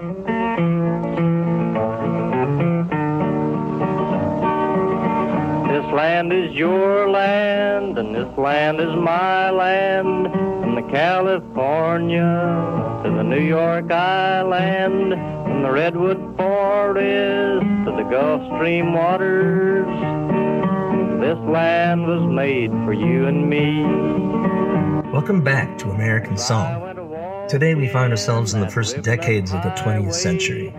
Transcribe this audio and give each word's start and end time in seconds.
This 0.00 0.08
land 5.92 6.32
is 6.32 6.54
your 6.54 7.10
land, 7.10 7.98
and 7.98 8.14
this 8.14 8.38
land 8.38 8.80
is 8.80 8.96
my 8.96 9.50
land. 9.50 10.32
From 10.32 10.74
the 10.74 10.90
California 10.90 12.22
to 13.04 13.10
the 13.10 13.22
New 13.22 13.42
York 13.42 13.92
Island, 13.92 15.12
from 15.12 15.62
the 15.64 15.70
Redwood 15.70 16.34
Forest 16.38 17.66
to 17.84 17.92
the 17.94 18.08
Gulf 18.10 18.40
Stream 18.56 18.94
waters. 18.94 19.84
This 21.20 21.38
land 21.46 22.06
was 22.06 22.22
made 22.22 22.70
for 22.86 22.94
you 22.94 23.26
and 23.26 23.50
me. 23.50 23.84
Welcome 25.12 25.42
back 25.42 25.76
to 25.76 25.90
American 25.90 26.38
Song. 26.38 26.89
Today 27.50 27.74
we 27.74 27.88
find 27.88 28.12
ourselves 28.12 28.54
in 28.54 28.60
the 28.60 28.70
first 28.70 29.02
decades 29.02 29.52
of 29.52 29.60
the 29.64 29.70
20th 29.70 30.14
century. 30.14 30.72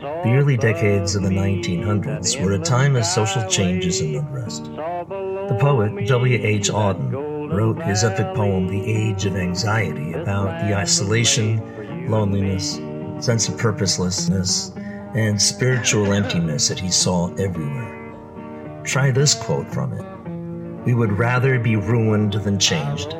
The 0.00 0.32
early 0.34 0.56
decades 0.56 1.14
of 1.14 1.22
the 1.22 1.28
1900s 1.28 2.42
were 2.42 2.54
a 2.54 2.58
time 2.58 2.96
of 2.96 3.04
social 3.04 3.48
changes 3.48 4.00
and 4.00 4.16
unrest. 4.16 4.64
The 4.64 5.56
poet 5.60 6.08
W.H. 6.08 6.70
Auden 6.70 7.52
wrote 7.52 7.80
his 7.82 8.02
epic 8.02 8.34
poem, 8.34 8.66
The 8.66 8.84
Age 8.84 9.26
of 9.26 9.36
Anxiety, 9.36 10.14
about 10.14 10.66
the 10.66 10.76
isolation, 10.76 12.10
loneliness, 12.10 12.80
sense 13.24 13.48
of 13.48 13.56
purposelessness, 13.56 14.72
and 15.14 15.40
spiritual 15.40 16.12
emptiness 16.12 16.66
that 16.66 16.80
he 16.80 16.90
saw 16.90 17.32
everywhere. 17.34 18.82
Try 18.82 19.12
this 19.12 19.34
quote 19.34 19.72
from 19.72 19.92
it 19.92 20.84
We 20.84 20.94
would 20.94 21.12
rather 21.12 21.60
be 21.60 21.76
ruined 21.76 22.32
than 22.32 22.58
changed. 22.58 23.14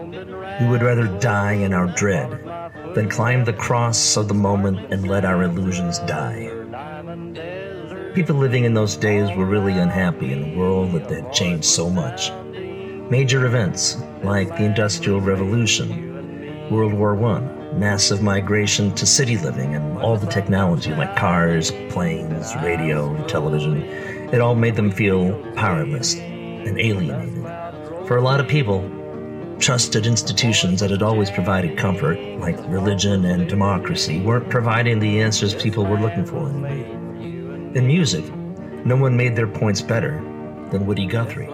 We 0.61 0.67
would 0.67 0.83
rather 0.83 1.07
die 1.21 1.53
in 1.53 1.73
our 1.73 1.87
dread 1.87 2.48
than 2.95 3.09
climb 3.09 3.45
the 3.45 3.53
cross 3.53 4.17
of 4.17 4.29
the 4.29 4.35
moment 4.35 4.93
and 4.93 5.09
let 5.09 5.25
our 5.25 5.43
illusions 5.43 5.99
die. 6.01 6.51
People 8.15 8.37
living 8.37 8.65
in 8.65 8.75
those 8.75 8.97
days 8.97 9.35
were 9.37 9.45
really 9.45 9.75
unhappy 9.75 10.33
in 10.33 10.53
a 10.53 10.57
world 10.59 10.93
that 10.93 11.11
had 11.11 11.33
changed 11.33 11.67
so 11.67 11.89
much. 11.89 12.33
Major 13.11 13.47
events 13.47 13.97
like 14.23 14.49
the 14.49 14.65
Industrial 14.65 15.21
Revolution, 15.21 16.69
World 16.71 16.93
War 16.93 17.17
I, 17.25 17.41
massive 17.75 18.23
migration 18.23 18.95
to 18.95 19.07
city 19.07 19.37
living, 19.39 19.75
and 19.75 19.99
all 19.99 20.17
the 20.17 20.27
technology 20.27 20.93
like 20.95 21.17
cars, 21.17 21.71
planes, 21.91 22.55
radio, 22.57 23.25
television, 23.27 23.83
it 24.33 24.41
all 24.41 24.55
made 24.55 24.75
them 24.75 24.91
feel 24.91 25.33
powerless 25.55 26.17
and 26.17 26.79
alienated. 26.79 27.45
For 28.07 28.17
a 28.17 28.23
lot 28.23 28.41
of 28.41 28.49
people, 28.49 28.81
trusted 29.59 30.07
institutions 30.07 30.81
that 30.81 30.91
had 30.91 31.03
always 31.03 31.31
provided 31.31 31.77
comfort, 31.77 32.19
like 32.39 32.57
religion 32.69 33.25
and 33.25 33.49
democracy, 33.49 34.21
weren't 34.21 34.49
providing 34.51 34.99
the 34.99 35.21
answers 35.21 35.55
people 35.55 35.85
were 35.85 35.99
looking 35.99 36.25
for. 36.25 36.49
In 36.49 37.87
music, 37.87 38.25
no 38.85 38.97
one 38.97 39.17
made 39.17 39.37
their 39.37 39.47
points 39.47 39.83
better 39.83 40.13
than 40.71 40.87
Woody 40.87 41.07
Guthrie. 41.07 41.51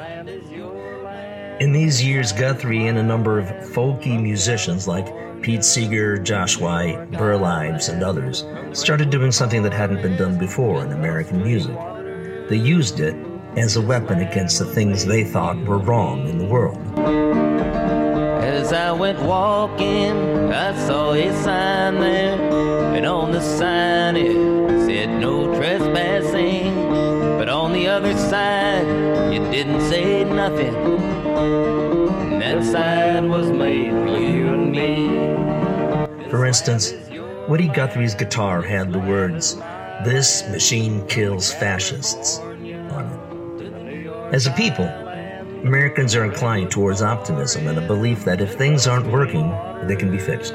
In 1.61 1.73
these 1.73 2.05
years, 2.05 2.33
Guthrie 2.33 2.87
and 2.89 2.99
a 2.99 3.03
number 3.03 3.39
of 3.39 3.47
folky 3.47 4.21
musicians 4.21 4.87
like 4.89 5.07
Pete 5.41 5.65
Seeger, 5.65 6.19
Josh 6.19 6.59
White, 6.59 7.11
Burl 7.13 7.45
Ives, 7.45 7.89
and 7.89 8.03
others 8.03 8.45
started 8.73 9.11
doing 9.11 9.31
something 9.31 9.63
that 9.63 9.73
hadn't 9.73 10.03
been 10.03 10.17
done 10.17 10.39
before 10.39 10.85
in 10.85 10.93
American 10.93 11.43
music. 11.43 11.77
They 12.49 12.57
used 12.57 13.01
it 13.01 13.15
as 13.57 13.77
a 13.77 13.81
weapon 13.81 14.21
against 14.21 14.59
the 14.59 14.65
things 14.65 15.05
they 15.05 15.23
thought 15.23 15.57
were 15.59 15.79
wrong 15.79 16.29
in 16.29 16.39
the 16.39 16.47
world. 16.47 17.44
As 18.65 18.73
I 18.73 18.93
went 18.93 19.21
walking, 19.21 20.51
I 20.51 20.75
saw 20.87 21.13
a 21.13 21.31
sign 21.43 22.01
there, 22.01 22.95
and 22.97 23.05
on 23.05 23.31
the 23.31 23.43
sign 23.43 24.17
it 24.17 24.87
said 24.87 25.21
no 25.21 25.55
trespassing. 25.55 26.75
But 27.37 27.51
on 27.51 27.75
the 27.75 27.87
other 27.89 28.17
side, 28.17 28.87
it 29.35 29.51
didn't 29.51 29.83
say 29.83 30.25
nothing. 30.25 30.75
And 32.33 32.41
that 32.41 32.65
sign 32.65 33.29
was 33.29 33.51
made 33.51 33.91
for 33.91 34.19
you 34.19 34.55
and 34.55 34.73
me. 34.73 36.31
For 36.31 36.47
instance, 36.47 36.95
Woody 37.51 37.69
Guthrie's 37.69 38.15
guitar 38.15 38.63
had 38.63 38.95
the 38.95 38.99
words, 38.99 39.57
This 40.07 40.49
machine 40.49 41.07
kills 41.07 41.53
fascists, 41.53 42.39
on 42.39 43.61
it. 43.61 44.35
As 44.35 44.47
a 44.47 44.53
people, 44.53 45.04
Americans 45.65 46.15
are 46.15 46.27
inclined 46.27 46.71
towards 46.71 47.01
optimism 47.01 47.67
and 47.69 47.79
a 47.79 47.87
belief 47.87 48.23
that 48.23 48.43
if 48.43 48.55
things 48.55 48.87
aren't 48.87 49.07
working, 49.11 49.49
they 49.85 49.97
can 49.97 50.11
be 50.11 50.19
fixed. 50.19 50.53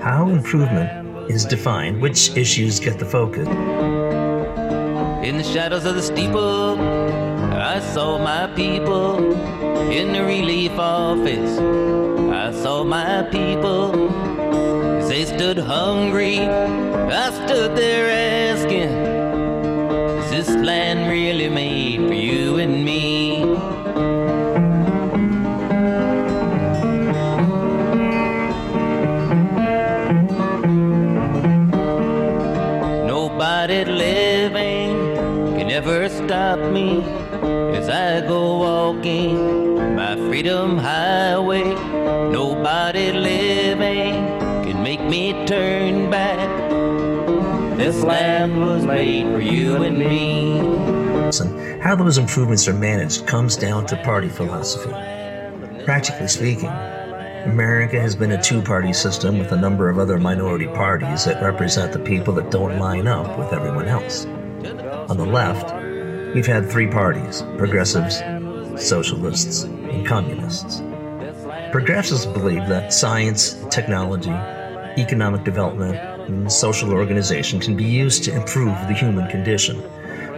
How 0.00 0.30
improvement 0.30 1.30
is 1.30 1.44
defined, 1.44 2.00
which 2.00 2.34
issues 2.34 2.80
get 2.80 2.98
the 2.98 3.04
focus. 3.04 3.46
In 5.22 5.36
the 5.36 5.44
shadows 5.44 5.84
of 5.84 5.96
the 5.96 6.02
steeple, 6.02 6.80
I 6.80 7.78
saw 7.92 8.16
my 8.16 8.46
people. 8.56 9.18
In 9.92 10.14
the 10.14 10.24
relief 10.24 10.72
office, 10.78 11.58
I 11.58 12.52
saw 12.62 12.84
my 12.84 13.22
people. 13.24 14.08
As 14.98 15.10
they 15.10 15.26
stood 15.26 15.58
hungry, 15.58 16.38
I 16.40 17.30
stood 17.44 17.76
there 17.76 18.08
asking, 18.50 18.88
Is 20.24 20.30
this 20.30 20.56
land 20.64 21.10
really 21.10 21.50
made 21.50 21.85
stop 36.56 36.72
me 36.72 37.02
as 37.76 37.88
I 37.88 38.26
go 38.26 38.58
walking 38.58 39.96
my 39.96 40.16
freedom 40.28 40.78
highway. 40.78 41.64
Nobody 42.30 43.12
living 43.12 44.14
can 44.64 44.82
make 44.82 45.02
me 45.02 45.46
turn 45.46 46.10
back. 46.10 46.48
This 47.76 48.02
land 48.02 48.60
was 48.60 48.84
made 48.84 49.26
for 49.34 49.40
you 49.40 49.82
and 49.82 49.98
me. 49.98 50.58
How 51.80 51.94
those 51.94 52.18
improvements 52.18 52.66
are 52.68 52.74
managed 52.74 53.26
comes 53.26 53.56
down 53.56 53.86
to 53.86 53.96
party 54.02 54.28
philosophy. 54.28 54.90
Practically 55.84 56.28
speaking, 56.28 56.70
America 57.46 58.00
has 58.00 58.16
been 58.16 58.32
a 58.32 58.42
two 58.42 58.62
party 58.62 58.92
system 58.92 59.38
with 59.38 59.52
a 59.52 59.56
number 59.56 59.88
of 59.88 59.98
other 59.98 60.18
minority 60.18 60.66
parties 60.66 61.24
that 61.26 61.42
represent 61.42 61.92
the 61.92 62.00
people 62.00 62.34
that 62.34 62.50
don't 62.50 62.78
line 62.78 63.06
up 63.06 63.38
with 63.38 63.52
everyone 63.52 63.86
else. 63.86 64.26
On 65.08 65.16
the 65.16 65.24
left, 65.24 65.85
we've 66.36 66.44
had 66.44 66.70
three 66.70 66.86
parties 66.86 67.42
progressives, 67.56 68.18
socialists, 68.78 69.62
and 69.62 70.06
communists. 70.06 70.82
Progressives 71.72 72.26
believe 72.26 72.68
that 72.68 72.92
science, 72.92 73.54
technology, 73.70 74.36
economic 75.00 75.44
development, 75.44 75.96
and 76.28 76.52
social 76.52 76.92
organization 76.92 77.58
can 77.58 77.74
be 77.74 77.84
used 77.84 78.22
to 78.22 78.34
improve 78.34 78.76
the 78.86 78.92
human 78.92 79.26
condition. 79.30 79.82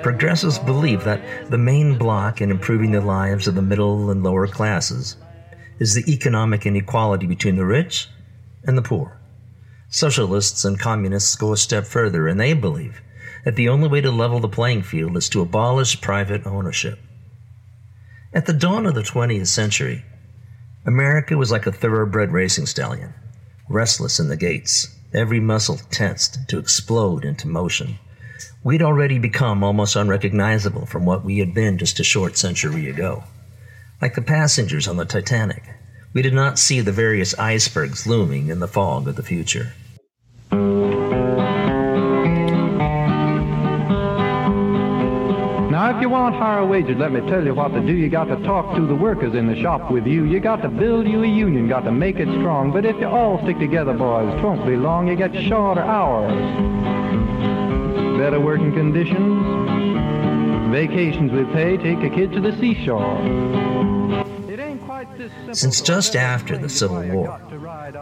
Progressives 0.01 0.61
believe 0.61 1.03
that 1.03 1.51
the 1.51 1.59
main 1.59 1.99
block 1.99 2.41
in 2.41 2.53
improving 2.53 2.93
the 2.93 3.01
lives 3.01 3.49
of 3.49 3.57
the 3.57 3.63
middle 3.63 4.13
and 4.13 4.23
lower 4.23 4.47
classes 4.47 5.17
is 5.81 5.95
the 5.95 6.09
economic 6.13 6.65
inequality 6.65 7.27
between 7.27 7.57
the 7.57 7.67
rich 7.67 8.09
and 8.63 8.79
the 8.79 8.83
poor. 8.83 9.21
Socialists 9.89 10.65
and 10.65 10.79
communists 10.79 11.35
go 11.35 11.53
a 11.53 11.57
step 11.57 11.87
further, 11.87 12.29
and 12.29 12.39
they 12.39 12.53
believe 12.53 13.03
that 13.45 13.57
the 13.57 13.69
only 13.69 13.89
way 13.89 14.01
to 14.01 14.11
level 14.11 14.41
the 14.41 14.49
playing 14.49 14.83
field 14.83 15.17
is 15.17 15.29
to 15.29 15.41
abolish 15.41 16.01
private 16.01 16.47
ownership. 16.47 16.99
At 18.33 18.47
the 18.47 18.53
dawn 18.53 18.87
of 18.87 18.95
the 18.95 19.03
20th 19.03 19.47
century, 19.47 20.05
America 20.85 21.37
was 21.37 21.51
like 21.51 21.67
a 21.67 21.73
thoroughbred 21.73 22.33
racing 22.33 22.67
stallion, 22.67 23.15
restless 23.69 24.21
in 24.21 24.29
the 24.29 24.37
gates, 24.37 24.95
every 25.13 25.41
muscle 25.41 25.81
tensed 25.91 26.49
to 26.49 26.59
explode 26.59 27.25
into 27.25 27.49
motion. 27.49 27.99
We'd 28.63 28.83
already 28.83 29.19
become 29.19 29.65
almost 29.65 29.97
unrecognizable 29.97 30.87
from 30.87 31.05
what 31.05 31.25
we 31.25 31.39
had 31.39 31.55
been 31.55 31.79
just 31.79 32.01
a 32.01 32.05
short 32.05 32.37
century 32.37 32.89
ago. 32.89 33.25
Like 34.01 34.15
the 34.15 34.23
passengers 34.23 34.87
on 34.87 34.97
the 34.97 35.05
Titanic, 35.05 35.63
we 36.13 36.23
did 36.23 36.35
not 36.35 36.59
see 36.59 36.81
the 36.81 36.93
various 36.93 37.39
icebergs 37.39 38.07
looming 38.07 38.49
in 38.49 38.61
the 38.61 38.69
fog 38.69 39.09
of 39.09 39.17
the 39.17 39.23
future. 39.23 39.73
Now, 45.89 45.97
if 45.97 46.03
you 46.03 46.11
want 46.11 46.35
higher 46.35 46.67
wages, 46.67 46.99
let 46.99 47.13
me 47.13 47.21
tell 47.31 47.43
you 47.43 47.55
what 47.55 47.69
to 47.69 47.81
do. 47.81 47.95
You 47.95 48.11
got 48.11 48.27
to 48.27 48.37
talk 48.43 48.77
to 48.77 48.87
the 48.87 48.95
workers 48.95 49.35
in 49.35 49.47
the 49.47 49.59
shop 49.63 49.91
with 49.91 50.07
you. 50.07 50.25
You 50.25 50.39
got 50.39 50.61
to 50.61 50.69
build 50.69 51.09
you 51.09 51.23
a 51.23 51.27
union, 51.27 51.67
got 51.67 51.85
to 51.85 51.91
make 51.91 52.17
it 52.17 52.29
strong. 52.41 52.71
But 52.71 52.85
if 52.85 53.01
you 53.01 53.07
all 53.07 53.43
stick 53.43 53.59
together, 53.59 53.95
boys, 53.95 54.29
it 54.35 54.43
won't 54.43 54.67
be 54.67 54.77
long. 54.77 55.09
You 55.09 55.17
get 55.17 55.33
shorter 55.49 55.81
hours, 55.81 56.31
better 58.19 58.39
working 58.39 58.75
conditions, 58.75 60.71
vacations 60.71 61.33
with 61.33 61.51
pay. 61.55 61.79
Take 61.79 62.03
a 62.03 62.15
kid 62.15 62.33
to 62.33 62.41
the 62.43 62.55
seashore. 62.59 63.19
It 64.47 64.61
ain't 64.61 64.83
quite 64.83 65.09
Since 65.53 65.81
just 65.81 66.17
after 66.17 66.59
the 66.59 66.69
Civil 66.69 67.03
War, 67.09 67.41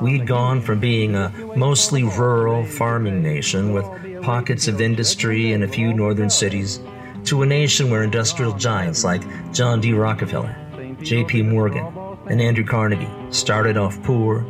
we'd 0.02 0.26
gone 0.26 0.60
from 0.60 0.80
being 0.80 1.14
a 1.14 1.32
mostly 1.54 2.02
rural 2.02 2.66
farming 2.66 3.22
nation 3.22 3.72
with 3.72 3.86
pockets 4.22 4.66
of 4.66 4.80
industry 4.80 5.52
in 5.52 5.62
a 5.62 5.68
few 5.68 5.94
northern 5.94 6.30
cities 6.30 6.80
to 7.26 7.42
a 7.42 7.46
nation 7.46 7.90
where 7.90 8.02
industrial 8.02 8.52
giants 8.52 9.02
like 9.02 9.22
John 9.52 9.80
D. 9.80 9.92
Rockefeller, 9.92 10.56
J.P. 11.02 11.42
Morgan, 11.42 11.86
and 12.28 12.40
Andrew 12.40 12.64
Carnegie 12.64 13.10
started 13.30 13.76
off 13.76 14.00
poor, 14.04 14.40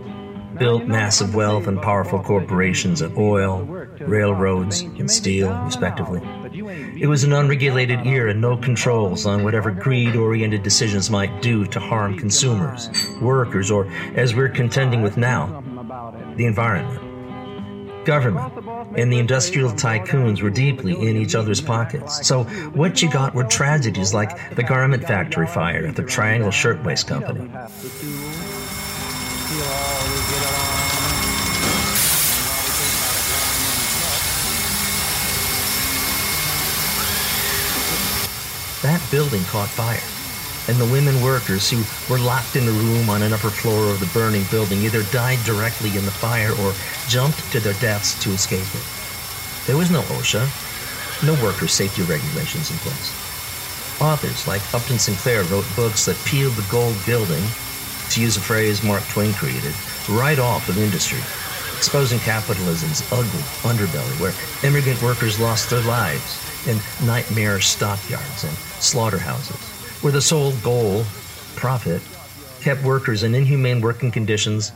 built 0.59 0.85
massive 0.85 1.35
wealth 1.35 1.67
and 1.67 1.81
powerful 1.81 2.23
corporations 2.23 3.01
in 3.01 3.15
oil, 3.17 3.63
railroads, 4.01 4.83
and 4.83 5.11
steel, 5.11 5.53
respectively. 5.65 6.21
It 7.01 7.07
was 7.09 7.25
an 7.25 7.33
unregulated 7.33 8.07
era 8.07 8.31
and 8.31 8.41
no 8.41 8.57
controls 8.57 9.27
on 9.27 9.43
whatever 9.43 9.71
greed 9.71 10.17
oriented 10.17 10.63
decisions 10.63 11.11
might 11.11 11.43
do 11.43 11.67
to 11.67 11.81
harm 11.81 12.19
consumers, 12.19 12.91
workers, 13.21 13.71
or, 13.71 13.87
as 14.15 14.35
we're 14.35 14.49
contending 14.49 15.03
with 15.03 15.17
now, 15.17 15.63
the 16.37 16.45
environment. 16.47 17.06
Government 18.07 18.97
and 18.97 19.13
the 19.13 19.19
industrial 19.19 19.73
tycoons 19.73 20.41
were 20.41 20.49
deeply 20.51 20.93
in 20.93 21.17
each 21.17 21.35
other's 21.35 21.61
pockets. 21.61 22.27
So, 22.27 22.45
what 22.45 23.03
you 23.03 23.11
got 23.11 23.35
were 23.35 23.45
tragedies 23.45 24.15
like 24.15 24.55
the 24.55 24.63
garment 24.63 25.03
factory 25.03 25.49
fire 25.49 25.85
at 25.85 25.97
the 25.97 26.05
Triangle 26.05 26.53
Shirtwaist 26.53 27.09
Company. 27.09 27.51
That 38.83 39.03
building 39.11 39.43
caught 39.45 39.69
fire, 39.69 39.99
and 40.69 40.77
the 40.79 40.93
women 40.93 41.23
workers 41.23 41.71
who 41.71 41.83
were 42.13 42.19
locked 42.19 42.57
in 42.57 42.67
a 42.67 42.71
room 42.71 43.09
on 43.09 43.23
an 43.23 43.33
upper 43.33 43.51
floor 43.51 43.91
of 43.91 44.01
the 44.01 44.11
burning 44.13 44.45
building 44.51 44.83
either 44.83 45.03
died 45.05 45.39
directly 45.45 45.97
in 45.97 46.05
the 46.05 46.11
fire 46.11 46.53
or 46.61 46.75
jumped 47.09 47.41
to 47.53 47.61
their 47.61 47.75
deaths 47.75 48.19
to 48.23 48.31
escape 48.33 48.67
it. 48.75 48.87
There 49.67 49.77
was 49.77 49.91
no 49.91 50.03
OSHA, 50.03 50.47
no 51.25 51.35
worker 51.43 51.69
safety 51.69 52.03
regulations 52.03 52.71
in 52.71 52.77
place. 52.79 53.15
Authors 54.01 54.47
like 54.47 54.63
Upton 54.75 54.99
Sinclair 54.99 55.45
wrote 55.45 55.67
books 55.75 56.05
that 56.07 56.17
peeled 56.25 56.55
the 56.55 56.71
gold 56.71 56.97
building, 57.07 57.43
to 58.11 58.21
use 58.21 58.37
a 58.37 58.41
phrase 58.41 58.83
Mark 58.83 59.03
Twain 59.09 59.33
created, 59.33 59.75
right 60.09 60.39
off 60.39 60.69
of 60.69 60.79
industry, 60.79 61.19
exposing 61.77 62.19
capitalism's 62.21 63.03
ugly 63.13 63.43
underbelly 63.63 64.21
where 64.21 64.35
immigrant 64.63 65.01
workers 65.03 65.41
lost 65.41 65.71
their 65.71 65.83
lives 65.83 66.41
in 66.67 66.79
nightmare 67.07 67.61
stockyards 67.61 68.45
and 68.45 68.57
slaughterhouses, 68.81 69.76
where 70.03 70.13
the 70.13 70.21
sole 70.21 70.53
goal, 70.63 71.05
profit, 71.57 72.03
kept 72.61 72.83
workers 72.83 73.23
in 73.23 73.35
inhumane 73.35 73.81
working 73.81 74.11
conditions, 74.11 74.73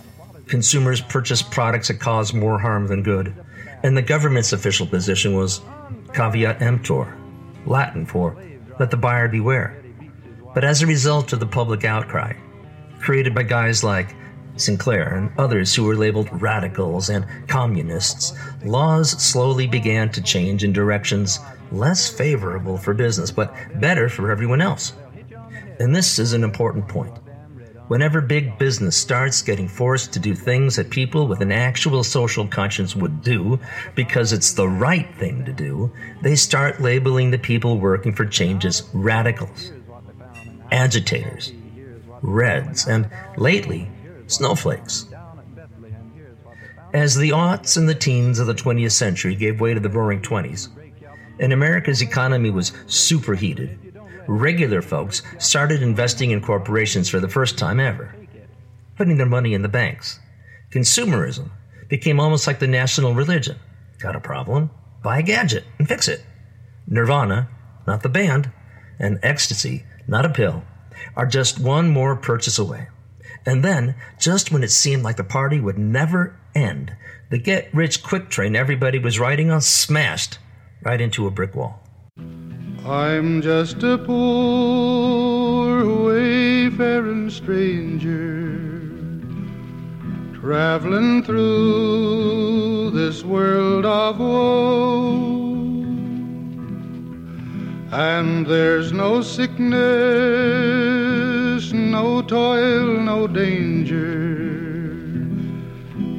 consumers 0.47 1.01
purchased 1.01 1.51
products 1.51 1.89
that 1.89 2.01
caused 2.01 2.35
more 2.35 2.59
harm 2.59 2.87
than 2.87 3.03
good, 3.03 3.35
and 3.83 3.97
the 3.97 4.03
government's 4.03 4.53
official 4.53 4.87
position 4.87 5.37
was 5.37 5.61
caveat 6.13 6.61
emptor, 6.61 7.17
Latin 7.67 8.05
for 8.07 8.37
let 8.81 8.91
the 8.91 8.97
buyer 8.97 9.29
beware. 9.29 9.77
But 10.55 10.65
as 10.65 10.81
a 10.81 10.87
result 10.87 11.35
of 11.35 11.41
the 11.41 11.47
public 11.47 11.85
outcry, 11.85 12.33
created 12.99 13.35
by 13.35 13.43
guys 13.43 13.85
like 13.85 14.17
Sinclair 14.57 15.15
and 15.17 15.31
others 15.39 15.75
who 15.75 15.85
were 15.85 15.97
labeled 15.97 16.29
radicals 16.41 17.11
and 17.11 17.27
communists, 17.47 18.33
laws 18.65 19.11
slowly 19.23 19.67
began 19.67 20.11
to 20.13 20.23
change 20.23 20.65
in 20.65 20.73
directions 20.73 21.41
less 21.71 22.09
favorable 22.09 22.77
for 22.77 22.95
business, 22.95 23.31
but 23.31 23.55
better 23.81 24.09
for 24.09 24.31
everyone 24.31 24.61
else. 24.61 24.95
And 25.81 25.97
this 25.97 26.19
is 26.19 26.35
an 26.35 26.45
important 26.45 26.87
point. 26.87 27.17
Whenever 27.89 28.21
big 28.21 28.59
business 28.59 28.97
starts 28.97 29.41
getting 29.41 29.67
forced 29.67 30.13
to 30.13 30.19
do 30.19 30.35
things 30.35 30.77
that 30.77 30.91
people 30.91 31.27
with 31.27 31.41
an 31.41 31.51
actual 31.51 32.05
social 32.05 32.47
conscience 32.47 32.95
would 32.95 33.23
do 33.23 33.59
because 33.95 34.35
it's 34.35 34.53
the 34.53 34.69
right 34.69 35.13
thing 35.17 35.43
to 35.47 35.55
do, 35.55 35.91
they 36.21 36.37
start 36.37 36.83
labeling 36.83 37.31
the 37.31 37.39
people 37.39 37.79
working 37.79 38.13
for 38.15 38.27
change 38.27 38.67
as 38.67 38.89
radicals, 38.93 39.73
agitators, 40.71 41.53
reds, 42.21 42.87
and 42.87 43.11
lately, 43.39 43.91
snowflakes. 44.27 45.07
As 46.93 47.17
the 47.17 47.31
aughts 47.31 47.79
and 47.79 47.89
the 47.89 47.95
teens 47.95 48.39
of 48.39 48.47
the 48.47 48.55
20th 48.55 48.93
century 48.93 49.35
gave 49.35 49.63
way 49.63 49.73
to 49.73 49.81
the 49.81 49.89
roaring 49.89 50.21
20s, 50.21 50.69
and 51.39 51.55
America's 51.55 52.03
economy 52.03 52.51
was 52.51 52.73
superheated, 52.87 53.90
regular 54.31 54.81
folks 54.81 55.23
started 55.39 55.83
investing 55.83 56.31
in 56.31 56.41
corporations 56.41 57.09
for 57.09 57.19
the 57.19 57.29
first 57.29 57.59
time 57.59 57.81
ever, 57.81 58.15
putting 58.97 59.17
their 59.17 59.27
money 59.27 59.55
in 59.55 59.63
the 59.63 59.69
banks. 59.69 60.21
Consumerism 60.71 61.51
became 61.89 62.21
almost 62.21 62.47
like 62.47 62.61
the 62.61 62.69
national 62.69 63.15
religion. 63.15 63.59
Got 63.99 64.15
a 64.15 64.21
problem? 64.21 64.71
Buy 65.03 65.19
a 65.19 65.23
gadget 65.23 65.65
and 65.79 65.89
fix 65.89 66.07
it. 66.07 66.25
Nirvana, 66.87 67.49
not 67.87 68.03
the 68.03 68.09
band, 68.09 68.53
and 69.01 69.19
ecstasy, 69.23 69.85
not 70.07 70.25
a 70.25 70.31
pill, 70.31 70.63
are 71.17 71.27
just 71.27 71.59
one 71.59 71.89
more 71.91 72.15
purchase 72.15 72.59
away. 72.59 72.87
And 73.45 73.65
then, 73.65 73.97
just 74.21 74.53
when 74.53 74.63
it 74.63 74.71
seemed 74.71 75.03
like 75.03 75.17
the 75.17 75.25
party 75.25 75.59
would 75.59 75.79
never 75.79 76.39
end, 76.55 76.95
the 77.31 77.39
get 77.39 77.73
rich 77.75 78.03
quick 78.03 78.29
train 78.29 78.55
everybody 78.55 78.99
was 78.99 79.19
riding 79.19 79.51
on 79.51 79.61
smashed 79.61 80.39
right 80.83 81.01
into 81.01 81.27
a 81.27 81.31
brick 81.31 81.55
wall. 81.55 81.83
I'm 82.87 83.43
just 83.43 83.83
a 83.83 83.99
poor 83.99 85.85
wayfaring 86.07 87.29
stranger 87.29 88.59
traveling 90.41 91.23
through 91.23 92.91
this 92.93 93.23
world 93.23 93.85
of 93.85 94.19
woe. 94.19 95.41
And 97.93 98.47
there's 98.47 98.93
no 98.93 99.21
sickness, 99.21 99.71
no 101.73 102.23
toil, 102.23 102.99
no 102.99 103.27
danger 103.27 104.23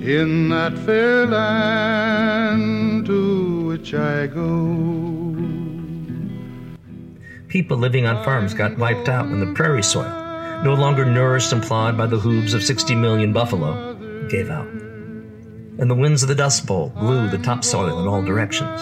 in 0.04 0.50
that 0.50 0.78
fair 0.86 1.26
land 1.26 3.08
to 3.08 3.66
which 3.66 3.96
I 3.96 4.28
go. 4.28 5.21
People 7.52 7.78
living 7.78 8.06
on 8.06 8.24
farms 8.24 8.54
got 8.54 8.78
wiped 8.78 9.10
out 9.10 9.30
when 9.30 9.42
the 9.42 9.54
prairie 9.54 9.84
soil, 9.84 10.10
no 10.64 10.74
longer 10.74 11.04
nourished 11.04 11.52
and 11.52 11.62
plowed 11.62 11.98
by 11.98 12.06
the 12.06 12.18
hooves 12.18 12.54
of 12.54 12.64
60 12.64 12.96
million 12.96 13.34
buffalo, 13.34 13.94
gave 14.30 14.50
out. 14.50 14.70
And 14.70 15.92
the 15.92 15.96
winds 15.96 16.24
of 16.24 16.30
the 16.30 16.36
Dust 16.36 16.66
Bowl 16.66 16.94
blew 16.96 17.28
the 17.28 17.40
topsoil 17.40 18.00
in 18.00 18.08
all 18.08 18.22
directions. 18.22 18.80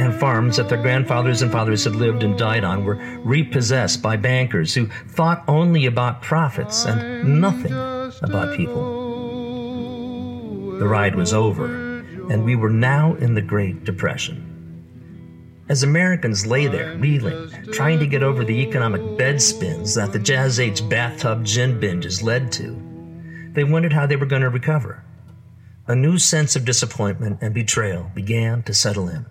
And 0.00 0.18
farms 0.18 0.56
that 0.56 0.68
their 0.68 0.82
grandfathers 0.82 1.42
and 1.42 1.52
fathers 1.52 1.84
had 1.84 1.94
lived 1.94 2.24
and 2.24 2.36
died 2.36 2.64
on 2.64 2.84
were 2.84 2.96
repossessed 3.20 4.02
by 4.02 4.16
bankers 4.16 4.74
who 4.74 4.88
thought 5.06 5.44
only 5.46 5.86
about 5.86 6.22
profits 6.22 6.86
and 6.86 7.40
nothing 7.40 7.72
about 7.72 8.56
people. 8.56 8.82
The 10.76 10.88
ride 10.88 11.14
was 11.14 11.32
over, 11.32 12.00
and 12.30 12.44
we 12.44 12.56
were 12.56 12.68
now 12.68 13.14
in 13.14 13.34
the 13.34 13.42
Great 13.42 13.84
Depression. 13.84 14.49
As 15.70 15.84
Americans 15.84 16.48
lay 16.48 16.66
there, 16.66 16.96
reeling, 16.96 17.48
trying 17.70 18.00
to 18.00 18.06
get 18.08 18.24
over 18.24 18.44
the 18.44 18.60
economic 18.60 19.00
bedspins 19.16 19.94
that 19.94 20.12
the 20.12 20.18
Jazz 20.18 20.58
Age 20.58 20.88
bathtub 20.88 21.44
gin 21.44 21.80
binges 21.80 22.24
led 22.24 22.50
to, 22.54 22.76
they 23.52 23.62
wondered 23.62 23.92
how 23.92 24.04
they 24.04 24.16
were 24.16 24.26
going 24.26 24.42
to 24.42 24.50
recover. 24.50 25.04
A 25.86 25.94
new 25.94 26.18
sense 26.18 26.56
of 26.56 26.64
disappointment 26.64 27.38
and 27.40 27.54
betrayal 27.54 28.10
began 28.16 28.64
to 28.64 28.74
settle 28.74 29.08
in. 29.08 29.26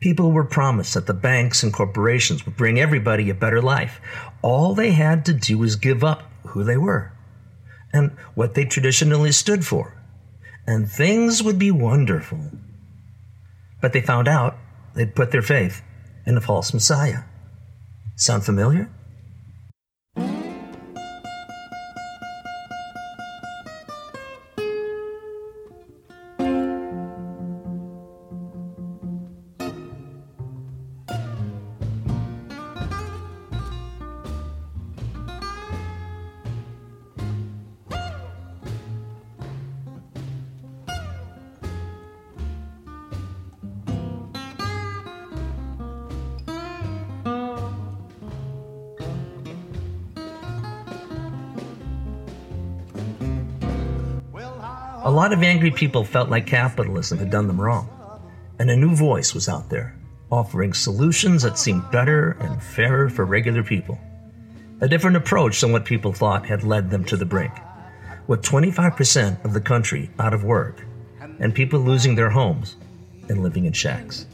People 0.00 0.30
were 0.30 0.44
promised 0.44 0.92
that 0.92 1.06
the 1.06 1.14
banks 1.14 1.62
and 1.62 1.72
corporations 1.72 2.44
would 2.44 2.58
bring 2.58 2.78
everybody 2.78 3.30
a 3.30 3.34
better 3.34 3.62
life. 3.62 3.98
All 4.42 4.74
they 4.74 4.90
had 4.90 5.24
to 5.24 5.32
do 5.32 5.56
was 5.56 5.76
give 5.76 6.04
up 6.04 6.24
who 6.48 6.64
they 6.64 6.76
were 6.76 7.12
and 7.94 8.10
what 8.34 8.52
they 8.52 8.66
traditionally 8.66 9.32
stood 9.32 9.64
for, 9.64 9.96
and 10.66 10.86
things 10.86 11.42
would 11.42 11.58
be 11.58 11.70
wonderful. 11.70 12.50
But 13.80 13.94
they 13.94 14.02
found 14.02 14.28
out 14.28 14.58
they'd 14.94 15.14
put 15.14 15.30
their 15.30 15.42
faith 15.42 15.82
in 16.26 16.36
a 16.36 16.40
false 16.40 16.72
Messiah. 16.72 17.22
Sound 18.16 18.44
familiar? 18.44 18.90
A 55.12 55.20
lot 55.22 55.34
of 55.34 55.42
angry 55.42 55.70
people 55.70 56.04
felt 56.04 56.30
like 56.30 56.46
capitalism 56.46 57.18
had 57.18 57.28
done 57.28 57.46
them 57.46 57.60
wrong, 57.60 57.86
and 58.58 58.70
a 58.70 58.76
new 58.76 58.96
voice 58.96 59.34
was 59.34 59.46
out 59.46 59.68
there, 59.68 59.94
offering 60.30 60.72
solutions 60.72 61.42
that 61.42 61.58
seemed 61.58 61.90
better 61.90 62.30
and 62.40 62.62
fairer 62.62 63.10
for 63.10 63.26
regular 63.26 63.62
people. 63.62 63.98
A 64.80 64.88
different 64.88 65.18
approach 65.18 65.60
than 65.60 65.70
what 65.70 65.84
people 65.84 66.14
thought 66.14 66.46
had 66.46 66.64
led 66.64 66.88
them 66.88 67.04
to 67.04 67.18
the 67.18 67.26
brink. 67.26 67.52
With 68.26 68.40
25% 68.40 69.44
of 69.44 69.52
the 69.52 69.60
country 69.60 70.08
out 70.18 70.32
of 70.32 70.44
work, 70.44 70.82
and 71.40 71.54
people 71.54 71.80
losing 71.80 72.14
their 72.14 72.30
homes 72.30 72.76
and 73.28 73.42
living 73.42 73.66
in 73.66 73.74
shacks. 73.74 74.24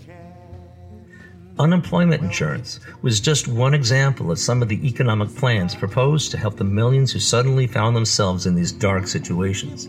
Unemployment 1.58 2.22
insurance 2.22 2.78
was 3.02 3.18
just 3.18 3.48
one 3.48 3.74
example 3.74 4.30
of 4.30 4.38
some 4.38 4.62
of 4.62 4.68
the 4.68 4.86
economic 4.86 5.34
plans 5.34 5.74
proposed 5.74 6.30
to 6.30 6.38
help 6.38 6.56
the 6.56 6.62
millions 6.62 7.10
who 7.10 7.18
suddenly 7.18 7.66
found 7.66 7.96
themselves 7.96 8.46
in 8.46 8.54
these 8.54 8.70
dark 8.70 9.08
situations, 9.08 9.88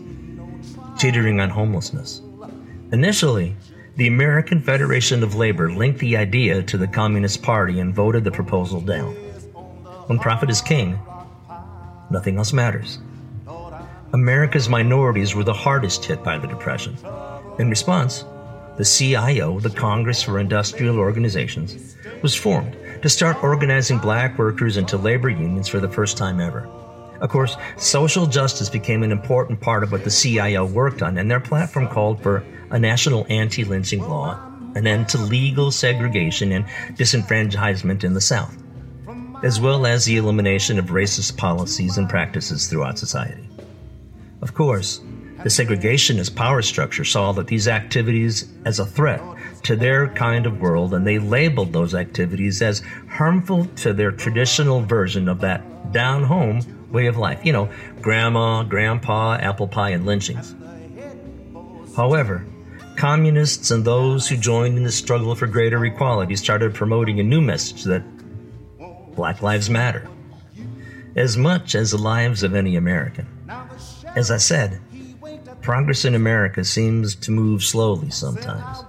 teetering 1.00 1.40
on 1.40 1.48
homelessness. 1.48 2.20
Initially, 2.92 3.56
the 3.96 4.06
American 4.06 4.60
Federation 4.60 5.22
of 5.22 5.34
Labor 5.34 5.72
linked 5.72 5.98
the 5.98 6.18
idea 6.18 6.62
to 6.62 6.76
the 6.76 6.86
Communist 6.86 7.42
Party 7.42 7.80
and 7.80 7.94
voted 7.94 8.22
the 8.22 8.30
proposal 8.30 8.82
down. 8.82 9.14
When 10.08 10.18
profit 10.18 10.50
is 10.50 10.60
king, 10.60 10.98
nothing 12.10 12.36
else 12.36 12.52
matters. 12.52 12.98
America's 14.12 14.68
minorities 14.68 15.34
were 15.34 15.42
the 15.42 15.54
hardest 15.54 16.04
hit 16.04 16.22
by 16.22 16.36
the 16.36 16.48
Depression. 16.48 16.98
In 17.58 17.70
response, 17.70 18.26
the 18.76 18.84
CIO, 18.84 19.58
the 19.58 19.70
Congress 19.70 20.22
for 20.22 20.38
Industrial 20.38 20.98
Organizations, 20.98 21.96
was 22.20 22.34
formed 22.34 22.76
to 23.00 23.08
start 23.08 23.42
organizing 23.42 23.96
black 23.96 24.38
workers 24.38 24.76
into 24.76 24.98
labor 24.98 25.30
unions 25.30 25.66
for 25.66 25.80
the 25.80 25.88
first 25.88 26.18
time 26.18 26.40
ever. 26.40 26.68
Of 27.20 27.28
course, 27.28 27.56
social 27.76 28.26
justice 28.26 28.70
became 28.70 29.02
an 29.02 29.12
important 29.12 29.60
part 29.60 29.82
of 29.82 29.92
what 29.92 30.04
the 30.04 30.10
CIO 30.10 30.64
worked 30.64 31.02
on, 31.02 31.18
and 31.18 31.30
their 31.30 31.40
platform 31.40 31.86
called 31.88 32.22
for 32.22 32.44
a 32.70 32.78
national 32.78 33.26
anti 33.28 33.62
lynching 33.62 34.08
law, 34.08 34.40
an 34.74 34.86
end 34.86 35.08
to 35.10 35.18
legal 35.18 35.70
segregation 35.70 36.52
and 36.52 36.64
disenfranchisement 36.96 38.04
in 38.04 38.14
the 38.14 38.20
South, 38.20 38.56
as 39.42 39.60
well 39.60 39.84
as 39.84 40.06
the 40.06 40.16
elimination 40.16 40.78
of 40.78 40.86
racist 40.86 41.36
policies 41.36 41.98
and 41.98 42.08
practices 42.08 42.68
throughout 42.68 42.98
society. 42.98 43.46
Of 44.40 44.54
course, 44.54 45.02
the 45.42 45.50
segregationist 45.50 46.34
power 46.34 46.62
structure 46.62 47.04
saw 47.04 47.32
that 47.32 47.48
these 47.48 47.68
activities 47.68 48.48
as 48.64 48.78
a 48.78 48.86
threat 48.86 49.22
to 49.64 49.76
their 49.76 50.08
kind 50.08 50.46
of 50.46 50.60
world, 50.60 50.94
and 50.94 51.06
they 51.06 51.18
labeled 51.18 51.74
those 51.74 51.94
activities 51.94 52.62
as 52.62 52.82
harmful 53.08 53.66
to 53.76 53.92
their 53.92 54.10
traditional 54.10 54.80
version 54.80 55.28
of 55.28 55.40
that 55.40 55.92
down 55.92 56.22
home 56.22 56.62
way 56.90 57.06
of 57.06 57.16
life. 57.16 57.44
You 57.44 57.52
know, 57.52 57.70
grandma, 58.00 58.62
grandpa, 58.62 59.34
apple 59.34 59.68
pie, 59.68 59.90
and 59.90 60.06
lynchings. 60.06 60.54
However, 61.96 62.44
communists 62.96 63.70
and 63.70 63.84
those 63.84 64.28
who 64.28 64.36
joined 64.36 64.76
in 64.76 64.84
the 64.84 64.92
struggle 64.92 65.34
for 65.34 65.46
greater 65.46 65.84
equality 65.84 66.36
started 66.36 66.74
promoting 66.74 67.18
a 67.20 67.22
new 67.22 67.40
message 67.40 67.84
that 67.84 68.02
Black 69.14 69.42
Lives 69.42 69.68
Matter, 69.68 70.08
as 71.16 71.36
much 71.36 71.74
as 71.74 71.90
the 71.90 71.98
lives 71.98 72.42
of 72.42 72.54
any 72.54 72.76
American. 72.76 73.26
As 74.16 74.30
I 74.30 74.38
said, 74.38 74.80
progress 75.60 76.04
in 76.04 76.14
America 76.14 76.64
seems 76.64 77.14
to 77.16 77.30
move 77.30 77.62
slowly 77.62 78.10
sometimes. 78.10 78.84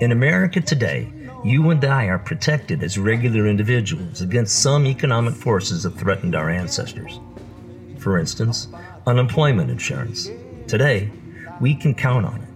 In 0.00 0.12
America 0.12 0.60
today, 0.60 1.12
you 1.44 1.70
and 1.70 1.84
I 1.84 2.06
are 2.06 2.18
protected 2.18 2.82
as 2.82 2.98
regular 2.98 3.46
individuals 3.46 4.20
against 4.20 4.60
some 4.60 4.86
economic 4.86 5.34
forces 5.34 5.84
that 5.84 5.96
threatened 5.98 6.34
our 6.34 6.50
ancestors. 6.50 7.20
For 8.08 8.18
instance, 8.18 8.68
unemployment 9.06 9.70
insurance. 9.70 10.30
Today, 10.66 11.10
we 11.60 11.74
can 11.74 11.94
count 11.94 12.24
on 12.24 12.40
it. 12.40 12.48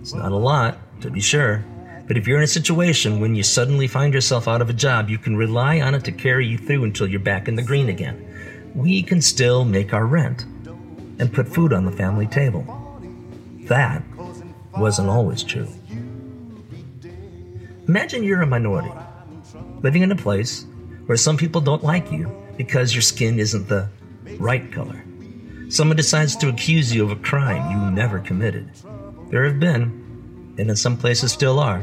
It's 0.00 0.12
not 0.12 0.32
a 0.32 0.36
lot, 0.36 0.76
to 1.02 1.08
be 1.08 1.20
sure, 1.20 1.64
but 2.08 2.16
if 2.16 2.26
you're 2.26 2.38
in 2.38 2.42
a 2.42 2.48
situation 2.48 3.20
when 3.20 3.36
you 3.36 3.44
suddenly 3.44 3.86
find 3.86 4.12
yourself 4.12 4.48
out 4.48 4.60
of 4.60 4.68
a 4.68 4.72
job, 4.72 5.08
you 5.08 5.16
can 5.16 5.36
rely 5.36 5.80
on 5.80 5.94
it 5.94 6.04
to 6.06 6.10
carry 6.10 6.48
you 6.48 6.58
through 6.58 6.82
until 6.82 7.06
you're 7.06 7.20
back 7.20 7.46
in 7.46 7.54
the 7.54 7.62
green 7.62 7.88
again. 7.88 8.72
We 8.74 9.04
can 9.04 9.22
still 9.22 9.64
make 9.64 9.92
our 9.92 10.04
rent 10.04 10.42
and 11.20 11.32
put 11.32 11.46
food 11.46 11.72
on 11.72 11.84
the 11.84 11.92
family 11.92 12.26
table. 12.26 12.64
That 13.66 14.02
wasn't 14.76 15.10
always 15.10 15.44
true. 15.44 15.68
Imagine 17.86 18.24
you're 18.24 18.42
a 18.42 18.46
minority, 18.48 18.90
living 19.80 20.02
in 20.02 20.10
a 20.10 20.16
place 20.16 20.66
where 21.06 21.16
some 21.16 21.36
people 21.36 21.60
don't 21.60 21.84
like 21.84 22.10
you 22.10 22.36
because 22.56 22.96
your 22.96 23.02
skin 23.02 23.38
isn't 23.38 23.68
the 23.68 23.88
right 24.38 24.70
color. 24.72 25.04
Someone 25.68 25.96
decides 25.96 26.36
to 26.36 26.48
accuse 26.48 26.94
you 26.94 27.04
of 27.04 27.10
a 27.10 27.16
crime 27.16 27.70
you 27.70 27.90
never 27.90 28.18
committed. 28.18 28.70
There 29.30 29.44
have 29.44 29.60
been, 29.60 30.54
and 30.58 30.70
in 30.70 30.76
some 30.76 30.96
places 30.96 31.32
still 31.32 31.58
are, 31.58 31.82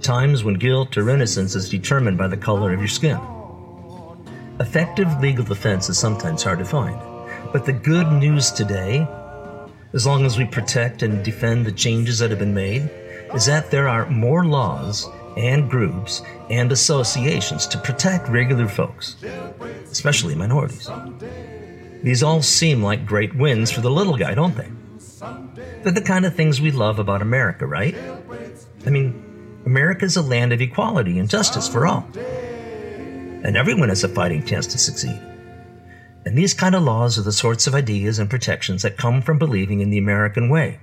times 0.00 0.44
when 0.44 0.54
guilt 0.54 0.96
or 0.96 1.10
innocence 1.10 1.54
is 1.54 1.68
determined 1.68 2.18
by 2.18 2.28
the 2.28 2.36
color 2.36 2.72
of 2.72 2.80
your 2.80 2.88
skin. 2.88 3.20
Effective 4.58 5.20
legal 5.20 5.44
defense 5.44 5.88
is 5.88 5.98
sometimes 5.98 6.42
hard 6.42 6.58
to 6.60 6.64
find, 6.64 6.98
but 7.52 7.66
the 7.66 7.72
good 7.72 8.10
news 8.12 8.50
today 8.50 9.06
as 9.96 10.06
long 10.06 10.26
as 10.26 10.36
we 10.36 10.44
protect 10.44 11.02
and 11.02 11.24
defend 11.24 11.64
the 11.64 11.72
changes 11.72 12.18
that 12.18 12.30
have 12.30 12.38
been 12.38 12.54
made, 12.54 12.90
is 13.34 13.46
that 13.46 13.70
there 13.70 13.88
are 13.88 14.08
more 14.10 14.44
laws 14.44 15.08
and 15.36 15.70
groups 15.70 16.22
and 16.50 16.70
associations 16.72 17.66
to 17.66 17.78
protect 17.78 18.28
regular 18.28 18.68
folks, 18.68 19.16
especially 19.90 20.34
minorities. 20.34 20.88
These 22.02 22.22
all 22.22 22.42
seem 22.42 22.82
like 22.82 23.06
great 23.06 23.34
wins 23.34 23.70
for 23.70 23.80
the 23.80 23.90
little 23.90 24.16
guy, 24.16 24.34
don't 24.34 24.56
they? 24.56 24.70
They're 25.82 25.92
the 25.92 26.02
kind 26.02 26.24
of 26.26 26.34
things 26.34 26.60
we 26.60 26.70
love 26.70 26.98
about 26.98 27.22
America, 27.22 27.66
right? 27.66 27.96
I 28.86 28.90
mean, 28.90 29.60
America's 29.64 30.16
a 30.16 30.22
land 30.22 30.52
of 30.52 30.60
equality 30.60 31.18
and 31.18 31.28
justice 31.28 31.68
for 31.68 31.86
all. 31.86 32.06
And 32.14 33.56
everyone 33.56 33.88
has 33.88 34.04
a 34.04 34.08
fighting 34.08 34.44
chance 34.44 34.66
to 34.68 34.78
succeed. 34.78 35.20
And 36.24 36.36
these 36.36 36.54
kind 36.54 36.74
of 36.74 36.82
laws 36.82 37.18
are 37.18 37.22
the 37.22 37.32
sorts 37.32 37.66
of 37.66 37.74
ideas 37.74 38.18
and 38.18 38.28
protections 38.28 38.82
that 38.82 38.96
come 38.96 39.22
from 39.22 39.38
believing 39.38 39.80
in 39.80 39.90
the 39.90 39.98
American 39.98 40.48
way 40.48 40.80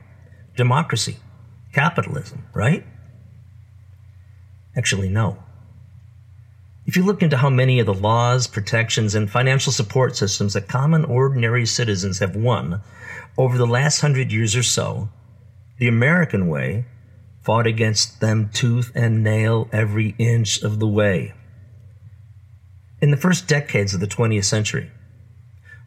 democracy, 0.55 1.17
capitalism, 1.73 2.45
right? 2.53 2.85
Actually, 4.75 5.09
no. 5.09 5.43
If 6.85 6.97
you 6.97 7.03
look 7.03 7.21
into 7.21 7.37
how 7.37 7.49
many 7.49 7.79
of 7.79 7.85
the 7.85 7.93
laws, 7.93 8.45
protections, 8.47 9.15
and 9.15 9.31
financial 9.31 9.71
support 9.71 10.17
systems 10.17 10.53
that 10.53 10.67
common 10.67 11.05
ordinary 11.05 11.65
citizens 11.65 12.19
have 12.19 12.35
won 12.35 12.81
over 13.37 13.57
the 13.57 13.67
last 13.67 14.01
hundred 14.01 14.31
years 14.31 14.55
or 14.55 14.63
so, 14.63 15.09
the 15.77 15.87
American 15.87 16.47
way 16.49 16.85
fought 17.41 17.67
against 17.67 18.19
them 18.19 18.49
tooth 18.53 18.91
and 18.95 19.23
nail 19.23 19.69
every 19.71 20.13
inch 20.17 20.61
of 20.61 20.79
the 20.79 20.87
way. 20.87 21.33
In 23.01 23.11
the 23.11 23.17
first 23.17 23.47
decades 23.47 23.93
of 23.93 23.99
the 23.99 24.07
20th 24.07 24.45
century, 24.45 24.91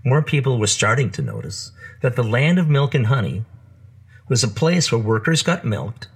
more 0.05 0.23
people 0.23 0.59
were 0.59 0.67
starting 0.67 1.11
to 1.11 1.23
notice 1.23 1.73
that 2.01 2.17
the 2.17 2.23
land 2.23 2.59
of 2.59 2.69
milk 2.69 2.95
and 2.95 3.07
honey 3.07 3.45
was 4.29 4.43
a 4.43 4.49
place 4.49 4.91
where 4.91 5.01
workers 5.01 5.43
got 5.43 5.65
milked 5.65 6.09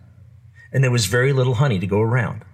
and 0.73 0.83
there 0.83 0.91
was 0.91 1.07
very 1.07 1.33
little 1.33 1.55
honey 1.55 1.79
to 1.79 1.87
go 1.87 2.01
around. 2.01 2.45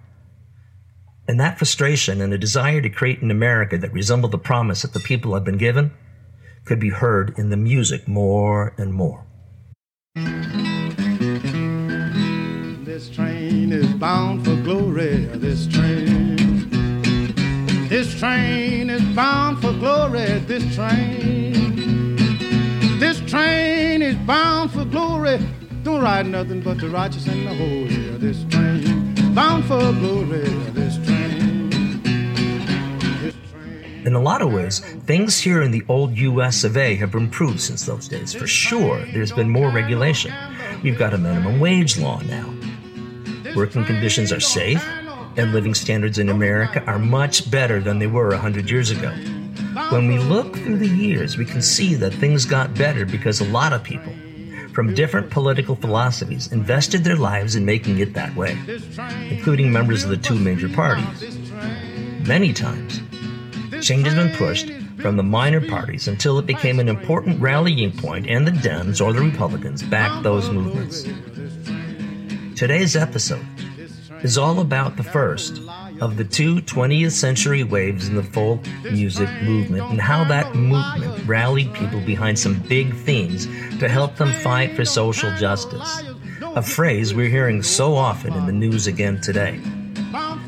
And 1.27 1.39
that 1.41 1.57
frustration 1.57 2.21
and 2.21 2.33
a 2.33 2.37
desire 2.37 2.81
to 2.81 2.89
create 2.89 3.21
an 3.21 3.31
America 3.31 3.77
that 3.77 3.91
resembled 3.91 4.31
the 4.31 4.37
promise 4.37 4.83
that 4.83 4.93
the 4.93 5.01
people 5.01 5.33
had 5.33 5.43
been 5.43 5.57
given 5.57 5.91
could 6.63 6.79
be 6.79 6.89
heard 6.89 7.37
in 7.37 7.49
the 7.49 7.57
music 7.57 8.07
more 8.07 8.73
and 8.77 8.93
more. 8.93 9.25
This 12.85 13.09
train 13.09 13.73
is 13.73 13.87
bound 13.95 14.45
for 14.45 14.55
glory. 14.55 15.25
This 15.35 15.67
train. 15.67 16.37
This 17.89 18.17
train 18.19 18.89
is 18.89 19.03
bound 19.13 19.59
for 19.61 19.73
glory. 19.73 20.39
This 20.47 20.63
train. 20.75 22.15
This 22.99 23.19
train 23.29 24.01
is 24.01 24.15
bound 24.25 24.71
for 24.71 24.85
glory. 24.85 25.39
Don't 25.83 26.01
ride 26.01 26.25
nothing 26.25 26.61
but 26.61 26.79
the 26.79 26.89
righteous 26.89 27.27
and 27.27 27.45
the 27.45 27.53
holy. 27.53 28.17
This 28.17 28.43
train 28.45 29.13
bound 29.35 29.65
for 29.65 29.79
glory. 29.93 30.47
This 30.71 30.86
In 34.07 34.15
a 34.15 34.21
lot 34.21 34.41
of 34.41 34.53
ways, 34.53 34.79
mm. 34.79 35.03
things 35.03 35.37
here 35.37 35.61
in 35.61 35.71
the 35.71 35.83
old 35.89 36.17
US 36.17 36.63
of 36.63 36.77
A 36.77 36.95
have 36.95 37.13
improved 37.13 37.59
since 37.59 37.85
those 37.85 38.07
days. 38.07 38.33
For 38.33 38.47
sure, 38.47 39.05
there's 39.11 39.33
been 39.33 39.49
more 39.49 39.69
regulation. 39.69 40.33
We've 40.81 40.97
got 40.97 41.13
a 41.13 41.17
minimum 41.17 41.59
wage 41.59 41.99
law 41.99 42.21
now. 42.21 42.55
Working 43.53 43.83
conditions 43.83 44.31
are 44.31 44.39
safe, 44.39 44.81
and 45.35 45.51
living 45.51 45.73
standards 45.73 46.19
in 46.19 46.29
America 46.29 46.81
are 46.85 46.97
much 46.97 47.51
better 47.51 47.81
than 47.81 47.99
they 47.99 48.07
were 48.07 48.29
100 48.29 48.69
years 48.69 48.91
ago. 48.91 49.09
When 49.89 50.07
we 50.07 50.19
look 50.19 50.55
through 50.55 50.77
the 50.77 50.87
years, 50.87 51.37
we 51.37 51.43
can 51.43 51.61
see 51.61 51.93
that 51.95 52.13
things 52.13 52.45
got 52.45 52.73
better 52.75 53.05
because 53.05 53.41
a 53.41 53.49
lot 53.49 53.73
of 53.73 53.83
people 53.83 54.13
from 54.71 54.93
different 54.93 55.29
political 55.31 55.75
philosophies 55.75 56.53
invested 56.53 57.03
their 57.03 57.17
lives 57.17 57.57
in 57.57 57.65
making 57.65 57.97
it 57.99 58.13
that 58.13 58.33
way, 58.37 58.57
including 59.29 59.69
members 59.69 60.05
of 60.05 60.09
the 60.09 60.15
two 60.15 60.39
major 60.39 60.69
parties. 60.69 61.49
Many 62.25 62.53
times, 62.53 63.01
change 63.81 64.05
has 64.05 64.15
been 64.15 64.35
pushed 64.35 64.71
from 65.01 65.17
the 65.17 65.23
minor 65.23 65.61
parties 65.61 66.07
until 66.07 66.39
it 66.39 66.45
became 66.45 66.79
an 66.79 66.89
important 66.89 67.39
rallying 67.39 67.91
point, 67.91 68.27
and 68.27 68.47
the 68.47 68.51
Dems 68.51 69.03
or 69.03 69.13
the 69.13 69.21
Republicans 69.21 69.83
backed 69.83 70.23
those 70.23 70.49
movements. 70.49 71.03
Today's 72.57 72.95
episode 72.95 73.45
is 74.23 74.37
all 74.37 74.59
about 74.59 74.97
the 74.97 75.03
first 75.03 75.61
of 76.01 76.17
the 76.17 76.23
two 76.23 76.55
20th 76.57 77.11
century 77.11 77.63
waves 77.63 78.07
in 78.07 78.15
the 78.15 78.23
folk 78.23 78.65
music 78.91 79.29
movement 79.43 79.83
and 79.89 80.01
how 80.01 80.23
that 80.23 80.55
movement 80.55 81.27
rallied 81.27 81.73
people 81.73 81.99
behind 82.01 82.37
some 82.37 82.59
big 82.61 82.93
themes 82.95 83.45
to 83.79 83.87
help 83.87 84.15
them 84.15 84.31
fight 84.31 84.75
for 84.75 84.85
social 84.85 85.35
justice. 85.37 86.03
A 86.55 86.61
phrase 86.61 87.13
we're 87.13 87.29
hearing 87.29 87.61
so 87.61 87.95
often 87.95 88.33
in 88.33 88.45
the 88.45 88.51
news 88.51 88.87
again 88.87 89.21
today. 89.21 89.59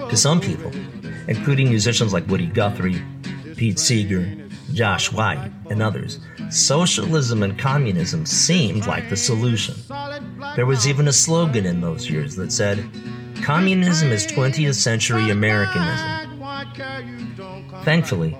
To 0.09 0.17
some 0.17 0.41
people, 0.41 0.71
including 1.27 1.69
musicians 1.69 2.13
like 2.13 2.27
Woody 2.27 2.47
Guthrie, 2.47 3.01
Pete 3.59 3.77
Seeger, 3.77 4.25
Josh 4.71 5.11
White, 5.11 5.51
and 5.69 5.81
others, 5.81 6.21
socialism 6.49 7.43
and 7.43 7.59
communism 7.59 8.25
seemed 8.25 8.87
like 8.87 9.09
the 9.09 9.17
solution. 9.17 9.75
There 10.55 10.65
was 10.65 10.87
even 10.87 11.09
a 11.09 11.11
slogan 11.11 11.65
in 11.65 11.81
those 11.81 12.09
years 12.09 12.37
that 12.37 12.53
said, 12.53 12.89
Communism 13.43 14.13
is 14.13 14.25
20th 14.25 14.75
century 14.75 15.29
Americanism. 15.29 16.41
Thankfully, 17.83 18.37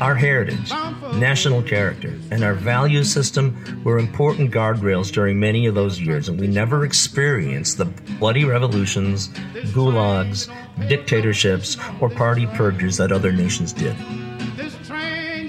our 0.00 0.14
heritage, 0.14 0.70
national 1.16 1.62
character, 1.62 2.18
and 2.30 2.42
our 2.42 2.54
value 2.54 3.04
system 3.04 3.82
were 3.84 3.98
important 3.98 4.52
guardrails 4.52 5.12
during 5.12 5.38
many 5.38 5.66
of 5.66 5.74
those 5.74 6.00
years, 6.00 6.30
and 6.30 6.40
we 6.40 6.46
never 6.46 6.86
experienced 6.86 7.76
the 7.76 7.84
bloody 8.18 8.46
revolutions, 8.46 9.28
gulags, 9.74 10.48
dictatorships, 10.88 11.76
or 12.00 12.08
party 12.08 12.46
purges 12.46 12.96
that 12.96 13.12
other 13.12 13.32
nations 13.32 13.74
did. 13.74 13.94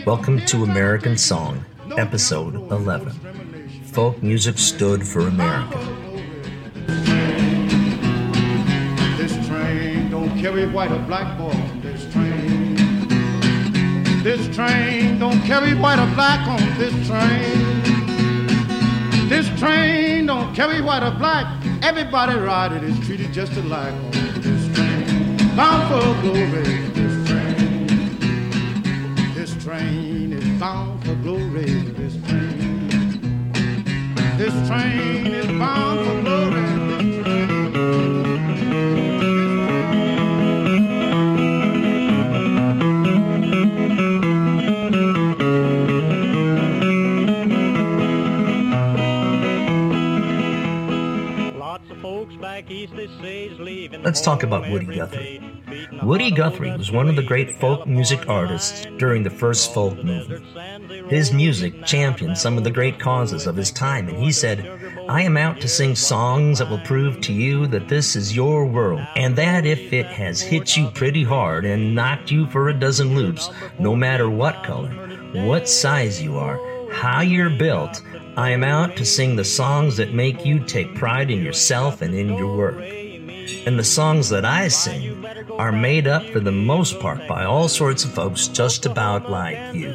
Welcome 0.06 0.44
to 0.48 0.64
American 0.64 1.16
Song, 1.16 1.64
Episode 1.96 2.56
11. 2.72 3.12
Folk 3.92 4.24
music 4.24 4.58
stood 4.58 5.08
for 5.08 5.28
America. 5.28 5.78
This 9.16 9.48
train 9.48 10.10
don't 10.10 10.36
carry 10.40 10.66
white 10.68 10.92
or 10.92 10.98
black 11.00 11.38
boy. 11.38 11.54
This 11.82 12.12
train. 12.12 12.76
This 14.24 14.56
train 14.56 15.20
don't 15.20 15.40
carry 15.44 15.76
white 15.76 16.00
or 16.00 16.12
black 16.16 16.48
on 16.48 16.60
this 16.80 16.94
train. 17.08 17.82
This 19.30 19.48
train 19.60 20.26
don't 20.26 20.52
carry 20.56 20.82
white 20.82 21.04
or 21.04 21.12
black. 21.12 21.46
Everybody 21.84 22.40
ride 22.40 22.72
it 22.72 22.84
is 22.84 23.00
treated 23.06 23.32
just 23.32 23.54
alike 23.54 23.94
on 23.94 24.12
this 24.42 24.76
train. 24.76 25.56
Bound 25.56 25.88
for 25.90 26.22
glory. 26.24 26.91
Bound 30.62 31.04
for 31.04 31.16
glory. 31.16 31.66
This 31.66 32.14
train. 32.28 32.88
This 34.38 34.54
train 34.68 35.26
is 35.26 35.48
bound 35.58 36.06
for 36.06 36.22
glory. 36.22 36.62
Let's 54.04 54.22
talk 54.22 54.44
about 54.44 54.70
Woody 54.70 54.86
Guthrie. 54.86 55.41
Woody 56.04 56.32
Guthrie 56.32 56.76
was 56.76 56.92
one 56.92 57.08
of 57.10 57.16
the 57.16 57.22
great 57.22 57.60
folk 57.60 57.86
music 57.86 58.28
artists 58.28 58.88
during 58.98 59.22
the 59.22 59.30
first 59.30 59.72
folk 59.72 60.04
movement. 60.04 60.44
His 61.12 61.32
music 61.32 61.86
championed 61.86 62.40
some 62.40 62.58
of 62.58 62.64
the 62.64 62.72
great 62.72 63.00
causes 63.00 63.46
of 63.46 63.56
his 63.56 63.70
time, 63.70 64.10
and 64.10 64.18
he 64.18 64.32
said, 64.32 64.66
I 65.08 65.22
am 65.22 65.38
out 65.38 65.62
to 65.62 65.68
sing 65.68 65.96
songs 65.96 66.58
that 66.58 66.70
will 66.72 66.80
prove 66.80 67.22
to 67.22 67.34
you 67.34 67.68
that 67.68 67.88
this 67.88 68.16
is 68.16 68.36
your 68.36 68.66
world, 68.66 69.06
and 69.16 69.36
that 69.36 69.68
if 69.68 69.94
it 69.94 70.08
has 70.08 70.42
hit 70.42 70.76
you 70.76 70.90
pretty 70.90 71.24
hard 71.24 71.66
and 71.66 71.94
knocked 71.94 72.32
you 72.32 72.48
for 72.48 72.70
a 72.70 72.80
dozen 72.80 73.14
loops, 73.14 73.52
no 73.78 73.96
matter 73.96 74.28
what 74.28 74.64
color, 74.64 74.90
what 75.34 75.70
size 75.70 76.20
you 76.20 76.36
are, 76.38 76.60
how 76.92 77.22
you're 77.22 77.52
built, 77.52 78.02
I 78.38 78.50
am 78.50 78.64
out 78.64 78.96
to 78.98 79.06
sing 79.06 79.36
the 79.36 79.46
songs 79.46 79.98
that 79.98 80.16
make 80.16 80.46
you 80.46 80.60
take 80.66 80.96
pride 80.96 81.30
in 81.30 81.44
yourself 81.44 82.02
and 82.02 82.16
in 82.16 82.30
your 82.30 82.58
work. 82.58 83.01
And 83.66 83.78
the 83.78 83.84
songs 83.84 84.30
that 84.30 84.46
I 84.46 84.68
sing 84.68 85.26
are 85.58 85.72
made 85.72 86.08
up 86.08 86.24
for 86.26 86.40
the 86.40 86.52
most 86.52 87.00
part 87.00 87.28
by 87.28 87.46
all 87.46 87.68
sorts 87.68 88.04
of 88.04 88.14
folks 88.14 88.48
just 88.48 88.86
about 88.86 89.30
like 89.30 89.74
you. 89.74 89.94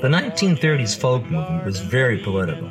The 0.00 0.08
1930s 0.08 0.96
folk 0.96 1.22
movement 1.24 1.64
was 1.64 1.80
very 1.80 2.18
political. 2.18 2.68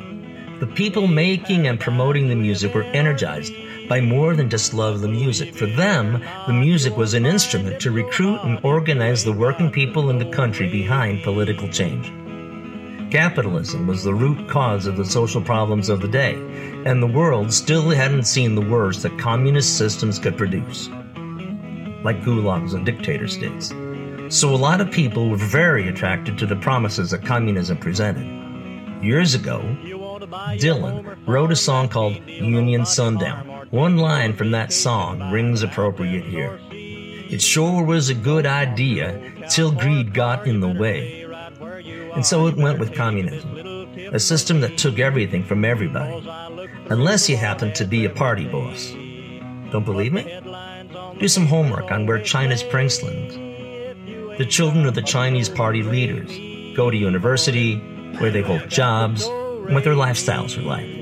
The 0.60 0.66
people 0.66 1.06
making 1.06 1.68
and 1.68 1.78
promoting 1.78 2.28
the 2.28 2.34
music 2.34 2.74
were 2.74 2.82
energized 2.82 3.52
by 3.88 4.00
more 4.00 4.34
than 4.34 4.50
just 4.50 4.74
love 4.74 4.96
of 4.96 5.00
the 5.02 5.08
music. 5.08 5.54
For 5.54 5.66
them, 5.66 6.22
the 6.46 6.52
music 6.52 6.96
was 6.96 7.14
an 7.14 7.26
instrument 7.26 7.80
to 7.80 7.90
recruit 7.90 8.40
and 8.42 8.58
organize 8.62 9.24
the 9.24 9.32
working 9.32 9.70
people 9.70 10.10
in 10.10 10.18
the 10.18 10.30
country 10.30 10.68
behind 10.68 11.22
political 11.22 11.68
change. 11.68 12.12
Capitalism 13.10 13.86
was 13.86 14.04
the 14.04 14.12
root 14.12 14.48
cause 14.50 14.86
of 14.86 14.98
the 14.98 15.04
social 15.04 15.40
problems 15.40 15.88
of 15.88 16.02
the 16.02 16.08
day, 16.08 16.34
and 16.84 17.02
the 17.02 17.06
world 17.06 17.50
still 17.50 17.88
hadn't 17.88 18.24
seen 18.24 18.54
the 18.54 18.60
worst 18.60 19.02
that 19.02 19.18
communist 19.18 19.78
systems 19.78 20.18
could 20.18 20.36
produce, 20.36 20.88
like 22.04 22.22
gulags 22.22 22.74
and 22.74 22.84
dictator 22.84 23.26
states. 23.26 23.70
So 24.28 24.54
a 24.54 24.56
lot 24.56 24.82
of 24.82 24.90
people 24.90 25.30
were 25.30 25.38
very 25.38 25.88
attracted 25.88 26.36
to 26.36 26.46
the 26.46 26.56
promises 26.56 27.10
that 27.12 27.24
communism 27.24 27.78
presented. 27.78 28.26
Years 29.02 29.34
ago, 29.34 29.60
Dylan 30.60 31.16
wrote 31.26 31.50
a 31.50 31.56
song 31.56 31.88
called 31.88 32.16
Union 32.26 32.84
Sundown. 32.84 33.68
One 33.70 33.96
line 33.96 34.34
from 34.34 34.50
that 34.50 34.70
song 34.70 35.32
rings 35.32 35.62
appropriate 35.62 36.24
here. 36.24 36.60
It 36.72 37.40
sure 37.40 37.82
was 37.82 38.10
a 38.10 38.14
good 38.14 38.44
idea 38.44 39.32
till 39.48 39.72
greed 39.72 40.12
got 40.12 40.46
in 40.46 40.60
the 40.60 40.68
way. 40.68 41.17
And 42.14 42.24
so 42.24 42.46
it 42.46 42.56
went 42.56 42.78
with 42.78 42.94
communism, 42.94 43.56
a 44.12 44.18
system 44.18 44.60
that 44.60 44.78
took 44.78 44.98
everything 44.98 45.44
from 45.44 45.64
everybody, 45.64 46.26
unless 46.90 47.28
you 47.28 47.36
happen 47.36 47.72
to 47.74 47.84
be 47.84 48.04
a 48.04 48.10
party 48.10 48.46
boss. 48.46 48.90
Don't 49.70 49.84
believe 49.84 50.12
me? 50.12 50.22
Do 51.18 51.28
some 51.28 51.46
homework 51.46 51.90
on 51.90 52.06
where 52.06 52.22
China's 52.22 52.62
princelings, 52.62 53.34
the 54.38 54.46
children 54.46 54.86
of 54.86 54.94
the 54.94 55.02
Chinese 55.02 55.48
party 55.48 55.82
leaders, 55.82 56.30
go 56.76 56.90
to 56.90 56.96
university, 56.96 57.76
where 58.18 58.30
they 58.30 58.42
hold 58.42 58.68
jobs, 58.68 59.26
and 59.26 59.74
what 59.74 59.84
their 59.84 59.94
lifestyles 59.94 60.56
are 60.56 60.62
like. 60.62 60.98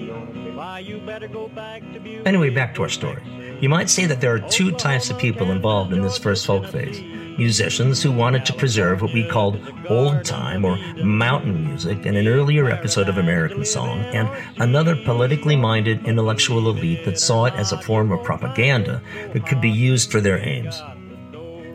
Anyway, 2.27 2.51
back 2.51 2.75
to 2.75 2.83
our 2.83 2.89
story. 2.89 3.23
You 3.61 3.69
might 3.69 3.89
say 3.89 4.07
that 4.07 4.21
there 4.21 4.35
are 4.35 4.41
two 4.41 4.73
types 4.73 5.11
of 5.11 5.19
people 5.19 5.51
involved 5.51 5.93
in 5.93 6.03
this 6.03 6.19
first 6.19 6.45
folk 6.45 6.67
phase 6.67 7.01
musicians 7.39 8.03
who 8.03 8.11
wanted 8.11 8.45
to 8.47 8.53
preserve 8.53 9.03
what 9.03 9.13
we 9.13 9.29
called 9.29 9.61
old 9.89 10.25
time 10.25 10.65
or 10.65 10.77
mountain 11.05 11.65
music 11.67 12.07
in 12.07 12.17
an 12.17 12.27
earlier 12.27 12.71
episode 12.71 13.09
of 13.09 13.19
American 13.19 13.65
Song, 13.65 14.01
and 14.01 14.29
another 14.61 14.97
politically 15.05 15.57
minded 15.57 16.07
intellectual 16.07 16.69
elite 16.69 17.05
that 17.05 17.19
saw 17.19 17.45
it 17.45 17.55
as 17.55 17.73
a 17.73 17.81
form 17.83 18.13
of 18.13 18.25
propaganda 18.25 19.03
that 19.33 19.47
could 19.47 19.61
be 19.61 19.71
used 19.71 20.11
for 20.11 20.21
their 20.21 20.39
aims. 20.39 20.83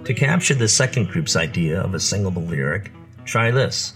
To 0.05 0.13
capture 0.13 0.55
the 0.55 0.67
second 0.67 1.09
group's 1.09 1.35
idea 1.35 1.81
of 1.81 1.93
a 1.93 1.99
singable 1.99 2.41
lyric, 2.41 2.91
try 3.25 3.51
this 3.51 3.93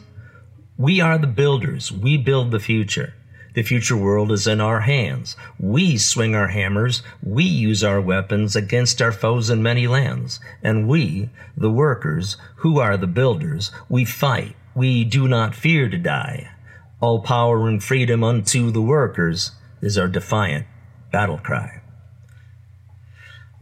We 0.78 1.02
are 1.02 1.18
the 1.18 1.28
builders, 1.28 1.92
we 1.92 2.18
build 2.18 2.52
the 2.52 2.60
future. 2.60 3.14
The 3.56 3.64
future 3.64 3.96
world 3.96 4.34
is 4.34 4.48
in 4.48 4.60
our 4.60 4.82
hands. 4.82 5.38
We 5.58 5.98
swing 5.98 6.36
our 6.36 6.50
hammers. 6.50 7.02
We 7.24 7.46
use 7.46 7.86
our 7.86 8.02
weapons 8.02 8.54
against 8.54 9.02
our 9.02 9.14
foes 9.14 9.50
in 9.50 9.64
many 9.64 9.88
lands. 9.88 10.42
And 10.62 10.90
we, 10.90 11.30
the 11.56 11.72
workers, 11.72 12.36
who 12.58 12.80
are 12.80 12.98
the 12.98 13.08
builders, 13.08 13.72
we 13.88 14.04
fight. 14.04 14.58
We 14.76 15.06
do 15.06 15.30
not 15.30 15.56
fear 15.56 15.90
to 15.90 15.98
die. 15.98 16.52
All 17.00 17.22
power 17.22 17.68
and 17.70 17.82
freedom 17.82 18.26
unto 18.26 18.72
the 18.72 18.82
workers 18.82 19.52
is 19.82 19.98
our 19.98 20.10
defiant 20.10 20.68
battle 21.14 21.38
cry. 21.38 21.82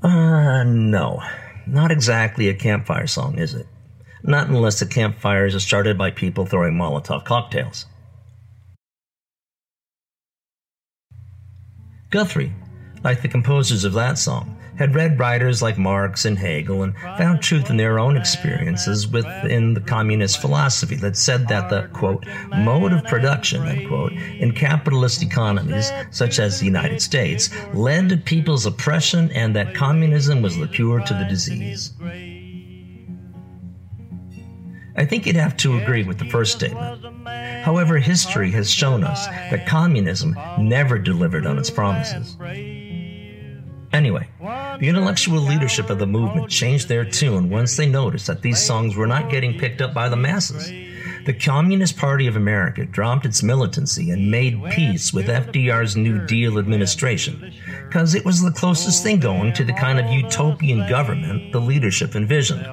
Uh, 0.01 0.63
no. 0.63 1.21
Not 1.67 1.91
exactly 1.91 2.49
a 2.49 2.55
campfire 2.55 3.05
song, 3.07 3.37
is 3.37 3.53
it? 3.53 3.67
Not 4.23 4.47
unless 4.47 4.79
the 4.79 4.87
campfires 4.87 5.53
are 5.53 5.59
started 5.59 5.99
by 5.99 6.09
people 6.09 6.47
throwing 6.47 6.73
Molotov 6.73 7.25
cocktails. 7.25 7.85
Guthrie, 12.13 12.53
like 13.03 13.23
the 13.23 13.27
composers 13.27 13.85
of 13.85 13.93
that 13.93 14.19
song, 14.19 14.55
had 14.77 14.93
read 14.93 15.17
writers 15.17 15.63
like 15.63 15.79
Marx 15.79 16.25
and 16.25 16.37
Hegel 16.37 16.83
and 16.83 16.95
found 17.17 17.41
truth 17.41 17.71
in 17.71 17.77
their 17.77 17.97
own 17.97 18.15
experiences 18.15 19.07
within 19.07 19.73
the 19.73 19.81
communist 19.81 20.39
philosophy 20.39 20.93
that 20.97 21.17
said 21.17 21.47
that 21.47 21.71
the, 21.71 21.89
quote, 21.91 22.23
mode 22.55 22.93
of 22.93 23.03
production, 23.05 23.65
end 23.65 23.87
quote, 23.87 24.11
in 24.11 24.51
capitalist 24.51 25.23
economies 25.23 25.91
such 26.11 26.37
as 26.37 26.59
the 26.59 26.67
United 26.67 27.01
States 27.01 27.49
led 27.73 28.09
to 28.09 28.17
people's 28.17 28.67
oppression 28.67 29.31
and 29.31 29.55
that 29.55 29.73
communism 29.73 30.43
was 30.43 30.55
the 30.55 30.67
cure 30.67 30.99
to 30.99 31.15
the 31.15 31.25
disease. 31.25 31.93
I 34.95 35.05
think 35.05 35.25
you'd 35.25 35.35
have 35.35 35.57
to 35.57 35.77
agree 35.79 36.03
with 36.03 36.19
the 36.19 36.25
first 36.25 36.53
statement. 36.53 37.03
However, 37.63 37.97
history 37.97 38.51
has 38.51 38.69
shown 38.69 39.03
us 39.03 39.25
that 39.25 39.65
communism 39.67 40.37
never 40.59 40.99
delivered 40.99 41.45
on 41.45 41.57
its 41.57 41.69
promises. 41.69 42.37
Anyway, 43.93 44.27
the 44.39 44.87
intellectual 44.87 45.39
leadership 45.39 45.89
of 45.89 45.99
the 45.99 46.07
movement 46.07 46.49
changed 46.49 46.87
their 46.87 47.05
tune 47.05 47.49
once 47.49 47.77
they 47.77 47.85
noticed 47.87 48.27
that 48.27 48.41
these 48.41 48.59
songs 48.59 48.95
were 48.95 49.07
not 49.07 49.29
getting 49.29 49.57
picked 49.57 49.81
up 49.81 49.93
by 49.93 50.09
the 50.09 50.15
masses. 50.15 50.71
The 51.25 51.33
Communist 51.33 51.95
Party 51.95 52.27
of 52.27 52.35
America 52.35 52.85
dropped 52.85 53.25
its 53.25 53.41
militancy 53.41 54.11
and 54.11 54.29
made 54.29 54.61
peace 54.71 55.13
with 55.13 55.27
FDR's 55.27 55.95
New 55.95 56.25
Deal 56.25 56.59
administration 56.59 57.53
because 57.87 58.13
it 58.13 58.25
was 58.25 58.41
the 58.41 58.51
closest 58.51 59.03
thing 59.03 59.19
going 59.19 59.53
to 59.53 59.63
the 59.63 59.73
kind 59.73 59.99
of 59.99 60.11
utopian 60.11 60.89
government 60.89 61.53
the 61.53 61.61
leadership 61.61 62.15
envisioned. 62.15 62.65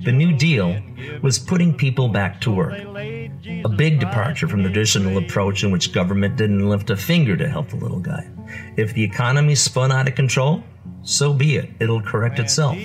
The 0.00 0.12
New 0.12 0.36
Deal 0.36 0.80
was 1.22 1.38
putting 1.38 1.74
people 1.74 2.08
back 2.08 2.40
to 2.42 2.50
work, 2.50 2.74
a 2.74 3.68
big 3.68 4.00
departure 4.00 4.48
from 4.48 4.62
the 4.62 4.68
traditional 4.68 5.18
approach 5.18 5.62
in 5.64 5.70
which 5.70 5.92
government 5.92 6.36
didn't 6.36 6.68
lift 6.68 6.90
a 6.90 6.96
finger 6.96 7.36
to 7.36 7.48
help 7.48 7.68
the 7.68 7.76
little 7.76 8.00
guy. 8.00 8.28
If 8.76 8.94
the 8.94 9.02
economy 9.04 9.54
spun 9.54 9.92
out 9.92 10.08
of 10.08 10.14
control, 10.14 10.62
so 11.02 11.32
be 11.32 11.56
it. 11.56 11.70
It'll 11.80 12.02
correct 12.02 12.38
itself. 12.38 12.76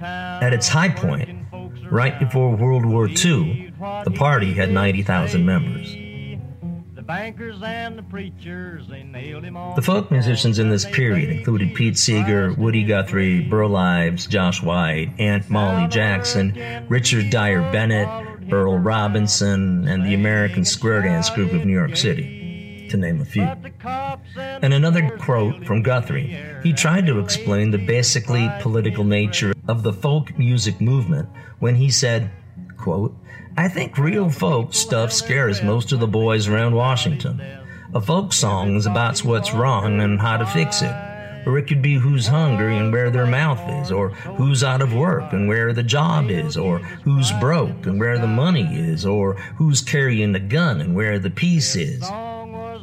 At 0.00 0.52
its 0.52 0.68
high 0.68 0.88
point, 0.88 1.28
right 1.90 2.18
before 2.18 2.54
World 2.56 2.84
War 2.84 3.08
II, 3.08 3.72
the 4.04 4.12
party 4.14 4.52
had 4.52 4.70
90,000 4.70 5.44
members. 5.44 6.07
The 9.76 9.82
folk 9.82 10.10
musicians 10.10 10.58
in 10.58 10.68
this 10.68 10.84
period 10.84 11.30
included 11.30 11.74
Pete 11.74 11.96
Seeger, 11.96 12.52
Woody 12.52 12.84
Guthrie, 12.84 13.40
Burl 13.40 13.76
Ives, 13.76 14.26
Josh 14.26 14.62
White, 14.62 15.14
Aunt 15.18 15.48
Molly 15.48 15.88
Jackson, 15.88 16.52
Richard 16.90 17.30
Dyer 17.30 17.62
Bennet, 17.72 18.52
Earl 18.52 18.78
Robinson, 18.78 19.88
and 19.88 20.04
the 20.04 20.12
American 20.12 20.66
Square 20.66 21.02
Dance 21.02 21.30
Group 21.30 21.54
of 21.54 21.64
New 21.64 21.72
York 21.72 21.96
City, 21.96 22.88
to 22.90 22.98
name 22.98 23.22
a 23.22 23.24
few. 23.24 23.48
And 24.36 24.74
another 24.74 25.16
quote 25.16 25.64
from 25.64 25.82
Guthrie. 25.82 26.38
He 26.62 26.74
tried 26.74 27.06
to 27.06 27.20
explain 27.20 27.70
the 27.70 27.78
basically 27.78 28.50
political 28.60 29.04
nature 29.04 29.54
of 29.66 29.82
the 29.82 29.94
folk 29.94 30.38
music 30.38 30.78
movement 30.78 31.30
when 31.58 31.76
he 31.76 31.88
said, 31.90 32.30
quote, 32.76 33.16
I 33.58 33.66
think 33.66 33.98
real 33.98 34.30
folk 34.30 34.72
stuff 34.72 35.12
scares 35.12 35.64
most 35.64 35.90
of 35.90 35.98
the 35.98 36.06
boys 36.06 36.46
around 36.46 36.76
Washington. 36.76 37.42
A 37.92 38.00
folk 38.00 38.32
song 38.32 38.76
is 38.76 38.86
about 38.86 39.18
what's 39.24 39.52
wrong 39.52 40.00
and 40.00 40.20
how 40.20 40.36
to 40.36 40.46
fix 40.46 40.80
it. 40.80 40.94
Or 41.44 41.58
it 41.58 41.66
could 41.66 41.82
be 41.82 41.96
who's 41.96 42.28
hungry 42.28 42.76
and 42.76 42.92
where 42.92 43.10
their 43.10 43.26
mouth 43.26 43.60
is, 43.82 43.90
or 43.90 44.10
who's 44.10 44.62
out 44.62 44.80
of 44.80 44.94
work 44.94 45.32
and 45.32 45.48
where 45.48 45.72
the 45.72 45.82
job 45.82 46.30
is, 46.30 46.56
or 46.56 46.78
who's 46.78 47.32
broke 47.40 47.86
and 47.86 47.98
where 47.98 48.20
the 48.20 48.28
money 48.28 48.76
is, 48.76 49.04
or 49.04 49.34
who's 49.56 49.82
carrying 49.82 50.30
the 50.30 50.38
gun 50.38 50.80
and 50.80 50.94
where 50.94 51.18
the 51.18 51.30
peace 51.30 51.74
is. 51.74 52.08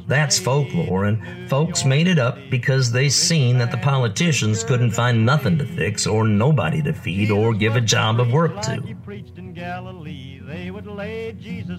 That's 0.08 0.38
folklore, 0.38 1.06
and 1.06 1.50
folks 1.50 1.86
made 1.86 2.10
it 2.10 2.20
up 2.20 2.38
because 2.52 2.92
they 2.92 3.08
seen 3.08 3.60
that 3.60 3.72
the 3.72 3.78
politicians 3.78 4.66
couldn't 4.66 4.92
find 4.92 5.26
nothing 5.26 5.58
to 5.58 5.66
fix, 5.66 6.06
or 6.06 6.28
nobody 6.28 6.82
to 6.82 6.92
feed, 6.92 7.32
or 7.32 7.54
give 7.54 7.78
a 7.78 7.82
job 7.82 8.20
of 8.20 8.34
work 8.34 8.62
to. 8.64 8.84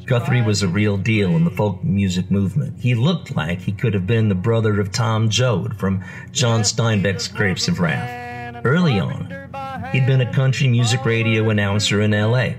Guthrie 0.06 0.42
was 0.42 0.62
a 0.62 0.68
real 0.68 0.96
deal 0.96 1.30
in 1.36 1.44
the 1.44 1.50
folk 1.50 1.82
music 1.84 2.30
movement. 2.30 2.80
He 2.80 2.94
looked 2.94 3.34
like 3.36 3.60
he 3.60 3.72
could 3.72 3.94
have 3.94 4.06
been 4.06 4.28
the 4.28 4.34
brother 4.34 4.80
of 4.80 4.92
Tom 4.92 5.28
Joad 5.28 5.78
from 5.78 6.04
John 6.32 6.62
Steinbeck's 6.62 7.28
Grapes 7.28 7.68
of 7.68 7.80
Wrath. 7.80 8.64
Early 8.64 8.98
on, 8.98 9.30
he'd 9.92 10.06
been 10.06 10.20
a 10.20 10.32
country 10.32 10.68
music 10.68 11.04
radio 11.04 11.50
announcer 11.50 12.00
in 12.00 12.10
LA 12.10 12.54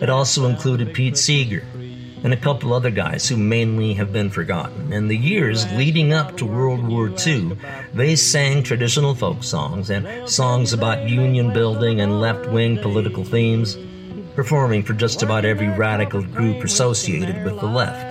It 0.00 0.08
also 0.08 0.46
included 0.46 0.94
Pete 0.94 1.18
Seeger 1.18 1.64
and 2.22 2.32
a 2.32 2.36
couple 2.36 2.72
other 2.72 2.90
guys 2.90 3.28
who 3.28 3.36
mainly 3.36 3.94
have 3.94 4.12
been 4.12 4.30
forgotten. 4.30 4.92
In 4.92 5.08
the 5.08 5.16
years 5.16 5.70
leading 5.72 6.12
up 6.12 6.36
to 6.36 6.44
World 6.46 6.86
War 6.86 7.08
II, 7.08 7.56
they 7.94 8.16
sang 8.16 8.62
traditional 8.62 9.14
folk 9.14 9.42
songs 9.42 9.90
and 9.90 10.28
songs 10.28 10.72
about 10.72 11.08
union 11.08 11.52
building 11.52 12.00
and 12.00 12.20
left 12.20 12.46
wing 12.50 12.78
political 12.78 13.24
themes, 13.24 13.76
performing 14.34 14.82
for 14.82 14.92
just 14.94 15.22
about 15.22 15.44
every 15.44 15.68
radical 15.68 16.22
group 16.22 16.62
associated 16.62 17.44
with 17.44 17.58
the 17.60 17.66
left. 17.66 18.09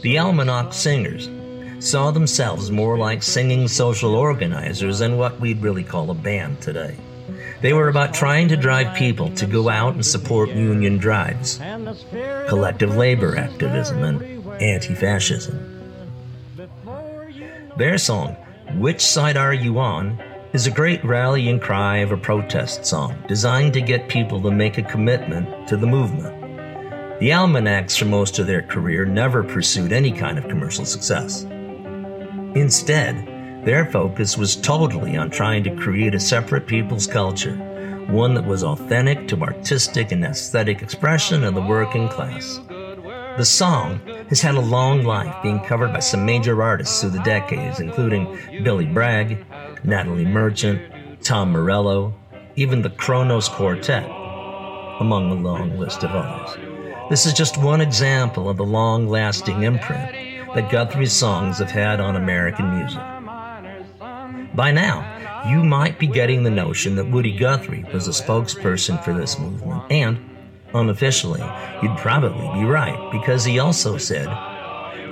The 0.00 0.18
Almanac 0.18 0.72
Singers 0.72 1.28
saw 1.80 2.12
themselves 2.12 2.70
more 2.70 2.96
like 2.96 3.20
singing 3.20 3.66
social 3.66 4.14
organizers 4.14 5.00
than 5.00 5.18
what 5.18 5.40
we'd 5.40 5.60
really 5.60 5.82
call 5.82 6.10
a 6.10 6.14
band 6.14 6.60
today. 6.60 6.96
They 7.62 7.72
were 7.72 7.88
about 7.88 8.14
trying 8.14 8.46
to 8.48 8.56
drive 8.56 8.96
people 8.96 9.30
to 9.32 9.46
go 9.46 9.68
out 9.68 9.94
and 9.94 10.06
support 10.06 10.50
union 10.50 10.98
drives, 10.98 11.58
collective 12.48 12.96
labor 12.96 13.36
activism, 13.36 14.04
and 14.04 14.62
anti 14.62 14.94
fascism. 14.94 15.58
Their 17.76 17.98
song, 17.98 18.36
Which 18.74 19.04
Side 19.04 19.36
Are 19.36 19.54
You 19.54 19.80
On? 19.80 20.16
is 20.52 20.66
a 20.66 20.70
great 20.70 21.04
rallying 21.04 21.58
cry 21.58 21.98
of 21.98 22.12
a 22.12 22.16
protest 22.16 22.86
song 22.86 23.22
designed 23.26 23.74
to 23.74 23.80
get 23.80 24.08
people 24.08 24.40
to 24.42 24.50
make 24.50 24.78
a 24.78 24.82
commitment 24.82 25.68
to 25.68 25.76
the 25.76 25.86
movement. 25.86 26.37
The 27.20 27.32
Almanacs, 27.32 27.96
for 27.96 28.04
most 28.04 28.38
of 28.38 28.46
their 28.46 28.62
career, 28.62 29.04
never 29.04 29.42
pursued 29.42 29.92
any 29.92 30.12
kind 30.12 30.38
of 30.38 30.46
commercial 30.46 30.84
success. 30.84 31.42
Instead, 32.54 33.26
their 33.64 33.86
focus 33.86 34.38
was 34.38 34.54
totally 34.54 35.16
on 35.16 35.28
trying 35.28 35.64
to 35.64 35.74
create 35.74 36.14
a 36.14 36.20
separate 36.20 36.68
people's 36.68 37.08
culture, 37.08 37.56
one 38.08 38.34
that 38.34 38.46
was 38.46 38.62
authentic 38.62 39.26
to 39.28 39.42
artistic 39.42 40.12
and 40.12 40.24
aesthetic 40.24 40.80
expression 40.80 41.42
of 41.42 41.54
the 41.54 41.60
working 41.60 42.08
class. 42.08 42.60
The 43.36 43.44
song 43.44 44.00
has 44.28 44.40
had 44.40 44.54
a 44.54 44.60
long 44.60 45.02
life, 45.02 45.42
being 45.42 45.58
covered 45.64 45.92
by 45.92 45.98
some 45.98 46.24
major 46.24 46.62
artists 46.62 47.00
through 47.00 47.10
the 47.10 47.22
decades, 47.24 47.80
including 47.80 48.62
Billy 48.62 48.86
Bragg, 48.86 49.44
Natalie 49.82 50.24
Merchant, 50.24 50.80
Tom 51.24 51.50
Morello, 51.50 52.14
even 52.54 52.80
the 52.80 52.90
Kronos 52.90 53.48
Quartet, 53.48 54.04
among 55.00 55.32
a 55.32 55.34
long 55.34 55.80
list 55.80 56.04
of 56.04 56.10
others. 56.10 56.67
This 57.10 57.24
is 57.24 57.32
just 57.32 57.56
one 57.56 57.80
example 57.80 58.50
of 58.50 58.58
the 58.58 58.66
long 58.66 59.08
lasting 59.08 59.62
imprint 59.62 60.12
that 60.54 60.70
Guthrie's 60.70 61.12
songs 61.12 61.58
have 61.58 61.70
had 61.70 62.00
on 62.00 62.16
American 62.16 62.76
music. 62.76 63.00
By 64.54 64.72
now, 64.72 65.48
you 65.48 65.64
might 65.64 65.98
be 65.98 66.06
getting 66.06 66.42
the 66.42 66.50
notion 66.50 66.96
that 66.96 67.10
Woody 67.10 67.34
Guthrie 67.34 67.86
was 67.94 68.08
a 68.08 68.10
spokesperson 68.10 69.02
for 69.02 69.14
this 69.14 69.38
movement, 69.38 69.84
and 69.90 70.18
unofficially, 70.74 71.42
you'd 71.82 71.96
probably 71.96 72.60
be 72.60 72.66
right 72.66 73.10
because 73.10 73.42
he 73.42 73.58
also 73.58 73.96
said, 73.96 74.26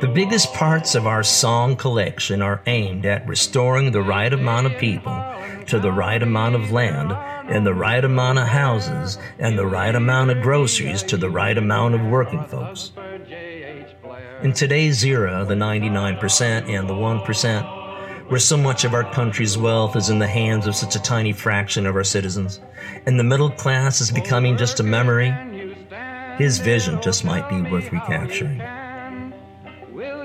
The 0.02 0.12
biggest 0.12 0.52
parts 0.52 0.94
of 0.94 1.06
our 1.06 1.22
song 1.22 1.76
collection 1.76 2.42
are 2.42 2.60
aimed 2.66 3.06
at 3.06 3.26
restoring 3.26 3.92
the 3.92 4.02
right 4.02 4.32
amount 4.34 4.66
of 4.66 4.76
people 4.76 5.18
to 5.68 5.78
the 5.78 5.92
right 5.92 6.22
amount 6.22 6.56
of 6.56 6.72
land 6.72 7.12
and 7.48 7.66
the 7.66 7.74
right 7.74 8.04
amount 8.04 8.38
of 8.38 8.48
houses 8.48 9.18
and 9.38 9.58
the 9.58 9.66
right 9.66 9.94
amount 9.94 10.30
of 10.30 10.42
groceries 10.42 11.02
to 11.04 11.16
the 11.16 11.30
right 11.30 11.56
amount 11.56 11.94
of 11.94 12.02
working 12.02 12.44
folks. 12.44 12.92
In 14.42 14.52
today's 14.52 15.04
era, 15.04 15.44
the 15.46 15.54
99% 15.54 16.68
and 16.68 16.88
the 16.88 16.94
1%, 16.94 18.30
where 18.30 18.40
so 18.40 18.56
much 18.56 18.84
of 18.84 18.94
our 18.94 19.10
country's 19.12 19.56
wealth 19.56 19.96
is 19.96 20.10
in 20.10 20.18
the 20.18 20.26
hands 20.26 20.66
of 20.66 20.74
such 20.74 20.96
a 20.96 21.02
tiny 21.02 21.32
fraction 21.32 21.86
of 21.86 21.94
our 21.94 22.04
citizens, 22.04 22.60
and 23.06 23.18
the 23.18 23.24
middle 23.24 23.50
class 23.50 24.00
is 24.00 24.10
becoming 24.10 24.56
just 24.56 24.80
a 24.80 24.82
memory, 24.82 25.30
his 26.36 26.58
vision 26.58 27.00
just 27.00 27.24
might 27.24 27.48
be 27.48 27.62
worth 27.70 27.90
recapturing. 27.92 28.60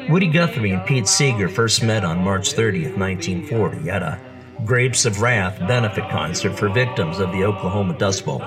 Woody 0.10 0.28
Guthrie 0.28 0.72
and 0.72 0.86
Pete 0.86 1.08
Seeger 1.08 1.48
first 1.48 1.84
met 1.84 2.04
on 2.04 2.24
March 2.24 2.54
30th, 2.54 2.98
1940, 2.98 3.90
at 3.90 4.04
a 4.04 4.20
Grapes 4.66 5.06
of 5.06 5.22
Wrath 5.22 5.58
benefit 5.68 6.08
concert 6.10 6.58
for 6.58 6.70
victims 6.70 7.20
of 7.20 7.32
the 7.32 7.44
Oklahoma 7.44 7.98
Dust 7.98 8.26
Bowl. 8.26 8.44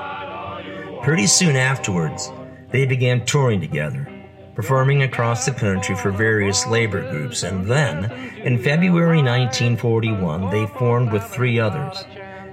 Pretty 1.02 1.26
soon 1.26 1.56
afterwards, 1.56 2.30
they 2.70 2.86
began 2.86 3.26
touring 3.26 3.60
together, 3.60 4.08
performing 4.54 5.02
across 5.02 5.44
the 5.44 5.50
country 5.50 5.96
for 5.96 6.12
various 6.12 6.66
labor 6.68 7.10
groups, 7.10 7.42
and 7.42 7.66
then, 7.66 8.12
in 8.44 8.62
February 8.62 9.22
1941, 9.22 10.50
they 10.50 10.66
formed 10.78 11.12
with 11.12 11.24
three 11.24 11.58
others, 11.58 12.04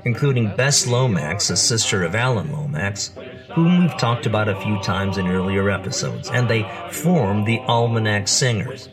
including 0.06 0.56
Bess 0.56 0.88
Lomax, 0.88 1.52
a 1.52 1.58
sister 1.58 2.04
of 2.04 2.16
Alan 2.16 2.52
Lomax, 2.52 3.12
whom 3.54 3.82
we've 3.82 3.98
talked 3.98 4.26
about 4.26 4.50
a 4.50 4.60
few 4.62 4.80
times 4.82 5.20
in 5.20 5.28
earlier 5.28 5.70
episodes, 5.70 6.32
and 6.32 6.50
they 6.50 6.70
formed 6.90 7.46
the 7.46 7.60
Almanac 7.68 8.28
Singers. 8.28 8.90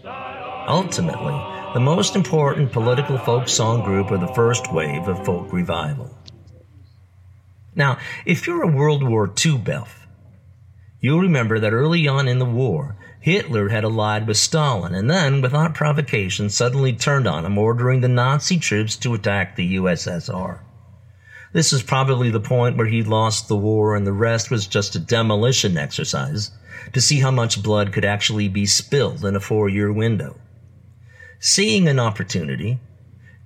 Ultimately, 0.68 1.32
the 1.72 1.80
most 1.80 2.14
important 2.14 2.72
political 2.72 3.16
folk 3.16 3.48
song 3.48 3.82
group 3.82 4.10
of 4.10 4.20
the 4.20 4.34
first 4.34 4.70
wave 4.70 5.08
of 5.08 5.24
folk 5.24 5.50
revival. 5.50 6.14
Now, 7.74 7.96
if 8.26 8.46
you're 8.46 8.64
a 8.64 8.70
World 8.70 9.02
War 9.02 9.32
II 9.44 9.56
buff, 9.56 10.06
you'll 11.00 11.22
remember 11.22 11.58
that 11.58 11.72
early 11.72 12.06
on 12.06 12.28
in 12.28 12.38
the 12.38 12.44
war, 12.44 12.96
Hitler 13.18 13.70
had 13.70 13.82
allied 13.82 14.26
with 14.26 14.36
Stalin 14.36 14.94
and 14.94 15.08
then, 15.08 15.40
without 15.40 15.72
provocation, 15.72 16.50
suddenly 16.50 16.92
turned 16.92 17.26
on 17.26 17.46
him, 17.46 17.56
ordering 17.56 18.02
the 18.02 18.08
Nazi 18.08 18.58
troops 18.58 18.94
to 18.96 19.14
attack 19.14 19.56
the 19.56 19.76
USSR. 19.76 20.60
This 21.54 21.72
is 21.72 21.82
probably 21.82 22.28
the 22.28 22.40
point 22.40 22.76
where 22.76 22.88
he 22.88 23.02
lost 23.02 23.48
the 23.48 23.56
war 23.56 23.96
and 23.96 24.06
the 24.06 24.12
rest 24.12 24.50
was 24.50 24.66
just 24.66 24.94
a 24.94 24.98
demolition 24.98 25.78
exercise 25.78 26.50
to 26.92 27.00
see 27.00 27.20
how 27.20 27.30
much 27.30 27.62
blood 27.62 27.90
could 27.90 28.04
actually 28.04 28.48
be 28.48 28.66
spilled 28.66 29.24
in 29.24 29.34
a 29.34 29.40
four 29.40 29.70
year 29.70 29.90
window. 29.90 30.36
Seeing 31.40 31.86
an 31.86 32.00
opportunity, 32.00 32.80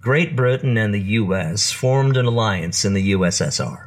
Great 0.00 0.34
Britain 0.34 0.78
and 0.78 0.94
the 0.94 1.00
U.S. 1.20 1.70
formed 1.70 2.16
an 2.16 2.24
alliance 2.24 2.86
in 2.86 2.94
the 2.94 3.12
USSR. 3.12 3.84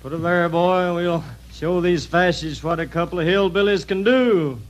Put 0.00 0.12
it 0.12 0.22
there, 0.22 0.48
boy, 0.48 0.86
and 0.86 0.94
we'll 0.94 1.24
show 1.52 1.80
these 1.80 2.06
fascists 2.06 2.62
what 2.62 2.78
a 2.78 2.86
couple 2.86 3.18
of 3.18 3.26
hillbillies 3.26 3.84
can 3.84 4.04
do. 4.04 4.60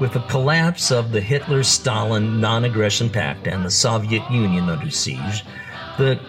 With 0.00 0.12
the 0.12 0.24
collapse 0.28 0.92
of 0.92 1.12
the 1.12 1.20
Hitler 1.20 1.62
Stalin 1.62 2.40
non 2.40 2.64
aggression 2.64 3.10
pact 3.10 3.46
and 3.46 3.64
the 3.64 3.70
Soviet 3.70 4.22
Union 4.30 4.68
under 4.68 4.90
siege, 4.90 5.44
the 5.96 6.20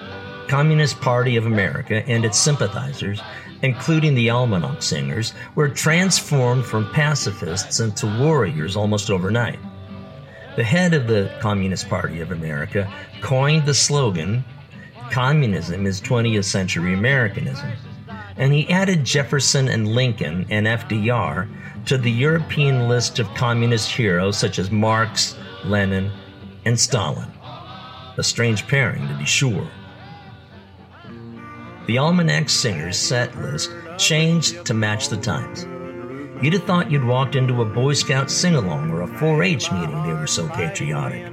Communist 0.48 1.00
Party 1.02 1.36
of 1.36 1.46
America 1.46 2.04
and 2.08 2.26
its 2.26 2.40
sympathizers, 2.40 3.22
including 3.62 4.16
the 4.16 4.30
Almanac 4.30 4.82
Singers, 4.82 5.34
were 5.56 5.70
transformed 5.70 6.66
from 6.66 6.90
pacifists 6.92 7.80
into 7.80 8.08
warriors 8.20 8.76
almost 8.76 9.12
overnight. 9.12 9.60
The 10.56 10.64
head 10.64 10.94
of 10.94 11.08
the 11.08 11.32
Communist 11.40 11.88
Party 11.90 12.22
of 12.22 12.32
America 12.32 12.92
coined 13.22 13.66
the 13.66 13.74
slogan, 13.74 14.44
Communism 15.12 15.86
is 15.86 16.02
20th 16.02 16.46
century 16.46 16.94
Americanism, 16.94 17.72
and 18.40 18.54
he 18.54 18.70
added 18.70 19.04
Jefferson 19.04 19.68
and 19.68 19.90
Lincoln 19.90 20.46
and 20.50 20.66
FDR 20.66 21.48
to 21.86 21.98
the 21.98 22.10
European 22.10 22.88
list 22.88 23.20
of 23.20 23.28
communist 23.36 23.92
heroes 23.92 24.38
such 24.38 24.58
as 24.58 24.72
Marx, 24.72 25.38
Lenin, 25.66 26.10
and 26.66 26.80
Stalin. 26.80 27.28
A 28.18 28.24
strange 28.24 28.66
pairing, 28.68 29.08
to 29.08 29.14
be 29.16 29.26
sure. 29.26 29.68
The 31.86 31.98
Almanac 31.98 32.50
Singers 32.50 32.98
set 32.98 33.36
list 33.42 33.72
changed 33.98 34.66
to 34.66 34.74
match 34.74 35.10
the 35.10 35.18
times. 35.18 35.66
You'd 36.42 36.54
have 36.54 36.64
thought 36.64 36.90
you'd 36.90 37.04
walked 37.04 37.36
into 37.36 37.62
a 37.62 37.66
Boy 37.66 37.94
Scout 37.94 38.32
sing 38.32 38.56
along 38.56 38.92
or 38.92 39.02
a 39.02 39.08
4 39.20 39.44
H 39.44 39.70
meeting, 39.72 40.04
they 40.04 40.14
were 40.14 40.28
so 40.28 40.48
patriotic. 40.50 41.26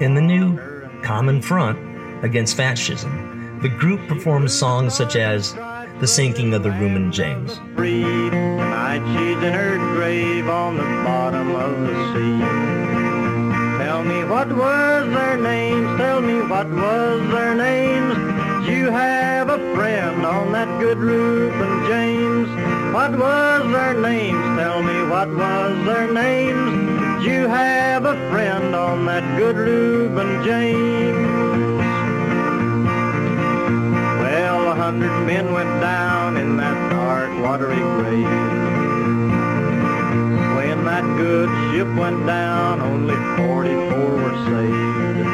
In 0.00 0.14
the 0.14 0.20
new 0.20 0.58
Common 1.02 1.40
Front 1.40 1.78
against 2.22 2.56
fascism, 2.56 3.60
the 3.62 3.70
group 3.70 4.06
performed 4.08 4.50
songs 4.50 4.94
such 4.94 5.16
as 5.16 5.54
The 6.00 6.06
Sinking 6.06 6.54
of 6.54 6.62
the 6.62 6.70
Reuben 6.70 7.10
James. 7.10 7.56
Tonight 7.74 9.02
she's 9.12 9.42
in 9.42 9.52
her 9.52 9.78
grave 9.96 10.48
on 10.48 10.76
the 10.76 10.84
bottom 10.84 11.56
of 11.56 11.80
the 11.80 11.94
sea. 12.14 12.38
Tell 13.82 14.04
me 14.04 14.22
what 14.22 14.46
was 14.46 15.12
their 15.12 15.36
names, 15.36 15.98
tell 15.98 16.20
me 16.20 16.40
what 16.42 16.70
was 16.70 17.30
their 17.32 17.56
names. 17.56 18.68
You 18.68 18.90
have 18.92 19.48
a 19.48 19.58
friend 19.74 20.24
on 20.24 20.52
that 20.52 20.68
good 20.78 20.98
Reuben 20.98 21.86
James? 21.88 22.48
What 22.94 23.18
was 23.18 23.72
their 23.72 24.00
names, 24.00 24.56
tell 24.56 24.80
me 24.84 25.02
what 25.02 25.28
was 25.28 25.84
their 25.84 26.12
names. 26.12 27.24
You 27.26 27.48
have 27.48 28.04
a 28.04 28.14
friend 28.30 28.72
on 28.72 29.04
that 29.06 29.24
good 29.36 29.56
Reuben 29.56 30.44
James? 30.44 31.37
Hundred 34.88 35.26
men 35.26 35.52
went 35.52 35.68
down 35.82 36.38
in 36.38 36.56
that 36.56 36.90
dark, 36.90 37.28
watery 37.42 37.76
grave. 37.76 38.24
When 40.56 40.86
that 40.86 41.04
good 41.18 41.50
ship 41.70 41.88
went 41.94 42.24
down, 42.24 42.80
only 42.80 43.14
44 43.36 44.16
were 44.16 44.38
saved. 44.48 45.26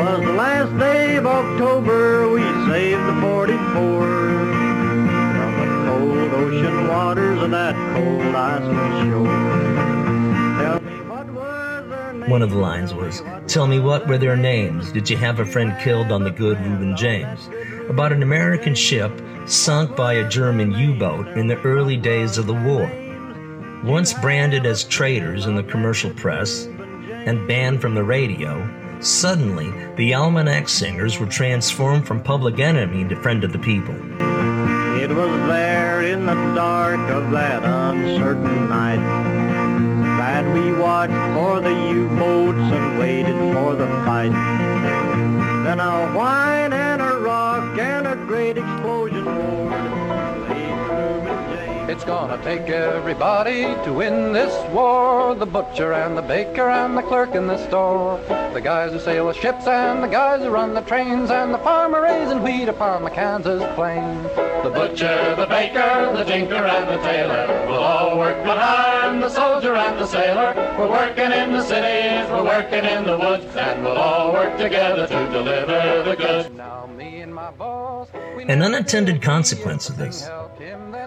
Was 0.00 0.20
the 0.24 0.32
last 0.32 0.78
day 0.78 1.16
of 1.16 1.26
October, 1.26 2.30
we 2.30 2.40
saved 2.66 3.04
the 3.10 3.20
44 3.20 4.06
from 5.36 5.52
the 5.60 5.68
cold 5.84 6.32
ocean 6.32 6.88
waters 6.88 7.42
of 7.42 7.50
that 7.50 7.74
cold 7.92 8.34
icy 8.34 9.10
shore. 9.10 9.35
One 12.36 12.42
of 12.42 12.50
the 12.50 12.58
lines 12.58 12.92
was, 12.92 13.22
Tell 13.46 13.66
me 13.66 13.78
what 13.78 14.06
were 14.06 14.18
their 14.18 14.36
names? 14.36 14.92
Did 14.92 15.08
you 15.08 15.16
have 15.16 15.40
a 15.40 15.46
friend 15.46 15.74
killed 15.80 16.12
on 16.12 16.22
the 16.22 16.30
good 16.30 16.60
Reuben 16.60 16.94
James? 16.94 17.48
About 17.88 18.12
an 18.12 18.22
American 18.22 18.74
ship 18.74 19.10
sunk 19.46 19.96
by 19.96 20.12
a 20.12 20.28
German 20.28 20.72
U 20.72 20.92
boat 20.92 21.28
in 21.28 21.46
the 21.46 21.58
early 21.62 21.96
days 21.96 22.36
of 22.36 22.46
the 22.46 22.52
war. 22.52 22.92
Once 23.82 24.12
branded 24.12 24.66
as 24.66 24.84
traitors 24.84 25.46
in 25.46 25.56
the 25.56 25.62
commercial 25.62 26.10
press 26.10 26.66
and 26.66 27.48
banned 27.48 27.80
from 27.80 27.94
the 27.94 28.04
radio, 28.04 28.68
suddenly 29.00 29.72
the 29.94 30.14
Almanac 30.14 30.68
Singers 30.68 31.18
were 31.18 31.24
transformed 31.24 32.06
from 32.06 32.22
public 32.22 32.58
enemy 32.58 33.08
to 33.08 33.16
friend 33.16 33.44
of 33.44 33.52
the 33.52 33.58
people. 33.58 33.94
It 35.00 35.08
was 35.08 35.48
there 35.48 36.02
in 36.02 36.26
the 36.26 36.34
dark 36.54 37.00
of 37.08 37.30
that 37.30 37.64
uncertain 37.64 38.68
night 38.68 39.35
that 40.36 40.52
we 40.52 40.70
watched 40.70 41.14
for 41.34 41.62
the 41.62 41.72
U-boats 41.72 42.58
and 42.58 42.98
waited 42.98 43.38
for 43.54 43.74
the 43.74 43.86
fight. 44.04 44.32
Then 45.64 45.80
a 45.80 46.12
whine 46.12 46.74
and 46.74 47.00
a 47.00 47.16
rock 47.20 47.78
and 47.78 48.06
a 48.06 48.16
great 48.16 48.55
It's 51.88 52.02
gonna 52.02 52.42
take 52.42 52.68
everybody 52.68 53.62
to 53.84 53.92
win 53.92 54.32
this 54.32 54.52
war. 54.72 55.36
The 55.36 55.46
butcher 55.46 55.92
and 55.92 56.18
the 56.18 56.22
baker 56.22 56.68
and 56.68 56.98
the 56.98 57.02
clerk 57.02 57.36
in 57.36 57.46
the 57.46 57.64
store. 57.68 58.18
The 58.52 58.60
guys 58.60 58.90
who 58.90 58.98
sail 58.98 59.28
the 59.28 59.32
ships 59.32 59.68
and 59.68 60.02
the 60.02 60.08
guys 60.08 60.42
who 60.42 60.50
run 60.50 60.74
the 60.74 60.80
trains 60.80 61.30
and 61.30 61.54
the 61.54 61.58
farmer 61.58 62.02
raising 62.02 62.42
wheat 62.42 62.68
upon 62.68 63.04
the 63.04 63.10
Kansas 63.10 63.62
plain. 63.76 64.24
The 64.64 64.70
butcher, 64.74 65.36
the 65.36 65.46
baker, 65.46 66.12
the 66.16 66.24
tinker 66.24 66.56
and 66.56 66.88
the 66.88 67.02
tailor 67.04 67.66
will 67.68 67.84
all 67.84 68.18
work 68.18 68.42
behind 68.42 69.22
the 69.22 69.28
soldier 69.28 69.76
and 69.76 69.96
the 69.96 70.06
sailor. 70.06 70.54
We're 70.76 70.90
working 70.90 71.30
in 71.30 71.52
the 71.52 71.62
cities, 71.62 72.28
we're 72.30 72.42
working 72.42 72.84
in 72.84 73.04
the 73.04 73.16
woods, 73.16 73.54
and 73.54 73.84
we'll 73.84 73.96
all 73.96 74.32
work 74.32 74.58
together 74.58 75.06
to 75.06 75.30
deliver 75.30 76.02
the 76.02 76.16
goods. 76.16 76.50
Now 76.56 76.86
me 76.86 77.20
and 77.20 77.32
my 77.32 77.52
boss, 77.52 78.08
An 78.48 78.62
unintended 78.62 79.22
consequence 79.22 79.88
of 79.88 79.96
this 79.96 80.28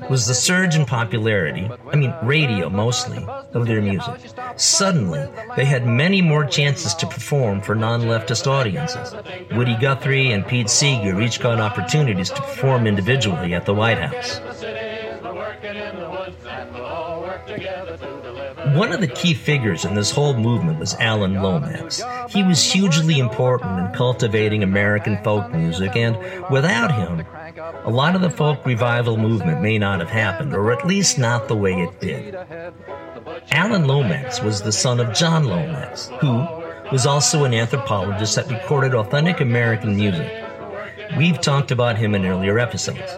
was 0.10 0.26
the 0.26 0.34
surge 0.34 0.69
in 0.76 0.86
popularity, 0.86 1.70
I 1.92 1.96
mean, 1.96 2.14
radio 2.24 2.70
mostly, 2.70 3.24
of 3.54 3.68
their 3.68 3.82
music. 3.82 4.16
Suddenly, 4.56 5.28
they 5.56 5.66
had 5.66 5.86
many 5.86 6.22
more 6.22 6.46
chances 6.46 6.94
to 6.96 7.08
perform 7.08 7.62
for 7.62 7.76
non 7.76 8.02
leftist 8.02 8.48
audiences. 8.48 9.14
Woody 9.56 9.76
Guthrie 9.76 10.32
and 10.32 10.46
Pete 10.46 10.70
Seeger 10.70 11.20
each 11.22 11.40
got 11.40 11.60
opportunities 11.60 12.30
to 12.30 12.42
perform 12.42 12.88
individually 12.88 13.54
at 13.54 13.66
the 13.66 13.74
White 13.74 14.00
House. 14.00 14.40
One 18.76 18.92
of 18.92 19.02
the 19.02 19.12
key 19.14 19.34
figures 19.34 19.86
in 19.86 19.96
this 19.96 20.12
whole 20.12 20.36
movement 20.36 20.80
was 20.80 20.94
Alan 20.96 21.42
Lomax. 21.42 22.02
He 22.30 22.44
was 22.44 22.64
hugely 22.64 23.20
important 23.20 23.80
in 23.80 23.94
cultivating 23.94 24.64
American 24.64 25.22
folk 25.24 25.52
music, 25.52 25.96
and 25.96 26.18
without 26.50 26.92
him, 26.94 27.26
a 27.60 27.90
lot 27.90 28.16
of 28.16 28.22
the 28.22 28.30
folk 28.30 28.66
revival 28.66 29.18
movement 29.18 29.62
may 29.62 29.78
not 29.78 30.00
have 30.00 30.10
happened, 30.10 30.54
or 30.54 30.72
at 30.72 30.88
least 30.88 31.20
not 31.20 31.48
the 31.48 31.56
way 31.56 31.74
it 31.74 32.00
did. 32.00 32.36
Alan 33.52 33.86
Lomax 33.86 34.42
was 34.42 34.62
the 34.62 34.72
son 34.72 35.00
of 35.00 35.14
John 35.14 35.44
Lomax, 35.46 36.08
who 36.22 36.48
was 36.92 37.06
also 37.06 37.44
an 37.44 37.54
anthropologist 37.54 38.36
that 38.36 38.50
recorded 38.50 38.96
authentic 38.96 39.42
American 39.42 39.96
music. 39.96 40.32
We've 41.18 41.40
talked 41.42 41.72
about 41.72 41.98
him 41.98 42.16
in 42.16 42.26
earlier 42.26 42.60
episodes. 42.60 43.18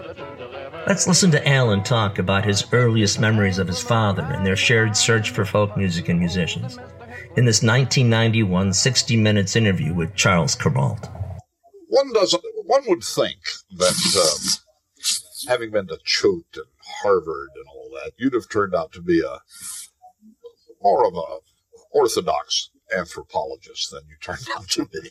Let's 0.88 1.08
listen 1.08 1.30
to 1.32 1.48
Alan 1.48 1.84
talk 1.84 2.18
about 2.18 2.46
his 2.46 2.66
earliest 2.72 3.20
memories 3.20 3.60
of 3.60 3.68
his 3.68 3.82
father 3.82 4.24
and 4.24 4.46
their 4.46 4.56
shared 4.56 4.98
search 4.98 5.30
for 5.30 5.46
folk 5.46 5.78
music 5.78 6.10
and 6.10 6.20
musicians 6.20 6.78
in 7.38 7.46
this 7.46 7.62
1991 7.62 8.74
60 8.74 9.18
Minutes 9.18 9.56
interview 9.56 9.94
with 9.94 10.16
Charles 10.16 10.56
Kuralt. 10.56 11.10
One 11.88 12.12
doesn't. 12.14 12.44
One 12.72 12.84
would 12.88 13.04
think 13.04 13.42
that 13.80 14.00
um, 14.16 15.50
having 15.50 15.72
been 15.72 15.88
to 15.88 16.00
Choate 16.06 16.56
and 16.56 16.64
Harvard 17.04 17.50
and 17.54 17.66
all 17.68 17.90
that, 17.96 18.14
you'd 18.16 18.34
have 18.34 18.48
turned 18.48 18.74
out 18.74 18.94
to 18.94 19.02
be 19.02 19.20
a 19.20 19.40
more 20.82 21.06
of 21.06 21.14
a 21.14 21.40
orthodox 21.92 22.70
anthropologist 22.98 23.92
than 23.92 24.04
you 24.08 24.16
turned 24.22 24.48
out 24.56 24.70
to 24.70 24.86
be. 24.86 25.10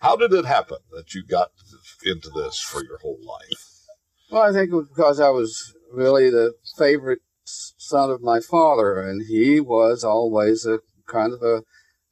How 0.00 0.16
did 0.16 0.32
it 0.32 0.44
happen 0.44 0.78
that 0.90 1.14
you 1.14 1.22
got 1.22 1.52
into 2.04 2.30
this 2.30 2.58
for 2.58 2.82
your 2.82 2.98
whole 2.98 3.20
life? 3.24 3.86
Well, 4.32 4.42
I 4.42 4.52
think 4.52 4.72
it 4.72 4.76
was 4.76 4.88
because 4.88 5.20
I 5.20 5.28
was 5.28 5.72
really 5.92 6.30
the 6.30 6.54
favorite 6.76 7.20
son 7.44 8.10
of 8.10 8.22
my 8.22 8.40
father, 8.40 9.00
and 9.00 9.24
he 9.24 9.60
was 9.60 10.02
always 10.02 10.66
a 10.66 10.80
kind 11.06 11.32
of 11.32 11.44
a 11.44 11.62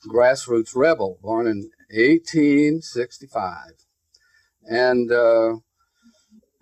grassroots 0.07 0.77
rebel, 0.77 1.19
born 1.21 1.49
in 1.49 1.71
1865. 1.91 3.88
And 4.69 5.11
uh, 5.11 5.57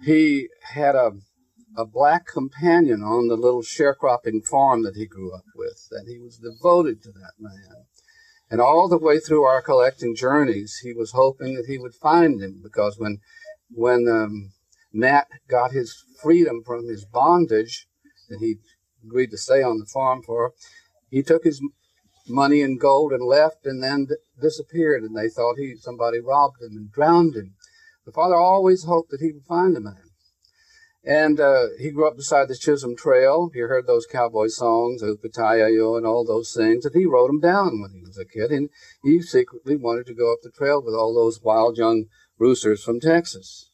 he 0.02 0.48
had 0.74 0.94
a, 0.94 1.12
a 1.76 1.84
black 1.84 2.26
companion 2.26 3.02
on 3.02 3.28
the 3.28 3.36
little 3.36 3.62
sharecropping 3.62 4.44
farm 4.44 4.82
that 4.84 4.96
he 4.96 5.06
grew 5.06 5.34
up 5.34 5.44
with, 5.54 5.88
and 5.90 6.08
he 6.08 6.18
was 6.18 6.38
devoted 6.38 7.02
to 7.02 7.12
that 7.12 7.32
man. 7.38 7.84
And 8.48 8.60
all 8.60 8.88
the 8.88 8.98
way 8.98 9.18
through 9.18 9.42
our 9.42 9.60
collecting 9.60 10.14
journeys, 10.14 10.78
he 10.82 10.92
was 10.92 11.12
hoping 11.12 11.54
that 11.54 11.66
he 11.66 11.78
would 11.78 11.94
find 11.94 12.40
him 12.40 12.60
because 12.62 12.96
when 12.98 13.18
when 13.70 14.06
um, 14.08 14.52
Nat 14.92 15.26
got 15.48 15.72
his 15.72 16.04
freedom 16.22 16.62
from 16.64 16.86
his 16.86 17.04
bondage 17.04 17.86
that 18.28 18.38
he 18.38 18.58
agreed 19.04 19.30
to 19.30 19.38
stay 19.38 19.62
on 19.62 19.78
the 19.78 19.86
farm 19.86 20.22
for. 20.22 20.52
He 21.10 21.22
took 21.22 21.44
his 21.44 21.60
money 22.28 22.62
and 22.62 22.80
gold 22.80 23.12
and 23.12 23.24
left 23.24 23.66
and 23.66 23.82
then 23.82 24.08
disappeared 24.40 25.02
and 25.02 25.16
they 25.16 25.28
thought 25.28 25.58
he 25.58 25.74
somebody 25.76 26.18
robbed 26.20 26.62
him 26.62 26.76
and 26.76 26.90
drowned 26.90 27.36
him. 27.36 27.54
The 28.06 28.12
father 28.12 28.36
always 28.36 28.84
hoped 28.84 29.10
that 29.10 29.20
he 29.20 29.32
would 29.32 29.44
find 29.44 29.74
the 29.74 29.80
man. 29.80 30.00
And 31.04 31.38
uh, 31.38 31.66
he 31.78 31.90
grew 31.90 32.08
up 32.08 32.16
beside 32.16 32.48
the 32.48 32.56
Chisholm 32.56 32.96
Trail. 32.96 33.50
He 33.52 33.60
heard 33.60 33.86
those 33.86 34.06
cowboy 34.06 34.46
songs, 34.46 35.02
Upatayayo 35.02 35.96
and 35.96 36.06
all 36.06 36.24
those 36.24 36.52
things, 36.52 36.84
and 36.84 36.94
he 36.94 37.06
wrote 37.06 37.28
them 37.28 37.40
down 37.40 37.80
when 37.80 37.92
he 37.92 38.00
was 38.00 38.18
a 38.18 38.24
kid. 38.24 38.50
And 38.50 38.70
he 39.02 39.20
secretly 39.20 39.76
wanted 39.76 40.06
to 40.06 40.14
go 40.14 40.32
up 40.32 40.38
the 40.42 40.50
trail 40.50 40.82
with 40.82 40.94
all 40.94 41.14
those 41.14 41.40
wild 41.42 41.76
young 41.76 42.06
roosters 42.38 42.82
from 42.82 43.00
Texas. 43.00 43.70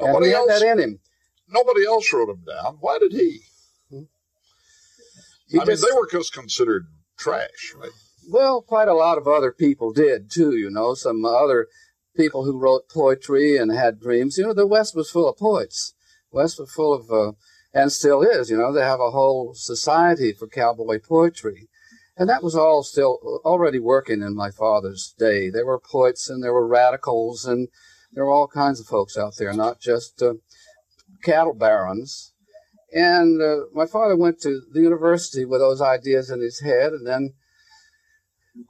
Nobody 0.00 0.32
else, 0.32 0.50
had 0.50 0.62
that 0.62 0.72
in 0.72 0.78
him. 0.78 1.00
Nobody 1.48 1.86
else 1.86 2.12
wrote 2.12 2.26
them 2.26 2.44
down. 2.46 2.78
Why 2.80 2.98
did 2.98 3.12
he? 3.12 3.42
He 5.48 5.60
I 5.60 5.64
mean, 5.64 5.76
they 5.76 5.96
were 5.96 6.08
just 6.10 6.32
considered 6.32 6.86
trash, 7.16 7.74
right? 7.76 7.90
Well, 8.28 8.60
quite 8.60 8.88
a 8.88 8.94
lot 8.94 9.18
of 9.18 9.28
other 9.28 9.52
people 9.52 9.92
did 9.92 10.30
too, 10.30 10.56
you 10.56 10.68
know, 10.70 10.94
some 10.94 11.24
other 11.24 11.68
people 12.16 12.44
who 12.44 12.58
wrote 12.58 12.88
poetry 12.88 13.56
and 13.56 13.72
had 13.72 14.00
dreams. 14.00 14.38
You 14.38 14.44
know, 14.44 14.54
the 14.54 14.66
West 14.66 14.96
was 14.96 15.10
full 15.10 15.28
of 15.28 15.36
poets. 15.36 15.94
West 16.30 16.58
was 16.58 16.72
full 16.72 16.94
of, 16.94 17.10
uh, 17.10 17.32
and 17.72 17.92
still 17.92 18.22
is, 18.22 18.50
you 18.50 18.56
know, 18.56 18.72
they 18.72 18.82
have 18.82 19.00
a 19.00 19.10
whole 19.10 19.54
society 19.54 20.32
for 20.32 20.48
cowboy 20.48 20.98
poetry. 20.98 21.68
And 22.16 22.28
that 22.30 22.42
was 22.42 22.54
all 22.54 22.82
still 22.82 23.40
already 23.44 23.78
working 23.78 24.22
in 24.22 24.34
my 24.34 24.50
father's 24.50 25.14
day. 25.18 25.50
There 25.50 25.66
were 25.66 25.78
poets 25.78 26.30
and 26.30 26.42
there 26.42 26.54
were 26.54 26.66
radicals 26.66 27.44
and 27.44 27.68
there 28.12 28.24
were 28.24 28.32
all 28.32 28.48
kinds 28.48 28.80
of 28.80 28.86
folks 28.86 29.18
out 29.18 29.34
there, 29.38 29.52
not 29.52 29.80
just 29.80 30.22
uh, 30.22 30.34
cattle 31.22 31.52
barons. 31.52 32.32
And 32.92 33.42
uh, 33.42 33.66
my 33.74 33.84
father 33.84 34.16
went 34.16 34.40
to 34.40 34.62
the 34.72 34.80
university 34.80 35.44
with 35.44 35.60
those 35.60 35.82
ideas 35.82 36.30
in 36.30 36.40
his 36.40 36.60
head 36.60 36.92
and 36.92 37.06
then 37.06 37.34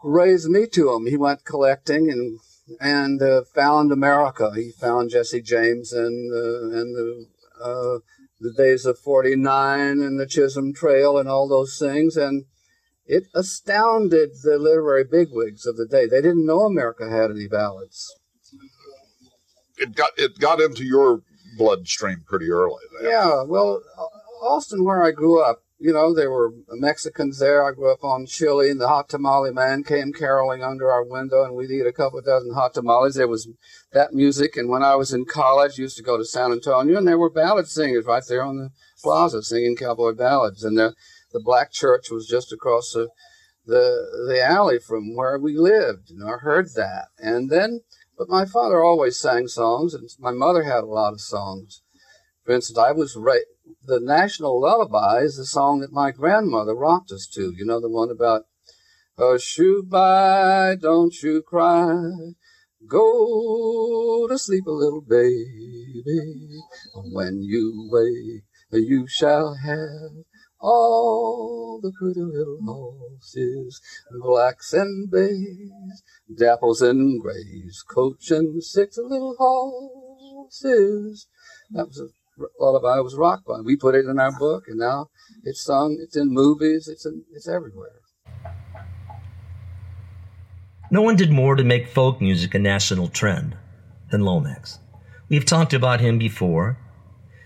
raised 0.03 0.49
me 0.49 0.67
to 0.73 0.93
him. 0.93 1.07
He 1.07 1.17
went 1.17 1.45
collecting 1.45 2.11
and 2.11 2.41
and 2.81 3.23
uh, 3.23 3.43
found 3.55 3.93
America. 3.93 4.53
He 4.55 4.73
found 4.73 5.11
Jesse 5.11 5.43
James 5.43 5.93
and 5.93 6.33
uh, 6.33 6.79
and 6.79 6.95
the 6.95 7.27
uh, 7.63 7.99
the 8.41 8.53
days 8.57 8.85
of 8.85 8.99
'49 8.99 9.81
and 10.01 10.21
the 10.21 10.27
Chisholm 10.27 10.73
Trail 10.75 11.19
and 11.19 11.29
all 11.29 11.49
those 11.49 11.79
things, 11.79 12.17
and 12.17 12.45
it 13.07 13.25
astounded 13.35 14.31
the 14.43 14.59
literary 14.59 15.05
bigwigs 15.05 15.67
of 15.67 15.77
the 15.77 15.87
day. 15.87 16.07
They 16.07 16.21
didn't 16.21 16.47
know 16.47 16.63
America 16.63 17.09
had 17.09 17.31
any 17.31 17.49
ballads. 17.49 18.13
It 19.79 19.95
got 19.95 20.11
it 20.17 20.39
got 20.39 20.61
into 20.61 20.85
your 20.85 21.23
bloodstream 21.57 22.25
pretty 22.27 22.51
early. 22.51 22.83
Then. 23.01 23.11
Yeah, 23.11 23.43
well, 23.43 23.83
Austin, 24.43 24.85
where 24.85 25.03
I 25.03 25.13
grew 25.13 25.43
up, 25.43 25.63
you 25.79 25.93
know, 25.93 26.15
there 26.15 26.31
were 26.31 26.53
Mexicans 26.71 27.39
there. 27.39 27.63
I 27.63 27.73
grew 27.73 27.93
up 27.93 28.03
on 28.03 28.27
chili, 28.27 28.71
and 28.71 28.81
the 28.81 28.89
hot 28.89 29.09
tamale 29.09 29.53
man 29.53 29.85
came 29.85 30.13
caroling 30.13 30.63
under 30.63 30.91
our 30.91 31.05
window, 31.05 31.45
and 31.45 31.55
we'd 31.55 31.71
eat 31.71 31.87
a 31.87 31.93
couple 31.93 32.21
dozen 32.23 32.55
hot 32.55 32.75
tamales. 32.75 33.15
There 33.15 33.29
was 33.29 33.49
that 33.93 34.15
music, 34.15 34.57
and 34.57 34.71
when 34.71 34.83
I 34.83 34.95
was 34.95 35.13
in 35.13 35.27
college, 35.27 35.79
I 35.79 35.83
used 35.83 35.99
to 35.99 36.03
go 36.03 36.17
to 36.17 36.25
San 36.25 36.53
Antonio, 36.53 36.97
and 36.97 37.07
there 37.07 37.19
were 37.19 37.31
ballad 37.31 37.69
singers 37.69 38.07
right 38.07 38.23
there 38.27 38.43
on 38.43 38.57
the 38.57 38.71
plaza 39.03 39.43
singing 39.43 39.77
cowboy 39.77 40.15
ballads, 40.15 40.65
and 40.65 40.79
the 40.79 40.95
the 41.33 41.41
black 41.41 41.73
church 41.73 42.11
was 42.11 42.27
just 42.27 42.53
across 42.53 42.93
the 42.93 43.09
the 43.67 44.25
the 44.29 44.43
alley 44.43 44.79
from 44.79 45.15
where 45.15 45.39
we 45.39 45.57
lived. 45.57 46.11
and 46.11 46.25
I 46.25 46.39
heard 46.39 46.69
that, 46.75 47.09
and 47.19 47.51
then. 47.51 47.81
But 48.19 48.31
my 48.31 48.47
father 48.47 48.83
always 48.83 49.19
sang 49.19 49.47
songs, 49.47 49.93
and 49.93 50.09
my 50.19 50.31
mother 50.31 50.63
had 50.63 50.85
a 50.85 50.87
lot 50.87 51.13
of 51.13 51.21
songs. 51.21 51.83
For 52.45 52.53
instance, 52.53 52.79
I 52.79 52.93
was 52.93 53.15
ra- 53.15 53.35
the 53.87 54.01
national 54.01 54.61
lullaby 54.61 55.21
is 55.21 55.37
the 55.37 55.47
song 55.47 55.81
that 55.81 55.93
my 55.93 56.11
grandmother 56.11 56.75
rocked 56.75 57.13
us 57.13 57.27
to. 57.35 57.53
You 57.57 57.65
know, 57.65 57.81
the 57.81 57.89
one 57.89 58.11
about 58.11 58.43
oh, 59.19 59.39
you 59.57 59.85
by, 59.89 60.77
don't 60.81 61.15
you 61.23 61.43
cry. 61.43 62.11
Go 62.87 64.27
to 64.29 64.39
sleep 64.39 64.67
a 64.67 64.71
little 64.71 65.01
baby. 65.01 66.61
When 67.13 67.43
you 67.43 67.89
wake, 67.91 68.45
you 68.73 69.07
shall 69.09 69.55
have 69.55 70.25
all 70.61 71.81
the 71.83 71.93
pretty 71.99 72.21
little 72.21 72.59
horses, 72.65 73.81
blacks 74.21 74.73
and 74.73 75.11
bays, 75.11 76.03
dapples 76.33 76.83
and 76.83 77.21
grays, 77.21 77.85
coach 77.89 78.31
and 78.31 78.63
six 78.63 78.99
little 78.99 79.37
horses. 79.39 81.27
That 81.71 81.89
was 81.89 82.01
a 82.01 82.09
lullaby 82.59 83.01
was 83.01 83.15
rock 83.15 83.45
by. 83.47 83.61
We 83.61 83.77
put 83.77 83.95
it 83.95 84.07
in 84.07 84.19
our 84.19 84.37
book, 84.39 84.65
and 84.69 84.79
now 84.79 85.11
it's 85.45 85.63
sung. 85.63 85.99
It's 86.01 86.17
in 86.17 86.33
movies. 86.33 86.89
It's 86.89 87.07
in, 87.07 87.25
it's 87.33 87.49
everywhere. 87.49 88.01
No 90.91 91.03
one 91.03 91.17
did 91.17 91.33
more 91.33 91.57
to 91.57 91.65
make 91.65 91.89
folk 91.89 92.21
music 92.21 92.55
a 92.55 92.59
national 92.59 93.09
trend 93.09 93.57
than 94.11 94.21
Lomax. 94.21 94.79
We've 95.29 95.45
talked 95.45 95.75
about 95.75 96.01
him 96.01 96.19
before. 96.19 96.79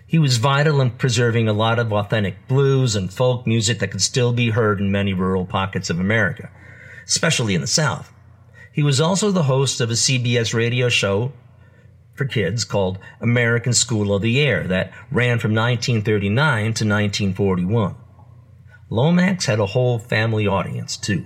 He 0.07 0.19
was 0.19 0.37
vital 0.37 0.81
in 0.81 0.91
preserving 0.91 1.49
a 1.49 1.55
lot 1.55 1.79
of 1.79 1.93
authentic 1.93 2.47
blues 2.49 2.97
and 2.97 3.13
folk 3.13 3.47
music 3.47 3.79
that 3.79 3.93
could 3.93 4.03
still 4.03 4.33
be 4.33 4.51
heard 4.51 4.81
in 4.81 4.93
many 4.93 5.15
rural 5.15 5.47
pockets 5.47 5.89
of 5.89 5.99
America, 5.99 6.51
especially 7.07 7.55
in 7.55 7.61
the 7.61 7.67
South. 7.67 8.13
He 8.73 8.83
was 8.83 9.01
also 9.01 9.31
the 9.31 9.45
host 9.45 9.81
of 9.81 9.91
a 9.91 9.95
CBS 9.95 10.53
radio 10.53 10.89
show 10.89 11.33
for 12.21 12.27
kids 12.27 12.65
called 12.65 12.99
American 13.23 13.73
School 13.73 14.15
of 14.15 14.21
the 14.21 14.43
Air 14.43 14.67
that 14.67 14.93
ran 15.11 15.39
from 15.39 15.55
1939 15.55 16.63
to 16.75 16.85
1941. 16.85 17.95
Lomax 18.91 19.47
had 19.47 19.59
a 19.59 19.65
whole 19.65 19.99
family 19.99 20.47
audience, 20.47 20.99
too. 20.99 21.25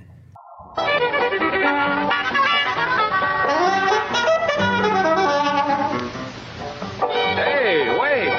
Hey, 7.35 7.99
wait! 7.99 8.31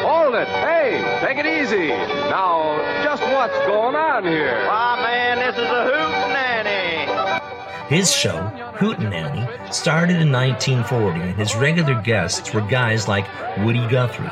Hold 0.00 0.34
it! 0.34 0.48
Hey, 0.48 1.20
take 1.20 1.36
it 1.36 1.44
easy! 1.44 1.88
Now, 1.88 2.78
just 3.04 3.22
what's 3.22 3.58
going 3.66 3.96
on 3.96 4.24
here? 4.24 4.64
Why, 4.66 4.98
man, 5.02 5.40
this 5.40 5.56
is 5.56 5.70
a 5.70 5.84
hootenanny. 5.92 7.88
His 7.88 8.10
show, 8.16 8.71
Hootenanny, 8.82 9.72
started 9.72 10.16
in 10.20 10.32
1940, 10.32 11.20
and 11.20 11.38
his 11.38 11.54
regular 11.54 11.94
guests 12.02 12.52
were 12.52 12.62
guys 12.62 13.06
like 13.06 13.28
Woody 13.58 13.86
Guthrie, 13.86 14.26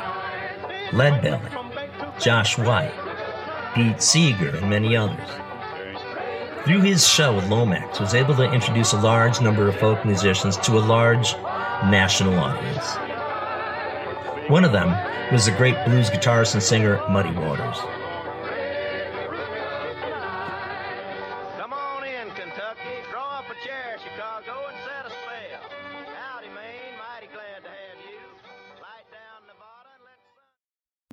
Leadbelly, 0.89 2.19
Josh 2.19 2.57
White, 2.57 2.91
Pete 3.73 4.01
Seeger, 4.01 4.57
and 4.57 4.69
many 4.69 4.97
others. 4.97 5.25
Through 6.65 6.81
his 6.81 7.07
show, 7.07 7.39
Lomax 7.47 8.01
was 8.01 8.13
able 8.13 8.35
to 8.35 8.51
introduce 8.51 8.91
a 8.91 8.99
large 8.99 9.39
number 9.39 9.69
of 9.69 9.77
folk 9.77 10.03
musicians 10.03 10.57
to 10.57 10.77
a 10.77 10.83
large 10.83 11.33
national 11.89 12.37
audience. 12.37 12.85
One 14.49 14.65
of 14.65 14.73
them 14.73 14.89
was 15.31 15.45
the 15.45 15.53
great 15.53 15.77
blues 15.85 16.09
guitarist 16.09 16.55
and 16.55 16.61
singer 16.61 17.01
Muddy 17.09 17.31
Waters. 17.31 17.77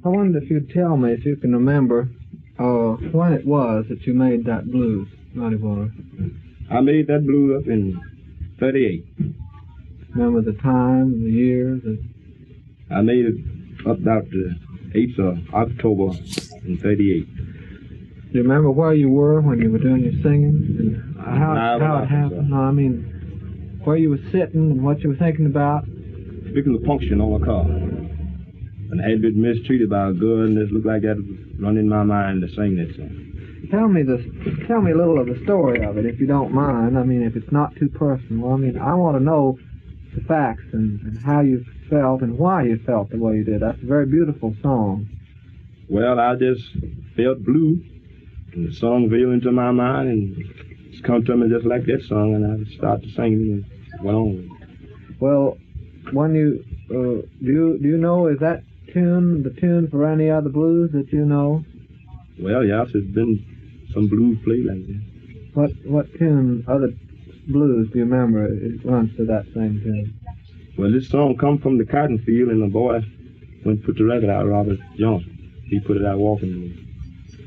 I 0.09 0.11
wonder 0.11 0.39
if 0.39 0.49
you'd 0.49 0.71
tell 0.71 0.97
me, 0.97 1.13
if 1.13 1.27
you 1.27 1.37
can 1.37 1.53
remember, 1.53 2.09
uh, 2.59 2.97
when 3.13 3.35
it 3.35 3.45
was 3.45 3.85
that 3.91 4.07
you 4.07 4.15
made 4.15 4.47
that 4.47 4.73
blues, 4.73 5.07
Muddy 5.35 5.57
Water. 5.57 5.91
I 6.71 6.81
made 6.81 7.09
that 7.09 7.27
blues 7.27 7.63
up 7.63 7.69
in 7.69 8.01
38. 8.59 9.05
Remember 10.15 10.41
the 10.41 10.59
time, 10.61 11.23
the 11.23 11.31
year? 11.31 11.79
The... 11.85 12.03
I 12.91 13.03
made 13.03 13.27
it 13.27 13.35
up 13.87 13.99
about 13.99 14.31
the 14.31 14.55
8th 14.95 15.19
of 15.19 15.55
October 15.55 16.17
in 16.65 16.79
38. 16.79 17.37
Do 17.37 17.43
you 18.33 18.43
remember 18.43 18.71
where 18.71 18.95
you 18.95 19.11
were 19.11 19.43
when 19.43 19.61
you 19.61 19.71
were 19.71 19.79
doing 19.79 20.05
your 20.05 20.23
singing? 20.23 20.75
And 21.19 21.39
how, 21.39 21.53
No, 21.53 21.85
how 21.85 22.03
it 22.05 22.07
happened? 22.07 22.49
so. 22.49 22.57
No, 22.57 22.63
I 22.63 22.71
mean, 22.71 23.81
where 23.85 23.99
you 23.99 24.09
were 24.09 24.25
sitting 24.33 24.71
and 24.71 24.83
what 24.83 25.01
you 25.01 25.11
were 25.11 25.17
thinking 25.17 25.45
about? 25.45 25.85
Speaking 26.49 26.79
of 26.81 26.83
function 26.85 27.21
on 27.21 27.39
the 27.39 27.45
car. 27.45 28.08
And 28.91 29.03
I 29.03 29.11
had 29.11 29.23
been 29.23 29.41
mistreated 29.41 29.91
by 29.91 30.09
a 30.09 30.13
girl, 30.13 30.47
and 30.47 30.57
it 30.57 30.73
looked 30.73 30.87
like 30.87 31.03
that 31.03 31.17
was 31.17 31.61
running 31.61 31.85
in 31.85 31.89
my 31.89 32.03
mind 32.03 32.43
to 32.43 32.49
sing 32.49 32.77
that 32.77 32.95
song. 32.97 33.69
Tell 33.71 33.89
me 33.89 34.03
this. 34.03 34.25
Tell 34.67 34.81
me 34.81 34.93
a 34.93 34.97
little 34.97 35.21
of 35.21 35.27
the 35.27 35.43
story 35.45 35.85
of 35.85 35.99
it, 35.99 36.07
if 36.07 36.19
you 36.19 36.27
don't 36.27 36.53
mind. 36.53 36.99
I 36.99 37.03
mean, 37.03 37.23
if 37.23 37.37
it's 37.37 37.53
not 37.53 37.75
too 37.77 37.89
personal. 37.89 38.53
I 38.53 38.57
mean, 38.57 38.79
I 38.79 38.95
want 38.95 39.19
to 39.19 39.23
know 39.23 39.59
the 40.15 40.23
facts 40.23 40.65
and, 40.73 41.01
and 41.03 41.19
how 41.19 41.41
you 41.41 41.65
felt 41.91 42.23
and 42.23 42.39
why 42.39 42.63
you 42.65 42.79
felt 42.79 43.11
the 43.11 43.19
way 43.19 43.37
you 43.37 43.45
did. 43.45 43.61
That's 43.61 43.83
a 43.83 43.87
very 43.87 44.07
beautiful 44.07 44.55
song. 44.63 45.09
Well, 45.89 46.19
I 46.19 46.35
just 46.37 46.65
felt 47.17 47.45
blue, 47.45 47.83
and 48.53 48.69
the 48.69 48.75
song 48.75 49.09
veiled 49.11 49.33
into 49.35 49.53
my 49.53 49.71
mind, 49.71 50.09
and 50.09 50.37
it's 50.91 51.01
come 51.01 51.25
to 51.25 51.37
me 51.37 51.49
just 51.49 51.67
like 51.67 51.85
that 51.87 52.03
song, 52.09 52.35
and 52.35 52.67
I 52.67 52.77
started 52.77 53.15
singing 53.15 53.65
and 53.93 54.05
went 54.05 54.17
on. 54.17 54.59
Well, 55.21 55.59
when 56.13 56.35
you 56.35 56.65
uh, 56.91 57.27
do 57.45 57.53
you 57.53 57.79
do 57.83 57.89
you 57.89 57.99
know 57.99 58.29
is 58.29 58.39
that 58.41 58.63
tune 58.93 59.43
the 59.43 59.51
tune 59.51 59.89
for 59.91 60.07
any 60.07 60.31
other 60.31 60.49
blues 60.49 60.91
that 60.93 61.13
you 61.13 61.25
know? 61.25 61.65
Well, 62.39 62.65
yes, 62.65 62.89
there's 62.93 63.05
been 63.07 63.89
some 63.93 64.09
blues 64.09 64.39
played 64.45 64.65
like 64.67 64.87
that. 64.87 65.03
What 65.55 65.71
what 65.87 66.19
tune 66.19 66.65
other 66.69 66.93
blues 67.49 67.91
do 67.91 67.99
you 67.99 68.05
remember? 68.05 68.47
It 68.47 68.85
runs 68.85 69.17
to 69.17 69.25
that 69.27 69.47
same 69.55 69.81
tune. 69.83 70.19
Well, 70.77 70.93
this 70.93 71.09
song 71.09 71.37
come 71.37 71.59
from 71.59 71.79
the 71.79 71.85
cotton 71.85 72.19
field, 72.21 72.51
and 72.51 72.63
the 72.63 72.69
boy 72.69 73.01
went 73.65 73.85
put 73.85 73.97
the 73.97 74.05
record 74.05 74.31
out, 74.31 74.47
Robert 74.47 74.79
Johnson. 74.97 75.35
He 75.65 75.81
put 75.81 75.97
it 75.97 76.05
out 76.05 76.19
walking 76.19 76.53
blues. 76.53 76.79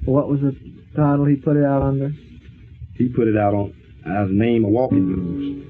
What 0.06 0.28
was 0.28 0.42
the 0.42 0.56
title 0.96 1.26
he 1.26 1.36
put 1.36 1.56
it 1.58 1.64
out 1.64 1.82
under? 1.82 2.12
He 2.96 3.08
put 3.08 3.28
it 3.28 3.38
out 3.38 3.54
on 3.54 3.74
as 4.06 4.30
name 4.30 4.66
of 4.66 4.72
walking 4.72 5.06
blues. 5.06 5.61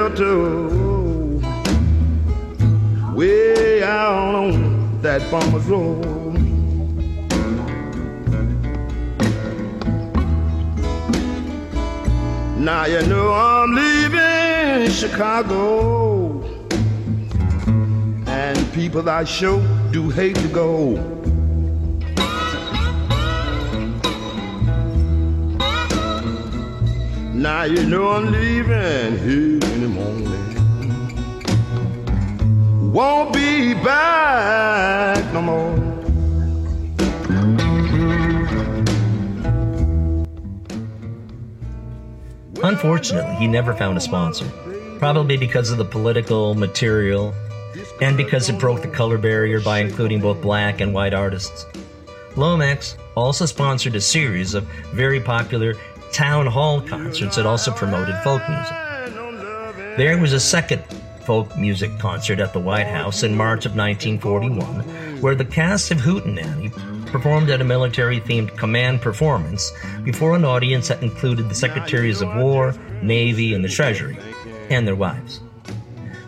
Delta, 0.00 0.32
way 3.14 3.82
out 3.82 4.34
on 4.34 5.02
that 5.02 5.20
farmer's 5.30 5.66
road. 5.66 6.06
Now 12.56 12.86
you 12.86 13.02
know 13.08 13.30
I'm 13.30 13.74
leaving 13.74 14.90
Chicago, 14.90 16.40
and 18.26 18.72
people 18.72 19.06
I 19.06 19.24
sure 19.24 19.60
do 19.92 20.08
hate 20.08 20.36
to 20.36 20.48
go. 20.48 21.19
Now 27.50 27.64
you 27.64 27.82
know 27.84 28.10
I'm 28.10 28.30
leaving 28.30 29.18
here 29.18 29.58
in 29.58 29.80
the 29.80 29.88
morning. 29.88 30.52
Won't 32.92 33.34
be 33.34 33.74
back 33.74 35.18
no 35.34 35.42
more. 35.42 35.74
Unfortunately, 42.62 43.34
he 43.34 43.48
never 43.48 43.74
found 43.74 43.98
a 43.98 44.00
sponsor, 44.00 44.48
probably 45.00 45.36
because 45.36 45.72
of 45.72 45.78
the 45.78 45.84
political 45.84 46.54
material 46.54 47.34
and 48.00 48.16
because 48.16 48.48
it 48.48 48.60
broke 48.60 48.80
the 48.80 48.88
color 48.88 49.18
barrier 49.18 49.60
by 49.60 49.80
including 49.80 50.20
both 50.20 50.40
black 50.40 50.80
and 50.80 50.94
white 50.94 51.14
artists. 51.14 51.66
Lomax 52.36 52.96
also 53.16 53.44
sponsored 53.44 53.96
a 53.96 54.00
series 54.00 54.54
of 54.54 54.62
very 54.94 55.20
popular 55.20 55.74
town 56.12 56.46
hall 56.46 56.80
concerts 56.80 57.36
that 57.36 57.46
also 57.46 57.72
promoted 57.72 58.16
folk 58.22 58.42
music. 58.48 58.76
There 59.96 60.18
was 60.18 60.32
a 60.32 60.40
second 60.40 60.82
folk 61.24 61.56
music 61.56 61.98
concert 61.98 62.40
at 62.40 62.52
the 62.52 62.60
White 62.60 62.86
House 62.86 63.22
in 63.22 63.36
March 63.36 63.66
of 63.66 63.76
1941, 63.76 65.20
where 65.20 65.34
the 65.34 65.44
cast 65.44 65.90
of 65.90 65.98
Hootenanny 65.98 66.70
performed 67.06 67.50
at 67.50 67.60
a 67.60 67.64
military 67.64 68.20
themed 68.20 68.56
command 68.56 69.00
performance 69.00 69.70
before 70.04 70.34
an 70.34 70.44
audience 70.44 70.88
that 70.88 71.02
included 71.02 71.48
the 71.48 71.54
Secretaries 71.54 72.20
of 72.20 72.34
War, 72.36 72.74
Navy, 73.02 73.54
and 73.54 73.64
the 73.64 73.68
Treasury, 73.68 74.16
and 74.70 74.86
their 74.86 74.96
wives. 74.96 75.40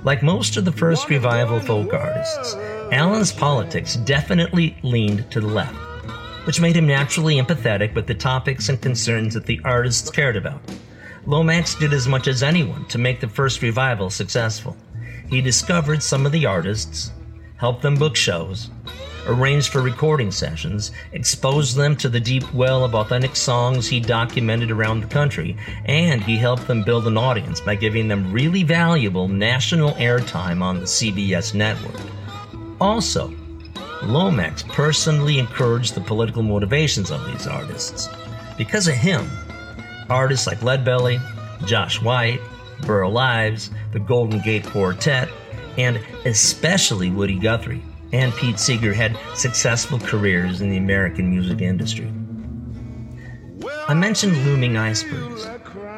Like 0.04 0.22
most 0.22 0.56
of 0.56 0.64
the 0.64 0.72
first 0.72 1.08
revival 1.08 1.60
folk 1.60 1.94
artists, 1.94 2.54
Alan's 2.90 3.32
politics 3.32 3.96
definitely 3.96 4.76
leaned 4.82 5.30
to 5.30 5.40
the 5.40 5.46
left, 5.46 5.76
which 6.44 6.60
made 6.60 6.76
him 6.76 6.86
naturally 6.86 7.36
empathetic 7.36 7.94
with 7.94 8.06
the 8.06 8.14
topics 8.14 8.68
and 8.68 8.80
concerns 8.80 9.34
that 9.34 9.46
the 9.46 9.60
artists 9.64 10.10
cared 10.10 10.36
about. 10.36 10.60
Lomax 11.26 11.74
did 11.76 11.92
as 11.92 12.08
much 12.08 12.26
as 12.26 12.42
anyone 12.42 12.84
to 12.86 12.98
make 12.98 13.20
the 13.20 13.28
first 13.28 13.62
revival 13.62 14.10
successful. 14.10 14.76
He 15.28 15.40
discovered 15.40 16.02
some 16.02 16.26
of 16.26 16.32
the 16.32 16.46
artists, 16.46 17.12
helped 17.56 17.82
them 17.82 17.94
book 17.94 18.16
shows, 18.16 18.70
arranged 19.26 19.70
for 19.70 19.82
recording 19.82 20.30
sessions, 20.30 20.90
exposed 21.12 21.76
them 21.76 21.96
to 21.96 22.08
the 22.08 22.20
deep 22.20 22.52
well 22.52 22.84
of 22.84 22.94
authentic 22.94 23.36
songs 23.36 23.86
he 23.86 24.00
documented 24.00 24.70
around 24.70 25.00
the 25.00 25.06
country, 25.06 25.56
and 25.84 26.22
he 26.22 26.36
helped 26.36 26.66
them 26.66 26.82
build 26.82 27.06
an 27.06 27.16
audience 27.16 27.60
by 27.60 27.74
giving 27.74 28.08
them 28.08 28.32
really 28.32 28.64
valuable 28.64 29.28
national 29.28 29.92
airtime 29.92 30.60
on 30.60 30.80
the 30.80 30.86
CBS 30.86 31.54
network. 31.54 32.00
Also, 32.80 33.32
Lomax 34.04 34.62
personally 34.62 35.38
encouraged 35.38 35.94
the 35.94 36.00
political 36.00 36.42
motivations 36.42 37.10
of 37.10 37.24
these 37.26 37.46
artists. 37.46 38.08
Because 38.58 38.88
of 38.88 38.94
him, 38.94 39.28
artists 40.10 40.46
like 40.46 40.60
Leadbelly, 40.60 41.20
Josh 41.66 42.00
White, 42.02 42.40
Burl 42.86 43.16
Ives, 43.16 43.70
the 43.92 44.00
Golden 44.00 44.40
Gate 44.40 44.64
Quartet, 44.66 45.28
and 45.78 46.00
especially 46.24 47.10
Woody 47.10 47.38
Guthrie 47.38 47.82
and 48.12 48.34
Pete 48.34 48.58
Seeger 48.58 48.92
had 48.92 49.18
successful 49.34 49.98
careers 49.98 50.60
in 50.60 50.70
the 50.70 50.76
American 50.76 51.30
music 51.30 51.60
industry. 51.62 52.12
I 53.88 53.94
mentioned 53.94 54.36
looming 54.44 54.76
icebergs 54.76 55.44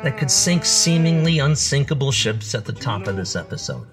that 0.03 0.17
could 0.17 0.31
sink 0.31 0.65
seemingly 0.65 1.39
unsinkable 1.39 2.13
ships 2.13 2.55
at 2.55 2.65
the 2.65 2.73
top 2.73 3.07
of 3.07 3.17
this 3.17 3.35
episode. 3.37 3.87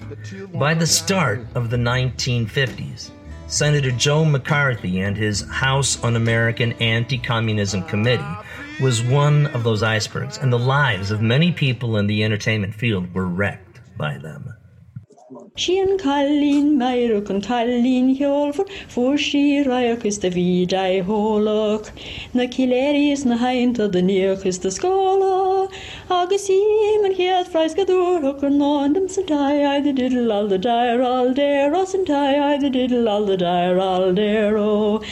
By 0.53 0.73
the 0.73 0.85
start 0.85 1.45
of 1.55 1.69
the 1.69 1.77
1950s, 1.77 3.09
Senator 3.51 3.91
Joe 3.91 4.23
McCarthy 4.23 5.01
and 5.01 5.17
his 5.17 5.41
House 5.41 6.01
Un 6.05 6.15
American 6.15 6.71
Anti 6.79 7.17
Communism 7.17 7.83
Committee 7.83 8.23
was 8.81 9.03
one 9.03 9.47
of 9.47 9.65
those 9.65 9.83
icebergs, 9.83 10.37
and 10.37 10.53
the 10.53 10.57
lives 10.57 11.11
of 11.11 11.21
many 11.21 11.51
people 11.51 11.97
in 11.97 12.07
the 12.07 12.23
entertainment 12.23 12.73
field 12.73 13.13
were 13.13 13.27
wrecked 13.27 13.81
by 13.97 14.17
them. 14.17 14.53
Sin 15.57 15.97
callín 15.97 16.77
meirú 16.79 17.29
an 17.29 17.41
callín 17.41 18.17
heolfur 18.17 18.65
fu 18.87 19.17
sí 19.17 19.61
raachchas 19.65 20.21
de 20.21 20.29
bhí 20.31 20.65
de 20.65 21.01
hólach 21.03 21.89
na 22.33 22.45
ciléiris 22.53 23.25
na 23.25 23.35
hainta 23.35 23.89
den 23.91 24.07
níochas 24.07 24.61
de 24.61 24.71
scóla 24.71 25.69
agus 26.09 26.47
sí 26.47 26.57
man 27.01 27.13
chead 27.17 27.51
freis 27.51 27.75
go 27.75 27.83
dúach 27.83 28.41
ar 28.41 28.53
nádam 28.61 29.09
san 29.09 29.25
taid 29.25 29.83
de 29.83 29.93
diddle 29.99 30.31
all 30.31 30.47
the 30.47 30.57
dair 30.57 31.03
all 31.11 31.33
déir 31.33 31.75
os 31.83 31.93
an 31.99 32.05
taid 32.05 32.61
de 32.61 32.69
diddle 32.69 33.09
all 33.09 33.25
the 33.25 33.35
dair 33.35 33.77
all 33.77 34.13
déir 34.13 34.55
ó. 34.55 35.03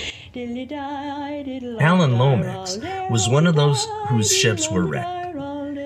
Alan 1.81 2.17
Lomax 2.17 2.79
was 3.11 3.27
one 3.27 3.45
of 3.45 3.55
those 3.55 3.87
whose 4.07 4.33
ships 4.33 4.71
were 4.71 4.85
wrecked. 4.85 5.18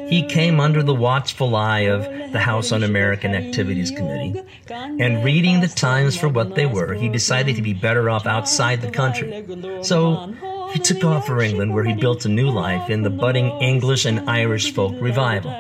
He 0.08 0.26
came 0.28 0.60
under 0.60 0.84
the 0.84 0.94
watchful 0.94 1.56
eye 1.56 1.82
of 1.82 2.04
the 2.32 2.40
House 2.40 2.72
Un 2.72 2.84
American 2.84 3.36
Activities 3.36 3.92
Committee, 3.92 4.42
and 4.70 5.24
reading 5.24 5.62
the 5.62 5.68
times 5.68 6.18
for 6.18 6.28
what 6.30 6.56
they 6.56 6.66
were, 6.66 6.94
he 6.94 7.10
decided 7.10 7.56
he'd 7.56 7.64
be 7.64 7.74
better 7.74 8.10
off 8.10 8.26
outside 8.26 8.82
the 8.82 8.92
country. 8.92 9.46
So 9.84 10.34
he 10.72 10.80
took 10.80 11.04
off 11.04 11.26
for 11.28 11.42
England, 11.42 11.74
where 11.74 11.84
he 11.84 11.94
built 11.94 12.26
a 12.26 12.30
new 12.30 12.50
life 12.50 12.90
in 12.90 13.04
the 13.04 13.10
budding 13.10 13.50
English 13.62 14.06
and 14.06 14.30
Irish 14.30 14.74
folk 14.74 14.96
revival, 15.00 15.52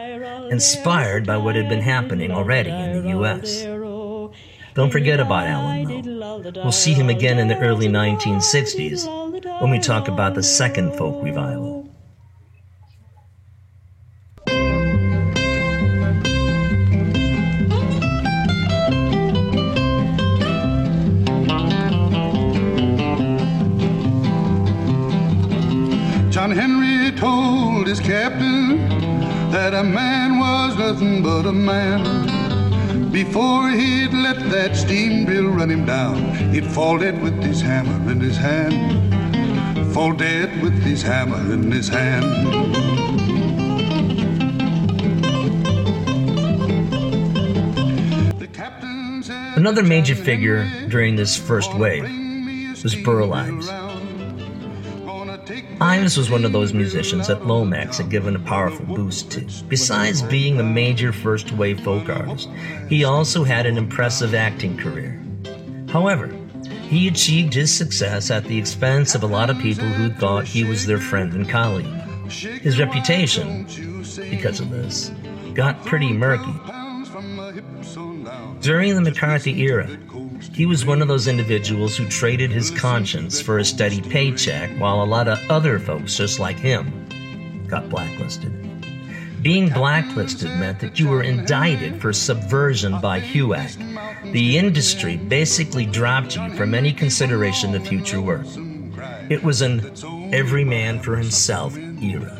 inspired 0.49 1.25
by 1.25 1.37
what 1.37 1.55
had 1.55 1.69
been 1.69 1.81
happening 1.81 2.31
already 2.31 2.69
in 2.69 3.03
the 3.03 3.09
U.S. 3.09 3.63
Don't 4.73 4.91
forget 4.91 5.19
about 5.19 5.45
Alan, 5.45 5.85
though. 5.85 6.51
We'll 6.55 6.71
see 6.71 6.93
him 6.93 7.09
again 7.09 7.37
in 7.37 7.47
the 7.47 7.59
early 7.59 7.87
1960s 7.87 9.05
when 9.61 9.69
we 9.69 9.79
talk 9.79 10.07
about 10.07 10.33
the 10.33 10.41
second 10.41 10.95
folk 10.97 11.23
revival. 11.23 11.82
His 27.93 28.07
captain 28.07 28.89
that 29.51 29.75
a 29.75 29.83
man 29.83 30.39
was 30.39 30.75
nothing 30.75 31.21
but 31.21 31.45
a 31.45 31.51
man. 31.51 32.01
Before 33.11 33.69
he'd 33.69 34.11
let 34.11 34.39
that 34.49 34.75
steam 34.75 35.25
drill 35.25 35.49
run 35.49 35.69
him 35.69 35.85
down, 35.85 36.33
he'd 36.51 36.65
fall 36.65 36.97
dead 36.97 37.21
with 37.21 37.35
his 37.43 37.61
hammer 37.61 38.11
in 38.11 38.19
his 38.19 38.35
hand. 38.35 38.73
Fall 39.93 40.11
dead 40.11 40.59
with 40.63 40.73
his 40.81 41.03
hammer 41.03 41.53
in 41.53 41.71
his 41.71 41.87
hand. 41.87 42.25
Another 49.55 49.83
major 49.83 50.15
figure 50.15 50.67
during 50.89 51.15
this 51.15 51.37
first 51.37 51.71
wave 51.75 52.09
was 52.81 52.95
Burl 52.95 53.33
Ives. 53.35 53.92
Ives 55.83 56.15
was 56.17 56.29
one 56.29 56.45
of 56.45 56.53
those 56.53 56.73
musicians 56.73 57.27
that 57.27 57.45
Lomax 57.45 57.97
had 57.97 58.09
given 58.09 58.37
a 58.37 58.39
powerful 58.39 58.85
boost 58.85 59.31
to. 59.31 59.45
Besides 59.67 60.21
being 60.21 60.57
a 60.57 60.63
major 60.63 61.11
first 61.11 61.51
wave 61.51 61.81
folk 61.81 62.07
artist, 62.07 62.47
he 62.87 63.03
also 63.03 63.43
had 63.43 63.65
an 63.65 63.77
impressive 63.77 64.33
acting 64.33 64.77
career. 64.77 65.21
However, 65.89 66.33
he 66.83 67.09
achieved 67.09 67.53
his 67.53 67.75
success 67.75 68.31
at 68.31 68.45
the 68.45 68.57
expense 68.57 69.13
of 69.13 69.23
a 69.23 69.27
lot 69.27 69.49
of 69.49 69.59
people 69.59 69.83
who 69.83 70.09
thought 70.09 70.47
he 70.47 70.63
was 70.63 70.85
their 70.85 70.99
friend 70.99 71.33
and 71.33 71.49
colleague. 71.49 71.85
His 72.29 72.79
reputation, 72.79 73.65
because 74.29 74.61
of 74.61 74.69
this, 74.69 75.11
got 75.53 75.85
pretty 75.85 76.13
murky. 76.13 76.53
During 78.61 78.95
the 78.95 79.01
McCarthy 79.01 79.59
era, 79.63 79.89
he 80.53 80.67
was 80.67 80.85
one 80.85 81.01
of 81.01 81.07
those 81.07 81.27
individuals 81.27 81.97
who 81.97 82.07
traded 82.07 82.51
his 82.51 82.69
conscience 82.69 83.41
for 83.41 83.57
a 83.57 83.65
steady 83.65 84.01
paycheck, 84.01 84.69
while 84.79 85.01
a 85.01 85.05
lot 85.05 85.27
of 85.27 85.39
other 85.49 85.79
folks 85.79 86.15
just 86.15 86.39
like 86.39 86.57
him 86.57 87.07
got 87.67 87.89
blacklisted. 87.89 88.51
Being 89.41 89.69
blacklisted 89.69 90.49
meant 90.51 90.79
that 90.79 90.99
you 90.99 91.09
were 91.09 91.23
indicted 91.23 91.99
for 91.99 92.13
subversion 92.13 93.01
by 93.01 93.19
HUAC. 93.19 94.31
The 94.31 94.57
industry 94.57 95.17
basically 95.17 95.85
dropped 95.87 96.35
you 96.35 96.49
from 96.51 96.75
any 96.75 96.93
consideration 96.93 97.73
of 97.73 97.85
future 97.85 98.21
work. 98.21 98.45
It 99.29 99.43
was 99.43 99.61
an 99.61 99.91
every 100.31 100.63
man 100.63 100.99
for 100.99 101.15
himself 101.15 101.75
era. 101.75 102.37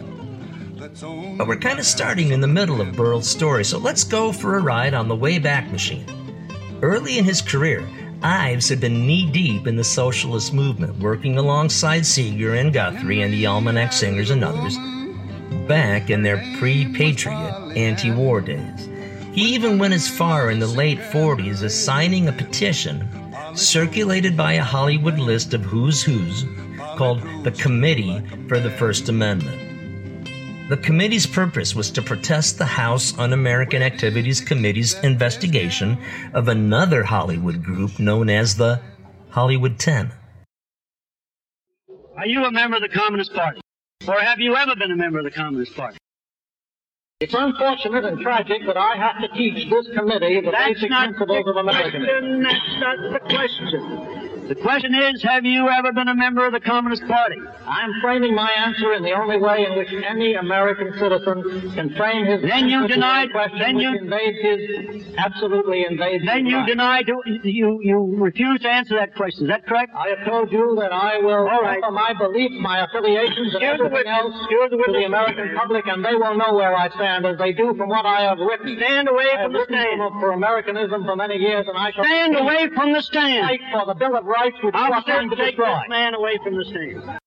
But 1.38 1.48
we're 1.48 1.58
kind 1.58 1.80
of 1.80 1.86
starting 1.86 2.32
in 2.32 2.42
the 2.42 2.48
middle 2.48 2.80
of 2.80 2.96
Burl's 2.96 3.28
story, 3.28 3.66
so 3.66 3.80
let's 3.80 4.04
go 4.04 4.32
for 4.32 4.58
a 4.58 4.62
ride 4.62 4.94
on 4.94 5.08
the 5.08 5.18
Wayback 5.18 5.72
Machine. 5.72 6.06
Early 6.82 7.18
in 7.18 7.26
his 7.26 7.42
career, 7.42 7.88
Ives 8.24 8.70
had 8.70 8.80
been 8.80 9.06
knee 9.06 9.30
deep 9.30 9.68
in 9.68 9.76
the 9.76 9.84
socialist 9.84 10.54
movement, 10.54 10.98
working 11.00 11.38
alongside 11.38 12.06
Seeger 12.06 12.54
and 12.56 12.72
Guthrie 12.72 13.22
and 13.22 13.34
the 13.34 13.46
Almanac 13.46 13.92
Singers 13.92 14.30
and 14.30 14.44
others 14.46 14.78
back 15.68 16.10
in 16.10 16.24
their 16.24 16.38
pre 16.58 16.88
patriot, 16.94 17.74
anti 17.76 18.12
war 18.12 18.40
days. 18.40 18.90
He 19.34 19.54
even 19.54 19.78
went 19.78 19.94
as 19.94 20.08
far 20.08 20.52
in 20.52 20.60
the 20.60 20.68
late 20.68 21.00
40s 21.00 21.64
as 21.64 21.78
signing 21.78 22.28
a 22.28 22.32
petition 22.32 23.08
circulated 23.56 24.38
by 24.38 24.54
a 24.54 24.64
Hollywood 24.64 25.20
list 25.20 25.54
of 25.54 25.62
who's 25.62 26.02
who's 26.02 26.46
called 26.98 27.22
the 27.44 27.52
Committee 27.52 28.22
for 28.48 28.60
the 28.60 28.72
First 28.72 29.10
Amendment. 29.10 29.63
The 30.70 30.78
committee's 30.78 31.28
purpose 31.28 31.76
was 31.76 31.92
to 31.92 32.02
protest 32.02 32.58
the 32.58 32.66
House 32.66 33.18
Un 33.20 33.34
American 33.34 33.82
Activities 33.82 34.40
Committee's 34.40 34.94
investigation 35.04 35.98
of 36.34 36.48
another 36.48 37.04
Hollywood 37.04 37.62
group 37.62 38.00
known 38.00 38.30
as 38.30 38.56
the 38.56 38.80
Hollywood 39.30 39.78
Ten. 39.78 40.14
Are 42.16 42.26
you 42.26 42.46
a 42.46 42.52
member 42.52 42.78
of 42.78 42.82
the 42.82 42.88
Communist 42.88 43.34
Party? 43.34 43.60
Or 44.08 44.18
have 44.22 44.40
you 44.40 44.56
ever 44.56 44.74
been 44.78 44.92
a 44.92 44.96
member 44.96 45.20
of 45.20 45.26
the 45.26 45.32
Communist 45.32 45.76
Party? 45.76 45.98
It's 47.20 47.34
unfortunate 47.34 48.06
and 48.06 48.22
tragic 48.22 48.66
that 48.66 48.78
I 48.78 48.96
have 48.96 49.22
to 49.22 49.28
teach 49.38 49.70
this 49.70 49.88
committee 49.94 50.40
the 50.40 50.52
That's 50.52 50.80
basic 50.80 50.90
principles 50.90 51.46
of 51.46 51.56
the 51.56 51.60
Americanism. 51.60 52.42
That's 52.42 52.60
not 52.80 52.98
the 53.12 53.20
question. 53.30 54.23
The 54.48 54.56
question 54.56 54.94
is, 54.94 55.24
have 55.24 55.46
you 55.46 55.70
ever 55.70 55.94
been 55.94 56.10
a 56.10 56.16
member 56.16 56.46
of 56.46 56.52
the 56.52 56.60
Communist 56.60 57.08
Party? 57.08 57.38
I'm 57.66 57.94
framing 58.02 58.36
my 58.36 58.52
answer 58.52 58.92
in 58.94 59.02
the 59.02 59.14
only 59.14 59.38
way 59.40 59.66
in 59.66 59.78
which 59.78 59.88
any 60.06 60.34
American 60.36 60.92
citizen 61.00 61.72
can 61.74 61.96
frame 61.96 62.26
his 62.26 62.42
Then 62.42 62.68
you 62.68 62.86
denied- 62.88 63.32
question 63.32 63.58
then 63.60 63.80
you- 63.80 63.96
invades 63.98 64.38
his 64.42 65.16
absolutely 65.18 65.86
invades 65.86 66.26
Then 66.26 66.46
you 66.46 66.66
deny, 66.66 67.04
to, 67.04 67.22
you, 67.44 67.80
you 67.82 68.16
refuse 68.20 68.60
to 68.62 68.70
answer 68.70 68.96
that 68.96 69.16
question. 69.16 69.44
Is 69.46 69.50
that 69.50 69.66
correct? 69.66 69.94
I 69.98 70.10
have 70.10 70.26
told 70.28 70.52
you 70.52 70.76
that 70.82 70.92
I 70.92 71.20
will 71.20 71.48
All 71.48 71.62
right. 71.62 71.80
offer 71.82 71.92
my 71.94 72.12
beliefs, 72.14 72.56
my 72.60 72.84
affiliations, 72.84 73.56
and 73.56 73.64
everything 73.64 74.08
else 74.08 74.36
You're 74.52 74.68
the 74.70 74.78
to 74.78 74.92
the. 74.92 75.06
American 75.06 75.56
public, 75.56 75.88
and 75.88 76.04
they 76.04 76.16
will 76.16 76.36
know 76.36 76.54
where 76.54 76.76
I 76.76 76.90
stand, 76.90 77.26
as 77.26 77.38
they 77.38 77.54
do 77.54 77.74
from 77.76 77.88
what 77.88 78.06
I 78.06 78.22
have 78.24 78.40
written. 78.40 78.76
Stand 78.78 79.08
away 79.08 79.28
I 79.40 79.44
from 79.44 79.54
the 79.54 79.64
stand. 79.70 80.02
for, 80.20 80.32
Americanism 80.34 81.06
for 81.06 81.16
many 81.16 81.38
years, 81.38 81.66
and 81.68 81.78
I 81.78 81.92
shall 81.92 82.04
Stand 82.04 82.36
away 82.36 82.68
from 82.76 82.92
the 82.92 83.02
stand. 83.02 83.48
fight 83.48 83.62
for 83.72 83.86
the 83.86 83.94
Bill 83.94 84.18
of 84.18 84.26
Rights, 84.26 84.34
which 84.46 84.56
you 84.64 84.72
I'll 84.74 84.94
are 84.94 85.04
trying 85.04 85.30
to 85.30 85.36
take 85.36 85.56
destroy. 85.56 85.80
this 85.80 85.90
man 85.90 86.14
away 86.14 86.38
from 86.44 86.58
the 86.58 86.66
stand. 86.66 87.20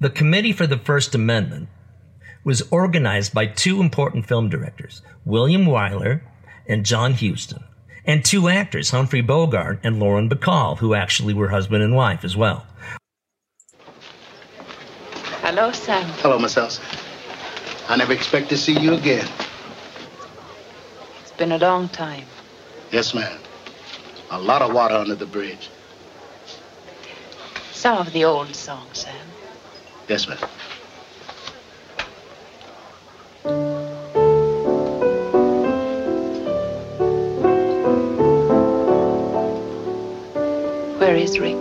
The 0.00 0.10
Committee 0.10 0.52
for 0.52 0.66
the 0.66 0.78
First 0.78 1.14
Amendment 1.14 1.68
was 2.42 2.62
organized 2.70 3.34
by 3.34 3.46
two 3.46 3.80
important 3.80 4.26
film 4.26 4.48
directors, 4.48 5.02
William 5.26 5.66
Wyler 5.66 6.22
and 6.66 6.86
John 6.86 7.12
Huston, 7.12 7.62
and 8.06 8.24
two 8.24 8.48
actors, 8.48 8.90
Humphrey 8.90 9.20
Bogart 9.20 9.80
and 9.82 10.00
Lauren 10.00 10.28
Bacall, 10.30 10.78
who 10.78 10.94
actually 10.94 11.34
were 11.34 11.48
husband 11.50 11.82
and 11.82 11.94
wife 11.94 12.24
as 12.24 12.34
well. 12.36 12.66
Hello, 15.42 15.70
Sam. 15.72 16.08
Hello, 16.22 16.38
Miss 16.38 16.56
Elsa. 16.56 16.80
I 17.88 17.96
never 17.96 18.12
expect 18.12 18.48
to 18.50 18.56
see 18.56 18.78
you 18.78 18.94
again. 18.94 19.28
It's 21.22 21.32
been 21.32 21.52
a 21.52 21.58
long 21.58 21.88
time. 21.88 22.24
Yes, 22.90 23.14
ma'am. 23.14 23.38
A 24.32 24.38
lot 24.38 24.62
of 24.62 24.72
water 24.72 24.94
under 24.94 25.16
the 25.16 25.26
bridge. 25.26 25.68
Some 27.72 27.98
of 27.98 28.12
the 28.12 28.24
old 28.24 28.54
songs, 28.54 28.98
Sam. 29.00 29.26
Yes, 30.08 30.28
ma'am. 30.28 30.38
Where 40.98 41.16
is 41.16 41.38
Rick? 41.40 41.56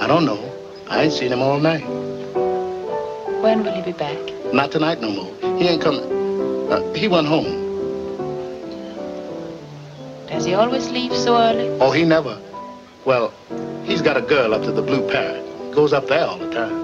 I 0.00 0.06
don't 0.06 0.24
know. 0.24 0.40
I 0.88 1.02
ain't 1.02 1.12
seen 1.12 1.30
him 1.30 1.42
all 1.42 1.58
night. 1.58 1.84
When 3.42 3.64
will 3.64 3.72
he 3.74 3.82
be 3.82 3.92
back? 3.92 4.16
Not 4.54 4.72
tonight 4.72 5.00
no 5.02 5.10
more. 5.10 5.58
He 5.58 5.68
ain't 5.68 5.82
coming. 5.82 6.72
Uh, 6.72 6.94
he 6.94 7.06
went 7.06 7.26
home. 7.26 7.65
Does 10.46 10.52
he 10.52 10.54
always 10.54 10.88
leave 10.90 11.12
so 11.12 11.36
early? 11.36 11.68
Oh, 11.80 11.90
he 11.90 12.04
never. 12.04 12.40
Well, 13.04 13.34
he's 13.82 14.00
got 14.00 14.16
a 14.16 14.20
girl 14.20 14.54
up 14.54 14.62
to 14.62 14.70
the 14.70 14.80
Blue 14.80 15.04
Parrot. 15.10 15.44
Goes 15.72 15.92
up 15.92 16.06
there 16.06 16.24
all 16.24 16.38
the 16.38 16.48
time. 16.52 16.76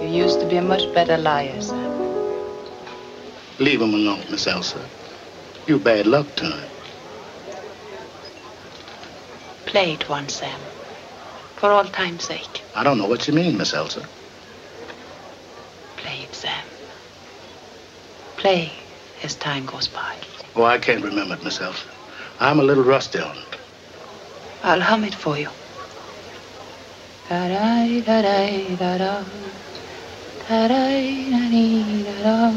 You 0.00 0.08
used 0.08 0.38
to 0.38 0.46
be 0.46 0.58
a 0.58 0.62
much 0.62 0.94
better 0.94 1.18
liar, 1.18 1.60
Sam. 1.60 1.90
Leave 3.58 3.82
him 3.82 3.94
alone, 3.94 4.22
Miss 4.30 4.46
Elsa. 4.46 4.78
You 5.66 5.80
bad 5.80 6.06
luck 6.06 6.32
to 6.36 6.44
him. 6.44 6.70
Play 9.64 9.94
it 9.94 10.08
once, 10.08 10.34
Sam. 10.34 10.60
For 11.56 11.72
all 11.72 11.86
time's 11.86 12.22
sake. 12.22 12.62
I 12.76 12.84
don't 12.84 12.98
know 12.98 13.08
what 13.08 13.26
you 13.26 13.34
mean, 13.34 13.58
Miss 13.58 13.74
Elsa. 13.74 14.06
Play 15.96 16.20
it, 16.20 16.32
Sam. 16.32 16.64
Play 18.36 18.70
as 19.24 19.34
time 19.34 19.66
goes 19.66 19.88
by. 19.88 20.14
Oh, 20.58 20.64
I 20.64 20.78
can't 20.78 21.04
remember 21.04 21.34
it, 21.34 21.44
myself. 21.44 21.86
I'm 22.40 22.60
a 22.60 22.62
little 22.62 22.82
rusty 22.82 23.18
on 23.18 23.36
it. 23.36 23.44
I'll 24.62 24.80
hum 24.80 25.04
it 25.04 25.14
for 25.14 25.36
you. 25.38 25.50
Da 27.28 27.48
da 27.48 28.00
da 28.00 28.22
da 28.22 28.76
da 28.76 28.98
da. 28.98 29.24
Da 30.48 30.68
da 30.68 30.88
da 31.30 31.50
da 32.04 32.22
da. 32.22 32.52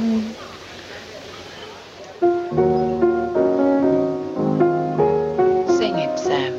Sing 5.78 5.98
it, 6.00 6.18
Sam. 6.20 6.54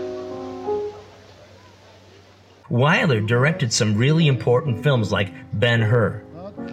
Wyler 2.70 3.26
directed 3.26 3.72
some 3.72 3.96
really 3.96 4.26
important 4.28 4.82
films 4.82 5.10
like 5.10 5.32
Ben 5.54 5.80
Hur, 5.80 6.22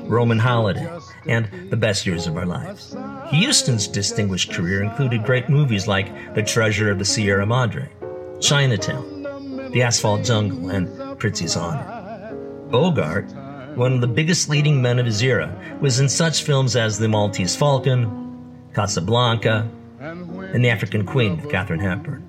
Roman 0.10 0.40
Holiday, 0.40 0.97
and 1.26 1.70
The 1.70 1.78
Best 1.78 2.06
Years 2.06 2.28
of 2.28 2.38
Our 2.38 2.46
Lives. 2.46 2.96
Huston's 3.32 3.88
distinguished 3.88 4.52
career 4.52 4.84
included 4.84 5.24
great 5.24 5.50
movies 5.50 5.88
like 5.88 6.36
The 6.36 6.44
Treasure 6.44 6.92
of 6.92 7.00
the 7.00 7.06
Sierra 7.06 7.46
Madre, 7.46 7.90
Chinatown, 8.40 9.72
The 9.72 9.84
Asphalt 9.84 10.24
Jungle, 10.24 10.70
and 10.70 10.88
Prizzi's 11.20 11.56
Honor. 11.56 12.36
Bogart, 12.70 13.26
one 13.76 13.94
of 13.94 14.02
the 14.02 14.08
biggest 14.08 14.50
leading 14.50 14.82
men 14.82 15.00
of 15.00 15.06
his 15.06 15.22
era, 15.22 15.54
was 15.82 16.00
in 16.00 16.10
such 16.10 16.44
films 16.44 16.76
as 16.76 16.98
The 16.98 17.08
Maltese 17.08 17.56
Falcon, 17.56 18.70
Casablanca, 18.74 19.70
and 20.00 20.64
The 20.64 20.70
African 20.70 21.06
Queen 21.06 21.38
with 21.38 21.50
Katharine 21.50 21.80
Hepburn. 21.80 22.24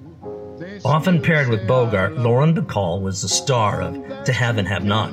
Often 0.84 1.22
paired 1.22 1.49
with 1.49 1.66
Bogart, 1.66 2.18
Lauren 2.18 2.55
Bacall 2.55 3.01
was 3.01 3.22
the 3.22 3.28
star 3.28 3.80
of 3.80 4.24
To 4.24 4.32
Have 4.32 4.59
and 4.59 4.68
Have 4.68 4.84
Not, 4.84 5.11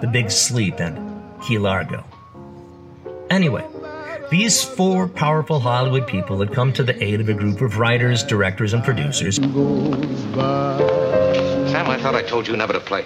The 0.00 0.06
Big 0.06 0.30
Sleep, 0.30 0.80
and 0.80 1.22
Key 1.42 1.58
Largo. 1.58 2.04
Anyway, 3.30 3.64
these 4.28 4.64
four 4.64 5.06
powerful 5.06 5.60
Hollywood 5.60 6.06
people 6.08 6.40
had 6.40 6.52
come 6.52 6.72
to 6.72 6.82
the 6.82 7.00
aid 7.02 7.20
of 7.20 7.28
a 7.28 7.34
group 7.34 7.60
of 7.60 7.78
writers, 7.78 8.24
directors, 8.24 8.72
and 8.72 8.82
producers. 8.82 9.36
Sam, 9.36 9.46
I 11.88 11.96
thought 11.96 12.16
I 12.16 12.22
told 12.22 12.48
you 12.48 12.56
never 12.56 12.72
to 12.72 12.80
play. 12.80 13.04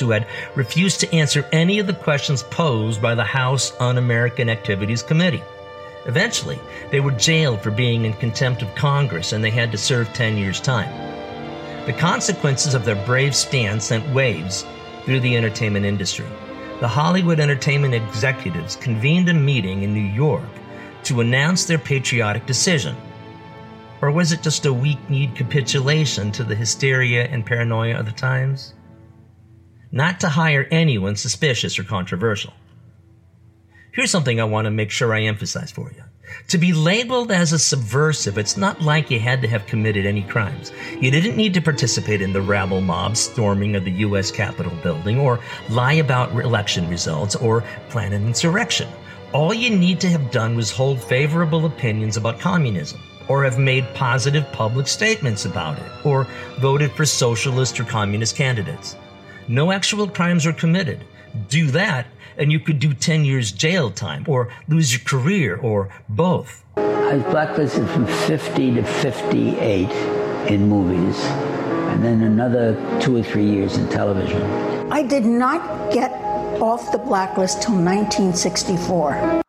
Who 0.00 0.10
had 0.10 0.26
refused 0.54 1.00
to 1.00 1.14
answer 1.14 1.48
any 1.52 1.78
of 1.78 1.86
the 1.86 1.92
questions 1.92 2.42
posed 2.44 3.02
by 3.02 3.14
the 3.14 3.24
House 3.24 3.72
Un 3.80 3.98
American 3.98 4.48
Activities 4.48 5.02
Committee. 5.02 5.42
Eventually, 6.06 6.58
they 6.90 7.00
were 7.00 7.12
jailed 7.12 7.60
for 7.60 7.70
being 7.70 8.04
in 8.04 8.12
contempt 8.14 8.62
of 8.62 8.74
Congress 8.74 9.32
and 9.32 9.44
they 9.44 9.50
had 9.50 9.70
to 9.72 9.78
serve 9.78 10.12
10 10.12 10.38
years' 10.38 10.60
time. 10.60 10.90
The 11.86 11.92
consequences 11.92 12.74
of 12.74 12.84
their 12.84 13.02
brave 13.06 13.34
stand 13.34 13.82
sent 13.82 14.08
waves 14.14 14.64
through 15.04 15.20
the 15.20 15.36
entertainment 15.36 15.86
industry. 15.86 16.26
The 16.80 16.88
Hollywood 16.88 17.40
entertainment 17.40 17.94
executives 17.94 18.76
convened 18.76 19.28
a 19.28 19.34
meeting 19.34 19.82
in 19.82 19.92
New 19.92 20.00
York 20.00 20.48
to 21.04 21.20
announce 21.20 21.64
their 21.64 21.78
patriotic 21.78 22.46
decision. 22.46 22.96
Or 24.00 24.10
was 24.10 24.32
it 24.32 24.42
just 24.42 24.66
a 24.66 24.72
weak 24.72 24.98
kneed 25.10 25.34
capitulation 25.34 26.30
to 26.32 26.44
the 26.44 26.54
hysteria 26.54 27.24
and 27.24 27.44
paranoia 27.44 27.98
of 27.98 28.06
the 28.06 28.12
times? 28.12 28.74
Not 29.90 30.20
to 30.20 30.28
hire 30.28 30.66
anyone 30.70 31.16
suspicious 31.16 31.78
or 31.78 31.84
controversial. 31.84 32.52
Here's 33.92 34.10
something 34.10 34.40
I 34.40 34.44
want 34.44 34.66
to 34.66 34.70
make 34.70 34.90
sure 34.90 35.12
I 35.12 35.22
emphasize 35.22 35.72
for 35.72 35.90
you. 35.90 36.04
To 36.48 36.58
be 36.58 36.72
labeled 36.72 37.32
as 37.32 37.52
a 37.52 37.58
subversive, 37.58 38.38
it's 38.38 38.56
not 38.56 38.80
like 38.80 39.10
you 39.10 39.18
had 39.18 39.42
to 39.42 39.48
have 39.48 39.66
committed 39.66 40.06
any 40.06 40.22
crimes. 40.22 40.72
You 41.00 41.10
didn't 41.10 41.36
need 41.36 41.54
to 41.54 41.60
participate 41.60 42.22
in 42.22 42.32
the 42.32 42.42
rabble 42.42 42.80
mob 42.80 43.16
storming 43.16 43.76
of 43.76 43.84
the 43.84 43.90
U.S. 43.92 44.30
Capitol 44.30 44.72
building, 44.82 45.18
or 45.18 45.40
lie 45.68 45.94
about 45.94 46.32
election 46.32 46.88
results, 46.88 47.34
or 47.34 47.64
plan 47.88 48.12
an 48.12 48.26
insurrection. 48.26 48.88
All 49.32 49.52
you 49.52 49.70
need 49.70 50.00
to 50.00 50.08
have 50.10 50.30
done 50.30 50.54
was 50.54 50.70
hold 50.70 51.02
favorable 51.02 51.66
opinions 51.66 52.16
about 52.16 52.38
communism, 52.38 53.00
or 53.26 53.44
have 53.44 53.58
made 53.58 53.92
positive 53.94 54.50
public 54.52 54.86
statements 54.86 55.44
about 55.44 55.78
it, 55.78 56.06
or 56.06 56.26
voted 56.60 56.92
for 56.92 57.04
socialist 57.04 57.80
or 57.80 57.84
communist 57.84 58.36
candidates. 58.36 58.96
No 59.50 59.72
actual 59.72 60.06
crimes 60.06 60.44
were 60.44 60.52
committed. 60.52 61.04
Do 61.48 61.68
that, 61.70 62.06
and 62.36 62.52
you 62.52 62.60
could 62.60 62.78
do 62.78 62.92
10 62.92 63.24
years 63.24 63.50
jail 63.50 63.90
time, 63.90 64.26
or 64.28 64.52
lose 64.68 64.92
your 64.92 65.00
career, 65.00 65.56
or 65.56 65.88
both. 66.10 66.62
I 66.76 67.14
was 67.14 67.22
blacklisted 67.24 67.88
from 67.88 68.06
50 68.06 68.74
to 68.74 68.82
58 68.82 69.90
in 70.50 70.68
movies, 70.68 71.18
and 71.24 72.04
then 72.04 72.24
another 72.24 72.74
two 73.00 73.16
or 73.16 73.22
three 73.22 73.48
years 73.48 73.78
in 73.78 73.88
television. 73.88 74.42
I 74.92 75.02
did 75.02 75.24
not 75.24 75.94
get 75.94 76.12
off 76.60 76.92
the 76.92 76.98
blacklist 76.98 77.62
till 77.62 77.74
1964. 77.74 79.42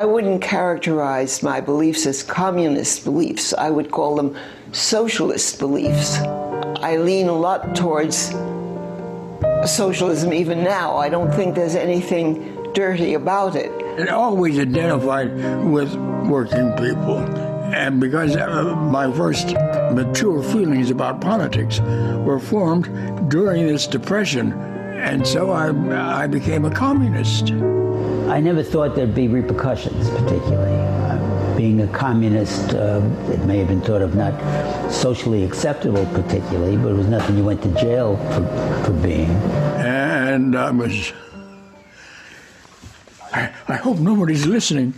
I 0.00 0.04
wouldn't 0.06 0.42
characterize 0.42 1.40
my 1.40 1.60
beliefs 1.60 2.04
as 2.04 2.24
communist 2.24 3.04
beliefs. 3.04 3.54
I 3.54 3.70
would 3.70 3.92
call 3.92 4.16
them 4.16 4.36
socialist 4.72 5.60
beliefs. 5.60 6.18
I 6.18 6.96
lean 6.96 7.28
a 7.28 7.32
lot 7.32 7.76
towards 7.76 8.32
socialism 9.66 10.32
even 10.32 10.62
now. 10.64 10.96
I 10.96 11.08
don't 11.08 11.32
think 11.32 11.54
there's 11.54 11.74
anything 11.74 12.72
dirty 12.72 13.14
about 13.14 13.56
it. 13.56 13.70
It 13.98 14.08
always 14.08 14.58
identified 14.58 15.34
with 15.64 15.94
working 16.26 16.72
people. 16.72 17.18
And 17.72 18.00
because 18.00 18.36
uh, 18.36 18.74
my 18.76 19.12
first 19.12 19.54
mature 19.92 20.42
feelings 20.42 20.90
about 20.90 21.20
politics 21.20 21.80
were 21.80 22.40
formed 22.40 23.30
during 23.30 23.66
this 23.66 23.86
depression, 23.86 24.52
and 24.52 25.26
so 25.26 25.50
I, 25.50 26.22
I 26.22 26.26
became 26.26 26.64
a 26.64 26.70
communist. 26.70 27.52
I 28.30 28.40
never 28.40 28.62
thought 28.62 28.96
there'd 28.96 29.14
be 29.14 29.28
repercussions, 29.28 30.08
particularly. 30.10 30.89
Being 31.60 31.82
a 31.82 31.88
communist, 31.88 32.72
uh, 32.72 33.02
it 33.28 33.44
may 33.44 33.58
have 33.58 33.68
been 33.68 33.82
thought 33.82 34.00
of 34.00 34.14
not 34.14 34.32
socially 34.90 35.44
acceptable, 35.44 36.06
particularly, 36.06 36.78
but 36.78 36.88
it 36.88 36.94
was 36.94 37.06
nothing 37.06 37.36
you 37.36 37.44
went 37.44 37.62
to 37.64 37.68
jail 37.74 38.16
for, 38.16 38.82
for 38.86 38.92
being. 38.94 39.28
And 39.28 40.56
I 40.56 40.70
was. 40.70 41.12
I, 43.34 43.52
I 43.68 43.74
hope 43.74 43.98
nobody's 43.98 44.46
listening. 44.46 44.94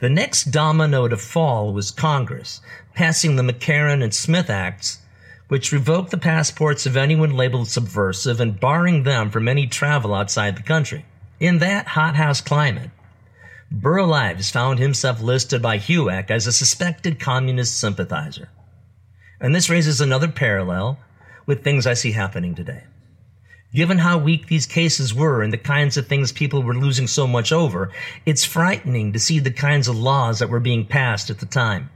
The 0.00 0.10
next 0.10 0.50
domino 0.50 1.08
to 1.08 1.16
fall 1.16 1.72
was 1.72 1.90
Congress, 1.90 2.60
passing 2.92 3.36
the 3.36 3.42
McCarran 3.42 4.02
and 4.02 4.12
Smith 4.12 4.50
Acts, 4.50 4.98
which 5.48 5.72
revoked 5.72 6.10
the 6.10 6.18
passports 6.18 6.84
of 6.84 6.98
anyone 6.98 7.32
labeled 7.32 7.68
subversive 7.68 8.42
and 8.42 8.60
barring 8.60 9.04
them 9.04 9.30
from 9.30 9.48
any 9.48 9.66
travel 9.66 10.12
outside 10.12 10.54
the 10.54 10.62
country. 10.62 11.06
In 11.40 11.60
that 11.60 11.86
hothouse 11.86 12.42
climate, 12.42 12.90
Burl 13.70 14.14
Ives 14.14 14.50
found 14.50 14.78
himself 14.78 15.20
listed 15.20 15.60
by 15.60 15.78
HUAC 15.78 16.30
as 16.30 16.46
a 16.46 16.52
suspected 16.52 17.20
communist 17.20 17.78
sympathizer. 17.78 18.48
And 19.40 19.54
this 19.54 19.68
raises 19.68 20.00
another 20.00 20.28
parallel 20.28 20.98
with 21.46 21.62
things 21.62 21.86
I 21.86 21.94
see 21.94 22.12
happening 22.12 22.54
today. 22.54 22.84
Given 23.74 23.98
how 23.98 24.16
weak 24.16 24.46
these 24.46 24.64
cases 24.64 25.14
were 25.14 25.42
and 25.42 25.52
the 25.52 25.58
kinds 25.58 25.98
of 25.98 26.06
things 26.06 26.32
people 26.32 26.62
were 26.62 26.74
losing 26.74 27.06
so 27.06 27.26
much 27.26 27.52
over, 27.52 27.92
it's 28.24 28.44
frightening 28.44 29.12
to 29.12 29.18
see 29.18 29.38
the 29.38 29.50
kinds 29.50 29.88
of 29.88 29.98
laws 29.98 30.38
that 30.38 30.48
were 30.48 30.60
being 30.60 30.86
passed 30.86 31.28
at 31.28 31.38
the 31.38 31.46
time. 31.46 31.90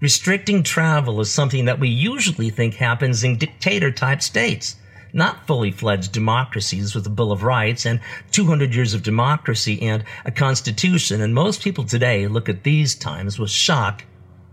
Restricting 0.00 0.62
travel 0.62 1.20
is 1.22 1.30
something 1.30 1.64
that 1.64 1.80
we 1.80 1.88
usually 1.88 2.50
think 2.50 2.74
happens 2.74 3.24
in 3.24 3.38
dictator 3.38 3.90
type 3.90 4.20
states, 4.20 4.76
not 5.14 5.46
fully 5.46 5.70
fledged 5.70 6.12
democracies 6.12 6.94
with 6.94 7.06
a 7.06 7.10
Bill 7.10 7.30
of 7.30 7.44
Rights 7.44 7.86
and 7.86 8.00
200 8.32 8.74
years 8.74 8.94
of 8.94 9.04
democracy 9.04 9.80
and 9.80 10.04
a 10.24 10.32
constitution. 10.32 11.20
And 11.20 11.32
most 11.32 11.62
people 11.62 11.84
today 11.84 12.26
look 12.26 12.48
at 12.48 12.64
these 12.64 12.96
times 12.96 13.38
with 13.38 13.50
shock 13.50 14.04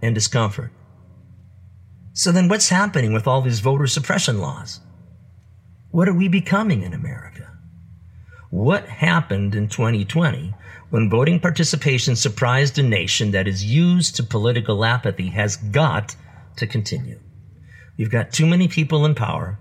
and 0.02 0.14
discomfort. 0.14 0.72
So 2.14 2.32
then 2.32 2.48
what's 2.48 2.70
happening 2.70 3.12
with 3.12 3.28
all 3.28 3.42
these 3.42 3.60
voter 3.60 3.88
suppression 3.88 4.40
laws? 4.40 4.80
What 5.90 6.08
are 6.08 6.14
we 6.14 6.28
becoming 6.28 6.84
in 6.84 6.94
America? 6.94 7.58
What 8.52 8.86
happened 8.88 9.56
in 9.56 9.68
2020 9.68 10.54
when 10.92 11.10
voting 11.10 11.40
participation 11.40 12.16
surprised 12.16 12.78
a 12.78 12.84
nation 12.84 13.32
that 13.32 13.48
is 13.48 13.64
used 13.64 14.16
to 14.18 14.24
political 14.24 14.86
apathy 14.86 15.30
has 15.30 15.56
got 15.56 16.16
to 16.58 16.68
continue. 16.68 17.20
We've 17.98 18.12
got 18.12 18.34
too 18.34 18.46
many 18.46 18.68
people 18.68 19.06
in 19.06 19.16
power 19.16 19.58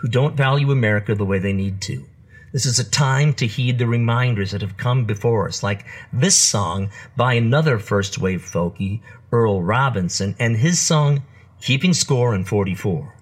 who 0.00 0.08
don't 0.08 0.36
value 0.36 0.70
America 0.70 1.14
the 1.14 1.24
way 1.24 1.38
they 1.38 1.52
need 1.52 1.80
to. 1.82 2.06
This 2.52 2.66
is 2.66 2.78
a 2.78 2.90
time 2.90 3.34
to 3.34 3.46
heed 3.46 3.78
the 3.78 3.86
reminders 3.86 4.50
that 4.50 4.62
have 4.62 4.76
come 4.76 5.04
before 5.04 5.46
us, 5.46 5.62
like 5.62 5.84
this 6.12 6.36
song 6.36 6.90
by 7.16 7.34
another 7.34 7.78
first 7.78 8.18
wave 8.18 8.42
folkie, 8.42 9.00
Earl 9.30 9.62
Robinson, 9.62 10.34
and 10.38 10.56
his 10.56 10.80
song, 10.80 11.22
Keeping 11.60 11.94
Score 11.94 12.34
in 12.34 12.44
44. 12.44 13.14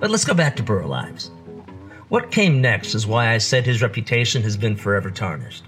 But 0.00 0.10
let's 0.10 0.24
go 0.24 0.34
back 0.34 0.56
to 0.56 0.62
Burl 0.62 0.92
Ives. 0.92 1.30
What 2.08 2.32
came 2.32 2.60
next 2.60 2.94
is 2.94 3.06
why 3.06 3.32
I 3.32 3.38
said 3.38 3.64
his 3.64 3.82
reputation 3.82 4.42
has 4.42 4.56
been 4.56 4.76
forever 4.76 5.10
tarnished. 5.10 5.64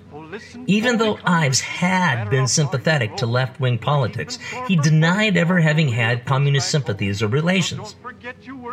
Even 0.67 0.99
though 0.99 1.19
Ives 1.25 1.61
had 1.61 2.31
been 2.31 2.47
sympathetic 2.47 3.17
to 3.17 3.27
left 3.27 3.61
wing 3.61 3.79
politics, 3.79 4.39
he 4.67 4.77
denied 4.77 5.37
ever 5.37 5.61
having 5.61 5.89
had 5.89 6.25
communist 6.25 6.71
sympathies 6.71 7.23
or 7.23 7.29
relations. 7.29 7.97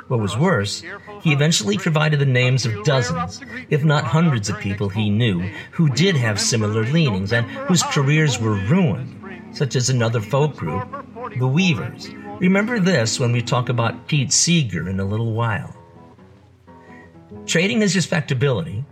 What 0.08 0.20
was 0.20 0.38
worse, 0.38 0.84
he 1.22 1.34
eventually 1.34 1.78
provided 1.78 2.20
the 2.20 2.26
names 2.26 2.66
of 2.66 2.84
dozens, 2.84 3.42
if 3.70 3.84
not 3.84 4.04
hundreds 4.04 4.50
of 4.50 4.60
people 4.60 4.90
he 4.90 5.10
knew 5.10 5.42
who 5.72 5.90
did 5.90 6.16
have 6.16 6.40
similar 6.40 6.86
leanings 6.86 7.34
and 7.34 7.46
whose 7.46 7.84
careers 7.84 8.40
were 8.40 8.56
ruined, 8.56 9.16
such 9.52 9.76
as 9.76 9.90
another 9.90 10.22
folk 10.22 10.56
group, 10.56 10.88
the 11.38 11.48
Weavers. 11.48 12.10
Remember 12.40 12.80
this 12.80 13.20
when 13.20 13.32
we 13.32 13.42
talk 13.42 13.70
about 13.70 14.08
Pete 14.08 14.32
Seeger 14.32 14.88
in 14.88 15.00
a 15.00 15.06
little 15.06 15.34
while. 15.34 15.76
Trading 17.46 17.82
his 17.82 17.96
respectability, 17.96 18.86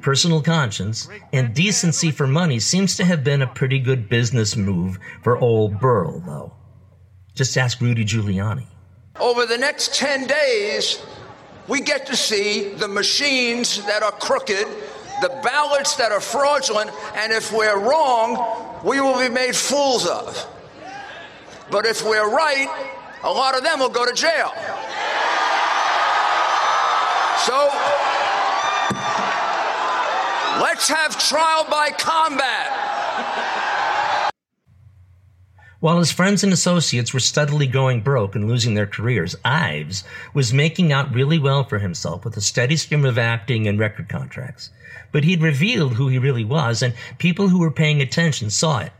personal 0.00 0.42
conscience, 0.42 1.08
and 1.32 1.54
decency 1.54 2.10
for 2.10 2.26
money 2.26 2.58
seems 2.58 2.96
to 2.96 3.04
have 3.04 3.24
been 3.24 3.42
a 3.42 3.46
pretty 3.46 3.78
good 3.78 4.08
business 4.08 4.56
move 4.56 4.98
for 5.22 5.38
old 5.38 5.80
Burl, 5.80 6.20
though. 6.20 6.52
Just 7.34 7.56
ask 7.56 7.80
Rudy 7.80 8.04
Giuliani. 8.04 8.66
Over 9.20 9.46
the 9.46 9.58
next 9.58 9.94
10 9.94 10.26
days, 10.26 11.00
we 11.66 11.80
get 11.80 12.06
to 12.06 12.16
see 12.16 12.72
the 12.74 12.88
machines 12.88 13.84
that 13.86 14.02
are 14.02 14.12
crooked, 14.12 14.66
the 15.20 15.40
ballots 15.42 15.96
that 15.96 16.12
are 16.12 16.20
fraudulent, 16.20 16.90
and 17.14 17.32
if 17.32 17.52
we're 17.52 17.78
wrong, 17.78 18.80
we 18.84 19.00
will 19.00 19.18
be 19.18 19.28
made 19.28 19.54
fools 19.54 20.06
of. 20.06 20.46
But 21.70 21.84
if 21.84 22.04
we're 22.04 22.30
right, 22.30 22.68
a 23.22 23.30
lot 23.30 23.56
of 23.56 23.62
them 23.62 23.80
will 23.80 23.88
go 23.88 24.06
to 24.06 24.14
jail. 24.14 24.52
So, 27.44 27.70
let's 30.78 30.88
have 30.90 31.18
trial 31.18 31.66
by 31.68 31.90
combat. 31.90 32.70
While 35.80 35.98
his 35.98 36.12
friends 36.12 36.44
and 36.44 36.52
associates 36.52 37.12
were 37.12 37.18
steadily 37.18 37.66
going 37.66 38.02
broke 38.02 38.36
and 38.36 38.46
losing 38.46 38.74
their 38.74 38.86
careers, 38.86 39.34
Ives 39.44 40.04
was 40.34 40.52
making 40.52 40.92
out 40.92 41.12
really 41.12 41.38
well 41.38 41.64
for 41.64 41.80
himself 41.80 42.24
with 42.24 42.36
a 42.36 42.40
steady 42.40 42.76
stream 42.76 43.04
of 43.04 43.18
acting 43.18 43.66
and 43.66 43.76
record 43.76 44.08
contracts. 44.08 44.70
But 45.10 45.24
he'd 45.24 45.42
revealed 45.42 45.94
who 45.94 46.06
he 46.06 46.18
really 46.18 46.44
was, 46.44 46.80
and 46.80 46.94
people 47.18 47.48
who 47.48 47.58
were 47.58 47.72
paying 47.72 48.00
attention 48.00 48.48
saw 48.48 48.78
it. 48.78 48.92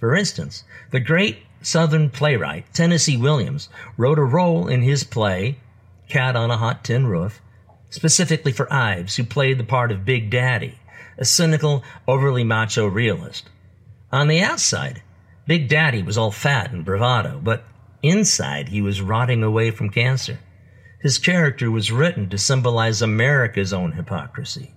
For 0.00 0.14
instance, 0.14 0.64
the 0.90 1.00
great 1.00 1.38
Southern 1.62 2.10
playwright 2.10 2.66
Tennessee 2.74 3.16
Williams 3.16 3.70
wrote 3.96 4.18
a 4.18 4.24
role 4.24 4.68
in 4.68 4.82
his 4.82 5.04
play, 5.04 5.56
Cat 6.06 6.36
on 6.36 6.50
a 6.50 6.58
Hot 6.58 6.84
Tin 6.84 7.06
Roof, 7.06 7.40
specifically 7.88 8.52
for 8.52 8.70
Ives, 8.70 9.16
who 9.16 9.24
played 9.24 9.56
the 9.56 9.64
part 9.64 9.90
of 9.90 10.04
Big 10.04 10.28
Daddy, 10.28 10.78
a 11.18 11.24
cynical, 11.24 11.82
overly 12.06 12.44
macho 12.44 12.86
realist. 12.86 13.48
On 14.12 14.28
the 14.28 14.40
outside, 14.40 15.02
Big 15.46 15.68
Daddy 15.68 16.02
was 16.02 16.16
all 16.16 16.30
fat 16.30 16.72
and 16.72 16.84
bravado, 16.84 17.40
but 17.42 17.64
inside 18.02 18.68
he 18.68 18.80
was 18.80 19.02
rotting 19.02 19.42
away 19.42 19.70
from 19.70 19.90
cancer. 19.90 20.38
His 21.00 21.18
character 21.18 21.70
was 21.70 21.92
written 21.92 22.30
to 22.30 22.38
symbolize 22.38 23.02
America's 23.02 23.72
own 23.72 23.92
hypocrisy. 23.92 24.72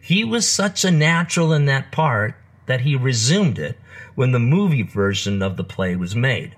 He 0.00 0.22
was 0.22 0.48
such 0.48 0.84
a 0.84 0.90
natural 0.90 1.52
in 1.52 1.64
that 1.66 1.90
part 1.90 2.36
that 2.66 2.82
he 2.82 2.94
resumed 2.94 3.58
it 3.58 3.76
when 4.14 4.30
the 4.30 4.38
movie 4.38 4.82
version 4.82 5.42
of 5.42 5.56
the 5.56 5.64
play 5.64 5.96
was 5.96 6.14
made. 6.14 6.54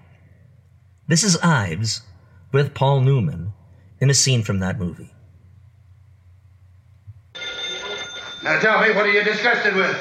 This 1.07 1.25
is 1.25 1.39
Ives 1.39 2.03
with 2.53 2.75
Paul 2.75 3.01
Newman 3.01 3.53
in 4.01 4.11
a 4.11 4.15
scene 4.15 4.43
from 4.43 4.59
that 4.59 4.79
movie. 4.79 5.14
Now 8.45 8.61
tell 8.61 8.79
me, 8.83 8.91
what 8.95 9.07
are 9.07 9.11
you 9.11 9.25
disgusted 9.25 9.75
with? 9.75 9.97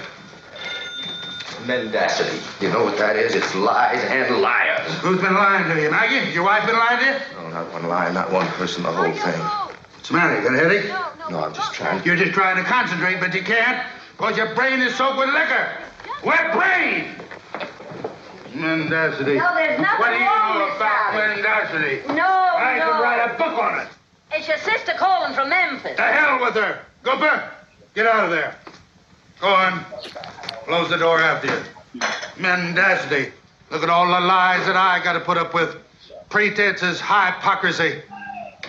Mendacity. 1.66 2.42
You 2.60 2.74
know 2.74 2.84
what 2.84 2.98
that 2.98 3.16
is? 3.16 3.36
It's 3.36 3.56
lies 3.56 4.04
and 4.04 4.42
liars. 4.42 4.92
Who's 5.00 5.22
been 5.22 5.34
lying 5.34 5.74
to 5.74 5.82
you, 5.82 5.90
Maggie? 5.90 6.30
Your 6.34 6.44
wife 6.44 6.66
been 6.66 6.76
lying 6.76 7.00
to 7.00 7.06
you? 7.06 7.42
No, 7.42 7.50
not 7.52 7.72
one 7.72 7.88
lie, 7.88 8.12
not 8.12 8.34
one 8.34 8.46
person, 8.60 8.84
the 8.84 8.92
whole 8.92 9.06
thing. 9.06 9.40
What's 9.40 10.10
the 10.10 10.14
matter? 10.16 10.36
You 10.36 10.44
got 10.44 10.56
a 10.56 10.58
headache? 10.58 10.90
No, 11.32 11.46
I'm 11.46 11.54
just 11.54 11.74
trying. 11.74 12.04
You're 12.04 12.18
just 12.18 12.34
trying 12.34 12.58
to 12.58 12.64
concentrate, 12.64 13.22
but 13.22 13.34
you 13.34 13.44
can't, 13.44 13.82
because 14.18 14.36
your 14.36 14.54
brain 14.56 14.82
is 14.82 14.94
soaked 14.96 15.18
with 15.20 15.30
liquor. 15.30 15.78
Wet 16.26 16.52
brain! 16.52 17.16
Mendacity. 18.54 19.36
No, 19.36 19.56
there's 19.56 19.80
nothing 19.80 20.00
What 20.00 20.12
do 20.12 20.18
you 20.20 20.26
wrong 20.26 20.60
know 20.60 20.76
about 20.76 21.14
Sally. 21.14 21.36
mendacity? 21.36 22.14
No, 22.14 22.28
I 22.28 22.78
no. 22.78 22.92
could 22.92 23.02
write 23.02 23.32
a 23.34 23.38
book 23.38 23.58
on 23.58 23.80
it. 23.80 23.88
It's 24.34 24.50
your 24.50 24.58
sister 24.58 24.92
calling 24.98 25.34
from 25.34 25.48
Memphis. 25.48 25.96
To 25.96 26.02
hell 26.02 26.42
with 26.42 26.56
her. 26.56 26.80
Go 27.04 27.18
back. 27.18 27.63
Get 27.94 28.08
out 28.08 28.26
of 28.26 28.32
there. 28.32 28.56
Go 29.40 29.50
on. 29.50 29.86
Close 30.66 30.90
the 30.90 30.98
door 30.98 31.20
after 31.20 31.48
you. 31.48 32.02
Mendacity. 32.38 33.32
Look 33.70 33.84
at 33.84 33.90
all 33.90 34.08
the 34.08 34.20
lies 34.20 34.66
that 34.66 34.76
I 34.76 35.04
got 35.04 35.14
to 35.14 35.20
put 35.20 35.38
up 35.38 35.54
with. 35.54 35.78
Pretenses, 36.30 37.00
hypocrisy. 37.00 38.02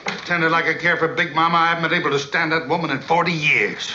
Pretended 0.05 0.51
like 0.51 0.67
I 0.67 0.75
care 0.75 0.99
for 0.99 1.09
Big 1.09 1.35
Mama. 1.35 1.57
I 1.57 1.69
haven't 1.69 1.89
been 1.89 1.99
able 1.99 2.11
to 2.11 2.19
stand 2.19 2.53
that 2.53 2.69
woman 2.69 2.91
in 2.91 3.01
40 3.01 3.33
years. 3.33 3.91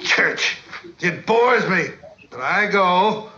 Church. 0.00 0.58
It 1.00 1.26
bores 1.26 1.68
me. 1.68 1.88
But 2.30 2.40
I 2.40 2.70
go. 2.70 3.28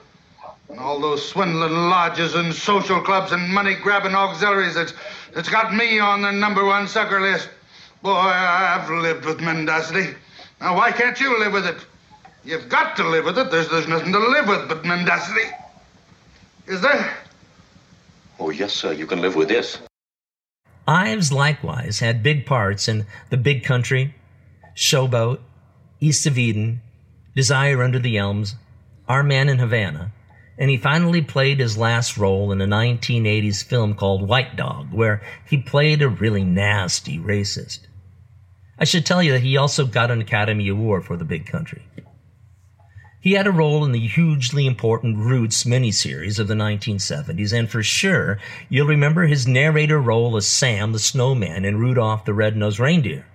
And 0.69 0.79
all 0.79 1.01
those 1.01 1.27
swindling 1.27 1.73
lodges 1.73 2.35
and 2.35 2.53
social 2.53 3.01
clubs 3.01 3.33
and 3.33 3.49
money 3.49 3.75
grabbing 3.75 4.14
auxiliaries 4.14 4.75
that's, 4.75 4.93
that's 5.33 5.49
got 5.49 5.75
me 5.75 5.99
on 5.99 6.21
the 6.21 6.31
number 6.31 6.66
one 6.66 6.87
sucker 6.87 7.23
list. 7.23 7.49
Boy, 8.03 8.11
I've 8.12 8.91
lived 8.91 9.25
with 9.25 9.41
mendacity. 9.41 10.14
Now, 10.61 10.77
why 10.77 10.93
can't 10.93 11.19
you 11.21 11.39
live 11.39 11.53
with 11.53 11.67
it? 11.67 11.77
You've 12.45 12.69
got 12.69 12.97
to 12.97 13.09
live 13.09 13.25
with 13.25 13.39
it. 13.39 13.51
There's, 13.51 13.69
there's 13.69 13.89
nothing 13.89 14.13
to 14.13 14.19
live 14.19 14.49
with 14.49 14.69
but 14.69 14.85
mendacity. 14.85 15.49
Is 16.67 16.81
there? 16.81 17.17
Oh, 18.39 18.51
yes, 18.51 18.73
sir. 18.73 18.93
You 18.93 19.07
can 19.07 19.21
live 19.21 19.37
with 19.37 19.49
this. 19.49 19.79
Ives 20.87 21.31
likewise 21.31 22.01
had 22.01 22.23
big 22.23 22.47
parts 22.47 22.89
in 22.89 23.07
The 23.31 23.37
Big 23.37 23.63
Country, 23.63 24.15
Showboat, 24.75 25.41
East 26.01 26.27
of 26.27 26.39
Eden, 26.39 26.81
Desire 27.37 27.83
Under 27.83 27.99
the 27.99 28.17
Elms, 28.17 28.55
Our 29.07 29.23
Man 29.23 29.49
in 29.49 29.59
Havana, 29.59 30.13
and 30.57 30.71
he 30.71 30.77
finally 30.77 31.21
played 31.21 31.61
his 31.61 31.77
last 31.77 32.17
role 32.17 32.51
in 32.53 32.61
a 32.61 32.67
1980s 32.67 33.63
film 33.63 33.95
called 33.95 34.27
White 34.27 34.57
Dog, 34.57 34.93
where 34.93 35.21
he 35.49 35.59
played 35.59 36.01
a 36.01 36.09
really 36.09 36.43
nasty 36.43 37.19
racist. 37.19 37.81
I 38.81 38.85
should 38.85 39.05
tell 39.05 39.22
you 39.22 39.33
that 39.33 39.43
he 39.43 39.57
also 39.57 39.87
got 39.87 40.11
an 40.11 40.20
Academy 40.20 40.68
Award 40.68 41.05
for 41.05 41.16
The 41.16 41.24
Big 41.24 41.47
Country. 41.47 41.83
He 43.20 43.33
had 43.33 43.49
a 43.49 43.53
role 43.53 43.85
in 43.85 43.91
the 43.91 44.07
hugely 44.07 44.66
important 44.66 45.18
Roots 45.18 45.64
miniseries 45.64 46.39
of 46.39 46.47
the 46.47 46.55
1970s, 46.55 47.53
and 47.53 47.68
for 47.68 47.83
sure, 47.83 48.39
you'll 48.68 48.87
remember 48.87 49.26
his 49.26 49.49
narrator 49.49 50.01
role 50.01 50.37
as 50.37 50.47
Sam 50.47 50.93
the 50.93 51.01
Snowman 51.01 51.64
in 51.64 51.81
Rudolph 51.81 52.24
the 52.24 52.33
Red-Nosed 52.33 52.79
Reindeer. 52.79 53.26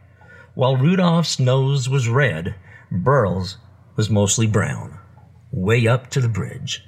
While 0.55 0.77
Rudolph's 0.77 1.37
nose 1.39 1.89
was 1.89 2.07
red, 2.07 2.55
Burl's 2.89 3.57
was 3.97 4.09
mostly 4.09 4.47
brown, 4.47 4.97
way 5.51 5.85
up 5.85 6.09
to 6.11 6.21
the 6.21 6.29
bridge. 6.29 6.85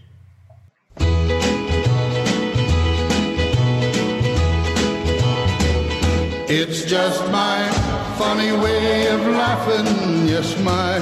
It's 6.47 6.85
just 6.85 7.29
my 7.31 7.84
funny 8.17 8.51
way 8.51 9.07
of 9.07 9.21
laughing. 9.27 10.27
Yes, 10.27 10.57
my 10.63 10.99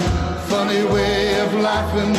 funny 0.48 0.84
way 0.84 1.40
of 1.40 1.54
laughing. 1.54 2.14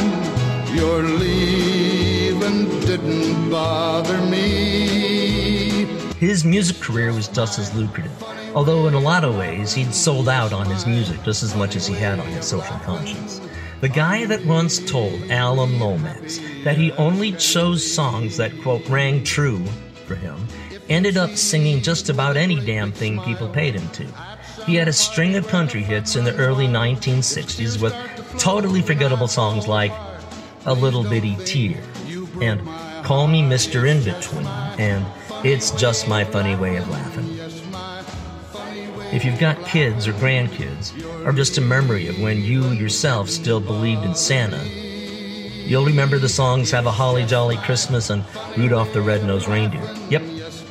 Your 0.76 1.02
leaving 1.02 2.68
didn't 2.80 3.50
bother 3.50 4.18
me. 4.26 5.84
His 6.18 6.44
music 6.44 6.80
career 6.80 7.12
was 7.12 7.28
just 7.28 7.58
as 7.58 7.74
lucrative, 7.74 8.22
although 8.54 8.86
in 8.86 8.94
a 8.94 9.00
lot 9.00 9.24
of 9.24 9.36
ways 9.36 9.74
he'd 9.74 9.94
sold 9.94 10.28
out 10.28 10.52
on 10.52 10.66
his 10.66 10.86
music 10.86 11.22
just 11.24 11.42
as 11.42 11.56
much 11.56 11.74
as 11.76 11.86
he 11.86 11.94
had 11.94 12.20
on 12.20 12.26
his 12.28 12.46
social 12.46 12.76
conscience. 12.78 13.40
The 13.80 13.88
guy 13.88 14.24
that 14.26 14.46
once 14.46 14.78
told 14.78 15.30
Alan 15.30 15.78
Lomax 15.78 16.38
that 16.62 16.76
he 16.76 16.92
only 16.92 17.32
chose 17.32 17.84
songs 17.84 18.36
that, 18.36 18.52
quote, 18.62 18.88
rang 18.88 19.24
true 19.24 19.62
for 20.06 20.14
him 20.14 20.36
ended 20.88 21.16
up 21.16 21.30
singing 21.30 21.80
just 21.80 22.08
about 22.10 22.36
any 22.36 22.60
damn 22.60 22.92
thing 22.92 23.20
people 23.22 23.48
paid 23.48 23.74
him 23.74 23.88
to. 23.90 24.33
He 24.66 24.76
had 24.76 24.88
a 24.88 24.92
string 24.92 25.36
of 25.36 25.46
country 25.48 25.82
hits 25.82 26.16
in 26.16 26.24
the 26.24 26.34
early 26.36 26.66
1960s 26.66 27.80
with 27.80 27.94
totally 28.38 28.80
forgettable 28.80 29.28
songs 29.28 29.68
like 29.68 29.92
A 30.64 30.72
Little 30.72 31.04
Bitty 31.04 31.36
Tear 31.44 31.82
and 32.40 32.60
Call 33.04 33.26
Me 33.26 33.42
Mr. 33.42 33.86
In 33.86 34.02
Between 34.02 34.46
and 34.46 35.04
It's 35.44 35.70
Just 35.72 36.08
My 36.08 36.24
Funny 36.24 36.56
Way 36.56 36.76
of 36.76 36.88
Laughing. 36.88 37.38
if 39.12 39.24
you've 39.24 39.38
got 39.38 39.64
kids 39.66 40.08
or 40.08 40.12
grandkids, 40.14 40.92
or 41.26 41.32
just 41.32 41.58
a 41.58 41.60
memory 41.60 42.08
of 42.08 42.18
when 42.18 42.42
you 42.42 42.70
yourself 42.70 43.28
still 43.28 43.60
believed 43.60 44.02
in 44.02 44.14
Santa, 44.14 44.64
you'll 44.64 45.84
remember 45.84 46.18
the 46.18 46.28
songs 46.28 46.70
Have 46.70 46.86
a 46.86 46.90
Holly 46.90 47.24
Jolly 47.26 47.58
Christmas 47.58 48.08
and 48.08 48.24
Rudolph 48.56 48.92
the 48.94 49.02
Red-Nosed 49.02 49.46
Reindeer. 49.46 49.94
Yep, 50.08 50.22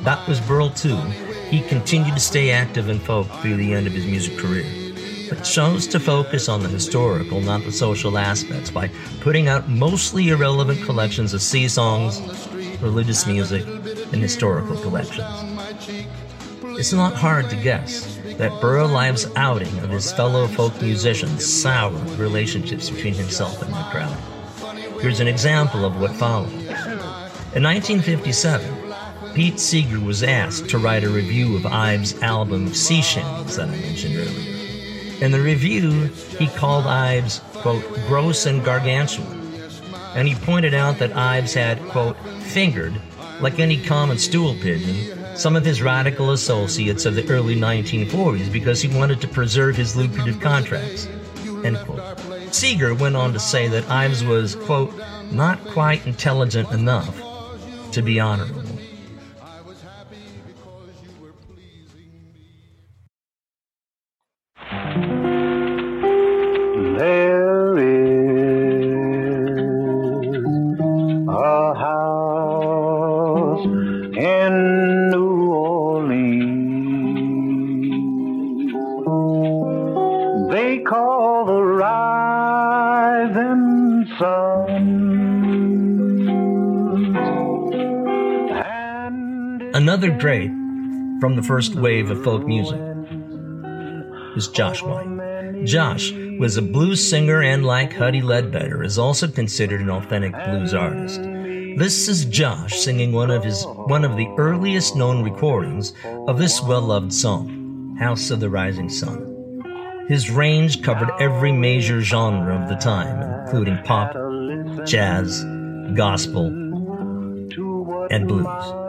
that 0.02 0.26
was 0.28 0.40
Burl 0.40 0.70
too. 0.70 0.98
He 1.54 1.60
continued 1.60 2.14
to 2.14 2.20
stay 2.20 2.50
active 2.50 2.88
in 2.88 2.98
folk 2.98 3.28
through 3.40 3.58
the 3.58 3.74
end 3.74 3.86
of 3.86 3.92
his 3.92 4.06
music 4.06 4.36
career, 4.38 4.66
but 5.28 5.44
chose 5.44 5.86
to 5.86 6.00
focus 6.00 6.48
on 6.48 6.64
the 6.64 6.68
historical, 6.68 7.40
not 7.40 7.62
the 7.62 7.70
social 7.70 8.18
aspects, 8.18 8.72
by 8.72 8.90
putting 9.20 9.46
out 9.46 9.68
mostly 9.68 10.30
irrelevant 10.30 10.82
collections 10.82 11.32
of 11.32 11.40
sea 11.40 11.68
songs, 11.68 12.20
religious 12.80 13.24
music, 13.28 13.64
and 14.12 14.20
historical 14.20 14.76
collections. 14.78 15.28
It's 16.76 16.92
not 16.92 17.14
hard 17.14 17.48
to 17.50 17.56
guess 17.62 18.18
that 18.36 18.60
Burl 18.60 18.96
outing 19.36 19.78
of 19.78 19.90
his 19.90 20.10
fellow 20.10 20.48
folk 20.48 20.82
musicians 20.82 21.46
soured 21.46 22.18
relationships 22.18 22.90
between 22.90 23.14
himself 23.14 23.62
and 23.62 23.72
the 23.72 23.84
crowd. 23.92 24.18
Here's 25.00 25.20
an 25.20 25.28
example 25.28 25.84
of 25.84 26.00
what 26.00 26.16
followed. 26.16 26.50
In 27.54 27.62
1957, 27.62 28.83
Pete 29.34 29.58
Seeger 29.58 29.98
was 29.98 30.22
asked 30.22 30.68
to 30.68 30.78
write 30.78 31.02
a 31.02 31.08
review 31.08 31.56
of 31.56 31.66
Ives' 31.66 32.22
album 32.22 32.72
Sea 32.72 33.02
Shanties 33.02 33.56
that 33.56 33.68
I 33.68 33.72
mentioned 33.72 34.14
earlier. 34.14 34.54
In 35.20 35.32
the 35.32 35.40
review, 35.40 36.04
he 36.38 36.46
called 36.46 36.86
Ives, 36.86 37.40
quote, 37.54 37.84
gross 38.06 38.46
and 38.46 38.64
gargantuan. 38.64 39.52
And 40.14 40.28
he 40.28 40.36
pointed 40.36 40.72
out 40.72 40.98
that 40.98 41.16
Ives 41.16 41.52
had, 41.52 41.80
quote, 41.88 42.16
fingered, 42.42 42.94
like 43.40 43.58
any 43.58 43.82
common 43.82 44.18
stool 44.18 44.54
pigeon, 44.54 45.36
some 45.36 45.56
of 45.56 45.64
his 45.64 45.82
radical 45.82 46.30
associates 46.30 47.04
of 47.04 47.16
the 47.16 47.28
early 47.28 47.56
1940s 47.56 48.52
because 48.52 48.80
he 48.80 48.96
wanted 48.96 49.20
to 49.20 49.26
preserve 49.26 49.76
his 49.76 49.96
lucrative 49.96 50.40
contracts. 50.40 51.08
End 51.64 51.76
quote. 51.78 52.54
Seeger 52.54 52.94
went 52.94 53.16
on 53.16 53.32
to 53.32 53.40
say 53.40 53.66
that 53.66 53.90
Ives 53.90 54.22
was, 54.22 54.54
quote, 54.54 54.94
not 55.32 55.58
quite 55.64 56.06
intelligent 56.06 56.70
enough 56.70 57.20
to 57.90 58.00
be 58.00 58.20
honorable. 58.20 58.63
Great 90.24 90.48
from 91.20 91.36
the 91.36 91.42
first 91.42 91.74
wave 91.74 92.10
of 92.10 92.24
folk 92.24 92.46
music 92.46 92.80
is 94.36 94.48
Josh 94.48 94.82
White. 94.82 95.66
Josh 95.66 96.12
was 96.38 96.56
a 96.56 96.62
blues 96.62 97.06
singer 97.06 97.42
and, 97.42 97.66
like 97.66 97.92
Huddie 97.92 98.22
Ledbetter, 98.22 98.82
is 98.82 98.98
also 98.98 99.28
considered 99.28 99.82
an 99.82 99.90
authentic 99.90 100.32
blues 100.32 100.72
artist. 100.72 101.20
This 101.76 102.08
is 102.08 102.24
Josh 102.24 102.78
singing 102.78 103.12
one 103.12 103.30
of 103.30 103.44
his 103.44 103.66
one 103.66 104.02
of 104.02 104.16
the 104.16 104.26
earliest 104.38 104.96
known 104.96 105.22
recordings 105.22 105.92
of 106.26 106.38
this 106.38 106.62
well-loved 106.62 107.12
song, 107.12 107.94
House 108.00 108.30
of 108.30 108.40
the 108.40 108.48
Rising 108.48 108.88
Sun. 108.88 110.06
His 110.08 110.30
range 110.30 110.82
covered 110.82 111.10
every 111.20 111.52
major 111.52 112.00
genre 112.00 112.58
of 112.62 112.70
the 112.70 112.76
time, 112.76 113.44
including 113.44 113.76
pop, 113.82 114.16
jazz, 114.86 115.44
gospel, 115.94 116.46
and 118.10 118.26
blues. 118.26 118.83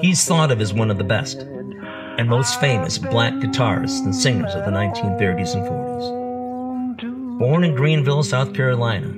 He's 0.00 0.24
thought 0.24 0.50
of 0.50 0.60
as 0.60 0.72
one 0.72 0.90
of 0.90 0.98
the 0.98 1.04
best 1.04 1.38
and 1.38 2.28
most 2.28 2.60
famous 2.60 2.98
black 2.98 3.34
guitarists 3.34 4.04
and 4.04 4.14
singers 4.14 4.54
of 4.54 4.64
the 4.64 4.70
1930s 4.70 5.54
and 5.54 5.66
40s. 5.66 7.38
Born 7.38 7.64
in 7.64 7.74
Greenville, 7.74 8.22
South 8.22 8.54
Carolina, 8.54 9.12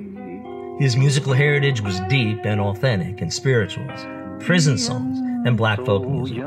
his 0.79 0.97
musical 0.97 1.33
heritage 1.33 1.81
was 1.81 1.99
deep 2.09 2.45
and 2.45 2.59
authentic 2.59 3.21
in 3.21 3.31
spirituals, 3.31 3.99
prison 4.43 4.77
songs, 4.77 5.19
and 5.45 5.55
black 5.55 5.79
folk 5.85 6.07
music. 6.07 6.43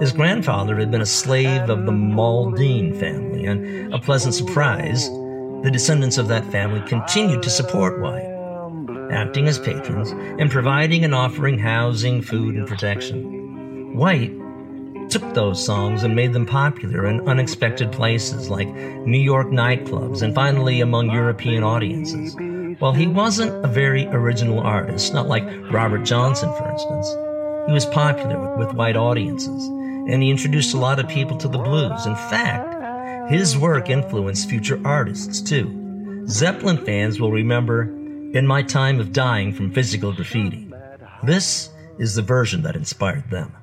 His 0.00 0.12
grandfather 0.12 0.76
had 0.76 0.90
been 0.90 1.00
a 1.00 1.06
slave 1.06 1.68
of 1.68 1.86
the 1.86 1.92
Mauldin 1.92 2.98
family, 2.98 3.46
and 3.46 3.92
a 3.94 3.98
pleasant 3.98 4.34
surprise, 4.34 5.08
the 5.62 5.70
descendants 5.72 6.18
of 6.18 6.28
that 6.28 6.44
family 6.52 6.86
continued 6.88 7.42
to 7.42 7.50
support 7.50 8.00
White, 8.00 8.30
acting 9.10 9.48
as 9.48 9.58
patrons 9.58 10.10
and 10.10 10.50
providing 10.50 11.04
and 11.04 11.14
offering 11.14 11.58
housing, 11.58 12.22
food, 12.22 12.54
and 12.54 12.68
protection. 12.68 13.33
White 13.94 14.32
took 15.08 15.34
those 15.34 15.64
songs 15.64 16.02
and 16.02 16.16
made 16.16 16.32
them 16.32 16.46
popular 16.46 17.06
in 17.06 17.28
unexpected 17.28 17.92
places 17.92 18.50
like 18.50 18.66
New 18.66 19.20
York 19.20 19.46
nightclubs 19.46 20.22
and 20.22 20.34
finally 20.34 20.80
among 20.80 21.12
European 21.12 21.62
audiences. 21.62 22.34
While 22.80 22.92
he 22.92 23.06
wasn't 23.06 23.64
a 23.64 23.68
very 23.68 24.08
original 24.08 24.58
artist, 24.58 25.14
not 25.14 25.28
like 25.28 25.44
Robert 25.70 26.02
Johnson, 26.02 26.52
for 26.54 26.68
instance, 26.68 27.08
he 27.68 27.72
was 27.72 27.86
popular 27.86 28.56
with, 28.56 28.74
white 28.74 28.96
audiences, 28.96 29.68
and 29.68 30.20
he 30.20 30.30
introduced 30.30 30.74
a 30.74 30.78
lot 30.78 30.98
of 30.98 31.06
people 31.06 31.36
to 31.36 31.46
the 31.46 31.58
blues. 31.58 32.04
In 32.04 32.16
fact, 32.16 33.30
his 33.30 33.56
work 33.56 33.90
influenced 33.90 34.50
future 34.50 34.80
artists 34.84 35.40
too. 35.40 36.24
Zeppelin 36.26 36.84
fans 36.84 37.20
will 37.20 37.30
remember 37.30 37.82
In 37.82 38.44
My 38.44 38.62
Time 38.62 38.98
of 38.98 39.12
Dying 39.12 39.52
from 39.52 39.70
Physical 39.70 40.12
Graffiti. 40.12 40.68
This 41.22 41.70
is 42.00 42.16
the 42.16 42.22
version 42.22 42.62
that 42.62 42.74
inspired 42.74 43.30
them. 43.30 43.54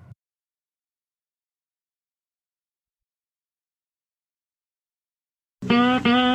Now 5.63 6.30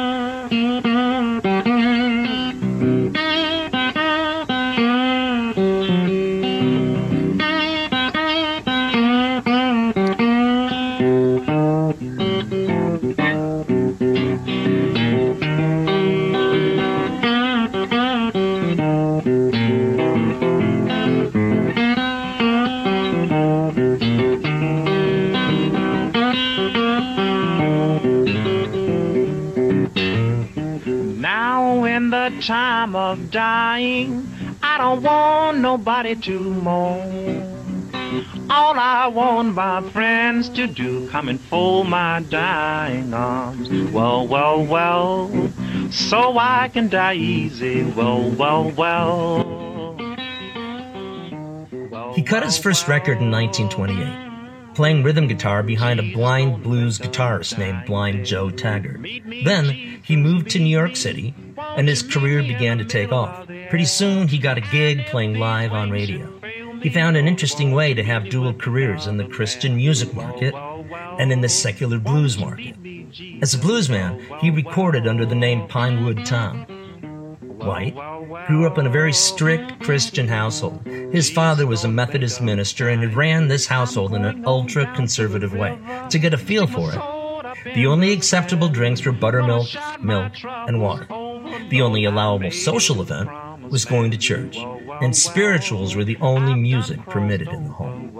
of 33.13 33.31
dying, 33.31 34.29
I 34.63 34.79
don't 34.79 35.03
want 35.03 35.59
nobody 35.59 36.17
to 36.17 36.41
mourn. 36.41 37.53
All 38.51 38.75
I 38.79 39.07
want 39.07 39.55
my 39.55 39.81
friends 39.91 40.49
to 40.51 40.67
do, 40.67 41.09
come 41.11 41.29
and 41.29 41.41
fold 41.41 41.89
my 41.89 42.25
dying 42.29 43.15
arms. 43.15 43.69
Well, 43.93 44.27
well, 44.27 44.65
well, 44.65 45.31
so 45.91 46.37
I 46.39 46.69
can 46.73 46.89
die 46.89 47.15
easy. 47.15 47.85
Well, 47.85 48.31
well, 48.31 48.71
well. 48.71 49.55
He 52.15 52.23
cut 52.23 52.43
his 52.43 52.59
first 52.59 52.89
record 52.89 53.19
in 53.19 53.31
1928 53.31 54.26
playing 54.77 55.03
rhythm 55.03 55.27
guitar 55.27 55.63
behind 55.63 55.99
a 55.99 56.13
blind 56.13 56.63
blues 56.63 56.99
guitarist 56.99 57.57
named 57.57 57.87
Blind 57.87 58.27
Joe 58.27 58.51
Taggart. 58.51 59.01
Then 59.43 59.71
he 60.05 60.17
moved 60.17 60.51
to 60.51 60.59
New 60.59 60.69
York 60.69 60.97
City, 60.97 61.35
and 61.57 61.89
his 61.89 62.03
career 62.03 62.43
began 62.43 62.77
to 62.77 62.85
take 62.85 63.11
off. 63.11 63.47
Pretty 63.71 63.87
soon, 63.87 64.29
he 64.29 64.37
got 64.37 64.59
a 64.59 64.61
gig 64.61 65.07
playing 65.07 65.39
live 65.39 65.73
on 65.73 65.91
radio. 65.91 66.31
He 66.83 66.91
found 66.91 67.17
an 67.17 67.27
interesting 67.27 67.73
way 67.73 67.95
to 67.95 68.05
have 68.05 68.29
dual 68.29 68.53
careers 68.53 69.07
in 69.07 69.17
the 69.17 69.27
Christian 69.27 69.77
music 69.77 70.13
market 70.13 70.55
and 70.55 71.33
in 71.33 71.41
the 71.41 71.49
secular 71.49 71.99
blues 71.99 72.37
market. 72.37 72.77
As 73.41 73.55
a 73.55 73.59
bluesman, 73.59 74.21
he 74.41 74.51
recorded 74.51 75.07
under 75.07 75.25
the 75.25 75.35
name 75.35 75.67
Pinewood 75.69 76.27
Tom. 76.27 76.67
White 77.67 77.95
grew 78.47 78.67
up 78.67 78.79
in 78.79 78.87
a 78.87 78.91
very 78.91 79.13
strict 79.13 79.81
Christian 79.81 80.29
household. 80.29 80.87
His 80.87 81.31
father 81.31 81.67
was 81.67 81.85
a 81.85 81.89
Methodist 81.89 82.41
minister 82.41 82.89
and 82.89 83.15
ran 83.15 83.49
this 83.49 83.67
household 83.67 84.15
in 84.15 84.25
an 84.25 84.45
ultra 84.47 84.93
conservative 84.95 85.53
way. 85.53 85.79
To 86.11 86.19
get 86.19 86.33
a 86.35 86.39
feel 86.39 86.67
for 86.67 86.93
it, 86.93 87.75
the 87.75 87.87
only 87.87 88.13
acceptable 88.13 88.69
drinks 88.69 89.05
were 89.05 89.13
buttermilk, 89.13 89.69
milk, 90.01 90.33
and 90.45 90.81
water. 90.81 91.07
The 91.71 91.83
only 91.83 92.05
allowable 92.05 92.51
social 92.51 93.03
event 93.03 93.29
was 93.71 93.85
going 93.85 94.11
to 94.13 94.17
church, 94.17 94.57
and 95.03 95.17
spirituals 95.17 95.97
were 95.97 96.05
the 96.05 96.19
only 96.21 96.55
music 96.55 97.01
permitted 97.07 97.49
in 97.49 97.65
the 97.65 97.71
home. 97.71 98.13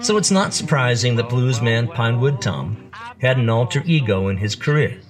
So 0.00 0.16
it's 0.16 0.30
not 0.30 0.54
surprising 0.54 1.16
that 1.16 1.28
bluesman 1.28 1.92
Pinewood 1.92 2.40
Tom 2.40 2.90
had 3.20 3.36
an 3.36 3.48
alter 3.48 3.82
ego 3.84 4.28
in 4.28 4.36
his 4.36 4.54
career, 4.54 5.00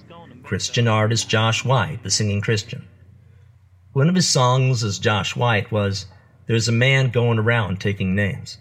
Christian 0.49 0.87
artist 0.87 1.29
Josh 1.29 1.63
White, 1.63 2.01
the 2.01 2.09
singing 2.09 2.41
Christian. 2.41 2.87
One 3.93 4.09
of 4.09 4.15
his 4.15 4.27
songs 4.27 4.83
as 4.83 4.97
Josh 4.97 5.35
White 5.35 5.71
was 5.71 6.07
There's 6.47 6.67
a 6.67 6.71
Man 6.71 7.11
Going 7.11 7.37
Around 7.37 7.79
Taking 7.79 8.15
Names. 8.15 8.57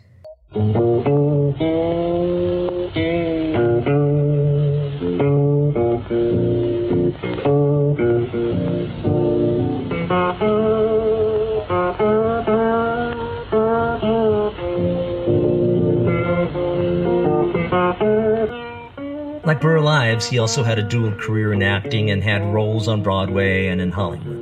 Like 19.59 19.63
Burl 19.63 19.89
Ives, 19.89 20.29
he 20.29 20.39
also 20.39 20.63
had 20.63 20.79
a 20.79 20.85
dual 20.85 21.11
career 21.17 21.53
in 21.53 21.65
acting 21.65 22.13
and 22.13 22.23
had 22.23 22.55
roles 22.55 22.87
on 22.87 23.03
Broadway 23.03 23.67
and 23.67 23.81
in 23.81 23.91
Hollywood. 23.91 24.41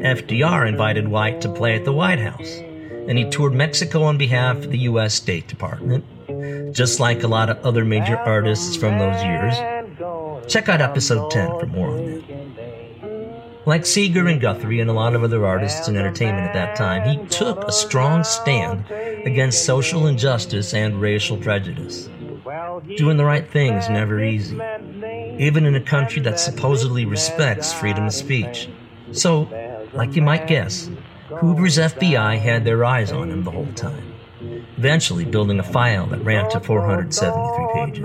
FDR 0.00 0.66
invited 0.66 1.06
White 1.06 1.42
to 1.42 1.52
play 1.52 1.74
at 1.74 1.84
the 1.84 1.92
White 1.92 2.18
House, 2.18 2.48
and 3.06 3.18
he 3.18 3.28
toured 3.28 3.52
Mexico 3.52 4.04
on 4.04 4.16
behalf 4.16 4.56
of 4.56 4.70
the 4.70 4.78
U.S. 4.78 5.12
State 5.12 5.48
Department, 5.48 6.02
just 6.74 6.98
like 6.98 7.22
a 7.22 7.28
lot 7.28 7.50
of 7.50 7.58
other 7.58 7.84
major 7.84 8.16
artists 8.16 8.74
from 8.74 8.98
those 8.98 9.22
years. 9.22 9.54
Check 10.50 10.70
out 10.70 10.80
episode 10.80 11.30
10 11.30 11.60
for 11.60 11.66
more 11.66 11.88
on 11.90 12.06
that. 12.06 13.66
Like 13.66 13.84
Seeger 13.84 14.26
and 14.28 14.40
Guthrie 14.40 14.80
and 14.80 14.88
a 14.88 14.94
lot 14.94 15.14
of 15.14 15.22
other 15.22 15.44
artists 15.44 15.88
in 15.88 15.96
entertainment 15.98 16.46
at 16.46 16.54
that 16.54 16.74
time, 16.74 17.06
he 17.06 17.22
took 17.26 17.64
a 17.64 17.72
strong 17.72 18.24
stand 18.24 18.90
against 18.90 19.66
social 19.66 20.06
injustice 20.06 20.72
and 20.72 21.02
racial 21.02 21.36
prejudice. 21.36 22.08
Doing 22.96 23.16
the 23.16 23.24
right 23.24 23.48
thing 23.50 23.72
is 23.74 23.88
never 23.88 24.22
easy, 24.22 24.60
even 25.38 25.64
in 25.64 25.74
a 25.74 25.80
country 25.80 26.20
that 26.22 26.38
supposedly 26.38 27.04
respects 27.04 27.72
freedom 27.72 28.06
of 28.06 28.12
speech. 28.12 28.68
So, 29.12 29.48
like 29.92 30.14
you 30.16 30.22
might 30.22 30.46
guess, 30.46 30.90
Hoover's 31.28 31.78
FBI 31.78 32.38
had 32.38 32.64
their 32.64 32.84
eyes 32.84 33.10
on 33.10 33.30
him 33.30 33.44
the 33.44 33.50
whole 33.50 33.72
time, 33.74 34.12
eventually 34.76 35.24
building 35.24 35.58
a 35.58 35.62
file 35.62 36.06
that 36.08 36.22
ran 36.24 36.50
to 36.50 36.60
473 36.60 37.66
pages. 37.74 38.04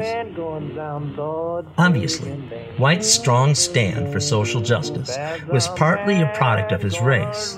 Obviously, 1.78 2.32
White's 2.78 3.10
strong 3.10 3.56
stand 3.56 4.14
for 4.14 4.20
social 4.20 4.62
justice 4.62 5.18
was 5.52 5.68
partly 5.70 6.22
a 6.22 6.32
product 6.36 6.72
of 6.72 6.82
his 6.82 7.02
race, 7.02 7.58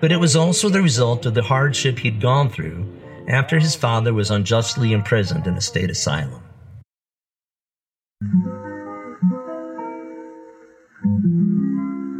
but 0.00 0.12
it 0.12 0.20
was 0.20 0.36
also 0.36 0.68
the 0.68 0.82
result 0.82 1.24
of 1.24 1.34
the 1.34 1.42
hardship 1.42 2.00
he'd 2.00 2.20
gone 2.20 2.50
through 2.50 2.86
after 3.28 3.58
his 3.58 3.74
father 3.74 4.12
was 4.12 4.30
unjustly 4.30 4.92
imprisoned 4.92 5.46
in 5.46 5.54
a 5.54 5.60
state 5.60 5.90
asylum. 5.90 6.42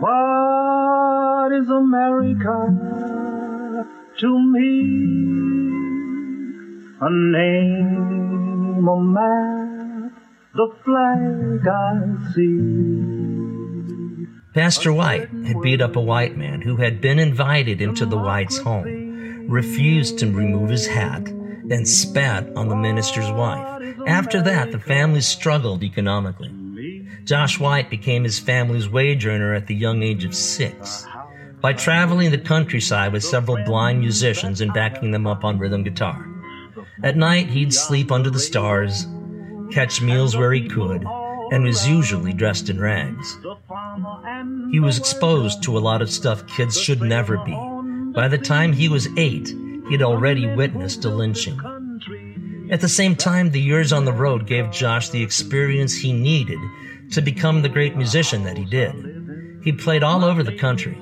What 0.01 1.53
is 1.53 1.69
America 1.69 2.69
to 4.21 4.39
me? 4.39 5.15
A 7.01 7.11
name, 7.11 8.89
a 8.89 9.01
map, 9.01 10.13
the 10.55 10.69
flag 10.85 11.67
I 11.67 12.33
see. 12.35 13.25
Pastor 14.55 14.93
White 14.93 15.29
had 15.45 15.61
beat 15.63 15.81
up 15.81 15.97
a 15.97 16.01
white 16.01 16.37
man 16.37 16.63
who 16.63 16.77
had 16.77 17.01
been 17.01 17.19
invited 17.19 17.81
into 17.81 18.07
the 18.07 18.17
White's 18.17 18.59
home, 18.59 19.04
refused 19.49 20.19
to 20.19 20.31
remove 20.31 20.71
his 20.71 20.87
hat, 20.87 21.29
and 21.29 21.89
spat 21.89 22.49
on 22.57 22.69
the 22.69 22.77
minister's 22.77 23.31
wife. 23.31 23.97
After 24.07 24.43
that, 24.43 24.73
the 24.73 24.79
family 24.79 25.21
struggled 25.21 25.83
economically. 25.83 26.53
Josh 27.25 27.59
White 27.59 27.89
became 27.89 28.25
his 28.25 28.39
family's 28.39 28.89
wage 28.89 29.27
earner 29.27 29.55
at 29.55 29.67
the 29.67 29.75
young 29.75 30.03
age 30.03 30.25
of 30.25 30.35
six 30.35 31.07
by 31.61 31.73
traveling 31.73 32.31
the 32.31 32.39
countryside 32.39 33.13
with 33.13 33.25
several 33.25 33.57
blind 33.65 33.99
musicians 33.99 34.61
and 34.61 34.75
backing 34.75 35.11
them 35.11 35.27
up 35.27 35.45
on 35.45 35.59
rhythm 35.59 35.83
guitar. 35.83 36.29
At 37.03 37.17
night, 37.17 37.49
he'd 37.49 37.73
sleep 37.73 38.13
under 38.13 38.29
the 38.29 38.39
stars, 38.39 39.07
catch 39.71 40.03
meals 40.03 40.37
where 40.37 40.53
he 40.53 40.69
could, 40.69 41.07
and 41.51 41.65
was 41.65 41.89
usually 41.89 42.35
dressed 42.35 42.69
in 42.69 42.79
rags. 42.79 43.39
He 44.71 44.81
was 44.81 44.99
exposed 44.99 45.63
to 45.63 45.79
a 45.79 45.81
lot 45.81 46.03
of 46.03 46.11
stuff 46.11 46.47
kids 46.47 46.79
should 46.79 47.01
never 47.01 47.39
be. 47.39 47.57
By 48.15 48.29
the 48.29 48.39
time 48.39 48.73
he 48.73 48.89
was 48.89 49.09
eight, 49.17 49.49
he'd 49.89 50.03
already 50.03 50.47
witnessed 50.47 51.05
a 51.05 51.11
lynching. 51.11 51.61
At 52.71 52.81
the 52.81 52.89
same 52.89 53.17
time, 53.17 53.51
the 53.51 53.61
years 53.61 53.93
on 53.93 54.05
the 54.05 54.13
road 54.13 54.47
gave 54.47 54.71
Josh 54.71 55.09
the 55.09 55.23
experience 55.23 55.95
he 55.95 56.13
needed 56.13 56.59
to 57.11 57.21
become 57.21 57.61
the 57.61 57.69
great 57.69 57.97
musician 57.97 58.45
that 58.45 58.57
he 58.57 58.65
did. 58.65 59.61
He 59.63 59.73
played 59.73 60.03
all 60.03 60.25
over 60.25 60.43
the 60.43 60.57
country, 60.57 60.97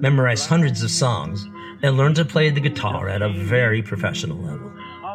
memorized 0.00 0.48
hundreds 0.48 0.82
of 0.82 0.90
songs, 0.90 1.46
and 1.82 1.96
learned 1.96 2.16
to 2.16 2.24
play 2.24 2.50
the 2.50 2.60
guitar 2.60 3.08
at 3.08 3.22
a 3.22 3.32
very 3.32 3.80
professional 3.80 4.36
level. 4.36 4.72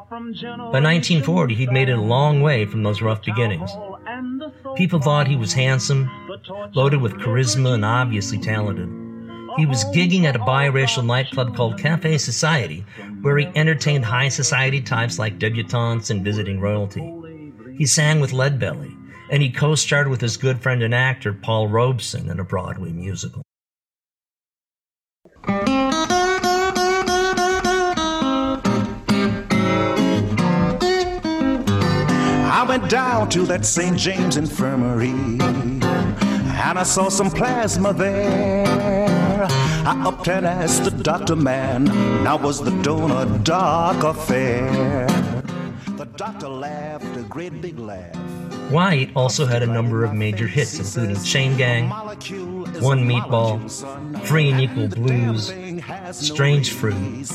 By 0.09 0.79
1940, 0.79 1.53
he'd 1.53 1.71
made 1.71 1.89
it 1.89 1.97
a 1.97 2.01
long 2.01 2.41
way 2.41 2.65
from 2.65 2.83
those 2.83 3.01
rough 3.01 3.23
beginnings. 3.23 3.71
People 4.75 5.01
thought 5.01 5.27
he 5.27 5.36
was 5.36 5.53
handsome, 5.53 6.09
loaded 6.73 7.01
with 7.01 7.13
charisma, 7.13 7.73
and 7.73 7.86
obviously 7.86 8.38
talented. 8.38 9.05
He 9.58 9.66
was 9.66 9.86
gigging 9.86 10.26
at 10.26 10.36
a 10.36 10.39
biracial 10.39 11.06
nightclub 11.06 11.56
called 11.56 11.80
Cafe 11.80 12.18
Society, 12.18 12.86
where 13.22 13.38
he 13.38 13.47
entertained 13.56 14.03
high 14.03 14.28
society 14.28 14.82
types 14.82 15.18
like 15.18 15.39
debutantes 15.39 16.10
and 16.10 16.24
visiting 16.24 16.60
royalty. 16.60 17.14
He 17.78 17.86
sang 17.86 18.20
with 18.20 18.32
Leadbelly, 18.32 18.93
and 19.32 19.41
he 19.41 19.49
co 19.49 19.76
starred 19.76 20.10
with 20.10 20.20
his 20.20 20.36
good 20.36 20.62
friend 20.62 20.84
and 20.84 20.93
actor 20.93 21.32
Paul 21.32 21.70
Robeson 21.70 22.30
in 22.30 22.39
a 22.39 22.43
Broadway 22.43 22.91
musical. 22.91 23.41
I 32.58 32.66
went 32.68 32.89
down 32.89 33.30
to 33.30 33.45
that 33.45 33.66
St. 33.66 33.97
James 33.97 34.36
Infirmary 34.38 35.14
and 36.76 36.80
I 36.80 36.84
saw 36.84 37.10
some 37.10 37.30
plasma 37.30 37.93
there. 37.93 39.05
I 39.86 40.01
upped 40.03 40.27
and 40.27 40.47
asked 40.47 40.83
the 40.83 40.89
doctor 40.89 41.36
man, 41.36 41.83
now 42.23 42.38
was 42.38 42.59
the 42.59 42.71
donor 42.81 43.25
dark 43.43 44.03
affair? 44.03 45.05
The 45.95 46.05
doctor 46.05 46.49
laughed 46.49 47.15
a 47.15 47.21
great 47.21 47.61
big 47.61 47.77
laugh. 47.77 48.15
White 48.71 49.11
also 49.15 49.45
had 49.45 49.61
a 49.61 49.67
number 49.67 50.03
of 50.03 50.11
major 50.15 50.47
hits, 50.47 50.79
including 50.79 51.23
Chain 51.23 51.55
Gang, 51.55 51.89
One 52.81 53.07
Meatball, 53.07 53.69
Free 54.25 54.49
and 54.49 54.59
Equal 54.59 54.88
Blues, 54.88 55.53
Strange 56.11 56.71
Fruit, 56.71 57.29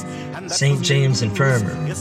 St. 0.48 0.82
James 0.82 1.22
Infirmary, 1.22 1.92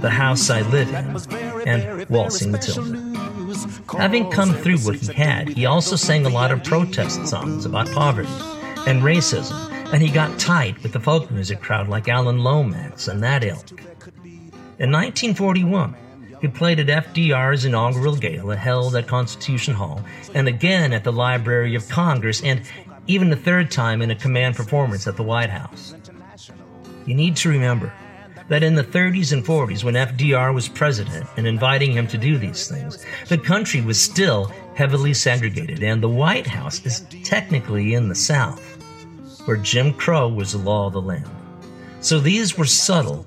The 0.00 0.10
House 0.10 0.50
I 0.50 0.62
Live 0.62 0.88
In, 0.88 1.68
and 1.68 2.08
Waltzing 2.08 2.50
Matilda. 2.50 2.98
Having 3.96 4.32
come 4.32 4.52
through 4.52 4.78
what 4.78 4.96
he 4.96 5.12
had, 5.12 5.50
he 5.50 5.64
also 5.64 5.94
sang 5.94 6.26
a 6.26 6.30
lot 6.30 6.50
of 6.50 6.64
protest 6.64 7.24
songs 7.28 7.64
about 7.64 7.88
poverty 7.92 8.28
and 8.88 9.02
racism, 9.02 9.75
and 9.92 10.02
he 10.02 10.10
got 10.10 10.38
tight 10.38 10.82
with 10.82 10.92
the 10.92 11.00
folk 11.00 11.30
music 11.30 11.60
crowd 11.60 11.88
like 11.88 12.08
Alan 12.08 12.42
Lomax 12.42 13.08
and 13.08 13.22
that 13.22 13.44
ilk. 13.44 13.70
In 14.78 14.92
1941, 14.92 15.94
he 16.40 16.48
played 16.48 16.80
at 16.80 16.86
FDR's 16.86 17.64
inaugural 17.64 18.16
gala 18.16 18.56
held 18.56 18.94
at 18.96 19.06
Constitution 19.06 19.74
Hall, 19.74 20.02
and 20.34 20.48
again 20.48 20.92
at 20.92 21.04
the 21.04 21.12
Library 21.12 21.74
of 21.74 21.88
Congress, 21.88 22.42
and 22.42 22.62
even 23.06 23.32
a 23.32 23.36
third 23.36 23.70
time 23.70 24.02
in 24.02 24.10
a 24.10 24.14
command 24.16 24.56
performance 24.56 25.06
at 25.06 25.16
the 25.16 25.22
White 25.22 25.50
House. 25.50 25.94
You 27.06 27.14
need 27.14 27.36
to 27.36 27.48
remember 27.48 27.92
that 28.48 28.62
in 28.62 28.74
the 28.74 28.84
30s 28.84 29.32
and 29.32 29.44
40s, 29.44 29.82
when 29.82 29.94
FDR 29.94 30.54
was 30.54 30.68
president 30.68 31.26
and 31.36 31.46
inviting 31.46 31.92
him 31.92 32.06
to 32.08 32.18
do 32.18 32.38
these 32.38 32.68
things, 32.68 33.04
the 33.28 33.38
country 33.38 33.80
was 33.80 34.00
still 34.00 34.52
heavily 34.74 35.14
segregated, 35.14 35.82
and 35.82 36.02
the 36.02 36.08
White 36.08 36.46
House 36.46 36.84
is 36.84 37.06
technically 37.24 37.94
in 37.94 38.08
the 38.08 38.14
South, 38.14 38.60
where 39.46 39.56
Jim 39.56 39.94
Crow 39.94 40.28
was 40.28 40.52
the 40.52 40.58
law 40.58 40.86
of 40.86 40.92
the 40.92 41.00
land. 41.00 41.30
So 42.00 42.20
these 42.20 42.58
were 42.58 42.66
subtle 42.66 43.26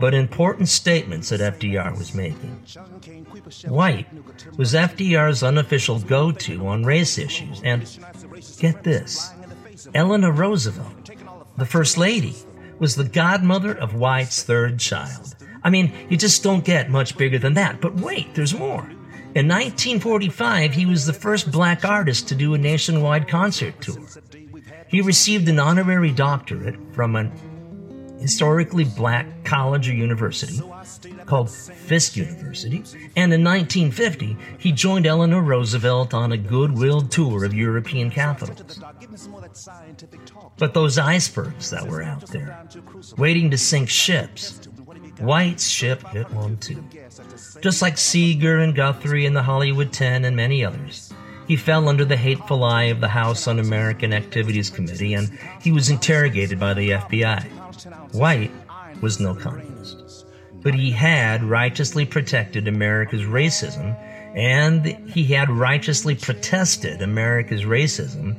but 0.00 0.14
important 0.14 0.66
statements 0.68 1.28
that 1.28 1.40
FDR 1.40 1.96
was 1.96 2.14
making. 2.14 2.62
White 3.68 4.06
was 4.56 4.72
FDR's 4.72 5.42
unofficial 5.42 6.00
go 6.00 6.32
to 6.32 6.66
on 6.66 6.84
race 6.84 7.18
issues, 7.18 7.60
and 7.62 7.82
get 8.58 8.82
this 8.82 9.32
Eleanor 9.94 10.32
Roosevelt, 10.32 11.10
the 11.58 11.66
First 11.66 11.98
Lady, 11.98 12.34
was 12.78 12.96
the 12.96 13.04
godmother 13.04 13.72
of 13.72 13.94
White's 13.94 14.42
third 14.42 14.78
child. 14.78 15.36
I 15.62 15.68
mean, 15.68 15.92
you 16.08 16.16
just 16.16 16.42
don't 16.42 16.64
get 16.64 16.88
much 16.88 17.18
bigger 17.18 17.38
than 17.38 17.54
that. 17.54 17.82
But 17.82 17.96
wait, 17.96 18.34
there's 18.34 18.54
more. 18.54 18.88
In 19.34 19.46
1945, 19.46 20.72
he 20.72 20.86
was 20.86 21.04
the 21.04 21.12
first 21.12 21.52
black 21.52 21.84
artist 21.84 22.26
to 22.28 22.34
do 22.34 22.54
a 22.54 22.58
nationwide 22.58 23.28
concert 23.28 23.78
tour. 23.82 24.00
He 24.90 25.00
received 25.00 25.48
an 25.48 25.60
honorary 25.60 26.10
doctorate 26.10 26.76
from 26.92 27.14
an 27.14 27.32
historically 28.18 28.84
black 28.84 29.44
college 29.44 29.88
or 29.88 29.94
university 29.94 30.60
called 31.26 31.50
Fisk 31.50 32.16
University, 32.16 32.82
and 33.16 33.32
in 33.32 33.44
1950 33.44 34.36
he 34.58 34.72
joined 34.72 35.06
Eleanor 35.06 35.42
Roosevelt 35.42 36.12
on 36.12 36.32
a 36.32 36.36
goodwill 36.36 37.02
tour 37.02 37.44
of 37.44 37.54
European 37.54 38.10
capitals. 38.10 38.80
But 40.58 40.74
those 40.74 40.98
icebergs 40.98 41.70
that 41.70 41.86
were 41.86 42.02
out 42.02 42.26
there, 42.26 42.66
waiting 43.16 43.50
to 43.52 43.58
sink 43.58 43.88
ships, 43.88 44.68
White's 45.20 45.68
ship 45.68 46.06
hit 46.08 46.30
one 46.32 46.56
too. 46.56 46.82
Just 47.60 47.80
like 47.80 47.96
Seeger 47.96 48.58
and 48.58 48.74
Guthrie 48.74 49.26
and 49.26 49.36
the 49.36 49.42
Hollywood 49.42 49.92
Ten 49.92 50.24
and 50.24 50.34
many 50.34 50.64
others, 50.64 51.09
he 51.50 51.56
fell 51.56 51.88
under 51.88 52.04
the 52.04 52.16
hateful 52.16 52.62
eye 52.62 52.84
of 52.84 53.00
the 53.00 53.08
House 53.08 53.48
Un 53.48 53.58
American 53.58 54.12
Activities 54.12 54.70
Committee 54.70 55.14
and 55.14 55.36
he 55.60 55.72
was 55.72 55.90
interrogated 55.90 56.60
by 56.60 56.74
the 56.74 56.90
FBI. 56.90 57.42
White 58.14 58.52
was 59.02 59.18
no 59.18 59.34
communist, 59.34 60.26
but 60.62 60.74
he 60.74 60.92
had 60.92 61.42
righteously 61.42 62.06
protected 62.06 62.68
America's 62.68 63.22
racism 63.22 63.96
and 64.36 64.86
he 65.10 65.24
had 65.24 65.50
righteously 65.50 66.14
protested 66.14 67.02
America's 67.02 67.64
racism 67.64 68.36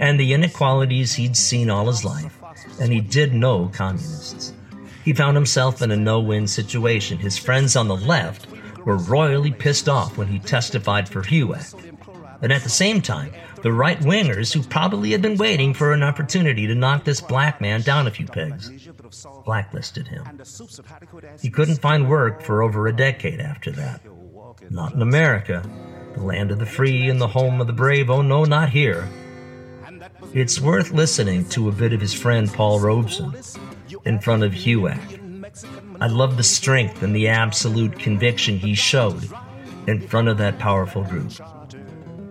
and 0.00 0.18
the 0.18 0.32
inequalities 0.32 1.14
he'd 1.14 1.36
seen 1.36 1.70
all 1.70 1.86
his 1.86 2.04
life, 2.04 2.36
and 2.80 2.92
he 2.92 3.00
did 3.00 3.34
know 3.34 3.70
communists. 3.72 4.52
He 5.04 5.12
found 5.12 5.36
himself 5.36 5.80
in 5.80 5.92
a 5.92 5.96
no 5.96 6.18
win 6.18 6.48
situation. 6.48 7.18
His 7.18 7.38
friends 7.38 7.76
on 7.76 7.86
the 7.86 7.96
left 7.96 8.48
were 8.84 8.96
royally 8.96 9.52
pissed 9.52 9.88
off 9.88 10.18
when 10.18 10.26
he 10.26 10.40
testified 10.40 11.08
for 11.08 11.22
HUAC. 11.22 11.87
And 12.40 12.52
at 12.52 12.62
the 12.62 12.68
same 12.68 13.02
time, 13.02 13.32
the 13.62 13.72
right 13.72 13.98
wingers, 14.00 14.52
who 14.52 14.62
probably 14.62 15.10
had 15.10 15.22
been 15.22 15.36
waiting 15.36 15.74
for 15.74 15.92
an 15.92 16.02
opportunity 16.02 16.66
to 16.66 16.74
knock 16.74 17.04
this 17.04 17.20
black 17.20 17.60
man 17.60 17.82
down 17.82 18.06
a 18.06 18.10
few 18.10 18.26
pegs, 18.26 18.70
blacklisted 19.44 20.06
him. 20.06 20.24
He 21.40 21.50
couldn't 21.50 21.80
find 21.80 22.08
work 22.08 22.42
for 22.42 22.62
over 22.62 22.86
a 22.86 22.96
decade 22.96 23.40
after 23.40 23.72
that. 23.72 24.00
Not 24.70 24.94
in 24.94 25.02
America, 25.02 25.62
the 26.14 26.22
land 26.22 26.50
of 26.50 26.58
the 26.58 26.66
free 26.66 27.08
and 27.08 27.20
the 27.20 27.28
home 27.28 27.60
of 27.60 27.66
the 27.66 27.72
brave. 27.72 28.10
Oh, 28.10 28.22
no, 28.22 28.44
not 28.44 28.70
here. 28.70 29.08
It's 30.32 30.60
worth 30.60 30.92
listening 30.92 31.48
to 31.50 31.68
a 31.68 31.72
bit 31.72 31.92
of 31.92 32.00
his 32.00 32.14
friend 32.14 32.52
Paul 32.52 32.80
Robeson 32.80 33.34
in 34.04 34.20
front 34.20 34.42
of 34.42 34.52
HUAC. 34.52 35.18
I 36.00 36.06
love 36.06 36.36
the 36.36 36.42
strength 36.44 37.02
and 37.02 37.16
the 37.16 37.28
absolute 37.28 37.98
conviction 37.98 38.58
he 38.58 38.74
showed 38.74 39.28
in 39.86 40.06
front 40.06 40.28
of 40.28 40.38
that 40.38 40.58
powerful 40.58 41.02
group. 41.02 41.32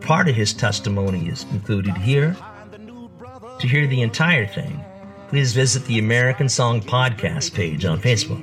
Part 0.08 0.30
of 0.30 0.36
his 0.36 0.54
testimony 0.54 1.28
is 1.28 1.44
included 1.52 1.98
here. 1.98 2.34
To 3.60 3.68
hear 3.68 3.88
the 3.88 4.02
entire 4.02 4.48
thing, 4.48 4.82
please 5.28 5.52
visit 5.52 5.84
the 5.84 6.00
American 6.00 6.48
Song 6.48 6.80
Podcast 6.80 7.54
page 7.54 7.84
on 7.84 8.00
Facebook. 8.00 8.42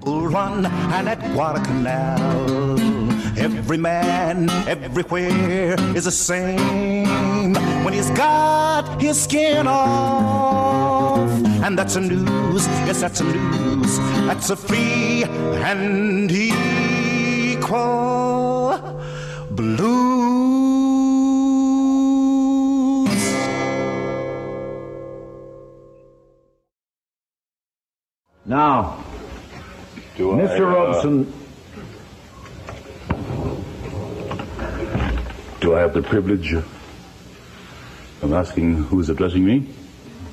Bull 0.00 0.28
Run 0.28 0.66
and 0.66 1.08
at 1.08 1.18
Guadalcanal. 1.32 2.78
Every 3.38 3.78
man, 3.78 4.50
everywhere 4.68 5.76
is 5.96 6.04
the 6.04 6.10
same 6.10 7.54
when 7.82 7.94
he's 7.94 8.10
got 8.10 9.00
his 9.00 9.22
skin 9.22 9.66
off. 9.66 11.30
And 11.64 11.78
that's 11.78 11.96
a 11.96 12.02
news, 12.02 12.66
yes, 12.84 13.00
that's 13.00 13.22
a 13.22 13.24
news. 13.24 13.98
That's 14.28 14.50
a 14.50 14.56
free 14.56 15.24
and 15.24 16.30
equal 16.30 17.64
blues. 19.52 20.35
Now, 28.46 29.02
Do 30.16 30.38
I, 30.38 30.42
Mr. 30.44 30.60
uh, 30.60 30.66
Robeson, 30.66 31.32
Do 35.60 35.74
I 35.74 35.80
have 35.80 35.92
the 35.94 36.02
privilege 36.02 36.52
of 36.52 38.32
asking 38.32 38.84
who 38.84 39.00
is 39.00 39.08
addressing 39.08 39.44
me? 39.44 39.66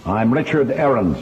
I'm 0.06 0.32
Richard 0.32 0.68
Arens. 0.68 1.18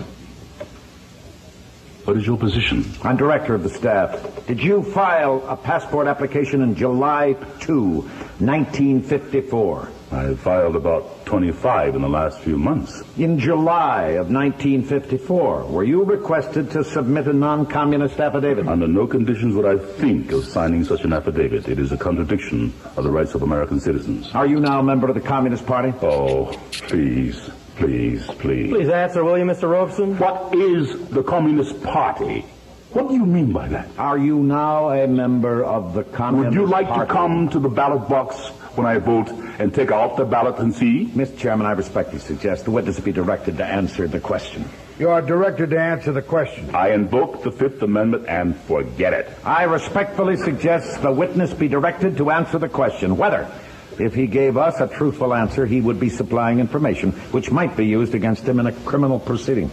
What 2.04 2.18
is 2.18 2.28
your 2.28 2.38
position? 2.38 2.84
I'm 3.04 3.16
director 3.16 3.56
of 3.56 3.64
the 3.64 3.70
staff. 3.70 4.46
Did 4.48 4.62
you 4.62 4.84
file 4.84 5.46
a 5.48 5.56
passport 5.56 6.08
application 6.08 6.62
in 6.62 6.76
July 6.76 7.38
2, 7.62 8.02
1954? 8.02 9.90
I 10.12 10.34
filed 10.36 10.76
about 10.76 11.26
25 11.26 11.96
in 11.96 12.02
the 12.02 12.10
last 12.10 12.42
few 12.42 12.58
months. 12.58 13.02
In 13.18 13.40
July 13.40 14.18
of 14.20 14.30
1954, 14.30 15.68
were 15.68 15.86
you 15.86 16.04
requested 16.04 16.70
to 16.72 16.84
submit 16.84 17.28
a 17.28 17.34
non-communist 17.34 18.20
affidavit? 18.20 18.68
Under 18.68 18.88
no 18.88 19.08
conditions 19.08 19.56
would 19.56 19.66
I 19.66 19.78
think 19.78 20.34
of 20.34 20.44
signing 20.44 20.84
such 20.84 21.06
an 21.06 21.14
affidavit. 21.14 21.70
It 21.70 21.80
is 21.80 21.94
a 21.94 21.98
contradiction 21.98 22.74
of 22.98 23.06
the 23.06 23.10
rights 23.10 23.36
of 23.36 23.42
American 23.42 23.80
citizens. 23.80 24.30
Are 24.36 24.46
you 24.46 24.60
now 24.60 24.82
a 24.82 24.84
member 24.84 25.08
of 25.08 25.16
the 25.16 25.22
Communist 25.22 25.66
Party? 25.66 25.94
Oh, 26.02 26.48
please, 26.72 27.50
please, 27.78 28.26
please. 28.26 28.70
Please 28.70 28.90
answer, 28.90 29.24
will 29.24 29.38
you, 29.38 29.46
Mr. 29.46 29.70
Robeson? 29.70 30.18
What 30.18 30.54
is 30.54 31.08
the 31.08 31.24
Communist 31.24 31.82
Party? 31.84 32.46
What 32.92 33.08
do 33.08 33.14
you 33.14 33.26
mean 33.26 33.54
by 33.54 33.70
that? 33.70 33.88
Are 33.98 34.18
you 34.18 34.40
now 34.40 34.90
a 34.90 35.08
member 35.08 35.64
of 35.64 35.94
the 35.94 36.04
Communist 36.04 36.18
Party? 36.54 36.58
Would 36.58 36.68
you 36.68 36.70
like 36.70 36.88
Party? 36.90 37.08
to 37.08 37.14
come 37.14 37.50
to 37.50 37.60
the 37.60 37.70
ballot 37.70 38.10
box 38.10 38.50
when 38.76 38.86
I 38.86 38.98
vote 38.98 39.30
and 39.62 39.74
take 39.74 39.92
off 39.92 40.18
the 40.18 40.26
ballot 40.26 40.58
and 40.58 40.74
see? 40.74 41.06
Mr. 41.06 41.38
Chairman, 41.38 41.68
I 41.68 41.74
respectfully 41.74 42.20
suggest 42.20 42.66
the 42.66 42.72
witness 42.72 43.00
be 43.00 43.12
directed 43.12 43.58
to 43.58 43.66
answer 43.66 44.08
the 44.08 44.20
question. 44.20 44.68
You 44.98 45.10
are 45.10 45.22
directed 45.22 45.70
to 45.70 45.80
answer 45.80 46.12
the 46.12 46.24
question. 46.24 46.74
I 46.74 46.94
invoke 46.94 47.44
the 47.44 47.52
Fifth 47.52 47.82
Amendment 47.84 48.26
and 48.28 48.58
forget 48.62 49.14
it. 49.14 49.30
I 49.46 49.64
respectfully 49.64 50.36
suggest 50.36 51.04
the 51.04 51.12
witness 51.12 51.54
be 51.54 51.68
directed 51.68 52.18
to 52.18 52.32
answer 52.32 52.58
the 52.58 52.70
question 52.70 53.18
whether, 53.18 53.52
if 54.00 54.16
he 54.16 54.26
gave 54.26 54.58
us 54.58 54.80
a 54.80 54.88
truthful 54.88 55.32
answer, 55.32 55.68
he 55.68 55.80
would 55.80 56.00
be 56.00 56.10
supplying 56.10 56.60
information 56.60 57.12
which 57.32 57.52
might 57.52 57.78
be 57.78 57.86
used 57.86 58.16
against 58.16 58.44
him 58.44 58.60
in 58.60 58.66
a 58.66 58.72
criminal 58.72 59.20
proceeding. 59.20 59.70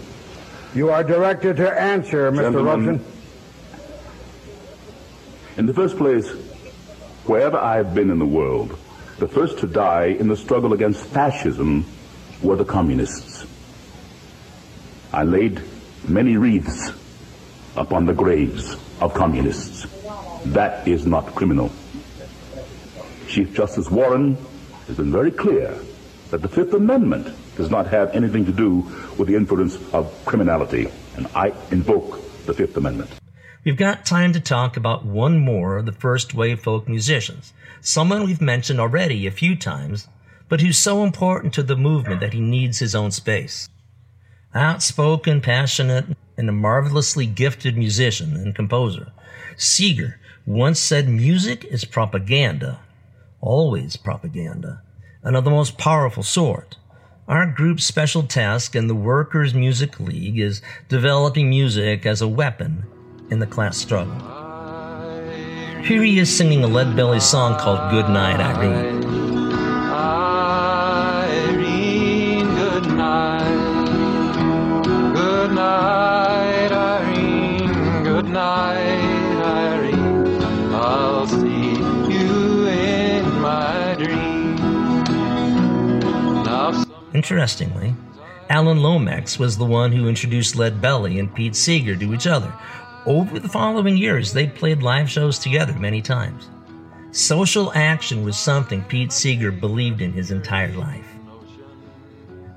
You 0.74 0.90
are 0.90 1.02
directed 1.02 1.56
to 1.56 1.80
answer, 1.80 2.30
Mr. 2.30 2.52
Gentlemen. 2.52 3.04
In 5.56 5.64
the 5.64 5.72
first 5.72 5.96
place, 5.96 6.28
wherever 7.24 7.56
I 7.56 7.76
have 7.76 7.94
been 7.94 8.10
in 8.10 8.18
the 8.18 8.26
world, 8.26 8.78
the 9.18 9.28
first 9.28 9.58
to 9.58 9.66
die 9.66 10.06
in 10.06 10.28
the 10.28 10.36
struggle 10.36 10.72
against 10.72 11.04
fascism 11.04 11.84
were 12.42 12.56
the 12.56 12.64
communists. 12.64 13.46
I 15.12 15.24
laid 15.24 15.60
many 16.06 16.36
wreaths 16.36 16.92
upon 17.76 18.06
the 18.06 18.12
graves 18.12 18.76
of 19.00 19.14
communists. 19.14 19.86
That 20.46 20.86
is 20.86 21.06
not 21.06 21.34
criminal. 21.34 21.72
Chief 23.26 23.52
Justice 23.54 23.90
Warren 23.90 24.36
has 24.86 24.96
been 24.96 25.12
very 25.12 25.30
clear 25.30 25.76
that 26.30 26.42
the 26.42 26.48
Fifth 26.48 26.72
Amendment 26.74 27.34
does 27.56 27.70
not 27.70 27.88
have 27.88 28.14
anything 28.14 28.44
to 28.46 28.52
do 28.52 28.86
with 29.18 29.26
the 29.28 29.34
influence 29.34 29.76
of 29.92 30.12
criminality, 30.24 30.88
and 31.16 31.26
I 31.34 31.52
invoke 31.70 32.20
the 32.46 32.54
Fifth 32.54 32.76
Amendment. 32.76 33.10
We've 33.64 33.76
got 33.76 34.06
time 34.06 34.32
to 34.32 34.40
talk 34.40 34.76
about 34.76 35.04
one 35.04 35.38
more 35.38 35.78
of 35.78 35.86
the 35.86 35.92
first 35.92 36.32
wave 36.32 36.60
folk 36.60 36.88
musicians, 36.88 37.52
someone 37.80 38.24
we've 38.24 38.40
mentioned 38.40 38.80
already 38.80 39.26
a 39.26 39.30
few 39.30 39.56
times, 39.56 40.08
but 40.48 40.60
who's 40.60 40.78
so 40.78 41.04
important 41.04 41.52
to 41.54 41.62
the 41.62 41.76
movement 41.76 42.20
that 42.20 42.32
he 42.32 42.40
needs 42.40 42.78
his 42.78 42.94
own 42.94 43.10
space. 43.10 43.68
Outspoken, 44.54 45.40
passionate, 45.40 46.16
and 46.36 46.48
a 46.48 46.52
marvelously 46.52 47.26
gifted 47.26 47.76
musician 47.76 48.34
and 48.34 48.54
composer, 48.54 49.12
Seeger 49.56 50.18
once 50.46 50.80
said 50.80 51.08
music 51.08 51.64
is 51.64 51.84
propaganda, 51.84 52.80
always 53.40 53.96
propaganda, 53.96 54.82
and 55.22 55.36
of 55.36 55.44
the 55.44 55.50
most 55.50 55.76
powerful 55.76 56.22
sort. 56.22 56.76
Our 57.26 57.44
group's 57.44 57.84
special 57.84 58.22
task 58.22 58.74
in 58.74 58.86
the 58.86 58.94
Workers' 58.94 59.52
Music 59.52 60.00
League 60.00 60.38
is 60.38 60.62
developing 60.88 61.50
music 61.50 62.06
as 62.06 62.22
a 62.22 62.28
weapon 62.28 62.86
in 63.30 63.38
the 63.38 63.46
class 63.46 63.76
struggle. 63.76 64.47
Here 65.84 66.02
he 66.02 66.18
is 66.18 66.34
singing 66.34 66.64
a 66.64 66.66
Lead 66.66 66.94
Belly 66.96 67.20
song 67.20 67.58
called 67.58 67.90
Good 67.90 68.08
Night, 68.10 68.40
Irene. 68.40 69.04
Irene, 71.18 72.54
good 72.54 72.86
night. 72.88 73.84
Good 75.14 75.52
night, 75.52 76.72
Irene. 76.72 78.04
Good 78.04 78.26
night, 78.26 79.42
Irene. 79.42 80.42
I'll 80.74 81.26
see 81.26 81.76
you 82.12 82.66
in 82.66 83.40
my 83.40 83.94
dream. 83.98 84.56
Now, 86.44 86.84
Interestingly, 87.14 87.94
Alan 88.50 88.78
Lomax 88.82 89.38
was 89.38 89.56
the 89.58 89.64
one 89.64 89.92
who 89.92 90.08
introduced 90.08 90.56
Lead 90.56 90.80
Belly 90.80 91.18
and 91.18 91.34
Pete 91.34 91.54
Seeger 91.56 91.96
to 91.96 92.14
each 92.14 92.26
other. 92.26 92.52
Over 93.08 93.38
the 93.38 93.48
following 93.48 93.96
years, 93.96 94.34
they 94.34 94.46
played 94.46 94.82
live 94.82 95.08
shows 95.08 95.38
together 95.38 95.72
many 95.72 96.02
times. 96.02 96.50
Social 97.10 97.72
action 97.72 98.22
was 98.22 98.36
something 98.36 98.84
Pete 98.84 99.12
Seeger 99.12 99.50
believed 99.50 100.02
in 100.02 100.12
his 100.12 100.30
entire 100.30 100.74
life. 100.74 101.08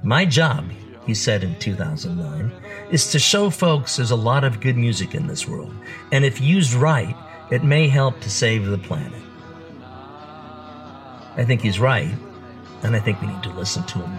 My 0.03 0.25
job, 0.25 0.69
he 1.05 1.13
said 1.13 1.45
in 1.45 1.57
2009, 1.57 2.51
is 2.91 3.09
to 3.11 3.17
show 3.17 3.49
folks 3.49 3.95
there's 3.95 4.11
a 4.11 4.15
lot 4.17 4.43
of 4.43 4.59
good 4.59 4.75
music 4.75 5.15
in 5.15 5.25
this 5.25 5.47
world, 5.47 5.73
and 6.11 6.25
if 6.25 6.41
used 6.41 6.73
right, 6.73 7.15
it 7.49 7.63
may 7.63 7.87
help 7.87 8.19
to 8.19 8.29
save 8.29 8.65
the 8.65 8.77
planet. 8.77 9.23
I 11.37 11.45
think 11.45 11.61
he's 11.61 11.79
right, 11.79 12.13
and 12.83 12.93
I 12.93 12.99
think 12.99 13.21
we 13.21 13.27
need 13.27 13.43
to 13.43 13.53
listen 13.53 13.83
to 13.83 13.99
him. 13.99 14.17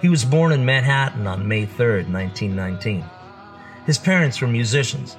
He 0.00 0.08
was 0.08 0.24
born 0.24 0.52
in 0.52 0.64
Manhattan 0.64 1.26
on 1.26 1.46
May 1.46 1.66
3rd, 1.66 2.10
1919. 2.10 3.04
His 3.86 3.98
parents 3.98 4.40
were 4.40 4.48
musicians. 4.48 5.16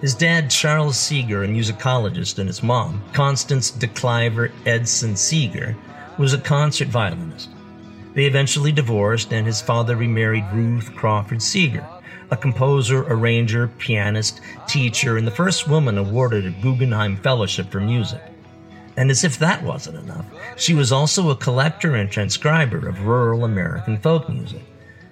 His 0.00 0.14
dad, 0.14 0.50
Charles 0.50 0.98
Seeger, 0.98 1.42
a 1.42 1.48
musicologist, 1.48 2.38
and 2.38 2.48
his 2.48 2.62
mom, 2.62 3.02
Constance 3.12 3.70
de 3.70 3.86
Clyver 3.86 4.50
Edson 4.66 5.16
Seeger, 5.16 5.76
was 6.18 6.32
a 6.32 6.38
concert 6.38 6.88
violinist. 6.88 7.48
They 8.14 8.26
eventually 8.26 8.72
divorced, 8.72 9.32
and 9.32 9.46
his 9.46 9.62
father 9.62 9.96
remarried 9.96 10.44
Ruth 10.52 10.94
Crawford 10.94 11.42
Seeger, 11.42 11.86
a 12.30 12.36
composer, 12.36 13.04
arranger, 13.08 13.68
pianist, 13.68 14.40
teacher, 14.66 15.16
and 15.16 15.26
the 15.26 15.32
first 15.32 15.68
woman 15.68 15.96
awarded 15.96 16.46
a 16.46 16.50
Guggenheim 16.50 17.16
Fellowship 17.16 17.70
for 17.70 17.80
Music. 17.80 18.20
And 18.96 19.10
as 19.10 19.24
if 19.24 19.38
that 19.38 19.62
wasn't 19.62 19.96
enough, 19.96 20.26
she 20.56 20.74
was 20.74 20.92
also 20.92 21.30
a 21.30 21.36
collector 21.36 21.94
and 21.94 22.10
transcriber 22.10 22.88
of 22.88 23.06
rural 23.06 23.44
American 23.44 23.98
folk 23.98 24.28
music. 24.28 24.62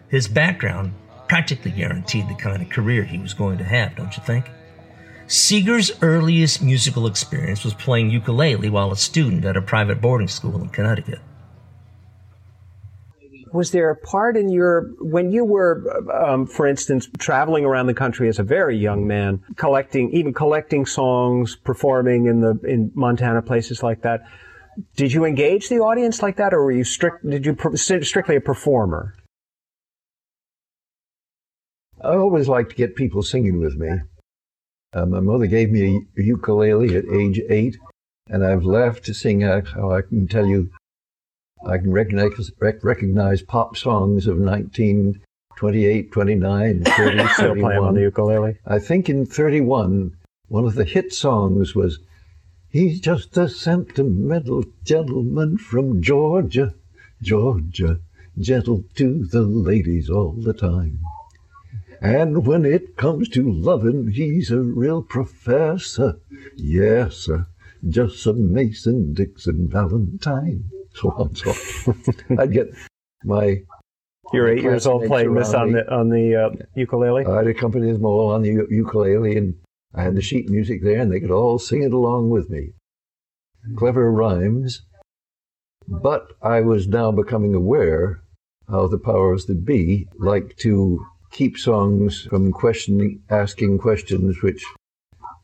His 0.08 0.28
background 0.28 0.92
practically 1.28 1.70
guaranteed 1.70 2.28
the 2.28 2.34
kind 2.34 2.62
of 2.62 2.70
career 2.70 3.04
he 3.04 3.18
was 3.18 3.34
going 3.34 3.58
to 3.58 3.64
have, 3.64 3.96
don't 3.96 4.16
you 4.16 4.22
think? 4.24 4.46
Seeger's 5.26 5.92
earliest 6.02 6.62
musical 6.62 7.06
experience 7.06 7.62
was 7.62 7.74
playing 7.74 8.10
ukulele 8.10 8.70
while 8.70 8.90
a 8.90 8.96
student 8.96 9.44
at 9.44 9.56
a 9.56 9.62
private 9.62 10.00
boarding 10.00 10.28
school 10.28 10.60
in 10.62 10.70
Connecticut 10.70 11.20
was 13.52 13.70
there 13.70 13.90
a 13.90 13.96
part 13.96 14.36
in 14.36 14.48
your 14.48 14.90
when 15.00 15.30
you 15.30 15.44
were 15.44 15.82
um, 16.12 16.46
for 16.46 16.66
instance 16.66 17.08
traveling 17.18 17.64
around 17.64 17.86
the 17.86 17.94
country 17.94 18.28
as 18.28 18.38
a 18.38 18.42
very 18.42 18.76
young 18.76 19.06
man 19.06 19.42
collecting 19.56 20.10
even 20.12 20.32
collecting 20.32 20.84
songs 20.84 21.56
performing 21.56 22.26
in 22.26 22.40
the 22.40 22.58
in 22.64 22.90
montana 22.94 23.42
places 23.42 23.82
like 23.82 24.02
that 24.02 24.22
did 24.96 25.12
you 25.12 25.24
engage 25.24 25.68
the 25.68 25.78
audience 25.78 26.22
like 26.22 26.36
that 26.36 26.52
or 26.52 26.62
were 26.62 26.72
you 26.72 26.84
strict 26.84 27.28
did 27.28 27.44
you 27.46 27.56
strictly 27.76 28.36
a 28.36 28.40
performer 28.40 29.14
i 32.02 32.14
always 32.14 32.48
like 32.48 32.68
to 32.68 32.74
get 32.74 32.96
people 32.96 33.22
singing 33.22 33.58
with 33.58 33.76
me 33.76 33.90
uh, 34.94 35.06
my 35.06 35.20
mother 35.20 35.46
gave 35.46 35.70
me 35.70 36.06
a 36.18 36.22
ukulele 36.22 36.96
at 36.96 37.04
age 37.12 37.40
eight 37.50 37.76
and 38.28 38.44
i've 38.44 38.64
laughed 38.64 39.04
to 39.04 39.14
sing 39.14 39.40
how 39.40 39.90
i 39.90 40.02
can 40.02 40.26
tell 40.26 40.46
you 40.46 40.70
I 41.66 41.78
can 41.78 41.90
recognize, 41.90 42.52
recognize 42.82 43.42
pop 43.42 43.76
songs 43.76 44.26
of 44.26 44.38
1928, 44.38 46.12
29, 46.12 46.84
30, 46.84 47.28
Still 47.28 47.54
playing 47.56 47.82
on 47.82 47.94
the 47.94 48.02
ukulele? 48.02 48.58
I 48.64 48.78
think 48.78 49.08
in 49.08 49.26
31, 49.26 50.12
one 50.46 50.64
of 50.64 50.74
the 50.74 50.84
hit 50.84 51.12
songs 51.12 51.74
was 51.74 51.98
He's 52.70 53.00
just 53.00 53.36
a 53.38 53.48
sentimental 53.48 54.62
gentleman 54.84 55.56
from 55.56 56.02
Georgia, 56.02 56.74
Georgia, 57.22 57.98
gentle 58.38 58.84
to 58.96 59.24
the 59.24 59.40
ladies 59.42 60.10
all 60.10 60.32
the 60.32 60.52
time. 60.52 61.00
And 62.00 62.46
when 62.46 62.64
it 62.64 62.96
comes 62.96 63.28
to 63.30 63.50
loving, 63.50 64.12
he's 64.12 64.50
a 64.50 64.60
real 64.60 65.02
professor. 65.02 66.20
Yes, 66.56 67.16
sir, 67.16 67.46
just 67.88 68.26
a 68.26 68.32
Mason 68.32 69.14
Dixon 69.14 69.68
Valentine 69.68 70.70
so 70.98 71.10
on 71.10 71.34
so 71.34 71.50
on. 71.50 72.38
I'd 72.38 72.52
get 72.52 72.68
my. 73.24 73.62
You're 74.32 74.48
eight 74.48 74.62
years 74.62 74.86
old 74.86 75.06
playing 75.06 75.32
this 75.34 75.54
on 75.54 75.72
the 75.72 75.90
on 75.90 76.10
the 76.10 76.36
uh, 76.36 76.50
ukulele. 76.74 77.24
I'd 77.24 77.46
accompany 77.46 77.92
them 77.92 78.04
all 78.04 78.30
on 78.30 78.42
the 78.42 78.50
u- 78.50 78.68
ukulele, 78.70 79.36
and 79.36 79.54
I 79.94 80.02
had 80.02 80.16
the 80.16 80.22
sheet 80.22 80.50
music 80.50 80.82
there, 80.82 81.00
and 81.00 81.10
they 81.10 81.20
could 81.20 81.30
all 81.30 81.58
sing 81.58 81.82
it 81.82 81.92
along 81.92 82.30
with 82.30 82.50
me. 82.50 82.72
Clever 83.76 84.12
rhymes, 84.12 84.82
but 85.86 86.32
I 86.42 86.60
was 86.60 86.88
now 86.88 87.10
becoming 87.10 87.54
aware 87.54 88.22
how 88.68 88.86
the 88.86 88.98
powers 88.98 89.46
that 89.46 89.64
be 89.64 90.08
like 90.18 90.56
to 90.58 91.06
keep 91.30 91.58
songs 91.58 92.26
from 92.30 92.52
questioning, 92.52 93.22
asking 93.30 93.78
questions 93.78 94.42
which 94.42 94.64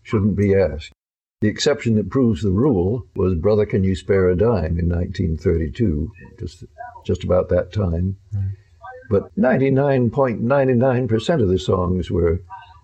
shouldn't 0.03 0.37
be 0.37 0.55
asked. 0.55 0.93
The 1.41 1.49
exception 1.49 1.97
that 1.97 2.11
proves 2.11 2.43
the 2.43 2.51
rule 2.51 3.07
was 3.17 3.35
Brother 3.35 3.67
Can 3.67 3.85
You 3.85 3.95
Spare 3.95 4.31
a 4.31 4.37
Dime 4.37 4.79
in 4.79 4.89
1932, 4.89 6.11
just, 6.39 6.65
just 7.05 7.25
about 7.25 7.49
that 7.51 7.73
time. 7.73 8.17
But 9.11 9.35
99.99% 9.37 11.43
of 11.43 11.49
the 11.49 11.59
songs 11.59 12.11
were 12.11 12.41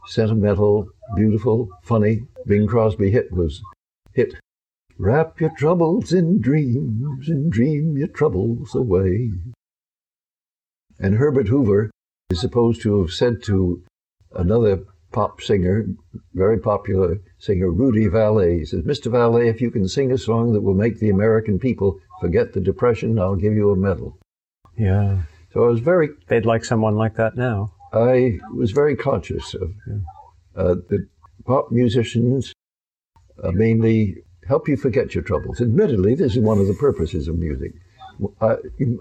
sentimental, 0.09 0.89
beautiful, 1.17 1.69
funny. 1.85 2.21
Bing 2.47 2.67
Crosby 2.67 3.11
hit 3.11 3.33
was 3.33 3.63
hit. 4.13 4.35
Wrap 4.99 5.41
your 5.41 5.53
troubles 5.57 6.13
in 6.13 6.41
dreams 6.41 7.29
and 7.29 7.51
dream 7.51 7.97
your 7.97 8.09
troubles 8.09 8.75
away. 8.75 9.31
And 10.99 11.15
Herbert 11.15 11.49
Hoover 11.49 11.91
is 12.31 12.41
supposed 12.41 12.83
to 12.83 13.01
have 13.01 13.11
said 13.11 13.43
to 13.45 13.83
another 14.35 14.81
pop 15.13 15.41
singer, 15.41 15.87
very 16.35 16.59
popular 16.59 17.19
singer, 17.39 17.71
Rudy 17.71 18.07
Vallee. 18.07 18.61
He 18.61 18.65
says, 18.65 18.83
Mr. 18.83 19.11
Vallee, 19.11 19.49
if 19.49 19.61
you 19.61 19.71
can 19.71 19.89
sing 19.89 20.13
a 20.13 20.19
song 20.19 20.53
that 20.53 20.63
will 20.63 20.75
make 20.75 20.99
the 20.99 21.11
American 21.11 21.59
people 21.59 21.99
forget 22.21 22.53
the 22.53 22.61
Depression, 22.61 23.19
I'll 23.19 23.37
give 23.37 23.55
you 23.55 23.71
a 23.71 23.77
medal. 23.77 24.19
Yeah. 24.77 25.23
So 25.53 25.65
I 25.65 25.69
was 25.69 25.81
very. 25.81 26.11
They'd 26.29 26.47
like 26.47 26.65
someone 26.65 26.97
like 26.97 27.17
that 27.17 27.37
now. 27.37 27.73
I 27.93 28.39
was 28.55 28.71
very 28.71 28.95
conscious 28.95 29.53
of 29.55 29.75
uh, 30.55 30.77
that 30.89 31.09
pop 31.45 31.73
musicians 31.73 32.53
uh, 33.43 33.51
mainly 33.51 34.19
help 34.47 34.69
you 34.69 34.77
forget 34.77 35.15
your 35.15 35.25
troubles. 35.25 35.61
Admittedly, 35.61 36.15
this 36.15 36.37
is 36.37 36.43
one 36.43 36.59
of 36.59 36.69
the 36.69 36.75
purposes 36.75 37.27
of 37.27 37.37
music. 37.37 37.73
I, 38.41 38.57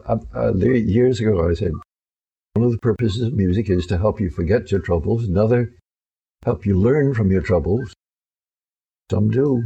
I, 0.07 0.15
I, 0.33 0.49
years 0.51 1.19
ago, 1.19 1.47
I 1.47 1.53
said, 1.53 1.73
one 2.53 2.65
of 2.65 2.71
the 2.71 2.77
purposes 2.79 3.21
of 3.21 3.33
music 3.33 3.69
is 3.69 3.85
to 3.87 3.97
help 3.97 4.19
you 4.19 4.29
forget 4.29 4.71
your 4.71 4.81
troubles. 4.81 5.25
Another 5.25 5.73
help 6.43 6.65
you 6.65 6.77
learn 6.77 7.13
from 7.13 7.31
your 7.31 7.41
troubles. 7.41 7.93
Some 9.11 9.29
do. 9.29 9.63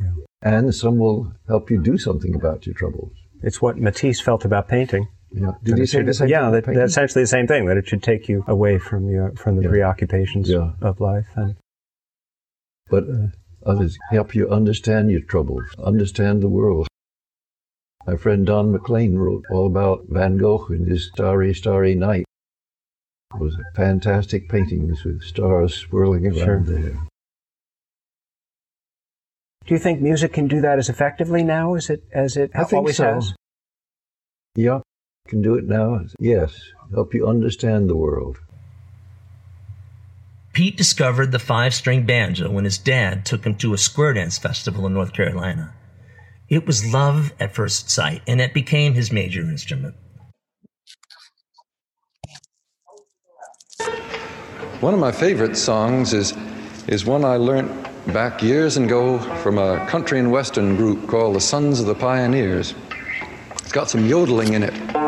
Yeah. 0.00 0.10
And 0.42 0.74
some 0.74 0.98
will 0.98 1.32
help 1.48 1.70
you 1.70 1.82
do 1.82 1.98
something 1.98 2.34
about 2.34 2.66
your 2.66 2.74
troubles. 2.74 3.12
It's 3.42 3.62
what 3.62 3.78
Matisse 3.78 4.20
felt 4.20 4.44
about 4.44 4.68
painting. 4.68 5.08
Yeah. 5.32 5.52
Did 5.62 5.78
he 5.78 5.86
say 5.86 6.02
the 6.02 6.14
same 6.14 6.28
Yeah, 6.28 6.50
that, 6.50 6.64
that's 6.64 6.92
essentially 6.92 7.22
the 7.22 7.28
same 7.28 7.46
thing, 7.46 7.66
that 7.66 7.76
it 7.76 7.86
should 7.86 8.02
take 8.02 8.28
you 8.28 8.44
away 8.48 8.78
from 8.78 9.08
your 9.08 9.32
from 9.32 9.56
the 9.56 9.62
yeah. 9.62 9.68
preoccupations 9.68 10.48
yeah. 10.48 10.72
of 10.80 11.00
life. 11.00 11.26
And 11.34 11.56
But 12.88 13.04
uh, 13.04 13.26
others 13.66 13.98
help 14.10 14.34
you 14.34 14.48
understand 14.48 15.10
your 15.10 15.20
troubles, 15.20 15.64
understand 15.78 16.42
the 16.42 16.48
world. 16.48 16.87
My 18.08 18.16
friend 18.16 18.46
Don 18.46 18.72
McLean 18.72 19.16
wrote 19.16 19.44
all 19.50 19.66
about 19.66 20.06
Van 20.08 20.38
Gogh 20.38 20.68
and 20.70 20.88
his 20.88 21.10
Starry, 21.12 21.52
Starry 21.52 21.94
Night. 21.94 22.24
It 23.34 23.38
was 23.38 23.54
a 23.56 23.76
fantastic 23.76 24.48
paintings 24.48 25.04
with 25.04 25.22
stars 25.22 25.74
swirling 25.74 26.26
around 26.26 26.36
sure. 26.38 26.60
there. 26.60 26.98
Do 29.66 29.74
you 29.74 29.78
think 29.78 30.00
music 30.00 30.32
can 30.32 30.48
do 30.48 30.62
that 30.62 30.78
as 30.78 30.88
effectively 30.88 31.44
now 31.44 31.74
as 31.74 31.90
it 31.90 32.02
as 32.10 32.38
it 32.38 32.50
I 32.54 32.62
always 32.72 32.96
so. 32.96 33.12
has? 33.12 33.34
Yeah, 34.56 34.80
can 35.28 35.42
do 35.42 35.56
it 35.56 35.64
now. 35.64 36.00
Yes, 36.18 36.58
help 36.94 37.12
you 37.12 37.28
understand 37.28 37.90
the 37.90 37.96
world. 37.96 38.38
Pete 40.54 40.78
discovered 40.78 41.30
the 41.30 41.38
five-string 41.38 42.06
banjo 42.06 42.50
when 42.50 42.64
his 42.64 42.78
dad 42.78 43.26
took 43.26 43.44
him 43.44 43.54
to 43.56 43.74
a 43.74 43.78
square 43.78 44.14
dance 44.14 44.38
festival 44.38 44.86
in 44.86 44.94
North 44.94 45.12
Carolina. 45.12 45.74
It 46.48 46.66
was 46.66 46.94
love 46.94 47.34
at 47.38 47.54
first 47.54 47.90
sight, 47.90 48.22
and 48.26 48.40
it 48.40 48.54
became 48.54 48.94
his 48.94 49.12
major 49.12 49.42
instrument. 49.42 49.94
One 54.80 54.94
of 54.94 55.00
my 55.00 55.12
favorite 55.12 55.56
songs 55.56 56.14
is, 56.14 56.32
is 56.86 57.04
one 57.04 57.24
I 57.24 57.36
learned 57.36 57.68
back 58.14 58.42
years 58.42 58.78
ago 58.78 59.18
from 59.42 59.58
a 59.58 59.84
country 59.88 60.18
and 60.18 60.32
western 60.32 60.76
group 60.76 61.06
called 61.06 61.36
the 61.36 61.40
Sons 61.40 61.80
of 61.80 61.86
the 61.86 61.94
Pioneers. 61.94 62.74
It's 63.52 63.72
got 63.72 63.90
some 63.90 64.06
yodeling 64.06 64.54
in 64.54 64.62
it. 64.62 65.07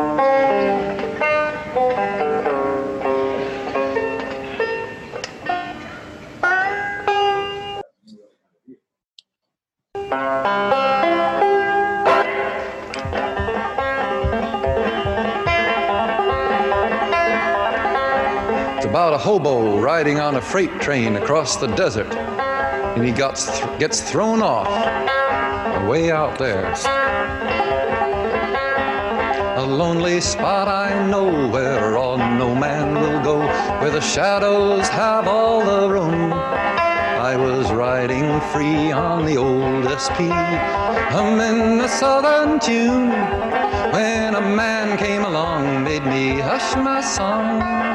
Riding 19.81 20.19
on 20.19 20.35
a 20.35 20.41
freight 20.41 20.79
train 20.79 21.15
across 21.15 21.55
the 21.55 21.65
desert, 21.75 22.13
and 22.13 23.03
he 23.03 23.11
th- 23.11 23.79
gets 23.79 23.99
thrown 23.99 24.43
off 24.43 24.67
way 25.87 26.11
out 26.11 26.37
there. 26.37 26.71
A 29.57 29.65
lonely 29.65 30.21
spot 30.21 30.67
I 30.67 31.07
know 31.09 31.49
where 31.49 31.97
on 31.97 32.37
no 32.37 32.53
man 32.53 32.93
will 32.93 33.23
go, 33.23 33.39
where 33.79 33.89
the 33.89 34.01
shadows 34.01 34.87
have 34.89 35.27
all 35.27 35.65
the 35.65 35.89
room. 35.89 36.31
I 36.31 37.35
was 37.35 37.71
riding 37.71 38.39
free 38.51 38.91
on 38.91 39.25
the 39.25 39.37
old 39.37 39.85
SP, 39.89 40.29
humming 41.09 41.79
a 41.79 41.89
southern 41.89 42.59
tune, 42.59 43.09
when 43.93 44.35
a 44.35 44.41
man 44.41 44.97
came 44.97 45.23
along, 45.23 45.83
made 45.83 46.05
me 46.05 46.39
hush 46.39 46.75
my 46.75 47.01
song, 47.01 47.90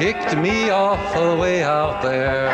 kicked 0.00 0.34
me 0.38 0.70
off 0.70 1.14
away 1.14 1.62
out 1.62 2.00
there. 2.00 2.48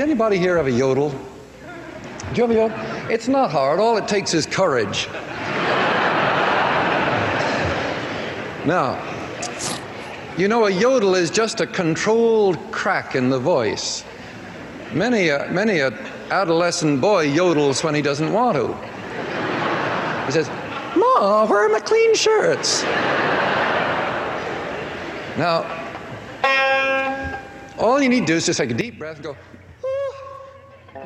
Anybody 0.00 0.38
here 0.38 0.58
have 0.58 0.66
a 0.66 0.70
yodel? 0.70 1.08
Do 1.10 1.16
you 2.34 2.42
have 2.42 2.50
a 2.50 2.54
yodel? 2.54 3.10
It's 3.10 3.26
not 3.26 3.50
hard. 3.50 3.80
All 3.80 3.96
it 3.96 4.06
takes 4.06 4.34
is 4.34 4.44
courage. 4.44 5.08
Now, 8.66 9.02
you 10.36 10.48
know, 10.48 10.66
a 10.66 10.70
yodel 10.70 11.14
is 11.14 11.30
just 11.30 11.60
a 11.60 11.66
controlled 11.66 12.58
crack 12.70 13.14
in 13.14 13.30
the 13.30 13.38
voice. 13.38 14.04
Many 14.92 15.28
a, 15.28 15.48
many 15.50 15.78
a 15.78 15.90
adolescent 16.30 17.00
boy 17.00 17.26
yodels 17.26 17.82
when 17.82 17.94
he 17.94 18.02
doesn't 18.02 18.32
want 18.32 18.56
to. 18.56 18.68
He 20.26 20.32
says, 20.32 20.48
Ma, 20.96 21.46
where 21.46 21.64
are 21.64 21.68
my 21.68 21.80
clean 21.80 22.14
shirts? 22.14 22.82
Now, 25.36 25.64
all 27.78 28.02
you 28.02 28.08
need 28.08 28.20
to 28.20 28.26
do 28.26 28.34
is 28.34 28.46
just 28.46 28.58
take 28.58 28.70
a 28.70 28.74
deep 28.74 28.98
breath 28.98 29.16
and 29.16 29.24
go, 29.24 29.36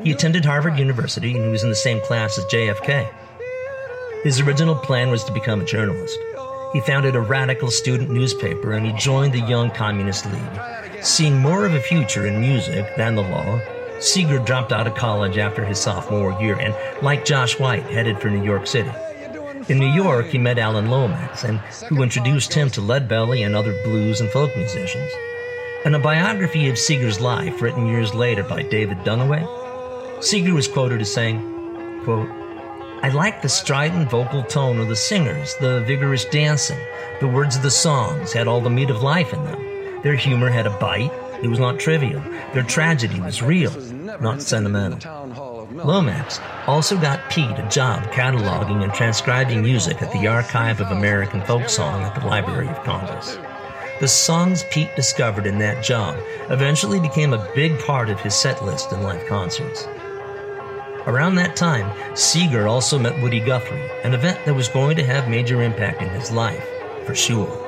He 0.03 0.11
attended 0.11 0.45
Harvard 0.45 0.79
University 0.79 1.35
and 1.35 1.45
he 1.45 1.51
was 1.51 1.63
in 1.63 1.69
the 1.69 1.77
same 1.77 2.01
class 2.01 2.37
as 2.37 2.45
JFK. 2.47 3.13
His 4.25 4.41
original 4.41 4.75
plan 4.75 5.11
was 5.11 5.23
to 5.25 5.33
become 5.33 5.61
a 5.61 5.65
journalist. 5.65 6.19
He 6.75 6.81
founded 6.81 7.15
a 7.15 7.21
radical 7.21 7.71
student 7.71 8.11
newspaper 8.11 8.73
and 8.73 8.85
he 8.85 8.93
joined 8.95 9.33
the 9.33 9.41
Young 9.41 9.71
Communist 9.71 10.27
League. 10.27 11.05
Seeing 11.05 11.39
more 11.39 11.65
of 11.65 11.73
a 11.73 11.81
future 11.81 12.27
in 12.27 12.41
music 12.41 12.97
than 12.97 13.15
the 13.15 13.23
law, 13.23 13.61
Seeger 14.01 14.41
dropped 14.41 14.73
out 14.73 14.89
of 14.89 14.97
college 14.97 15.39
after 15.39 15.65
his 15.65 15.79
sophomore 15.79 16.37
year 16.43 16.59
and, 16.59 16.75
like 17.01 17.25
Josh 17.25 17.61
White, 17.61 17.85
headed 17.85 18.21
for 18.21 18.29
New 18.29 18.43
York 18.43 18.67
City. 18.67 18.91
In 19.69 19.79
New 19.79 19.93
York, 19.93 20.27
he 20.27 20.37
met 20.37 20.59
Alan 20.59 20.91
Lomax, 20.91 21.45
and 21.45 21.59
who 21.89 22.03
introduced 22.03 22.53
him 22.53 22.69
to 22.71 22.81
Leadbelly 22.81 23.47
and 23.47 23.55
other 23.55 23.81
blues 23.85 24.21
and 24.21 24.29
folk 24.31 24.55
musicians. 24.57 25.11
In 25.85 25.95
a 25.95 26.01
biography 26.01 26.69
of 26.69 26.77
Seeger's 26.77 27.21
life 27.21 27.63
written 27.63 27.87
years 27.87 28.13
later 28.15 28.43
by 28.43 28.63
David 28.63 28.99
Dunaway, 28.99 29.47
Seeger 30.25 30.53
was 30.53 30.67
quoted 30.67 31.01
as 31.01 31.13
saying, 31.13 32.03
quote, 32.05 32.29
I 33.05 33.09
like 33.09 33.43
the 33.43 33.51
strident 33.51 34.09
vocal 34.09 34.43
tone 34.43 34.79
of 34.79 34.89
the 34.89 34.97
singers, 34.97 35.57
the 35.57 35.85
vigorous 35.87 36.25
dancing. 36.25 36.79
The 37.21 37.29
words 37.29 37.55
of 37.55 37.61
the 37.61 37.71
songs 37.71 38.33
had 38.33 38.49
all 38.49 38.63
the 38.63 38.71
meat 38.71 38.89
of 38.89 39.03
life 39.03 39.35
in 39.35 39.45
them. 39.45 40.01
Their 40.03 40.15
humor 40.15 40.49
had 40.49 40.67
a 40.67 40.79
bite. 40.79 41.13
It 41.43 41.49
was 41.49 41.59
not 41.59 41.79
trivial. 41.79 42.23
Their 42.55 42.63
tragedy 42.63 43.21
was 43.21 43.43
real, 43.43 43.79
not 44.23 44.41
sentimental. 44.41 45.69
Lomax 45.75 46.41
also 46.67 46.97
got 46.97 47.29
Pete 47.29 47.59
a 47.59 47.69
job 47.69 48.05
cataloging 48.05 48.83
and 48.83 48.95
transcribing 48.95 49.61
music 49.61 50.01
at 50.01 50.11
the 50.11 50.27
Archive 50.27 50.81
of 50.81 50.91
American 50.91 51.43
Folk 51.43 51.69
Song 51.69 52.01
at 52.05 52.19
the 52.19 52.27
Library 52.27 52.69
of 52.69 52.83
Congress. 52.85 53.39
The 54.01 54.09
songs 54.09 54.65
Pete 54.71 54.97
discovered 54.97 55.45
in 55.45 55.59
that 55.59 55.85
job 55.85 56.17
eventually 56.49 57.01
became 57.01 57.35
a 57.35 57.53
big 57.55 57.79
part 57.81 58.09
of 58.09 58.19
his 58.21 58.35
set 58.35 58.65
list 58.65 58.93
in 58.93 59.03
live 59.03 59.27
concerts. 59.27 59.87
Around 61.07 61.35
that 61.35 61.55
time, 61.55 62.17
Seeger 62.17 62.67
also 62.67 62.99
met 62.99 63.21
Woody 63.21 63.41
Guthrie, 63.41 63.91
an 64.05 64.15
event 64.15 64.43
that 64.47 64.55
was 64.55 64.69
going 64.69 64.97
to 64.97 65.05
have 65.05 65.29
major 65.29 65.63
impact 65.63 66.01
in 66.01 66.09
his 66.09 66.31
life, 66.31 66.67
for 67.05 67.15
sure. 67.15 67.61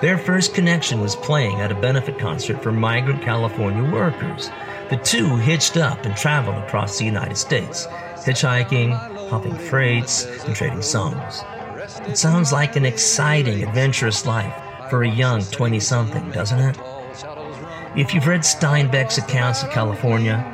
Their 0.00 0.18
first 0.18 0.54
connection 0.54 1.00
was 1.00 1.14
playing 1.14 1.60
at 1.60 1.70
a 1.70 1.80
benefit 1.80 2.18
concert 2.18 2.60
for 2.60 2.72
migrant 2.72 3.22
California 3.22 3.88
workers. 3.92 4.50
The 4.88 4.96
two 4.96 5.36
hitched 5.36 5.76
up 5.76 6.04
and 6.04 6.16
traveled 6.16 6.56
across 6.56 6.98
the 6.98 7.04
United 7.04 7.36
States, 7.36 7.86
hitchhiking, 8.24 8.90
hopping 9.28 9.54
freights, 9.54 10.24
and 10.24 10.56
trading 10.56 10.82
songs. 10.82 11.44
It 12.08 12.18
sounds 12.18 12.52
like 12.52 12.74
an 12.74 12.84
exciting, 12.84 13.62
adventurous 13.62 14.26
life 14.26 14.54
for 14.90 15.04
a 15.04 15.08
young 15.08 15.44
20 15.44 15.78
something, 15.78 16.28
doesn't 16.32 16.58
it? 16.58 16.76
If 17.96 18.14
you've 18.14 18.26
read 18.26 18.40
Steinbeck's 18.40 19.18
accounts 19.18 19.62
of 19.62 19.70
California 19.70 20.44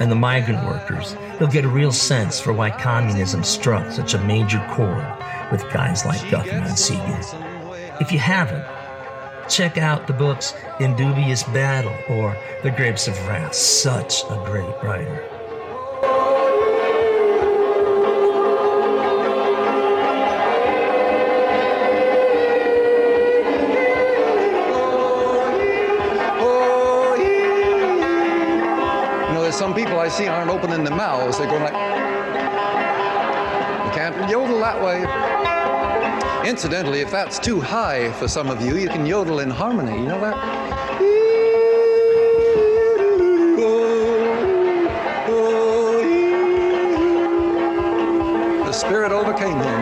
and 0.00 0.10
the 0.10 0.16
migrant 0.16 0.66
workers, 0.66 1.16
you'll 1.38 1.48
get 1.48 1.64
a 1.64 1.68
real 1.68 1.92
sense 1.92 2.40
for 2.40 2.52
why 2.52 2.70
communism 2.70 3.44
struck 3.44 3.90
such 3.92 4.14
a 4.14 4.24
major 4.24 4.64
chord 4.70 5.06
with 5.52 5.62
guys 5.72 6.04
like 6.04 6.30
Guthrie 6.30 6.52
and 6.52 6.78
Seeger. 6.78 7.20
If 8.00 8.12
you 8.12 8.18
haven't, 8.18 8.64
check 9.48 9.78
out 9.78 10.06
the 10.06 10.12
books 10.12 10.54
In 10.80 10.94
Dubious 10.96 11.42
Battle 11.44 11.96
or 12.08 12.36
The 12.62 12.70
Grapes 12.70 13.08
of 13.08 13.14
Wrath. 13.26 13.54
Such 13.54 14.22
a 14.24 14.42
great 14.44 14.74
writer. 14.82 15.37
Some 29.58 29.74
people 29.74 29.98
I 29.98 30.06
see 30.06 30.28
aren't 30.28 30.52
opening 30.52 30.84
their 30.84 30.94
mouths. 30.94 31.36
They're 31.36 31.48
going 31.48 31.64
like, 31.64 31.72
you 31.72 31.78
can't 33.90 34.30
yodel 34.30 34.60
that 34.60 34.80
way. 34.80 35.02
Incidentally, 36.48 37.00
if 37.00 37.10
that's 37.10 37.40
too 37.40 37.60
high 37.60 38.12
for 38.12 38.28
some 38.28 38.50
of 38.50 38.62
you, 38.62 38.76
you 38.76 38.88
can 38.88 39.04
yodel 39.04 39.40
in 39.40 39.50
harmony. 39.50 39.98
You 39.98 40.06
know 40.06 40.20
that? 40.20 40.36
The 48.64 48.72
spirit 48.72 49.10
overcame 49.10 49.58
him. 49.58 49.77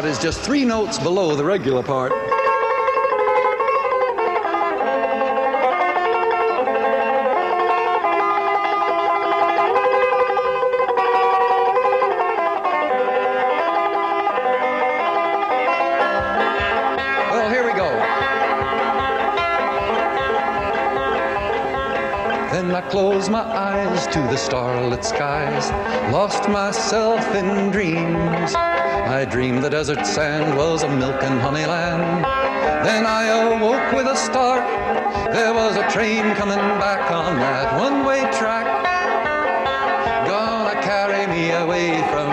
Part 0.00 0.10
is 0.10 0.18
just 0.18 0.40
three 0.40 0.64
notes 0.64 0.98
below 0.98 1.36
the 1.36 1.44
regular 1.44 1.82
part. 1.82 2.10
Well, 17.30 17.50
here 17.50 17.66
we 17.66 17.72
go. 17.72 17.90
Then 22.50 22.74
I 22.74 22.80
closed 22.88 23.30
my 23.30 23.42
eyes 23.42 24.06
to 24.06 24.20
the 24.20 24.36
starlit 24.36 25.04
skies, 25.04 25.70
lost 26.10 26.48
myself 26.48 27.34
in 27.34 27.70
dreams. 27.70 28.54
I 29.06 29.24
dreamed 29.24 29.62
the 29.62 29.70
desert 29.70 30.06
sand 30.06 30.56
was 30.56 30.82
a 30.82 30.88
milk 30.88 31.22
and 31.22 31.40
honey 31.40 31.66
land. 31.66 32.24
Then 32.84 33.06
I 33.06 33.26
awoke 33.26 33.92
with 33.92 34.06
a 34.06 34.16
start. 34.16 34.64
There 35.32 35.52
was 35.52 35.76
a 35.76 35.88
train 35.90 36.34
coming 36.34 36.58
back 36.78 37.10
on 37.10 37.36
that 37.36 37.78
one 37.78 38.04
way 38.04 38.20
track. 38.38 38.66
Gonna 40.26 40.80
carry 40.82 41.26
me 41.26 41.50
away 41.50 42.00
from 42.12 42.29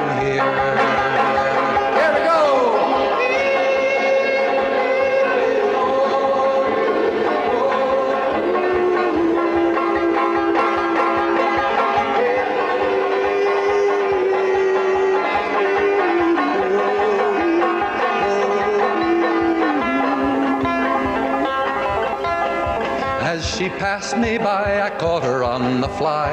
she 23.67 23.73
passed 23.79 24.17
me 24.17 24.37
by, 24.37 24.81
I 24.81 24.89
caught 24.97 25.23
her 25.23 25.43
on 25.43 25.81
the 25.81 25.89
fly, 25.89 26.31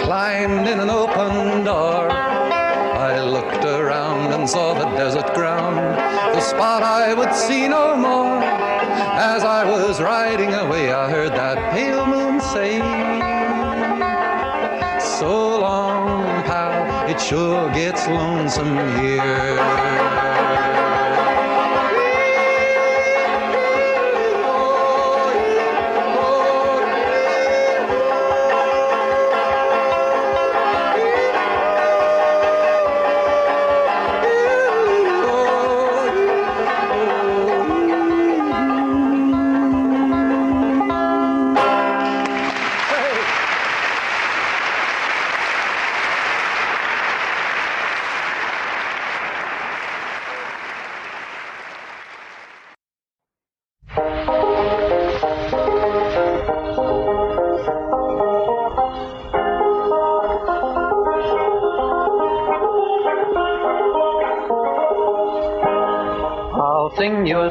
climbed 0.00 0.66
in 0.66 0.80
an 0.80 0.88
open 0.88 1.62
door. 1.62 2.10
I 2.10 3.20
looked 3.20 3.66
around 3.66 4.32
and 4.32 4.48
saw 4.48 4.72
the 4.72 4.86
desert 4.96 5.34
ground, 5.34 5.76
the 6.34 6.40
spot 6.40 6.82
I 6.82 7.12
would 7.12 7.34
see 7.34 7.68
no 7.68 7.94
more. 7.96 8.42
As 8.42 9.44
I 9.44 9.64
was 9.70 10.00
riding 10.00 10.54
away, 10.54 10.90
I 10.90 11.10
heard 11.10 11.32
that 11.32 11.58
pale 11.74 12.06
moon 12.06 12.40
say, 12.40 12.78
So 15.18 15.60
long, 15.60 16.42
pal, 16.44 17.10
it 17.10 17.20
sure 17.20 17.70
gets 17.74 18.06
lonesome 18.08 18.74
here. 18.96 20.23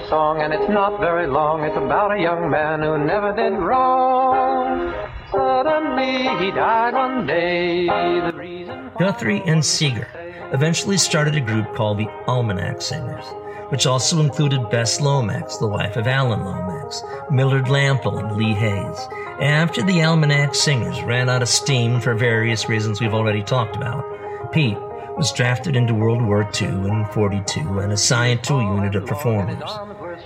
A 0.03 0.09
song, 0.09 0.41
and 0.41 0.53
it's 0.53 0.69
not 0.69 0.99
very 0.99 1.27
long. 1.27 1.63
It's 1.63 1.77
about 1.77 2.11
a 2.11 2.19
young 2.19 2.49
man 2.49 2.81
who 2.81 2.97
never 2.97 3.34
did 3.35 3.53
wrong. 3.53 4.93
Suddenly 5.31 6.43
he 6.43 6.51
died 6.51 6.93
one 6.93 7.25
day. 7.25 7.85
The 7.85 8.38
reason 8.38 8.91
Guthrie 8.99 9.41
and 9.45 9.63
Seeger 9.63 10.07
eventually 10.51 10.97
started 10.97 11.35
a 11.35 11.41
group 11.41 11.73
called 11.75 11.99
the 11.99 12.09
Almanac 12.27 12.81
Singers, 12.81 13.25
which 13.69 13.85
also 13.85 14.19
included 14.19 14.69
Bess 14.69 14.99
Lomax, 14.99 15.57
the 15.57 15.67
wife 15.67 15.95
of 15.95 16.07
Alan 16.07 16.43
Lomax, 16.43 17.01
Millard 17.31 17.65
Lampell, 17.65 18.19
and 18.19 18.35
Lee 18.35 18.53
Hays. 18.53 19.07
After 19.39 19.81
the 19.84 20.03
Almanac 20.03 20.53
Singers 20.53 21.01
ran 21.03 21.30
out 21.30 21.41
of 21.41 21.49
steam 21.49 21.99
for 21.99 22.13
various 22.13 22.67
reasons 22.67 22.99
we've 22.99 23.13
already 23.13 23.43
talked 23.43 23.75
about, 23.75 24.03
Pete 24.51 24.77
was 25.17 25.31
drafted 25.31 25.75
into 25.75 25.93
World 25.93 26.21
War 26.23 26.49
II 26.59 26.67
in 26.67 27.05
42 27.13 27.80
and 27.80 27.91
assigned 27.91 28.43
to 28.43 28.55
a 28.55 28.75
unit 28.75 28.95
of 28.95 29.05
performers. 29.05 29.61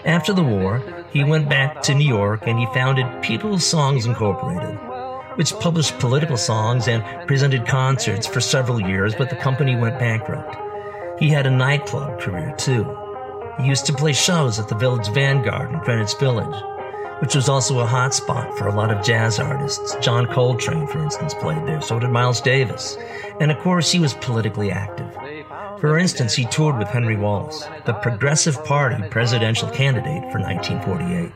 After 0.06 0.34
the 0.34 0.44
war, 0.44 0.82
he 1.11 1.24
went 1.24 1.49
back 1.49 1.82
to 1.84 1.95
New 1.95 2.07
York 2.07 2.44
and 2.45 2.60
he 2.60 2.65
founded 2.68 3.22
People's 3.22 3.65
Songs 3.65 4.06
Incorporated, 4.06 4.78
which 5.36 5.53
published 5.60 5.99
political 5.99 6.38
songs 6.38 6.88
and 6.88 7.03
presented 7.28 7.68
concerts 7.68 8.28
for 8.28 8.40
several 8.40 8.80
years, 8.80 9.15
but 9.15 9.30
the 9.30 9.36
company 9.36 9.76
went 9.76 9.99
bankrupt. 9.99 10.56
He 11.19 11.30
had 11.30 11.48
a 11.48 11.52
nightclub 11.52 12.19
career 12.19 12.53
too. 12.57 12.86
He 13.60 13.68
used 13.68 13.86
to 13.88 13.94
play 13.94 14.14
shows 14.14 14.60
at 14.60 14.68
the 14.68 14.76
Village 14.76 15.07
Vanguard 15.10 15.74
in 15.74 15.80
Greenwich 15.80 16.15
Village, 16.19 16.64
which 17.19 17.34
was 17.34 17.49
also 17.49 17.80
a 17.80 17.86
hot 17.86 18.14
spot 18.14 18.56
for 18.57 18.68
a 18.68 18.76
lot 18.76 18.91
of 18.91 19.03
jazz 19.03 19.40
artists. 19.40 19.95
John 19.99 20.28
Coltrane, 20.28 20.86
for 20.88 20.99
instance, 20.99 21.34
played 21.34 21.65
there, 21.65 21.82
so 21.82 21.99
did 21.99 22.11
Miles 22.11 22.40
Davis. 22.40 22.95
And 23.40 23.52
of 23.52 23.57
course, 23.60 23.91
he 23.91 23.99
was 23.99 24.14
politically 24.15 24.72
active. 24.72 25.07
For 25.80 25.98
instance, 25.99 26.34
he 26.34 26.45
toured 26.45 26.80
with 26.80 26.88
Henry 26.88 27.16
Wallace, 27.16 27.68
the 27.86 27.94
Progressive 27.94 28.66
Party 28.66 29.08
presidential 29.10 29.70
candidate 29.70 30.32
for 30.32 30.40
1948. 30.40 31.32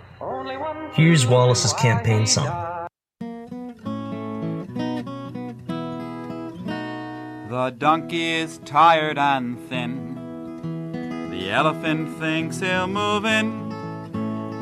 Here's 0.93 1.27
Wallace's 1.27 1.73
campaign 1.73 2.25
song. 2.25 2.87
The 7.49 7.69
donkey 7.77 8.31
is 8.31 8.59
tired 8.65 9.19
and 9.19 9.59
thin. 9.69 11.29
The 11.29 11.51
elephant 11.51 12.17
thinks 12.17 12.59
he'll 12.59 12.87
move 12.87 13.25
in. 13.25 13.69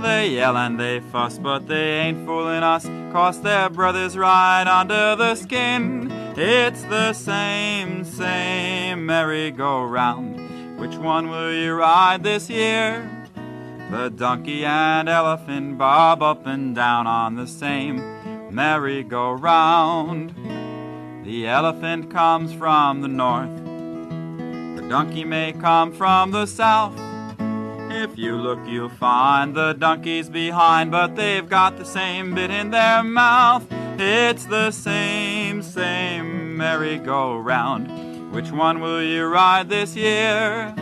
They 0.01 0.29
yell 0.31 0.57
and 0.57 0.77
they 0.77 0.99
fuss, 0.99 1.37
but 1.37 1.67
they 1.67 1.99
ain't 1.99 2.25
fooling 2.25 2.63
us, 2.63 2.85
cause 3.13 3.41
their 3.41 3.69
brothers 3.69 4.17
ride 4.17 4.67
under 4.67 5.15
the 5.15 5.35
skin. 5.35 6.18
It's 6.41 6.83
the 6.83 7.11
same, 7.11 8.05
same 8.05 9.05
merry-go-round. 9.05 10.79
Which 10.79 10.95
one 10.95 11.29
will 11.29 11.51
you 11.51 11.73
ride 11.73 12.23
this 12.23 12.49
year? 12.49 13.27
The 13.91 14.09
donkey 14.09 14.63
and 14.63 15.09
elephant 15.09 15.77
bob 15.77 16.23
up 16.23 16.47
and 16.47 16.73
down 16.73 17.07
on 17.07 17.35
the 17.35 17.45
same 17.45 18.55
merry-go-round. 18.55 20.33
The 21.25 21.45
elephant 21.45 22.09
comes 22.09 22.53
from 22.53 23.01
the 23.01 23.09
north. 23.09 23.57
The 24.77 24.87
donkey 24.87 25.25
may 25.25 25.51
come 25.51 25.91
from 25.91 26.31
the 26.31 26.45
south. 26.45 26.97
If 27.91 28.17
you 28.17 28.37
look, 28.37 28.59
you'll 28.65 28.87
find 28.87 29.53
the 29.53 29.73
donkey's 29.73 30.29
behind, 30.29 30.89
but 30.89 31.17
they've 31.17 31.49
got 31.49 31.77
the 31.77 31.83
same 31.83 32.33
bit 32.33 32.49
in 32.49 32.71
their 32.71 33.03
mouth. 33.03 33.67
It's 34.01 34.45
the 34.45 34.71
same, 34.71 35.61
same 35.61 36.55
merry-go-round. 36.55 38.31
Which 38.31 38.49
one 38.49 38.79
will 38.79 39.03
you 39.03 39.25
ride 39.25 39.67
this 39.67 39.93
year? 39.93 40.73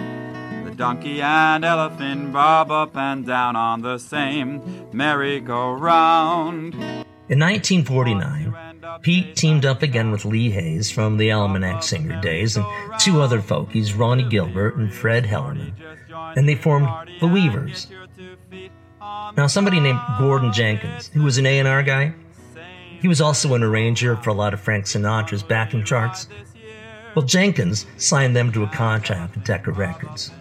The 0.66 0.76
donkey 0.76 1.20
and 1.20 1.66
elephant 1.66 2.32
bob 2.32 2.70
up 2.70 2.96
and 2.96 3.26
down 3.26 3.56
on 3.56 3.82
the 3.82 3.98
same 3.98 4.62
merry-go-round. 4.94 6.76
In 6.76 7.40
1949, 7.40 8.54
Pete 9.02 9.36
teamed 9.36 9.66
up 9.66 9.82
again 9.82 10.12
with 10.12 10.24
Lee 10.24 10.52
Hays 10.52 10.92
from 10.92 11.18
the 11.18 11.32
Almanac 11.32 11.82
Singer 11.82 12.22
days 12.22 12.56
and 12.56 12.68
two 13.00 13.20
other 13.24 13.42
folkies, 13.42 13.98
Ronnie 13.98 14.30
Gilbert 14.30 14.76
and 14.76 14.94
Fred 14.94 15.26
Hellerman, 15.26 15.74
and 16.38 16.48
they 16.48 16.54
formed 16.54 16.88
the 17.20 17.28
Weavers. 17.28 17.88
Now, 19.36 19.48
somebody 19.48 19.80
named 19.80 20.02
Gordon 20.20 20.54
Jenkins, 20.54 21.08
who 21.08 21.24
was 21.24 21.40
an 21.40 21.48
A&R 21.48 21.82
guy, 21.82 22.14
he 23.02 23.08
was 23.08 23.22
also 23.22 23.54
an 23.54 23.64
arranger 23.64 24.16
for 24.18 24.30
a 24.30 24.34
lot 24.34 24.54
of 24.54 24.60
Frank 24.60 24.86
Sinatra's 24.86 25.44
backing 25.44 25.84
charts. 25.84 26.28
Well, 27.16 27.26
Jenkins 27.26 27.86
signed 27.98 28.36
them 28.36 28.52
to 28.52 28.64
a 28.64 28.68
contract 28.68 29.36
with 29.36 29.44
Decca 29.44 29.72
Records. 29.72 30.32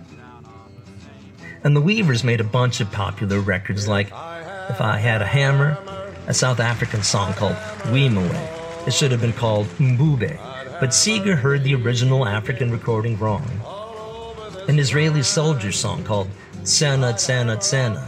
And 1.65 1.75
the 1.75 1.81
Weavers 1.81 2.23
made 2.23 2.41
a 2.41 2.45
bunch 2.45 2.81
of 2.81 2.91
popular 2.93 3.41
records 3.41 3.89
like 3.89 4.09
If 4.09 4.81
I 4.81 4.99
Had 4.99 5.23
a 5.23 5.27
Hammer, 5.27 5.79
a 6.27 6.35
South 6.35 6.61
African 6.61 7.03
song 7.03 7.33
called 7.35 7.57
Wimoweh. 7.87 8.87
It 8.87 8.93
should 8.93 9.11
have 9.11 9.21
been 9.21 9.33
called 9.33 9.67
Mbube, 9.79 10.39
but 10.81 10.95
Seeger 10.95 11.35
heard 11.35 11.65
the 11.65 11.75
original 11.75 12.27
African 12.27 12.71
recording 12.71 13.19
wrong. 13.19 13.49
An 14.69 14.79
Israeli 14.79 15.23
soldier 15.23 15.73
song 15.73 16.05
called 16.05 16.29
Tsena 16.63 17.15
Tsena 17.15 17.57
Tsena. 17.57 18.05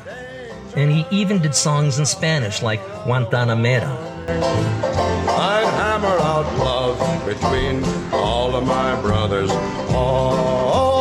And 0.76 0.90
he 0.90 1.06
even 1.10 1.40
did 1.40 1.54
songs 1.54 1.98
in 1.98 2.06
Spanish 2.06 2.62
like 2.62 2.80
Guantanamera. 3.04 4.17
I'd 4.30 5.64
hammer 5.80 6.18
out 6.20 6.46
love 6.58 6.98
between 7.24 7.82
all 8.12 8.54
of 8.54 8.66
my 8.66 9.00
brothers 9.00 9.50
all 9.94 10.98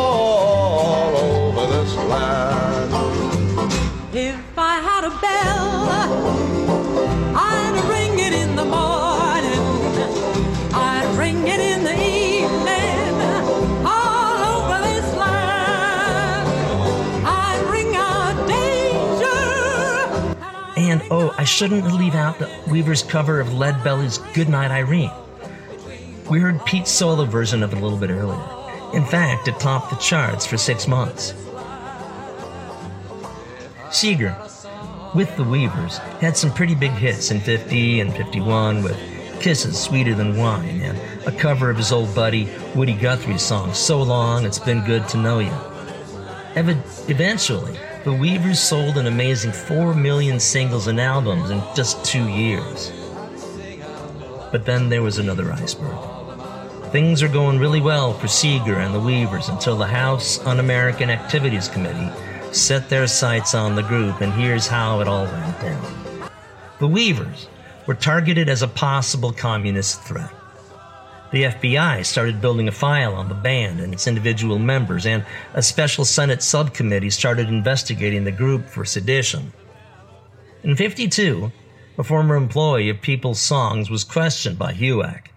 over 1.17 1.67
this 1.67 1.93
land. 1.95 2.46
Oh, 21.09 21.33
I 21.37 21.43
shouldn't 21.43 21.91
leave 21.93 22.15
out 22.15 22.39
the 22.39 22.49
Weaver's 22.67 23.03
cover 23.03 23.39
of 23.39 23.53
Lead 23.53 23.83
Belly's 23.83 24.17
Goodnight 24.33 24.71
Irene. 24.71 25.11
We 26.29 26.39
heard 26.39 26.63
Pete's 26.65 26.91
solo 26.91 27.25
version 27.25 27.63
of 27.63 27.73
it 27.73 27.77
a 27.77 27.81
little 27.81 27.97
bit 27.97 28.09
earlier. 28.09 28.41
In 28.93 29.05
fact, 29.05 29.47
it 29.47 29.59
topped 29.59 29.89
the 29.89 29.95
charts 29.97 30.45
for 30.45 30.57
six 30.57 30.87
months. 30.87 31.33
Seeger, 33.91 34.35
with 35.15 35.33
the 35.37 35.43
Weavers, 35.43 35.97
had 36.19 36.35
some 36.35 36.53
pretty 36.53 36.75
big 36.75 36.91
hits 36.91 37.31
in 37.31 37.39
50 37.39 38.01
and 38.01 38.13
51 38.13 38.83
with 38.83 38.97
Kisses 39.39 39.79
Sweeter 39.79 40.13
Than 40.15 40.37
Wine 40.37 40.81
and 40.81 40.99
a 41.27 41.31
cover 41.31 41.69
of 41.69 41.77
his 41.77 41.91
old 41.91 42.13
buddy 42.13 42.49
Woody 42.75 42.93
Guthrie's 42.93 43.41
song 43.41 43.73
So 43.73 44.01
Long 44.01 44.45
It's 44.45 44.59
Been 44.59 44.83
Good 44.83 45.07
to 45.09 45.17
Know 45.17 45.39
You. 45.39 45.53
Ev- 46.55 47.05
eventually, 47.07 47.77
the 48.07 48.13
Weavers 48.13 48.57
sold 48.57 48.97
an 48.97 49.05
amazing 49.05 49.51
4 49.51 49.93
million 49.93 50.39
singles 50.39 50.87
and 50.87 50.97
albums 50.97 51.49
in 51.49 51.61
just 51.75 52.05
two 52.05 52.25
years. 52.29 52.93
But 54.49 54.63
then 54.63 54.87
there 54.87 55.01
was 55.01 55.17
another 55.17 55.51
iceberg. 55.51 55.97
Things 56.93 57.21
are 57.21 57.27
going 57.27 57.59
really 57.59 57.81
well 57.81 58.13
for 58.13 58.29
Seeger 58.29 58.79
and 58.79 58.95
the 58.95 58.99
Weavers 59.01 59.49
until 59.49 59.75
the 59.75 59.87
House 59.87 60.39
Un 60.45 60.61
American 60.61 61.09
Activities 61.09 61.67
Committee 61.67 62.09
set 62.53 62.87
their 62.87 63.07
sights 63.07 63.53
on 63.53 63.75
the 63.75 63.83
group, 63.83 64.21
and 64.21 64.31
here's 64.31 64.67
how 64.67 65.01
it 65.01 65.09
all 65.09 65.25
went 65.25 65.59
down. 65.59 66.29
The 66.79 66.87
Weavers 66.87 67.49
were 67.87 67.95
targeted 67.95 68.47
as 68.47 68.61
a 68.61 68.69
possible 68.69 69.33
communist 69.33 70.01
threat. 70.03 70.31
The 71.37 71.43
FBI 71.43 72.03
started 72.03 72.41
building 72.41 72.67
a 72.67 72.71
file 72.71 73.13
on 73.13 73.29
the 73.29 73.35
band 73.35 73.79
and 73.79 73.93
its 73.93 74.07
individual 74.07 74.57
members, 74.57 75.05
and 75.05 75.23
a 75.53 75.61
special 75.61 76.03
Senate 76.03 76.41
subcommittee 76.41 77.11
started 77.11 77.47
investigating 77.47 78.23
the 78.23 78.31
group 78.31 78.67
for 78.67 78.83
sedition. 78.83 79.53
In 80.63 80.75
52, 80.75 81.51
a 81.95 82.03
former 82.03 82.35
employee 82.35 82.89
of 82.89 83.01
People's 83.01 83.39
Songs 83.39 83.87
was 83.87 84.03
questioned 84.03 84.57
by 84.57 84.73
HUAC, 84.73 85.27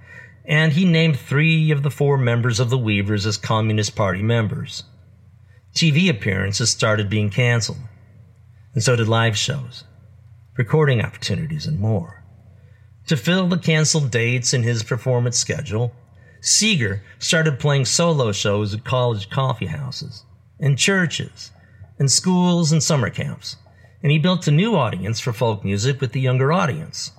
and 0.47 0.73
he 0.73 0.87
named 0.87 1.19
three 1.19 1.71
of 1.71 1.83
the 1.83 1.91
four 1.91 2.17
members 2.17 2.61
of 2.61 2.71
the 2.71 2.79
Weavers 2.79 3.27
as 3.27 3.37
Communist 3.37 3.95
Party 3.95 4.23
members. 4.23 4.85
TV 5.75 6.09
appearances 6.09 6.71
started 6.71 7.11
being 7.11 7.29
canceled, 7.29 7.77
and 8.73 8.83
so 8.83 8.97
did 8.97 9.07
live 9.07 9.37
shows, 9.37 9.85
recording 10.57 11.03
opportunities, 11.03 11.67
and 11.67 11.79
more. 11.79 12.20
To 13.11 13.17
fill 13.17 13.49
the 13.49 13.59
canceled 13.59 14.13
dates 14.13 14.55
in 14.55 14.63
his 14.63 14.85
performance 14.85 15.37
schedule, 15.37 15.93
Seeger 16.41 17.03
started 17.19 17.59
playing 17.59 17.87
solo 17.87 18.31
shows 18.31 18.73
at 18.73 18.85
college 18.85 19.29
coffee 19.29 19.67
houses, 19.67 20.25
in 20.61 20.77
churches, 20.77 21.51
in 21.99 22.07
schools 22.07 22.71
and 22.71 22.81
summer 22.81 23.11
camps, 23.11 23.57
and 24.01 24.13
he 24.13 24.21
built 24.21 24.47
a 24.47 24.53
new 24.53 24.77
audience 24.77 25.19
for 25.19 25.33
folk 25.33 25.65
music 25.65 26.01
with 26.01 26.13
the 26.13 26.21
younger 26.21 26.53
audience. 26.53 27.11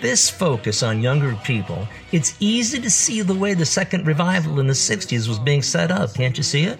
This 0.00 0.30
focus 0.30 0.82
on 0.82 1.02
younger 1.02 1.34
people, 1.44 1.86
it's 2.12 2.36
easy 2.40 2.80
to 2.80 2.90
see 2.90 3.22
the 3.22 3.34
way 3.34 3.54
the 3.54 3.66
second 3.66 4.06
revival 4.06 4.60
in 4.60 4.66
the 4.66 4.72
60s 4.72 5.28
was 5.28 5.38
being 5.38 5.62
set 5.62 5.90
up. 5.90 6.14
Can't 6.14 6.36
you 6.36 6.42
see 6.42 6.64
it? 6.64 6.78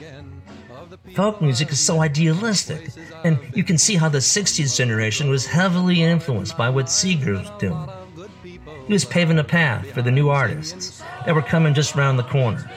Folk 1.15 1.40
music 1.40 1.70
is 1.70 1.81
so 1.81 2.01
idealistic, 2.01 2.90
and 3.24 3.39
you 3.55 3.65
can 3.65 3.78
see 3.78 3.97
how 3.97 4.09
the 4.09 4.19
60s 4.19 4.77
generation 4.77 5.31
was 5.31 5.47
heavily 5.47 6.03
influenced 6.03 6.57
by 6.57 6.69
what 6.69 6.90
Seeger 6.90 7.32
was 7.32 7.51
doing. 7.59 7.89
He 8.86 8.93
was 8.93 9.05
paving 9.05 9.39
a 9.39 9.45
path 9.45 9.90
for 9.90 10.03
the 10.03 10.11
new 10.11 10.28
artists 10.28 11.03
that 11.27 11.35
were 11.35 11.43
coming 11.43 11.74
just 11.74 11.97
around 11.97 12.16
the 12.16 12.23
corner. 12.24 12.70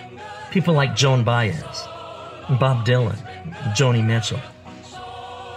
People 0.49 0.73
like 0.73 0.95
Joan 0.95 1.23
Baez, 1.23 1.61
Bob 2.59 2.85
Dylan, 2.85 3.17
Joni 3.75 4.03
Mitchell. 4.05 4.39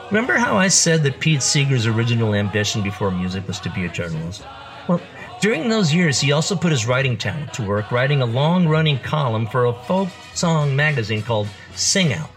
Remember 0.09 0.35
how 0.35 0.57
I 0.57 0.69
said 0.69 1.03
that 1.03 1.19
Pete 1.19 1.43
Seeger's 1.43 1.87
original 1.87 2.35
ambition 2.35 2.83
before 2.83 3.11
music 3.11 3.49
was 3.49 3.59
to 3.61 3.71
be 3.71 3.85
a 3.87 3.89
journalist? 3.89 4.45
Well, 4.89 5.01
during 5.41 5.69
those 5.69 5.93
years, 5.95 6.21
he 6.21 6.33
also 6.33 6.57
put 6.57 6.71
his 6.73 6.87
writing 6.87 7.17
talent 7.17 7.53
to 7.55 7.67
work 7.67 7.91
writing 7.91 8.23
a 8.23 8.27
long 8.27 8.69
running 8.69 8.99
column 8.99 9.47
for 9.47 9.67
a 9.67 9.73
folk 9.73 10.09
song 10.35 10.75
magazine 10.77 11.23
called 11.23 11.49
Sing 11.75 12.13
Out. 12.13 12.31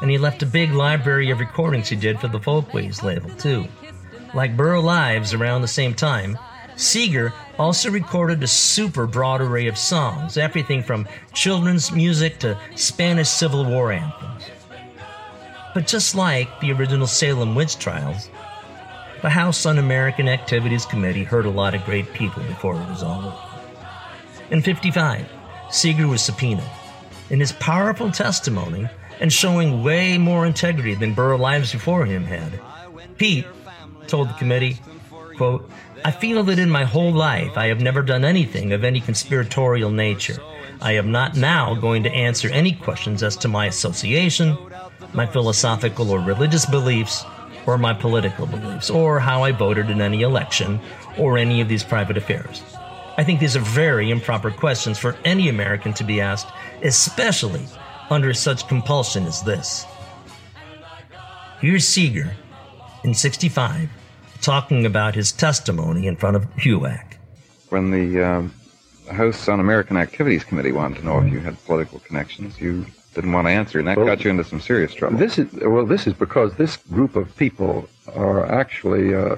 And 0.00 0.10
he 0.10 0.18
left 0.18 0.42
a 0.42 0.46
big 0.46 0.72
library 0.72 1.30
of 1.30 1.40
recordings 1.40 1.88
he 1.88 1.96
did 1.96 2.20
for 2.20 2.28
the 2.28 2.38
Folkways 2.38 3.02
label, 3.02 3.30
too. 3.30 3.66
Like 4.34 4.56
Burl 4.56 4.88
Ives 4.88 5.34
around 5.34 5.62
the 5.62 5.68
same 5.68 5.94
time, 5.94 6.38
Seeger 6.76 7.32
also 7.58 7.90
recorded 7.90 8.42
a 8.42 8.46
super 8.46 9.06
broad 9.06 9.40
array 9.40 9.66
of 9.66 9.76
songs, 9.76 10.36
everything 10.36 10.82
from 10.82 11.08
children's 11.32 11.90
music 11.90 12.38
to 12.38 12.56
Spanish 12.76 13.28
Civil 13.28 13.64
War 13.64 13.90
anthems. 13.90 14.44
But 15.74 15.86
just 15.86 16.14
like 16.14 16.60
the 16.60 16.72
original 16.72 17.06
Salem 17.06 17.54
witch 17.54 17.78
trials, 17.78 18.30
the 19.22 19.30
House 19.30 19.66
Un 19.66 19.78
American 19.78 20.28
Activities 20.28 20.86
Committee 20.86 21.24
heard 21.24 21.46
a 21.46 21.50
lot 21.50 21.74
of 21.74 21.84
great 21.84 22.12
people 22.12 22.42
before 22.44 22.74
it 22.74 22.88
was 22.88 23.02
all 23.02 23.26
over. 23.26 23.36
In 24.50 24.62
55, 24.62 25.26
Seeger 25.70 26.06
was 26.06 26.22
subpoenaed. 26.22 26.64
In 27.30 27.40
his 27.40 27.52
powerful 27.52 28.10
testimony, 28.10 28.88
and 29.20 29.32
showing 29.32 29.82
way 29.82 30.18
more 30.18 30.46
integrity 30.46 30.94
than 30.94 31.14
Burl 31.14 31.44
Ives 31.44 31.72
before 31.72 32.06
him 32.06 32.24
had, 32.24 32.60
Pete 33.16 33.46
told 34.06 34.28
the 34.28 34.34
committee, 34.34 34.78
quote, 35.36 35.68
I 36.04 36.12
feel 36.12 36.44
that 36.44 36.58
in 36.58 36.70
my 36.70 36.84
whole 36.84 37.12
life 37.12 37.58
I 37.58 37.66
have 37.66 37.80
never 37.80 38.02
done 38.02 38.24
anything 38.24 38.72
of 38.72 38.84
any 38.84 39.00
conspiratorial 39.00 39.90
nature. 39.90 40.40
I 40.80 40.92
am 40.92 41.10
not 41.10 41.36
now 41.36 41.74
going 41.74 42.04
to 42.04 42.12
answer 42.12 42.48
any 42.50 42.72
questions 42.72 43.22
as 43.22 43.36
to 43.38 43.48
my 43.48 43.66
association, 43.66 44.56
my 45.12 45.26
philosophical 45.26 46.10
or 46.10 46.20
religious 46.20 46.66
beliefs, 46.66 47.24
or 47.68 47.76
my 47.76 47.92
political 47.92 48.46
beliefs, 48.46 48.88
or 48.88 49.20
how 49.20 49.42
I 49.42 49.52
voted 49.52 49.90
in 49.90 50.00
any 50.00 50.22
election, 50.22 50.80
or 51.18 51.36
any 51.36 51.60
of 51.60 51.68
these 51.68 51.84
private 51.84 52.16
affairs. 52.16 52.62
I 53.18 53.24
think 53.24 53.40
these 53.40 53.56
are 53.56 53.60
very 53.60 54.10
improper 54.10 54.50
questions 54.50 54.98
for 54.98 55.14
any 55.22 55.50
American 55.50 55.92
to 55.94 56.04
be 56.04 56.18
asked, 56.18 56.48
especially 56.82 57.66
under 58.08 58.32
such 58.32 58.66
compulsion 58.68 59.26
as 59.26 59.42
this. 59.42 59.84
Here's 61.60 61.86
Seeger 61.86 62.34
in 63.04 63.12
65 63.12 63.90
talking 64.40 64.86
about 64.86 65.14
his 65.14 65.30
testimony 65.30 66.06
in 66.06 66.16
front 66.16 66.36
of 66.36 66.44
HUAC. 66.54 67.16
When 67.68 67.90
the 67.90 68.22
um, 68.22 68.54
House 69.10 69.46
Un 69.46 69.60
American 69.60 69.98
Activities 69.98 70.42
Committee 70.42 70.72
wanted 70.72 71.00
to 71.00 71.04
know 71.04 71.20
if 71.20 71.30
you 71.30 71.40
had 71.40 71.62
political 71.66 71.98
connections, 71.98 72.58
you 72.58 72.86
didn't 73.18 73.32
want 73.32 73.48
to 73.48 73.50
answer, 73.50 73.80
and 73.80 73.88
that 73.88 73.96
Well, 73.96 74.06
got 74.06 74.22
you 74.22 74.30
into 74.30 74.44
some 74.44 74.60
serious 74.60 74.94
trouble. 74.94 75.18
This 75.18 75.38
is 75.38 75.52
well. 75.54 75.84
This 75.84 76.06
is 76.06 76.14
because 76.14 76.54
this 76.54 76.76
group 76.76 77.16
of 77.16 77.36
people 77.36 77.88
are 78.14 78.46
actually 78.46 79.12
uh, 79.12 79.36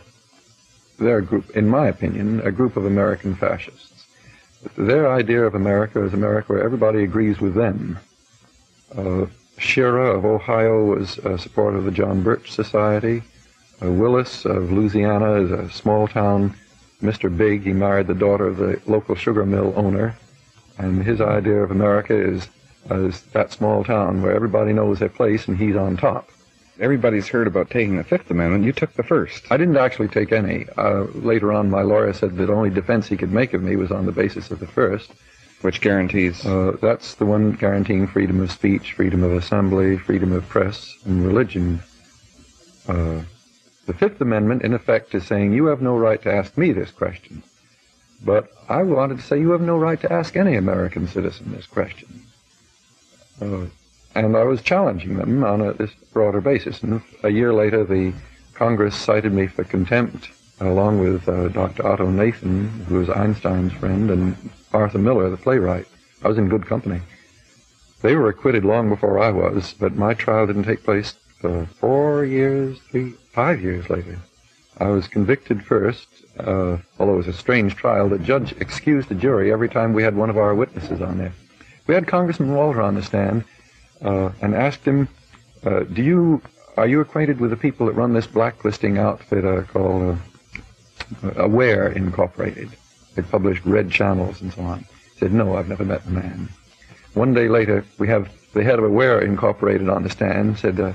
they're 0.98 1.18
a 1.18 1.22
group, 1.22 1.48
in 1.56 1.66
my 1.66 1.88
opinion, 1.88 2.40
a 2.42 2.52
group 2.52 2.76
of 2.76 2.84
American 2.84 3.34
fascists. 3.34 4.06
Their 4.76 5.10
idea 5.10 5.42
of 5.44 5.54
America 5.54 6.04
is 6.04 6.12
America 6.12 6.52
where 6.52 6.62
everybody 6.62 7.02
agrees 7.02 7.40
with 7.40 7.54
them. 7.54 7.98
Uh, 8.94 9.26
Scherer 9.56 10.10
of 10.10 10.26
Ohio 10.26 10.84
was 10.84 11.16
a 11.18 11.38
supporter 11.38 11.78
of 11.78 11.84
the 11.84 11.90
John 11.90 12.22
Birch 12.22 12.50
Society. 12.52 13.22
Uh, 13.82 13.90
Willis 13.90 14.44
of 14.44 14.70
Louisiana 14.70 15.40
is 15.40 15.50
a 15.50 15.70
small 15.70 16.06
town 16.06 16.54
Mr. 17.02 17.34
Big. 17.34 17.62
He 17.62 17.72
married 17.72 18.08
the 18.08 18.14
daughter 18.14 18.46
of 18.46 18.58
the 18.58 18.78
local 18.86 19.14
sugar 19.14 19.46
mill 19.46 19.72
owner, 19.74 20.18
and 20.76 21.02
his 21.02 21.22
idea 21.22 21.62
of 21.62 21.70
America 21.70 22.14
is 22.14 22.46
is 22.90 23.22
that 23.32 23.52
small 23.52 23.84
town 23.84 24.22
where 24.22 24.34
everybody 24.34 24.72
knows 24.72 24.98
their 24.98 25.08
place 25.08 25.48
and 25.48 25.58
he's 25.58 25.76
on 25.76 25.96
top. 25.96 26.30
Everybody's 26.80 27.28
heard 27.28 27.46
about 27.46 27.68
taking 27.68 27.98
the 27.98 28.04
Fifth 28.04 28.30
Amendment. 28.30 28.64
You 28.64 28.72
took 28.72 28.94
the 28.94 29.02
first. 29.02 29.44
I 29.50 29.58
didn't 29.58 29.76
actually 29.76 30.08
take 30.08 30.32
any. 30.32 30.66
Uh, 30.78 31.02
later 31.14 31.52
on, 31.52 31.68
my 31.68 31.82
lawyer 31.82 32.12
said 32.14 32.36
the 32.36 32.50
only 32.52 32.70
defense 32.70 33.06
he 33.06 33.18
could 33.18 33.32
make 33.32 33.52
of 33.52 33.62
me 33.62 33.76
was 33.76 33.90
on 33.92 34.06
the 34.06 34.12
basis 34.12 34.50
of 34.50 34.60
the 34.60 34.66
first. 34.66 35.12
Which 35.60 35.82
guarantees? 35.82 36.44
Uh, 36.46 36.78
that's 36.80 37.16
the 37.16 37.26
one 37.26 37.52
guaranteeing 37.52 38.06
freedom 38.06 38.40
of 38.40 38.50
speech, 38.50 38.94
freedom 38.94 39.22
of 39.22 39.32
assembly, 39.32 39.98
freedom 39.98 40.32
of 40.32 40.48
press, 40.48 40.96
and 41.04 41.26
religion. 41.26 41.80
Uh, 42.88 43.20
the 43.84 43.92
Fifth 43.92 44.18
Amendment, 44.22 44.62
in 44.62 44.72
effect, 44.72 45.14
is 45.14 45.26
saying 45.26 45.52
you 45.52 45.66
have 45.66 45.82
no 45.82 45.98
right 45.98 46.22
to 46.22 46.32
ask 46.32 46.56
me 46.56 46.72
this 46.72 46.90
question. 46.90 47.42
But 48.24 48.50
I 48.70 48.82
wanted 48.84 49.18
to 49.18 49.22
say 49.22 49.38
you 49.38 49.50
have 49.50 49.60
no 49.60 49.76
right 49.76 50.00
to 50.00 50.10
ask 50.10 50.34
any 50.34 50.56
American 50.56 51.08
citizen 51.08 51.52
this 51.52 51.66
question. 51.66 52.22
Uh, 53.40 53.66
and 54.14 54.36
I 54.36 54.44
was 54.44 54.62
challenging 54.62 55.16
them 55.16 55.44
on 55.44 55.60
a, 55.60 55.72
this 55.72 55.92
broader 56.12 56.40
basis. 56.40 56.82
And 56.82 57.00
a 57.22 57.30
year 57.30 57.52
later, 57.52 57.84
the 57.84 58.12
Congress 58.54 58.96
cited 58.96 59.32
me 59.32 59.46
for 59.46 59.64
contempt, 59.64 60.28
along 60.60 61.00
with 61.00 61.28
uh, 61.28 61.48
Dr. 61.48 61.86
Otto 61.86 62.10
Nathan, 62.10 62.68
who 62.88 62.98
was 62.98 63.08
Einstein's 63.08 63.72
friend, 63.72 64.10
and 64.10 64.36
Arthur 64.72 64.98
Miller, 64.98 65.30
the 65.30 65.36
playwright. 65.36 65.86
I 66.22 66.28
was 66.28 66.38
in 66.38 66.48
good 66.48 66.66
company. 66.66 67.00
They 68.02 68.16
were 68.16 68.28
acquitted 68.28 68.64
long 68.64 68.88
before 68.88 69.18
I 69.18 69.30
was, 69.30 69.74
but 69.78 69.94
my 69.94 70.14
trial 70.14 70.46
didn't 70.46 70.64
take 70.64 70.84
place 70.84 71.14
for 71.40 71.66
four 71.66 72.24
years, 72.24 72.78
three, 72.90 73.12
five 73.32 73.60
years 73.60 73.88
later. 73.88 74.18
I 74.78 74.88
was 74.88 75.08
convicted 75.08 75.64
first, 75.64 76.08
uh, 76.38 76.78
although 76.98 77.14
it 77.14 77.18
was 77.18 77.28
a 77.28 77.32
strange 77.32 77.76
trial. 77.76 78.08
The 78.08 78.18
judge 78.18 78.52
excused 78.52 79.08
the 79.08 79.14
jury 79.14 79.52
every 79.52 79.68
time 79.68 79.92
we 79.92 80.02
had 80.02 80.16
one 80.16 80.30
of 80.30 80.38
our 80.38 80.54
witnesses 80.54 81.02
on 81.02 81.18
there. 81.18 81.32
We 81.90 81.94
had 81.94 82.06
Congressman 82.06 82.54
Walter 82.54 82.82
on 82.82 82.94
the 82.94 83.02
stand 83.02 83.42
uh, 84.00 84.30
and 84.40 84.54
asked 84.54 84.84
him, 84.84 85.08
uh, 85.66 85.80
"Do 85.80 86.04
you 86.04 86.40
are 86.76 86.86
you 86.86 87.00
acquainted 87.00 87.40
with 87.40 87.50
the 87.50 87.56
people 87.56 87.86
that 87.86 87.94
run 87.94 88.12
this 88.12 88.28
blacklisting 88.28 88.96
outfit 88.96 89.44
uh, 89.44 89.62
called 89.62 90.16
uh, 91.24 91.32
Aware 91.34 91.88
Incorporated? 91.88 92.70
They 93.16 93.22
publish 93.22 93.60
red 93.64 93.90
channels 93.90 94.40
and 94.40 94.52
so 94.52 94.62
on." 94.62 94.78
He 95.14 95.18
said, 95.18 95.32
"No, 95.32 95.56
I've 95.56 95.68
never 95.68 95.84
met 95.84 96.04
the 96.04 96.12
man." 96.12 96.48
One 97.14 97.34
day 97.34 97.48
later, 97.48 97.84
we 97.98 98.06
have 98.06 98.30
the 98.52 98.62
head 98.62 98.78
of 98.78 98.84
Aware 98.84 99.22
Incorporated 99.22 99.88
on 99.88 100.04
the 100.04 100.10
stand. 100.10 100.60
Said, 100.60 100.78
uh, 100.78 100.92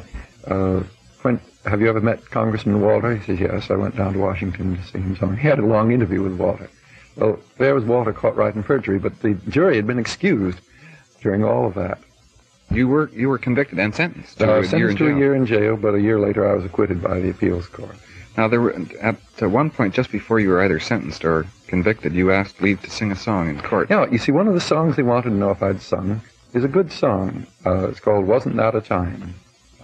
uh, 0.47 0.81
"Quint, 1.19 1.41
have 1.65 1.81
you 1.81 1.89
ever 1.89 1.99
met 1.99 2.29
Congressman 2.29 2.79
Walter?" 2.79 3.17
He 3.17 3.25
says, 3.25 3.41
"Yes, 3.41 3.69
I 3.69 3.75
went 3.75 3.97
down 3.97 4.13
to 4.13 4.19
Washington 4.19 4.77
to 4.77 4.83
see 4.83 4.99
him." 4.99 5.17
So 5.17 5.27
he 5.27 5.45
had 5.45 5.59
a 5.59 5.65
long 5.65 5.91
interview 5.91 6.21
with 6.21 6.37
Walter. 6.39 6.69
Well, 7.17 7.37
there 7.57 7.75
was 7.75 7.83
Walter 7.83 8.13
caught 8.13 8.37
right 8.37 8.55
in 8.55 8.63
perjury, 8.63 8.97
but 8.97 9.19
the 9.19 9.33
jury 9.49 9.75
had 9.75 9.87
been 9.87 9.99
excused 9.99 10.61
during 11.25 11.43
all 11.43 11.65
of 11.65 11.73
that. 11.73 11.97
You 12.69 12.87
were 12.87 13.09
you 13.13 13.29
were 13.29 13.39
convicted 13.39 13.79
and 13.79 13.93
sentenced 13.93 14.37
to 14.37 14.45
Uh, 14.45 14.47
a 14.47 14.49
year 14.51 14.59
in 14.61 14.69
sentenced 14.69 14.97
to 14.99 15.05
jail. 15.07 15.15
a 15.15 15.19
year 15.19 15.35
in 15.35 15.45
jail, 15.47 15.75
but 15.75 15.95
a 15.95 15.99
year 15.99 16.19
later 16.19 16.47
I 16.47 16.53
was 16.53 16.63
acquitted 16.63 17.01
by 17.01 17.19
the 17.19 17.31
appeals 17.31 17.67
court. 17.67 17.95
Now 18.37 18.47
there 18.47 18.61
were 18.61 18.75
at 19.01 19.15
one 19.41 19.69
point 19.71 19.95
just 19.95 20.11
before 20.11 20.39
you 20.39 20.49
were 20.49 20.61
either 20.61 20.79
sentenced 20.79 21.25
or 21.25 21.47
convicted, 21.67 22.13
you 22.13 22.31
asked 22.31 22.61
leave 22.61 22.79
to 22.83 22.91
sing 22.91 23.11
a 23.11 23.15
song 23.15 23.49
in 23.49 23.59
court. 23.59 23.87
Yeah, 23.89 24.05
you 24.11 24.19
see, 24.19 24.31
one 24.31 24.47
of 24.47 24.53
the 24.53 24.61
songs 24.73 24.95
they 24.95 25.03
wanted 25.03 25.29
to 25.31 25.35
know 25.35 25.49
if 25.49 25.63
I'd 25.63 25.81
sung 25.81 26.21
is 26.53 26.63
a 26.63 26.67
good 26.77 26.91
song. 26.91 27.47
Uh, 27.65 27.87
it's 27.89 27.99
called 27.99 28.25
"Wasn't 28.27 28.55
That 28.57 28.75
a 28.75 28.81
Time." 28.81 29.33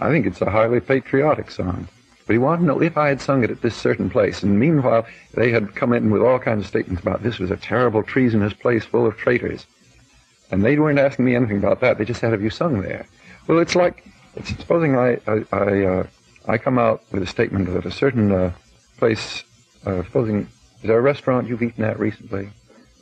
I 0.00 0.08
think 0.10 0.26
it's 0.26 0.42
a 0.42 0.50
highly 0.50 0.78
patriotic 0.80 1.50
song. 1.50 1.88
But 2.26 2.34
he 2.34 2.38
wanted 2.38 2.60
to 2.60 2.66
know 2.66 2.80
if 2.82 2.96
I 2.96 3.08
had 3.08 3.20
sung 3.20 3.42
it 3.42 3.50
at 3.50 3.62
this 3.62 3.74
certain 3.74 4.08
place. 4.08 4.44
And 4.44 4.60
meanwhile, 4.60 5.06
they 5.34 5.50
had 5.50 5.74
come 5.74 5.92
in 5.92 6.10
with 6.10 6.22
all 6.22 6.38
kinds 6.38 6.60
of 6.62 6.68
statements 6.68 7.02
about 7.02 7.24
this 7.24 7.40
was 7.40 7.50
a 7.50 7.56
terrible, 7.56 8.02
treasonous 8.04 8.52
place 8.52 8.84
full 8.84 9.06
of 9.06 9.16
traitors. 9.16 9.66
And 10.52 10.62
they 10.64 10.78
weren't 10.78 10.98
asking 10.98 11.24
me 11.24 11.34
anything 11.34 11.56
about 11.56 11.80
that. 11.80 11.98
They 11.98 12.04
just 12.04 12.20
said, 12.20 12.30
"Have 12.32 12.42
you 12.42 12.50
sung 12.50 12.82
there?" 12.82 13.06
Well, 13.46 13.58
it's 13.58 13.74
like, 13.74 14.04
it's, 14.36 14.50
supposing 14.50 14.96
I 14.96 15.18
I 15.26 15.44
I, 15.50 15.84
uh, 15.84 16.06
I 16.46 16.58
come 16.58 16.78
out 16.78 17.02
with 17.10 17.22
a 17.22 17.26
statement 17.26 17.72
that 17.72 17.86
a 17.86 17.90
certain 17.90 18.30
uh, 18.30 18.52
place, 18.98 19.44
uh, 19.86 20.04
supposing 20.04 20.46
is 20.82 20.88
there 20.88 20.98
a 20.98 21.02
restaurant 21.02 21.48
you've 21.48 21.62
eaten 21.62 21.82
at 21.84 21.98
recently? 21.98 22.50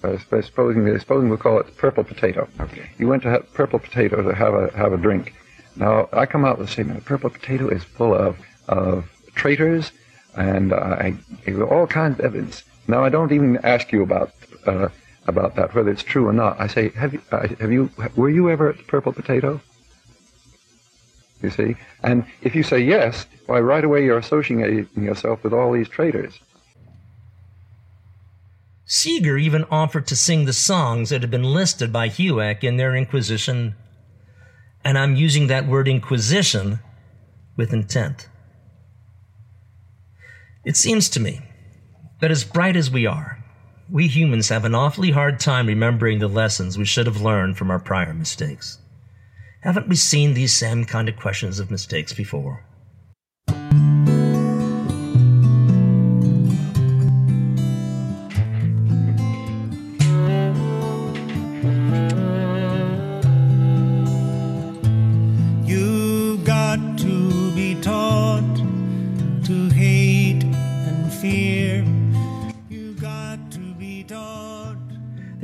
Uh, 0.03 0.17
supposing 0.19 0.99
supposing 0.99 1.29
we'll 1.29 1.39
call 1.39 1.59
it 1.59 1.77
Purple 1.77 2.05
Potato. 2.05 2.49
Okay. 2.61 2.89
You 2.99 3.09
went 3.09 3.23
to 3.25 3.31
have 3.31 3.53
Purple 3.53 3.81
Potato 3.81 4.23
to 4.23 4.35
have 4.35 4.55
a 4.55 4.71
have 4.77 4.93
a 4.93 4.97
drink. 4.97 5.35
Now 5.77 6.09
I 6.13 6.27
come 6.27 6.45
out 6.45 6.59
with 6.59 6.69
a 6.69 6.73
statement. 6.73 7.05
Purple 7.05 7.31
Potato 7.31 7.69
is 7.69 7.83
full 7.83 8.15
of 8.15 8.39
of 8.69 9.11
traitors, 9.35 9.93
and 10.37 10.73
uh, 10.73 10.77
I 10.77 11.19
all 11.69 11.87
kinds 11.87 12.19
of 12.19 12.25
evidence. 12.25 12.63
Now 12.87 13.05
I 13.05 13.09
don't 13.09 13.33
even 13.33 13.59
ask 13.65 13.93
you 13.93 14.03
about 14.03 14.33
uh, 14.67 14.89
about 15.31 15.57
that 15.57 15.75
whether 15.75 15.91
it's 15.91 16.03
true 16.03 16.29
or 16.29 16.33
not. 16.33 16.61
I 16.61 16.67
say, 16.67 16.91
have 16.91 17.15
you 17.15 17.23
uh, 17.33 17.49
have 17.59 17.73
you 17.73 17.91
were 18.17 18.29
you 18.29 18.51
ever 18.51 18.69
at 18.69 18.77
the 18.77 18.83
Purple 18.85 19.13
Potato? 19.13 19.61
You 21.43 21.49
see, 21.49 21.77
and 22.03 22.27
if 22.43 22.55
you 22.55 22.63
say 22.63 22.81
yes, 22.81 23.25
why 23.47 23.61
right 23.61 23.83
away 23.83 24.05
you're 24.05 24.19
associating 24.19 24.87
yourself 25.03 25.43
with 25.43 25.55
all 25.55 25.73
these 25.73 25.89
traitors. 25.89 26.39
Seeger 28.85 29.39
even 29.39 29.65
offered 29.71 30.07
to 30.09 30.17
sing 30.17 30.45
the 30.45 30.53
songs 30.53 31.11
that 31.11 31.21
had 31.23 31.31
been 31.31 31.45
listed 31.45 31.93
by 31.93 32.09
HUAC 32.09 32.65
in 32.65 32.77
their 32.77 32.95
Inquisition, 32.95 33.77
and 34.85 34.99
I'm 34.99 35.15
using 35.15 35.47
that 35.47 35.67
word 35.67 35.89
Inquisition 35.89 36.81
with 37.57 37.73
intent. 37.73 38.29
It 40.65 40.77
seems 40.77 41.09
to 41.11 41.21
me 41.21 41.41
that 42.21 42.31
as 42.31 42.45
bright 42.45 42.77
as 42.77 42.91
we 42.91 43.07
are, 43.07 43.40
we 43.91 44.07
humans 44.07 44.49
have 44.49 44.65
an 44.65 44.75
awfully 44.75 45.11
hard 45.11 45.41
time 45.41 45.67
remembering 45.67 46.21
the 46.21 46.29
lessons 46.29 46.79
we 46.79 46.85
should 46.85 47.07
have 47.07 47.21
learned 47.21 47.59
from 47.59 47.71
our 47.71 47.81
prior 47.81 48.15
mistakes. 48.15 48.79
Haven't 49.63 49.89
we 49.89 49.97
seen 49.97 50.35
these 50.35 50.53
same 50.53 50.85
kind 50.85 51.09
of 51.09 51.17
questions 51.17 51.59
of 51.59 51.71
mistakes 51.71 52.13
before? 52.13 52.65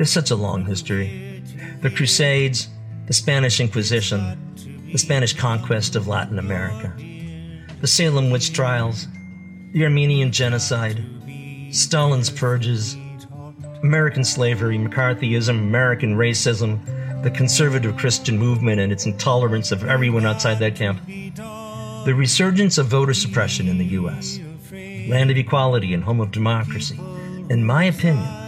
There's 0.06 0.14
such 0.14 0.30
a 0.30 0.36
long 0.36 0.64
history. 0.64 1.42
The 1.82 1.90
Crusades, 1.90 2.68
the 3.08 3.12
Spanish 3.12 3.58
Inquisition, 3.58 4.88
the 4.92 4.98
Spanish 4.98 5.32
conquest 5.32 5.96
of 5.96 6.06
Latin 6.06 6.38
America, 6.38 6.94
the 7.80 7.88
Salem 7.88 8.30
witch 8.30 8.52
trials, 8.52 9.08
the 9.72 9.82
Armenian 9.82 10.30
genocide, 10.30 11.04
Stalin's 11.72 12.30
purges, 12.30 12.94
American 13.82 14.22
slavery, 14.22 14.78
McCarthyism, 14.78 15.48
American 15.48 16.14
racism, 16.14 16.78
the 17.24 17.30
conservative 17.32 17.96
Christian 17.96 18.38
movement 18.38 18.80
and 18.80 18.92
its 18.92 19.06
intolerance 19.06 19.72
of 19.72 19.82
everyone 19.88 20.24
outside 20.24 20.60
that 20.60 20.76
camp, 20.76 21.04
the 21.04 22.14
resurgence 22.16 22.78
of 22.78 22.86
voter 22.86 23.12
suppression 23.12 23.66
in 23.66 23.78
the 23.78 23.86
U.S., 23.86 24.38
land 24.70 25.32
of 25.32 25.36
equality 25.36 25.92
and 25.94 26.04
home 26.04 26.20
of 26.20 26.30
democracy. 26.30 26.96
In 27.50 27.64
my 27.64 27.82
opinion, 27.86 28.45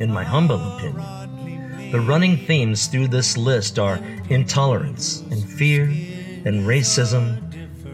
in 0.00 0.12
my 0.12 0.24
humble 0.24 0.76
opinion, 0.76 1.90
the 1.90 2.00
running 2.00 2.36
themes 2.36 2.86
through 2.86 3.08
this 3.08 3.36
list 3.36 3.78
are 3.78 4.00
intolerance 4.28 5.20
and 5.30 5.42
fear 5.42 5.84
and 5.84 6.66
racism, 6.66 7.42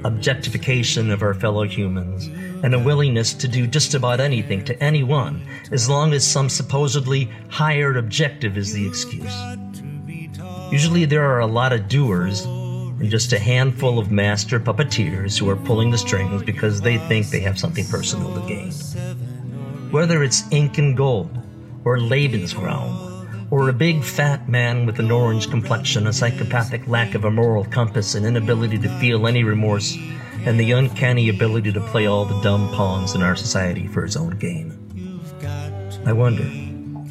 objectification 0.05 1.11
of 1.11 1.23
our 1.23 1.35
fellow 1.35 1.65
humans, 1.65 2.27
and 2.65 2.75
a 2.75 2.79
willingness 2.79 3.35
to 3.35 3.49
do 3.49 3.67
just 3.67 3.95
about 3.95 4.21
anything 4.21 4.65
to 4.65 4.83
anyone 4.83 5.47
as 5.71 5.89
long 5.89 6.13
as 6.13 6.27
some 6.27 6.49
supposedly 6.49 7.31
higher 7.49 7.97
objective 7.97 8.57
is 8.57 8.73
the 8.73 8.87
excuse. 8.87 9.35
Usually 10.71 11.05
there 11.05 11.25
are 11.25 11.41
a 11.41 11.47
lot 11.47 11.73
of 11.73 11.89
doers 11.89 12.45
and 12.47 13.11
just 13.11 13.33
a 13.33 13.39
handful 13.39 13.99
of 13.99 14.11
master 14.11 14.61
puppeteers 14.61 15.39
who 15.39 15.51
are 15.51 15.57
pulling 15.57 15.91
the 15.91 15.99
strings 15.99 16.43
because 16.43 16.81
they 16.81 16.99
think 16.99 17.29
they 17.29 17.41
have 17.41 17.59
something 17.59 17.85
personal 17.87 18.33
to 18.35 18.49
gain. 18.49 18.73
Whether 19.91 20.23
it's 20.23 20.51
Inca 20.51 20.95
gold, 20.95 21.42
or 21.85 21.99
Lebensraum, 21.99 23.51
or 23.51 23.69
a 23.69 23.73
big 23.73 24.03
fat 24.03 24.49
man 24.49 24.87
with 24.87 24.99
an 24.99 25.11
orange 25.11 25.51
complexion, 25.51 26.07
a 26.07 26.13
psychopathic 26.13 26.87
lack 26.89 27.15
of 27.15 27.25
a 27.25 27.31
moral 27.31 27.65
compass, 27.65 28.15
an 28.15 28.25
inability 28.25 28.79
to 28.79 28.89
feel 28.99 29.27
any 29.27 29.45
remorse, 29.45 29.97
and 30.45 30.59
the 30.59 30.73
uncanny 30.73 31.29
ability 31.29 31.73
to 31.73 31.81
play 31.81 32.07
all 32.07 32.25
the 32.25 32.41
dumb 32.41 32.69
pawns 32.75 33.15
in 33.15 33.23
our 33.23 33.37
society 33.37 33.87
for 33.87 34.03
his 34.03 34.17
own 34.17 34.39
gain. 34.39 34.79
I 36.07 36.13
wonder 36.13 36.49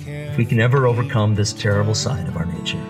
if 0.07 0.37
we 0.37 0.45
can 0.45 0.59
ever 0.59 0.87
overcome 0.87 1.35
this 1.35 1.53
terrible 1.53 1.95
side 1.95 2.27
of 2.27 2.35
our 2.37 2.45
nature. 2.45 2.81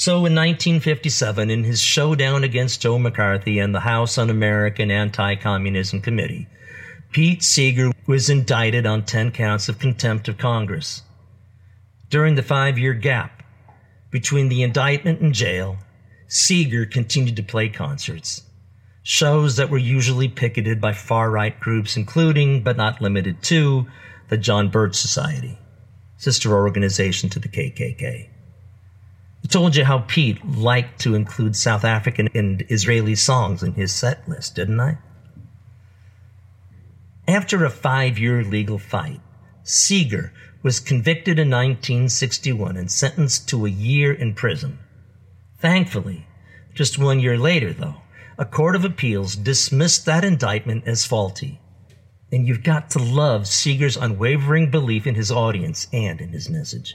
So 0.00 0.24
in 0.24 0.34
1957, 0.34 1.50
in 1.50 1.62
his 1.62 1.78
showdown 1.78 2.42
against 2.42 2.80
Joe 2.80 2.98
McCarthy 2.98 3.58
and 3.58 3.74
the 3.74 3.80
House 3.80 4.16
Un 4.16 4.30
American 4.30 4.90
Anti 4.90 5.34
Communism 5.34 6.00
Committee, 6.00 6.48
Pete 7.10 7.42
Seeger 7.42 7.90
was 8.06 8.30
indicted 8.30 8.86
on 8.86 9.04
10 9.04 9.30
counts 9.32 9.68
of 9.68 9.78
contempt 9.78 10.26
of 10.26 10.38
Congress. 10.38 11.02
During 12.08 12.34
the 12.34 12.42
five 12.42 12.78
year 12.78 12.94
gap 12.94 13.42
between 14.10 14.48
the 14.48 14.62
indictment 14.62 15.20
and 15.20 15.34
jail, 15.34 15.76
Seeger 16.28 16.86
continued 16.86 17.36
to 17.36 17.42
play 17.42 17.68
concerts, 17.68 18.44
shows 19.02 19.56
that 19.56 19.68
were 19.68 19.76
usually 19.76 20.28
picketed 20.28 20.80
by 20.80 20.94
far 20.94 21.30
right 21.30 21.60
groups, 21.60 21.98
including, 21.98 22.62
but 22.62 22.78
not 22.78 23.02
limited 23.02 23.42
to, 23.42 23.86
the 24.30 24.38
John 24.38 24.70
Birch 24.70 24.94
Society, 24.94 25.58
sister 26.16 26.54
organization 26.54 27.28
to 27.28 27.38
the 27.38 27.48
KKK. 27.48 28.39
Told 29.50 29.74
you 29.74 29.84
how 29.84 30.04
Pete 30.06 30.46
liked 30.46 31.00
to 31.00 31.16
include 31.16 31.56
South 31.56 31.84
African 31.84 32.28
and 32.34 32.64
Israeli 32.68 33.16
songs 33.16 33.64
in 33.64 33.74
his 33.74 33.92
set 33.92 34.28
list, 34.28 34.54
didn't 34.54 34.78
I? 34.78 34.98
After 37.26 37.64
a 37.64 37.70
five 37.70 38.16
year 38.16 38.44
legal 38.44 38.78
fight, 38.78 39.20
Seeger 39.64 40.32
was 40.62 40.78
convicted 40.78 41.40
in 41.40 41.50
1961 41.50 42.76
and 42.76 42.90
sentenced 42.90 43.48
to 43.48 43.66
a 43.66 43.70
year 43.70 44.12
in 44.12 44.34
prison. 44.34 44.78
Thankfully, 45.58 46.28
just 46.72 46.96
one 46.96 47.18
year 47.18 47.36
later, 47.36 47.72
though, 47.72 48.02
a 48.38 48.44
court 48.44 48.76
of 48.76 48.84
appeals 48.84 49.34
dismissed 49.34 50.06
that 50.06 50.24
indictment 50.24 50.84
as 50.86 51.06
faulty. 51.06 51.60
And 52.30 52.46
you've 52.46 52.62
got 52.62 52.90
to 52.90 53.00
love 53.00 53.48
Seeger's 53.48 53.96
unwavering 53.96 54.70
belief 54.70 55.08
in 55.08 55.16
his 55.16 55.32
audience 55.32 55.88
and 55.92 56.20
in 56.20 56.28
his 56.28 56.48
message. 56.48 56.94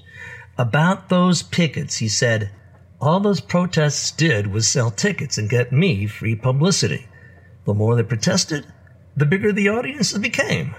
About 0.58 1.10
those 1.10 1.44
pickets, 1.44 1.98
he 1.98 2.08
said, 2.08 2.50
All 3.02 3.20
those 3.20 3.42
protests 3.42 4.12
did 4.12 4.48
was 4.48 4.68
sell 4.68 4.90
tickets 4.90 5.38
and 5.38 5.50
get 5.50 5.74
me 5.74 6.08
free 6.08 6.36
publicity. 6.36 7.08
The 7.66 7.74
more 7.74 7.96
they 7.96 8.04
protested, 8.04 8.66
the 9.18 9.26
bigger 9.26 9.52
the 9.52 9.68
audiences 9.68 10.18
became. 10.20 10.74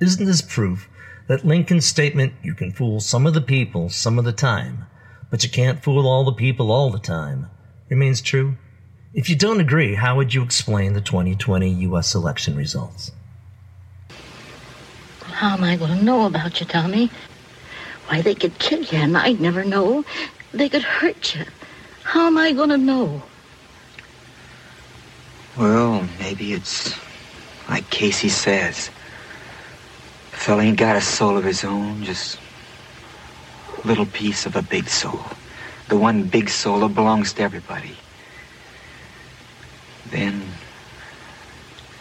Isn't 0.00 0.24
this 0.24 0.40
proof 0.40 0.88
that 1.28 1.44
Lincoln's 1.44 1.84
statement, 1.84 2.32
you 2.42 2.54
can 2.54 2.72
fool 2.72 3.00
some 3.00 3.26
of 3.26 3.34
the 3.34 3.40
people 3.40 3.90
some 3.90 4.18
of 4.18 4.24
the 4.24 4.32
time, 4.32 4.86
but 5.30 5.44
you 5.44 5.50
can't 5.50 5.82
fool 5.82 6.06
all 6.06 6.24
the 6.24 6.32
people 6.32 6.72
all 6.72 6.90
the 6.90 6.98
time, 6.98 7.48
remains 7.90 8.22
true? 8.22 8.56
If 9.12 9.28
you 9.28 9.36
don't 9.36 9.60
agree, 9.60 9.94
how 9.94 10.16
would 10.16 10.32
you 10.32 10.42
explain 10.42 10.94
the 10.94 11.00
2020 11.00 11.70
U.S. 11.70 12.14
election 12.14 12.56
results? 12.56 13.12
How 15.22 15.56
am 15.56 15.64
I 15.64 15.76
going 15.76 15.98
to 15.98 16.04
know 16.04 16.26
about 16.26 16.58
you, 16.60 16.66
Tommy? 16.66 17.10
Why, 18.08 18.20
they 18.20 18.34
could 18.34 18.58
kill 18.58 18.82
you, 18.82 18.98
and 18.98 19.16
I'd 19.16 19.40
never 19.40 19.64
know. 19.64 20.04
They 20.52 20.68
could 20.68 20.82
hurt 20.82 21.34
you. 21.34 21.44
How 22.02 22.26
am 22.26 22.36
I 22.38 22.52
going 22.52 22.68
to 22.68 22.78
know? 22.78 23.22
Well, 25.56 26.06
maybe 26.18 26.52
it's 26.52 26.94
like 27.68 27.88
Casy 27.90 28.28
says. 28.28 28.90
The 30.32 30.36
fella 30.36 30.62
ain't 30.64 30.76
got 30.78 30.96
a 30.96 31.00
soul 31.00 31.36
of 31.36 31.44
his 31.44 31.64
own, 31.64 32.04
just 32.04 32.38
a 33.82 33.86
little 33.86 34.06
piece 34.06 34.46
of 34.46 34.56
a 34.56 34.62
big 34.62 34.88
soul. 34.88 35.24
The 35.88 35.96
one 35.96 36.24
big 36.24 36.48
soul 36.50 36.80
that 36.80 36.94
belongs 36.94 37.32
to 37.34 37.42
everybody. 37.42 37.96
Then, 40.10 40.42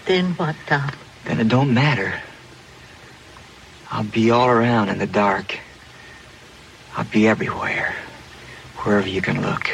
Then 0.06 0.34
what, 0.34 0.56
Tom? 0.68 0.92
then 1.26 1.40
it 1.40 1.48
don't 1.48 1.74
matter. 1.74 2.22
I'll 3.92 4.04
be 4.04 4.32
all 4.32 4.50
around 4.50 4.90
in 4.90 4.98
the 4.98 5.08
dark. 5.08 5.58
I'll 6.96 7.06
be 7.06 7.28
everywhere, 7.28 7.96
wherever 8.84 9.08
you 9.08 9.22
can 9.22 9.42
look. 9.42 9.68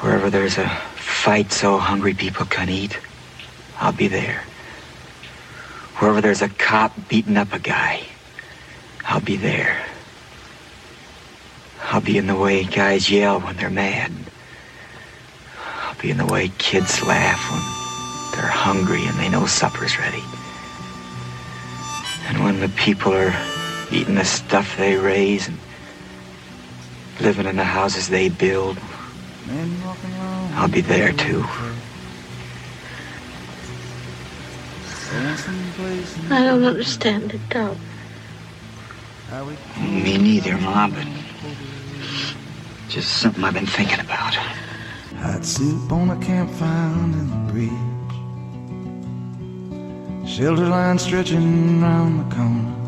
Wherever 0.00 0.30
there's 0.30 0.58
a 0.58 0.68
fight 0.68 1.50
so 1.50 1.78
hungry 1.78 2.14
people 2.14 2.46
can 2.46 2.68
eat, 2.68 2.98
I'll 3.80 3.92
be 3.92 4.06
there. 4.06 4.42
Wherever 5.98 6.20
there's 6.20 6.42
a 6.42 6.48
cop 6.48 6.92
beating 7.08 7.36
up 7.36 7.52
a 7.52 7.58
guy, 7.58 8.02
I'll 9.04 9.20
be 9.20 9.36
there. 9.36 9.84
I'll 11.82 12.00
be 12.00 12.18
in 12.18 12.26
the 12.26 12.36
way 12.36 12.64
guys 12.64 13.10
yell 13.10 13.40
when 13.40 13.56
they're 13.56 13.70
mad. 13.70 14.12
I'll 15.82 16.00
be 16.00 16.10
in 16.10 16.18
the 16.18 16.26
way 16.26 16.50
kids 16.58 17.02
laugh 17.02 17.40
when 17.50 17.60
they're 18.32 18.50
hungry 18.50 19.04
and 19.06 19.18
they 19.18 19.28
know 19.28 19.46
supper's 19.46 19.98
ready. 19.98 20.22
And 22.28 22.42
when 22.42 22.60
the 22.60 22.68
people 22.70 23.12
are 23.12 23.34
eating 23.94 24.16
the 24.16 24.24
stuff 24.24 24.76
they 24.76 24.96
raise 24.96 25.46
and 25.46 25.56
living 27.20 27.46
in 27.46 27.56
the 27.56 27.64
houses 27.64 28.08
they 28.08 28.28
build, 28.28 28.76
I'll 30.54 30.68
be 30.68 30.80
there 30.80 31.12
too. 31.12 31.44
I 36.30 36.44
don't 36.44 36.64
understand 36.64 37.32
it, 37.34 37.40
Tom. 37.50 37.78
Me 39.78 40.18
neither, 40.18 40.56
Ma, 40.58 40.88
but 40.88 41.06
just 42.88 43.18
something 43.18 43.44
I've 43.44 43.54
been 43.54 43.66
thinking 43.66 44.00
about. 44.00 44.34
Hot 45.18 45.44
soup 45.44 45.92
on 45.92 46.10
a 46.10 46.16
campfire 46.24 46.92
in 47.04 47.12
the 47.12 47.52
breeze. 47.52 47.70
Shelter 50.28 50.66
line 50.66 50.98
stretching 50.98 51.80
round 51.80 52.30
the 52.30 52.34
corner. 52.34 52.83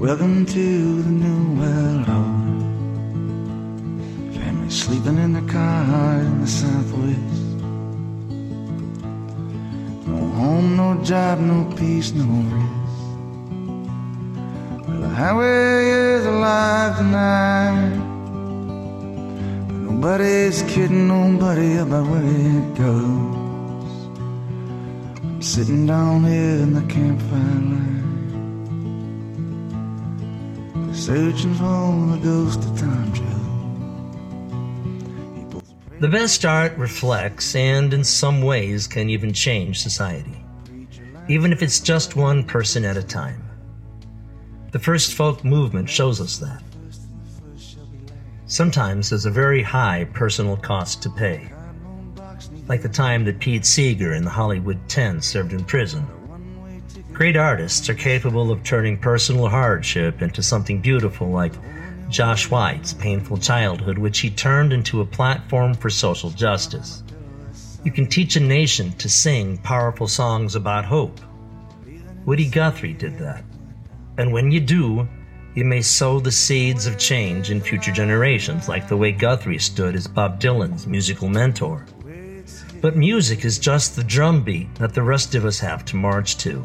Welcome 0.00 0.46
to 0.46 1.02
the 1.02 1.10
new 1.10 1.58
world 1.58 2.08
order. 2.08 2.62
Family 4.38 4.70
sleeping 4.70 5.18
in 5.18 5.32
their 5.32 5.48
car 5.52 6.20
in 6.20 6.40
the 6.40 6.46
southwest. 6.46 7.58
No 10.06 10.18
home, 10.38 10.76
no 10.76 11.02
job, 11.02 11.40
no 11.40 11.64
peace, 11.74 12.12
no 12.12 12.26
rest. 12.54 13.08
Well, 14.86 15.00
the 15.00 15.08
highway 15.08 15.90
is 15.90 16.26
alive 16.26 16.98
tonight. 16.98 17.98
But 19.66 19.78
nobody's 19.78 20.62
kidding 20.62 21.08
nobody 21.08 21.78
about 21.78 22.06
where 22.06 22.22
it 22.22 22.74
goes. 22.76 23.90
I'm 25.24 25.42
sitting 25.42 25.86
down 25.86 26.22
here 26.22 26.62
in 26.62 26.72
the 26.74 26.82
campfire 26.82 27.40
light, 27.72 27.97
searching 30.98 31.54
for 31.54 32.06
the 32.10 32.20
ghost 32.22 32.58
of 32.58 32.76
Tom 32.78 33.12
Joad. 33.14 33.24
The 36.00 36.08
best 36.08 36.44
art 36.44 36.76
reflects 36.76 37.54
and, 37.54 37.94
in 37.94 38.02
some 38.02 38.42
ways, 38.42 38.88
can 38.88 39.08
even 39.08 39.32
change 39.32 39.80
society, 39.80 40.44
even 41.28 41.52
if 41.52 41.62
it's 41.62 41.78
just 41.78 42.16
one 42.16 42.42
person 42.42 42.84
at 42.84 42.96
a 42.96 43.02
time. 43.02 43.48
The 44.72 44.80
first 44.80 45.14
folk 45.14 45.44
movement 45.44 45.88
shows 45.88 46.20
us 46.20 46.38
that. 46.38 46.62
Sometimes 48.46 49.10
there's 49.10 49.26
a 49.26 49.30
very 49.30 49.62
high 49.62 50.04
personal 50.12 50.56
cost 50.56 51.00
to 51.02 51.10
pay, 51.10 51.48
like 52.66 52.82
the 52.82 52.88
time 52.88 53.24
that 53.24 53.38
Pete 53.38 53.64
Seeger 53.64 54.14
in 54.14 54.24
the 54.24 54.30
Hollywood 54.30 54.80
10 54.88 55.22
served 55.22 55.52
in 55.52 55.64
prison. 55.64 56.06
Great 57.18 57.36
artists 57.36 57.88
are 57.88 57.94
capable 57.94 58.52
of 58.52 58.62
turning 58.62 58.96
personal 58.96 59.48
hardship 59.48 60.22
into 60.22 60.40
something 60.40 60.80
beautiful, 60.80 61.28
like 61.28 61.52
Josh 62.08 62.48
White's 62.48 62.94
painful 62.94 63.38
childhood, 63.38 63.98
which 63.98 64.20
he 64.20 64.30
turned 64.30 64.72
into 64.72 65.00
a 65.00 65.04
platform 65.04 65.74
for 65.74 65.90
social 65.90 66.30
justice. 66.30 67.02
You 67.82 67.90
can 67.90 68.06
teach 68.06 68.36
a 68.36 68.40
nation 68.40 68.92
to 68.98 69.08
sing 69.08 69.58
powerful 69.58 70.06
songs 70.06 70.54
about 70.54 70.84
hope. 70.84 71.20
Woody 72.24 72.48
Guthrie 72.48 72.92
did 72.92 73.18
that. 73.18 73.42
And 74.16 74.32
when 74.32 74.52
you 74.52 74.60
do, 74.60 75.08
you 75.56 75.64
may 75.64 75.82
sow 75.82 76.20
the 76.20 76.30
seeds 76.30 76.86
of 76.86 76.98
change 76.98 77.50
in 77.50 77.60
future 77.60 77.90
generations, 77.90 78.68
like 78.68 78.86
the 78.86 78.96
way 78.96 79.10
Guthrie 79.10 79.58
stood 79.58 79.96
as 79.96 80.06
Bob 80.06 80.40
Dylan's 80.40 80.86
musical 80.86 81.28
mentor. 81.28 81.84
But 82.80 82.96
music 82.96 83.44
is 83.44 83.58
just 83.58 83.96
the 83.96 84.04
drumbeat 84.04 84.72
that 84.76 84.94
the 84.94 85.02
rest 85.02 85.34
of 85.34 85.44
us 85.44 85.58
have 85.58 85.84
to 85.86 85.96
march 85.96 86.36
to. 86.36 86.62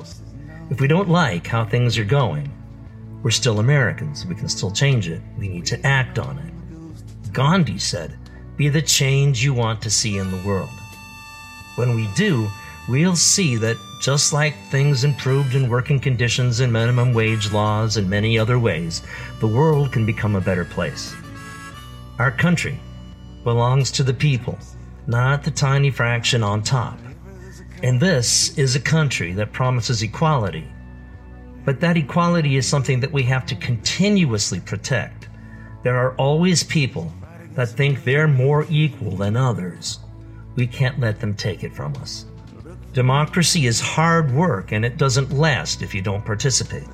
If 0.74 0.82
we 0.82 0.88
don't 0.88 1.08
like 1.08 1.46
how 1.46 1.66
things 1.66 2.00
are 2.00 2.04
going, 2.04 2.52
we're 3.22 3.30
still 3.30 3.60
Americans. 3.60 4.26
We 4.26 4.34
can 4.34 4.50
still 4.50 4.72
change 4.72 5.08
it. 5.08 5.22
We 5.38 5.48
need 5.48 5.68
to 5.68 5.80
act 5.86 6.18
on 6.18 6.40
it. 6.40 7.32
Gandhi 7.32 7.78
said, 7.78 8.18
Be 8.58 8.70
the 8.70 8.82
change 8.82 9.44
you 9.44 9.54
want 9.54 9.84
to 9.84 9.92
see 9.92 10.18
in 10.18 10.32
the 10.32 10.42
world. 10.44 10.72
When 11.76 11.94
we 11.94 12.10
do, 12.16 12.50
we'll 12.90 13.16
see 13.16 13.56
that 13.58 13.78
just 14.02 14.34
like 14.34 14.56
things 14.72 15.04
improved 15.04 15.54
in 15.54 15.70
working 15.70 16.00
conditions 16.00 16.60
and 16.60 16.74
minimum 16.74 17.14
wage 17.14 17.52
laws 17.52 17.98
and 17.98 18.10
many 18.10 18.40
other 18.40 18.58
ways, 18.58 19.04
the 19.42 19.48
world 19.48 19.92
can 19.92 20.08
become 20.08 20.36
a 20.36 20.42
better 20.42 20.66
place. 20.66 21.14
Our 22.18 22.32
country 22.32 22.80
belongs 23.44 23.92
to 23.92 24.04
the 24.04 24.16
people, 24.16 24.58
not 25.06 25.44
the 25.44 25.52
tiny 25.52 25.92
fraction 25.92 26.42
on 26.42 26.64
top. 26.64 26.98
And 27.84 28.00
this 28.00 28.58
is 28.58 28.78
a 28.78 28.80
country 28.80 29.34
that 29.34 29.52
promises 29.52 30.02
equality. 30.02 30.66
But 31.66 31.82
that 31.82 31.98
equality 31.98 32.56
is 32.56 32.66
something 32.66 33.02
that 33.02 33.12
we 33.12 33.24
have 33.24 33.46
to 33.48 33.56
continuously 33.56 34.62
protect. 34.62 35.28
There 35.84 35.98
are 35.98 36.16
always 36.16 36.64
people 36.64 37.14
that 37.56 37.70
think 37.70 38.04
they're 38.04 38.28
more 38.28 38.66
equal 38.70 39.18
than 39.18 39.36
others. 39.36 40.00
We 40.56 40.66
can't 40.66 41.00
let 41.00 41.20
them 41.20 41.36
take 41.36 41.66
it 41.66 41.76
from 41.76 41.94
us. 41.98 42.26
Democracy 42.94 43.66
is 43.66 43.82
hard 43.82 44.32
work 44.32 44.72
and 44.72 44.86
it 44.86 44.98
doesn't 44.98 45.34
last 45.34 45.82
if 45.82 45.94
you 45.94 46.02
don't 46.02 46.26
participate. 46.26 46.88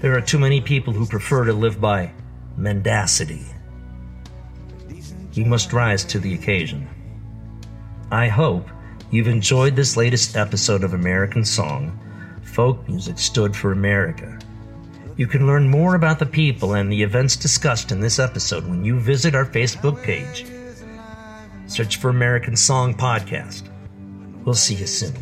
There 0.00 0.16
are 0.16 0.20
too 0.20 0.38
many 0.38 0.60
people 0.60 0.92
who 0.92 1.06
prefer 1.06 1.44
to 1.44 1.52
live 1.52 1.80
by 1.80 2.12
mendacity. 2.56 3.46
We 5.34 5.42
must 5.42 5.72
rise 5.72 6.04
to 6.04 6.20
the 6.20 6.34
occasion. 6.34 6.88
I 8.12 8.28
hope 8.28 8.68
you've 9.10 9.28
enjoyed 9.28 9.74
this 9.74 9.96
latest 9.96 10.36
episode 10.36 10.84
of 10.84 10.94
American 10.94 11.44
Song. 11.44 11.98
Folk 12.42 12.88
music 12.88 13.18
stood 13.18 13.56
for 13.56 13.72
America. 13.72 14.38
You 15.16 15.26
can 15.26 15.46
learn 15.46 15.68
more 15.68 15.94
about 15.94 16.18
the 16.18 16.26
people 16.26 16.74
and 16.74 16.92
the 16.92 17.02
events 17.02 17.36
discussed 17.36 17.90
in 17.90 18.00
this 18.00 18.18
episode 18.18 18.66
when 18.66 18.84
you 18.84 19.00
visit 19.00 19.34
our 19.34 19.44
Facebook 19.44 20.02
page. 20.02 20.46
Search 21.66 21.96
for 21.96 22.10
American 22.10 22.56
Song 22.56 22.94
Podcast. 22.94 23.68
We'll 24.44 24.54
see 24.54 24.74
you 24.74 24.86
soon. 24.86 25.14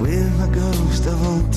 with 0.00 0.54
ghost 0.54 1.06
of 1.06 1.26
old. 1.26 1.50